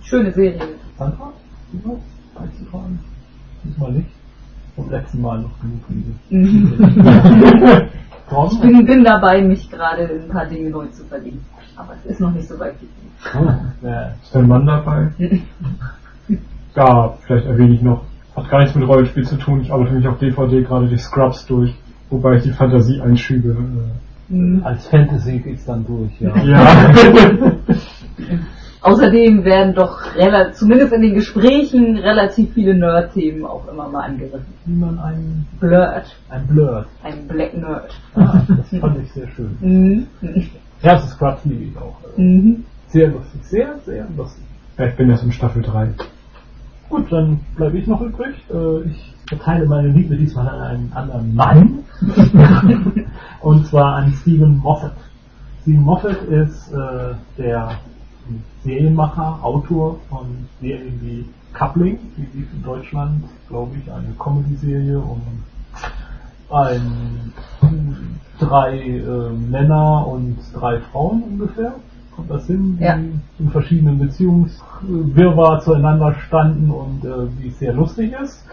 Schöne 0.02 0.32
Serie. 0.32 0.60
Sandra, 0.98 1.32
du 1.72 1.80
was 1.84 2.42
beizutragen? 2.42 3.00
Diesmal 3.64 3.92
nicht. 3.92 4.10
Und 4.76 4.90
letzten 4.90 5.22
Mal 5.22 5.40
noch 5.40 5.52
genug 5.60 5.82
Liebe. 5.90 6.14
Mhm. 6.30 7.90
Ich 8.52 8.60
bin, 8.62 8.86
bin 8.86 9.04
dabei, 9.04 9.42
mich 9.42 9.70
gerade 9.70 10.04
in 10.04 10.24
ein 10.24 10.30
paar 10.30 10.46
Dinge 10.46 10.70
neu 10.70 10.88
zu 10.88 11.04
verlieben. 11.04 11.42
Aber 11.76 11.94
es 12.04 12.12
ist 12.12 12.20
noch 12.20 12.32
nicht 12.32 12.48
so 12.48 12.60
weit 12.60 12.76
gekommen. 12.80 13.74
Ja. 13.82 14.12
Ist 14.22 14.34
dein 14.34 14.48
Mann 14.48 14.66
dabei? 14.66 15.12
Ja, 16.76 17.14
vielleicht 17.22 17.46
erwähne 17.46 17.76
ich 17.76 17.84
noch. 17.84 18.02
Hat 18.36 18.50
gar 18.50 18.62
nichts 18.62 18.74
mit 18.74 18.88
Rollenspiel 18.88 19.28
zu 19.28 19.36
tun. 19.38 19.62
Ich 19.62 19.72
arbeite 19.72 19.94
mich 19.94 20.08
auf 20.08 20.18
DVD 20.18 20.64
gerade 20.64 20.88
die 20.88 20.98
Scrubs 20.98 21.46
durch, 21.46 21.72
wobei 22.10 22.38
ich 22.38 22.44
die 22.44 22.52
Fantasie 22.52 23.00
einschübe. 23.00 23.56
Mhm. 24.28 24.62
Als 24.64 24.88
Fantasy 24.88 25.38
geht's 25.38 25.66
dann 25.66 25.86
durch, 25.86 26.20
ja. 26.20 26.36
Ja. 26.44 27.56
Außerdem 28.82 29.46
werden 29.46 29.76
doch 29.76 30.02
zumindest 30.54 30.92
in 30.94 31.04
den 31.04 31.14
Gesprächen 31.14 31.96
relativ 31.98 32.54
viele 32.54 32.76
Nerd-Themen 32.76 33.46
auch 33.46 33.66
immer 33.72 33.88
mal 33.88 34.02
angerissen. 34.02 34.54
Wie 34.66 34.76
man 34.76 35.00
einen, 35.00 35.48
Blurred, 35.60 36.14
ein 36.30 36.48
Blur. 36.48 36.86
ein 37.02 37.28
Black 37.28 37.56
Nerd. 37.56 37.94
Ah, 38.16 38.42
das 38.50 38.80
fand 38.82 38.98
ich 39.00 39.12
sehr 39.14 39.28
schön. 39.30 40.08
Das 40.84 41.10
Scrubs 41.12 41.44
liebe 41.46 41.64
ich 41.64 41.78
auch. 41.78 41.96
Mhm. 42.18 42.66
Sehr 42.90 43.08
lustig, 43.08 43.42
sehr, 43.46 43.80
sehr 43.86 44.08
lustig. 44.16 44.44
ja, 44.78 44.86
ich 44.86 44.96
bin 44.96 45.10
erst 45.10 45.24
in 45.24 45.32
Staffel 45.32 45.64
3. 45.64 45.90
Gut, 46.90 47.12
dann 47.12 47.40
bleibe 47.56 47.78
ich 47.80 47.88
noch 47.88 48.02
übrig. 48.02 48.36
Äh, 48.54 48.90
Ich 48.90 49.14
verteile 49.28 49.66
meine 49.66 49.88
Liebe 49.88 50.16
diesmal 50.16 50.48
an 50.48 50.62
einen 50.62 50.94
anderen 50.94 51.34
Mann. 51.34 51.80
Und 53.42 53.66
zwar 53.68 53.96
an 53.96 54.14
Stephen 54.22 54.58
Moffat. 54.58 54.94
Stephen 55.62 55.82
Moffat 55.84 56.22
ist 56.24 56.72
äh, 56.72 57.16
der 57.38 57.72
Serienmacher, 58.64 59.40
Autor 59.42 60.00
von 60.10 60.28
Serien 60.62 61.00
wie 61.02 61.26
Coupling, 61.54 61.98
die 62.18 62.38
lief 62.38 62.48
in 62.54 62.64
Deutschland, 62.64 63.24
glaube 63.48 63.72
ich, 63.82 63.92
eine 63.92 64.14
Comedy-Serie 64.20 65.00
um 65.00 65.22
ein, 66.50 67.34
drei 68.40 68.78
äh, 68.78 69.02
Männer 69.50 70.08
und 70.08 70.38
drei 70.54 70.80
Frauen 70.80 71.24
ungefähr. 71.24 71.74
Kommt 72.16 72.30
das 72.30 72.46
hin? 72.48 72.78
Die 72.80 72.84
Ja. 72.84 72.98
in 73.40 73.50
verschiedenen 73.50 73.98
Beziehungswirrwarr 74.00 75.62
zueinander 75.62 76.14
standen 76.14 76.70
und 76.70 77.04
äh, 77.06 77.28
wie 77.40 77.48
es 77.48 77.60
sehr 77.60 77.74
lustig 77.74 78.14
ist. 78.22 78.46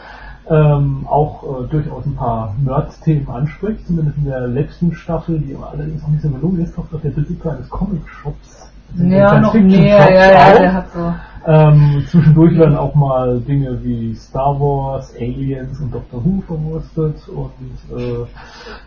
Ähm, 0.48 1.06
auch 1.08 1.42
äh, 1.44 1.68
durchaus 1.68 2.06
ein 2.06 2.16
paar 2.16 2.54
Nerd-Themen 2.64 3.28
anspricht, 3.28 3.86
zumindest 3.86 4.18
in 4.18 4.24
der 4.24 4.48
letzten 4.48 4.92
Staffel, 4.92 5.38
die 5.38 5.54
aber 5.54 5.70
allerdings 5.70 6.02
auch 6.02 6.08
nicht 6.08 6.22
so 6.22 6.30
gelungen 6.30 6.60
ist, 6.60 6.76
doch 6.76 6.86
der 6.90 7.10
Besitzer 7.10 7.52
eines 7.52 7.68
Comic-Shops. 7.68 8.72
Ja, 8.96 9.38
noch 9.38 9.54
mehr, 9.54 10.12
ja, 10.12 10.32
ja, 10.32 10.58
der 10.58 10.72
hat 10.72 10.92
so. 10.92 11.14
Ähm, 11.46 12.04
zwischendurch 12.06 12.56
werden 12.58 12.76
auch 12.76 12.94
mal 12.94 13.40
Dinge 13.40 13.82
wie 13.82 14.14
Star 14.14 14.58
Wars, 14.60 15.14
Aliens 15.16 15.80
und 15.80 15.94
Doctor 15.94 16.24
Who 16.24 16.42
verwurstet 16.46 17.16
und 17.28 17.98
äh, 17.98 18.26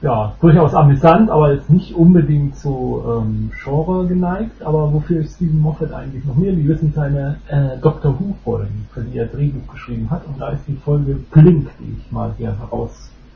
ja, 0.01 0.35
durchaus 0.39 0.73
amüsant, 0.73 1.30
aber 1.30 1.53
jetzt 1.53 1.69
nicht 1.69 1.95
unbedingt 1.95 2.55
so 2.55 3.21
ähm, 3.21 3.51
Genre 3.63 4.07
geneigt. 4.07 4.61
Aber 4.63 4.93
wofür 4.93 5.21
ist 5.21 5.35
Stephen 5.35 5.61
Moffat 5.61 5.91
eigentlich 5.91 6.25
noch 6.25 6.35
mehr? 6.35 6.51
Die 6.51 6.67
wissen 6.67 6.93
seine 6.93 7.38
äh, 7.47 7.77
Doctor 7.81 8.13
Who 8.19 8.35
Folgen, 8.43 8.88
für 8.93 9.01
die 9.01 9.17
er 9.17 9.27
Drehbuch 9.27 9.71
geschrieben 9.71 10.09
hat 10.09 10.25
und 10.27 10.39
da 10.39 10.49
ist 10.49 10.67
die 10.67 10.75
Folge 10.75 11.17
Blink, 11.31 11.69
die 11.80 11.97
ich 11.99 12.11
mal 12.11 12.34
hier 12.38 12.55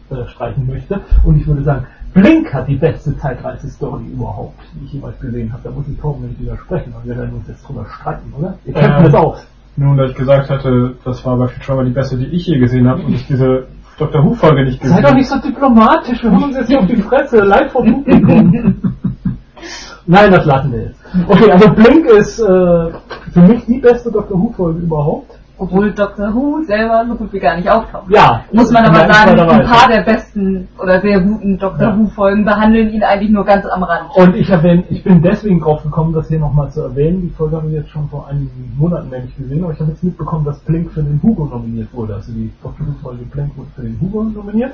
herausstreichen 0.10 0.68
möchte. 0.68 1.02
Und 1.24 1.38
ich 1.38 1.48
würde 1.48 1.64
sagen, 1.64 1.86
Blink 2.14 2.54
hat 2.54 2.68
die 2.68 2.76
beste 2.76 3.16
Zeitreise-Story 3.18 4.06
überhaupt, 4.14 4.60
die 4.74 4.86
ich 4.86 4.94
jemals 4.94 5.20
gesehen 5.20 5.52
habe. 5.52 5.64
Da 5.64 5.72
muss 5.72 5.88
ich 5.88 6.00
Torben 6.00 6.28
nicht 6.28 6.40
widersprechen, 6.40 6.94
aber 6.96 7.06
wir 7.06 7.18
werden 7.18 7.36
uns 7.36 7.48
jetzt 7.48 7.68
drüber 7.68 7.86
streiten, 7.86 8.34
oder? 8.38 8.58
Ihr 8.66 8.74
kennt 8.74 8.98
Ähm, 8.98 9.04
das 9.04 9.14
aus. 9.14 9.48
Nun, 9.76 9.98
da 9.98 10.06
ich 10.06 10.16
gesagt 10.16 10.50
hatte, 10.50 10.96
das 11.06 11.24
war 11.24 11.38
bei 11.38 11.48
Futurama 11.48 11.84
die 11.84 11.92
beste, 11.92 12.18
die 12.18 12.26
ich 12.26 12.48
je 12.48 12.58
gesehen 12.58 12.88
habe 12.88 13.04
und 13.04 13.14
ich 13.14 13.28
diese 13.28 13.68
Dr. 14.00 14.24
Who-Folge 14.24 14.64
nicht 14.64 14.80
gesehen 14.80 14.96
Sei 14.96 15.02
doch 15.02 15.14
nicht 15.14 15.30
so 15.30 15.40
diplomatisch, 15.40 16.24
wir 16.24 16.32
holen 16.32 16.44
uns 16.46 16.56
jetzt 16.56 16.68
hier 16.68 16.80
auf 16.80 16.88
die 16.88 16.96
Fresse, 17.02 17.38
live 17.38 17.72
vom 17.72 18.04
Publikum. 18.04 18.76
Nein, 20.08 20.32
das 20.32 20.46
lassen 20.46 20.72
wir 20.72 20.82
jetzt. 20.84 21.00
Okay, 21.28 21.52
also 21.52 21.70
Blink 21.74 22.06
ist 22.06 22.40
äh, 22.40 22.44
für 23.34 23.42
mich 23.42 23.66
die 23.66 23.80
beste 23.80 24.12
Doctor 24.12 24.40
Who-Folge 24.40 24.80
überhaupt. 24.80 25.37
Obwohl 25.60 25.92
Dr. 25.92 26.34
Who 26.36 26.64
selber 26.64 27.04
so 27.08 27.16
gut 27.16 27.34
wie 27.34 27.40
gar 27.40 27.56
nicht 27.58 27.68
auftaucht. 27.68 28.10
Ja. 28.10 28.44
Muss 28.52 28.72
man 28.72 28.86
aber 28.86 29.12
sagen, 29.12 29.36
ich 29.36 29.42
ein 29.42 29.66
paar 29.66 29.88
der 29.88 30.02
besten 30.02 30.68
oder 30.78 31.02
sehr 31.02 31.20
guten 31.20 31.58
Dr. 31.58 31.82
Ja. 31.82 31.98
Who-Folgen 31.98 32.46
behandeln 32.46 32.92
ihn 32.92 33.04
eigentlich 33.04 33.32
nur 33.32 33.44
ganz 33.44 33.66
am 33.66 33.82
Rand. 33.82 34.16
Und 34.16 34.36
ich 34.36 34.50
erwähne, 34.50 34.84
ich 34.90 35.04
bin 35.04 35.22
deswegen 35.22 35.60
drauf 35.60 35.82
gekommen, 35.82 36.14
das 36.14 36.28
hier 36.28 36.40
nochmal 36.40 36.70
zu 36.70 36.82
erwähnen. 36.82 37.22
Die 37.24 37.30
Folge 37.30 37.56
haben 37.58 37.72
wir 37.72 37.80
jetzt 37.80 37.90
schon 37.90 38.08
vor 38.10 38.28
einigen 38.28 38.76
Monaten 38.78 39.10
nämlich 39.10 39.36
gesehen, 39.36 39.64
aber 39.64 39.74
ich 39.74 39.80
habe 39.80 39.92
jetzt 39.92 40.04
mitbekommen, 40.04 40.46
dass 40.46 40.60
Blink 40.60 40.92
für 40.92 41.02
den 41.02 41.20
Hugo 41.24 41.46
nominiert 41.46 41.92
wurde. 41.92 42.16
Also 42.16 42.32
die 42.32 42.52
Doctor 42.62 42.86
Who-Folge 42.86 43.24
Blink 43.26 43.58
wurde 43.58 43.70
für 43.76 43.82
den 43.82 44.00
Hugo 44.00 44.24
nominiert. 44.24 44.74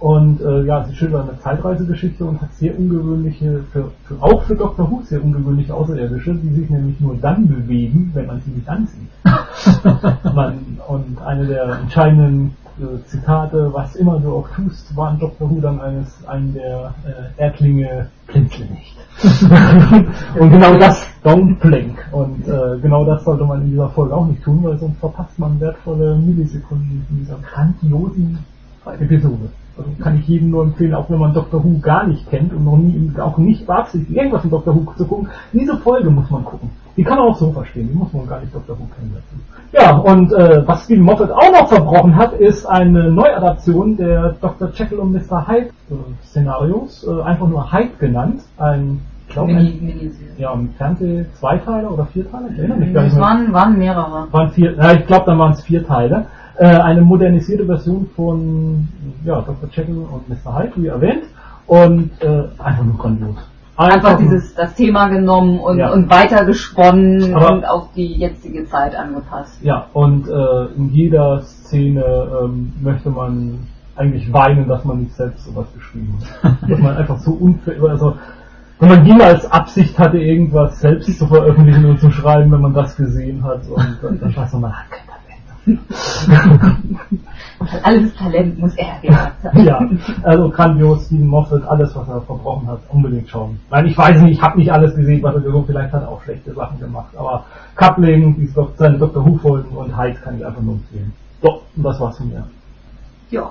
Und 0.00 0.40
äh, 0.40 0.62
ja, 0.62 0.84
sie 0.84 0.94
schildert 0.94 1.28
eine 1.28 1.38
Zeitreisegeschichte 1.40 2.24
und 2.24 2.40
hat 2.40 2.54
sehr 2.54 2.78
ungewöhnliche, 2.78 3.64
für, 3.72 3.90
für, 4.04 4.22
auch 4.22 4.42
für 4.44 4.54
Doctor 4.54 4.88
Who 4.88 5.02
sehr 5.02 5.22
ungewöhnliche 5.22 5.74
Außerirdische, 5.74 6.34
die 6.36 6.54
sich 6.54 6.70
nämlich 6.70 7.00
nur 7.00 7.16
dann 7.16 7.48
bewegen, 7.48 8.12
wenn 8.14 8.26
man 8.26 8.40
sie 8.42 8.52
nicht 8.52 8.68
ansieht. 8.68 9.08
man, 10.34 10.78
und 10.86 11.20
eine 11.20 11.46
der 11.46 11.80
entscheidenden 11.80 12.56
äh, 12.78 13.04
Zitate, 13.06 13.72
was 13.72 13.96
immer 13.96 14.20
du 14.20 14.36
auch 14.36 14.48
tust, 14.50 14.94
war 14.96 15.12
in 15.12 15.18
Doctor 15.18 15.50
Who 15.50 15.60
dann 15.60 15.80
eines, 15.80 16.24
einen 16.28 16.54
der 16.54 16.94
äh, 17.04 17.42
Erdlinge, 17.42 18.08
blinzle 18.28 18.66
nicht. 18.66 18.96
und 20.38 20.50
genau 20.50 20.76
das, 20.76 21.04
don't 21.24 21.58
blink. 21.58 21.98
Und 22.12 22.46
äh, 22.46 22.78
genau 22.80 23.04
das 23.04 23.24
sollte 23.24 23.44
man 23.44 23.62
in 23.62 23.70
dieser 23.70 23.88
Folge 23.88 24.14
auch 24.14 24.26
nicht 24.26 24.44
tun, 24.44 24.60
weil 24.62 24.78
sonst 24.78 25.00
verpasst 25.00 25.36
man 25.40 25.58
wertvolle 25.58 26.16
Millisekunden 26.18 27.04
in 27.10 27.18
dieser 27.18 27.38
grandiosen 27.38 28.38
Episode. 29.00 29.50
Also 29.78 29.90
kann 30.02 30.18
ich 30.18 30.26
jedem 30.26 30.50
nur 30.50 30.64
empfehlen, 30.64 30.94
auch 30.94 31.08
wenn 31.08 31.20
man 31.20 31.32
Doctor 31.32 31.62
Who 31.62 31.78
gar 31.80 32.06
nicht 32.06 32.28
kennt 32.28 32.52
und 32.52 32.64
noch 32.64 32.76
nie, 32.76 33.10
auch 33.20 33.38
nicht 33.38 33.64
beabsichtigt, 33.64 34.10
irgendwas 34.16 34.44
in 34.44 34.50
Doctor 34.50 34.74
Who 34.74 34.92
zu 34.96 35.06
gucken, 35.06 35.28
diese 35.52 35.76
Folge 35.78 36.10
muss 36.10 36.28
man 36.30 36.44
gucken. 36.44 36.70
Die 36.96 37.04
kann 37.04 37.18
man 37.18 37.28
auch 37.28 37.36
so 37.36 37.52
verstehen, 37.52 37.88
die 37.92 37.96
muss 37.96 38.12
man 38.12 38.26
gar 38.26 38.40
nicht 38.40 38.52
Doctor 38.52 38.76
Who 38.76 38.86
kennen 38.96 39.14
dazu. 39.14 39.36
Ja, 39.72 39.96
und 39.98 40.32
äh, 40.32 40.66
was 40.66 40.84
Stephen 40.84 41.04
Moffat 41.04 41.30
auch 41.30 41.52
noch 41.52 41.68
verbrochen 41.68 42.16
hat, 42.16 42.32
ist 42.32 42.66
eine 42.66 43.10
Neuadaption 43.10 43.96
der 43.96 44.34
Dr. 44.40 44.70
Jekyll 44.74 44.98
und 44.98 45.12
Mr. 45.12 45.46
Hyde 45.46 45.68
äh, 45.90 45.94
Szenarios, 46.24 47.06
äh, 47.06 47.22
einfach 47.22 47.46
nur 47.46 47.72
Hyde 47.72 47.92
genannt, 48.00 48.40
ein, 48.56 49.00
ich 49.28 49.34
glaube, 49.34 49.52
Mini, 49.52 50.10
ja, 50.38 50.52
ein 50.54 50.70
Fernseh 50.76 51.26
Zweiteiler 51.34 51.92
oder 51.92 52.06
Vierteiler, 52.06 52.48
ich 52.50 52.58
erinnere 52.58 52.78
mich 52.78 52.94
gar 52.94 53.02
nicht 53.04 53.12
Es 53.12 53.20
waren, 53.20 53.52
waren 53.52 53.78
mehrere. 53.78 54.26
waren 54.32 54.50
vier, 54.50 54.74
ja, 54.74 54.92
ich 54.94 55.06
glaube, 55.06 55.26
dann 55.26 55.38
waren 55.38 55.52
es 55.52 55.62
vier 55.62 55.86
Teile. 55.86 56.26
Äh, 56.58 56.66
eine 56.66 57.02
modernisierte 57.02 57.64
Version 57.66 58.08
von 58.16 58.88
ja, 59.24 59.40
Dr. 59.40 59.68
Jekyll 59.70 59.98
und 59.98 60.28
Mr. 60.28 60.58
Hyde, 60.58 60.72
wie 60.76 60.86
erwähnt. 60.88 61.22
Und 61.66 62.10
äh, 62.20 62.44
einfach 62.58 62.84
nur 62.84 62.96
grandios. 62.98 63.36
Einfach 63.76 64.18
nur- 64.18 64.22
dieses, 64.22 64.54
das 64.56 64.74
Thema 64.74 65.08
genommen 65.08 65.60
und, 65.60 65.78
Ja. 65.78 65.92
und 65.92 66.10
weitergesponnen 66.10 67.32
Aber- 67.34 67.52
und 67.52 67.64
auf 67.64 67.92
die 67.94 68.14
jetzige 68.14 68.64
Zeit 68.66 68.96
angepasst. 68.96 69.62
Ja, 69.62 69.86
und 69.92 70.26
äh, 70.28 70.64
in 70.76 70.90
jeder 70.90 71.42
Szene 71.42 72.02
ähm, 72.42 72.72
möchte 72.82 73.10
man 73.10 73.60
eigentlich 73.94 74.32
weinen, 74.32 74.66
dass 74.66 74.84
man 74.84 74.98
nicht 75.00 75.14
selbst 75.14 75.44
sowas 75.44 75.66
geschrieben 75.74 76.18
hat. 76.42 76.56
dass 76.68 76.78
man 76.80 76.96
einfach 76.96 77.18
so 77.18 77.32
unfair, 77.32 77.80
also 77.88 78.16
wenn 78.80 78.88
man 78.88 79.02
niemals 79.02 79.48
Absicht 79.50 79.98
hatte, 79.98 80.18
irgendwas 80.18 80.80
selbst 80.80 81.18
zu 81.18 81.26
veröffentlichen 81.26 81.84
und 81.84 82.00
zu 82.00 82.10
schreiben, 82.10 82.50
wenn 82.52 82.60
man 82.60 82.74
das 82.74 82.96
gesehen 82.96 83.42
hat 83.44 83.60
und 83.68 83.98
dann, 84.02 84.20
dann 84.20 84.36
weiß 84.36 84.52
man, 84.54 84.62
man 84.62 84.72
hat 84.72 84.90
kein 84.90 85.00
Talent. 85.00 85.07
Alles 87.82 88.14
Talent 88.14 88.58
muss 88.58 88.74
er 88.76 89.00
haben. 89.02 89.64
Ja, 89.64 89.80
also 90.22 90.48
grandios, 90.50 91.06
Steven 91.06 91.26
Moffat, 91.26 91.62
alles, 91.64 91.94
was 91.94 92.08
er 92.08 92.20
verbrochen 92.22 92.68
hat, 92.68 92.80
unbedingt 92.88 93.28
schauen. 93.28 93.58
Nein, 93.70 93.86
ich 93.86 93.98
weiß 93.98 94.22
nicht, 94.22 94.38
ich 94.38 94.42
habe 94.42 94.58
nicht 94.58 94.72
alles 94.72 94.94
gesehen, 94.94 95.22
was 95.22 95.34
er 95.34 95.42
so 95.42 95.62
vielleicht 95.62 95.92
hat 95.92 96.02
er 96.02 96.08
auch 96.08 96.22
schlechte 96.22 96.54
Sachen 96.54 96.78
gemacht, 96.78 97.14
aber 97.16 97.44
Coupling, 97.74 98.36
die 98.36 98.46
Dok- 98.52 98.74
seine 98.76 98.98
Dr. 98.98 99.24
Who 99.26 99.36
Folgen 99.38 99.76
und 99.76 99.96
Hyde 99.98 100.18
kann 100.22 100.38
ich 100.38 100.46
einfach 100.46 100.62
nur 100.62 100.74
empfehlen. 100.74 101.12
So, 101.42 101.62
und 101.76 101.82
das 101.82 102.00
war's 102.00 102.16
von 102.16 102.28
mir. 102.28 102.44
Ja. 103.30 103.50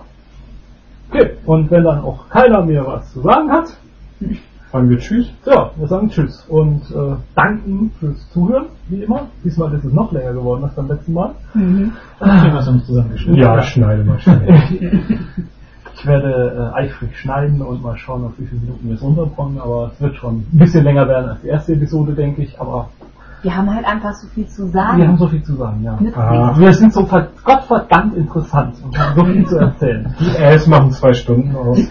Okay, 1.10 1.32
und 1.46 1.70
wenn 1.72 1.84
dann 1.84 2.00
auch 2.02 2.28
keiner 2.30 2.64
mehr 2.66 2.86
was 2.86 3.12
zu 3.14 3.22
sagen 3.22 3.52
hat, 3.52 3.78
Sagen 4.72 4.90
wir 4.90 4.98
Tschüss. 5.00 5.32
ja, 5.46 5.72
wir 5.76 5.88
sagen 5.88 6.10
Tschüss 6.10 6.46
und 6.50 6.82
äh, 6.92 7.16
danken 7.36 7.92
fürs 8.00 8.30
Zuhören, 8.32 8.66
wie 8.90 9.04
immer. 9.04 9.28
Diesmal 9.44 9.74
ist 9.74 9.86
es 9.86 9.94
noch 9.94 10.12
länger 10.12 10.34
geworden 10.34 10.64
als 10.66 10.74
beim 10.76 10.88
letzten 10.88 11.14
Mal. 11.14 11.32
Mhm. 11.54 11.94
Haben 12.20 12.54
wir 12.54 12.82
zusammengeschnitten? 12.82 13.42
Ja, 13.42 13.62
schneide 13.62 14.04
mal 14.04 14.20
schnell. 14.20 14.62
Ich 16.00 16.06
werde 16.06 16.72
äh, 16.76 16.78
eifrig 16.78 17.18
schneiden 17.18 17.60
und 17.60 17.82
mal 17.82 17.98
schauen, 17.98 18.24
auf 18.26 18.34
wie 18.38 18.46
viele 18.46 18.62
Minuten 18.62 18.88
wir 18.88 18.94
es 18.94 19.02
unterbringen, 19.02 19.60
aber 19.60 19.90
es 19.96 20.00
wird 20.00 20.16
schon 20.18 20.46
ein 20.54 20.60
bisschen 20.60 20.84
länger 20.84 21.08
werden 21.08 21.30
als 21.32 21.42
die 21.42 21.48
erste 21.48 21.74
Episode, 21.74 22.14
denke 22.14 22.44
ich, 22.44 22.62
aber 22.62 22.90
Wir 23.42 23.58
haben 23.58 23.74
halt 23.74 23.84
einfach 23.84 24.14
so 24.14 24.28
viel 24.28 24.46
zu 24.46 24.72
wir 24.72 24.88
haben 24.88 25.00
sagen. 25.00 25.18
so 25.18 25.28
viel 25.28 25.42
zu 25.42 25.56
sagen, 25.56 25.82
ja. 25.84 25.98
Ah. 26.16 26.54
Wir 26.56 26.72
sind 26.74 26.94
so 26.94 27.04
ver 27.08 27.30
gottverdammt 27.44 28.16
interessant 28.16 28.76
und 28.86 28.96
haben 28.96 29.16
so 29.20 29.26
viel 29.26 29.46
zu 29.48 29.58
erzählen. 29.58 30.14
Die 30.20 30.36
Ls 30.38 30.68
machen 30.68 30.92
zwei 30.92 31.14
Stunden 31.14 31.56
aus. 31.56 31.80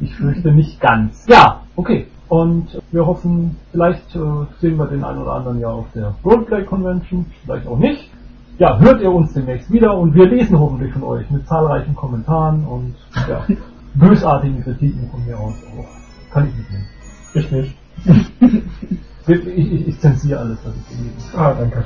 ich 0.00 0.14
fürchte 0.14 0.52
nicht 0.52 0.80
ganz. 0.80 1.26
Ja, 1.28 1.62
okay. 1.76 2.06
Und 2.28 2.80
wir 2.92 3.06
hoffen, 3.06 3.56
vielleicht 3.72 4.14
äh, 4.14 4.20
sehen 4.60 4.76
wir 4.76 4.86
den 4.86 5.02
einen 5.02 5.18
oder 5.22 5.32
anderen 5.32 5.60
ja 5.60 5.68
auf 5.68 5.86
der 5.94 6.14
Roleplay 6.24 6.64
Convention, 6.64 7.26
vielleicht 7.44 7.66
auch 7.66 7.78
nicht. 7.78 8.10
Ja, 8.58 8.78
hört 8.78 9.00
ihr 9.00 9.12
uns 9.12 9.32
demnächst 9.32 9.70
wieder 9.72 9.96
und 9.96 10.14
wir 10.14 10.26
lesen 10.26 10.58
hoffentlich 10.58 10.92
von 10.92 11.04
euch 11.04 11.30
mit 11.30 11.46
zahlreichen 11.46 11.94
Kommentaren 11.94 12.66
und 12.66 12.94
ja, 13.28 13.46
bösartigen 13.94 14.62
Kritiken 14.62 15.08
von 15.10 15.24
mir 15.24 15.38
aus 15.38 15.54
auch. 15.78 15.86
Kann 16.32 16.48
ich 16.48 16.54
mitnehmen. 16.56 16.86
Ich 17.34 17.50
nicht. 17.50 17.76
Ich, 19.28 19.46
ich, 19.46 19.88
ich 19.88 20.00
zensiere 20.00 20.40
alles, 20.40 20.58
was 20.64 20.72
ich 20.74 20.88
gelesen 20.88 21.32
habe. 21.34 21.44
Ah, 21.44 21.54
danke. 21.58 21.84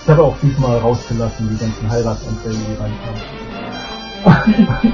Ich 0.00 0.08
habe 0.08 0.22
auch 0.22 0.36
diesmal 0.40 0.78
rausgelassen, 0.78 1.48
die 1.50 1.56
ganzen 1.56 1.90
Heiratsanträge, 1.90 2.54
die 2.54 2.76
reinkamen. 4.24 4.84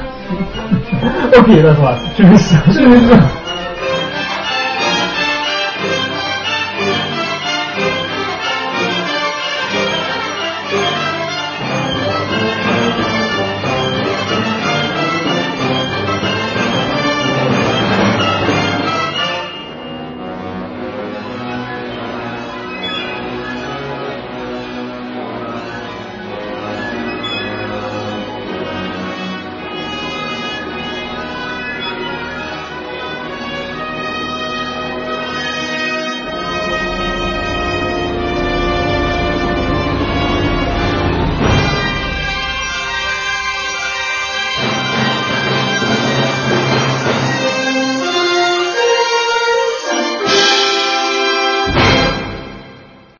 Äh. 0.30 1.38
okay, 1.38 1.62
das 1.62 1.80
war's. 1.80 2.00
Tschüss. 2.16 2.54
Tschüss. 2.72 3.43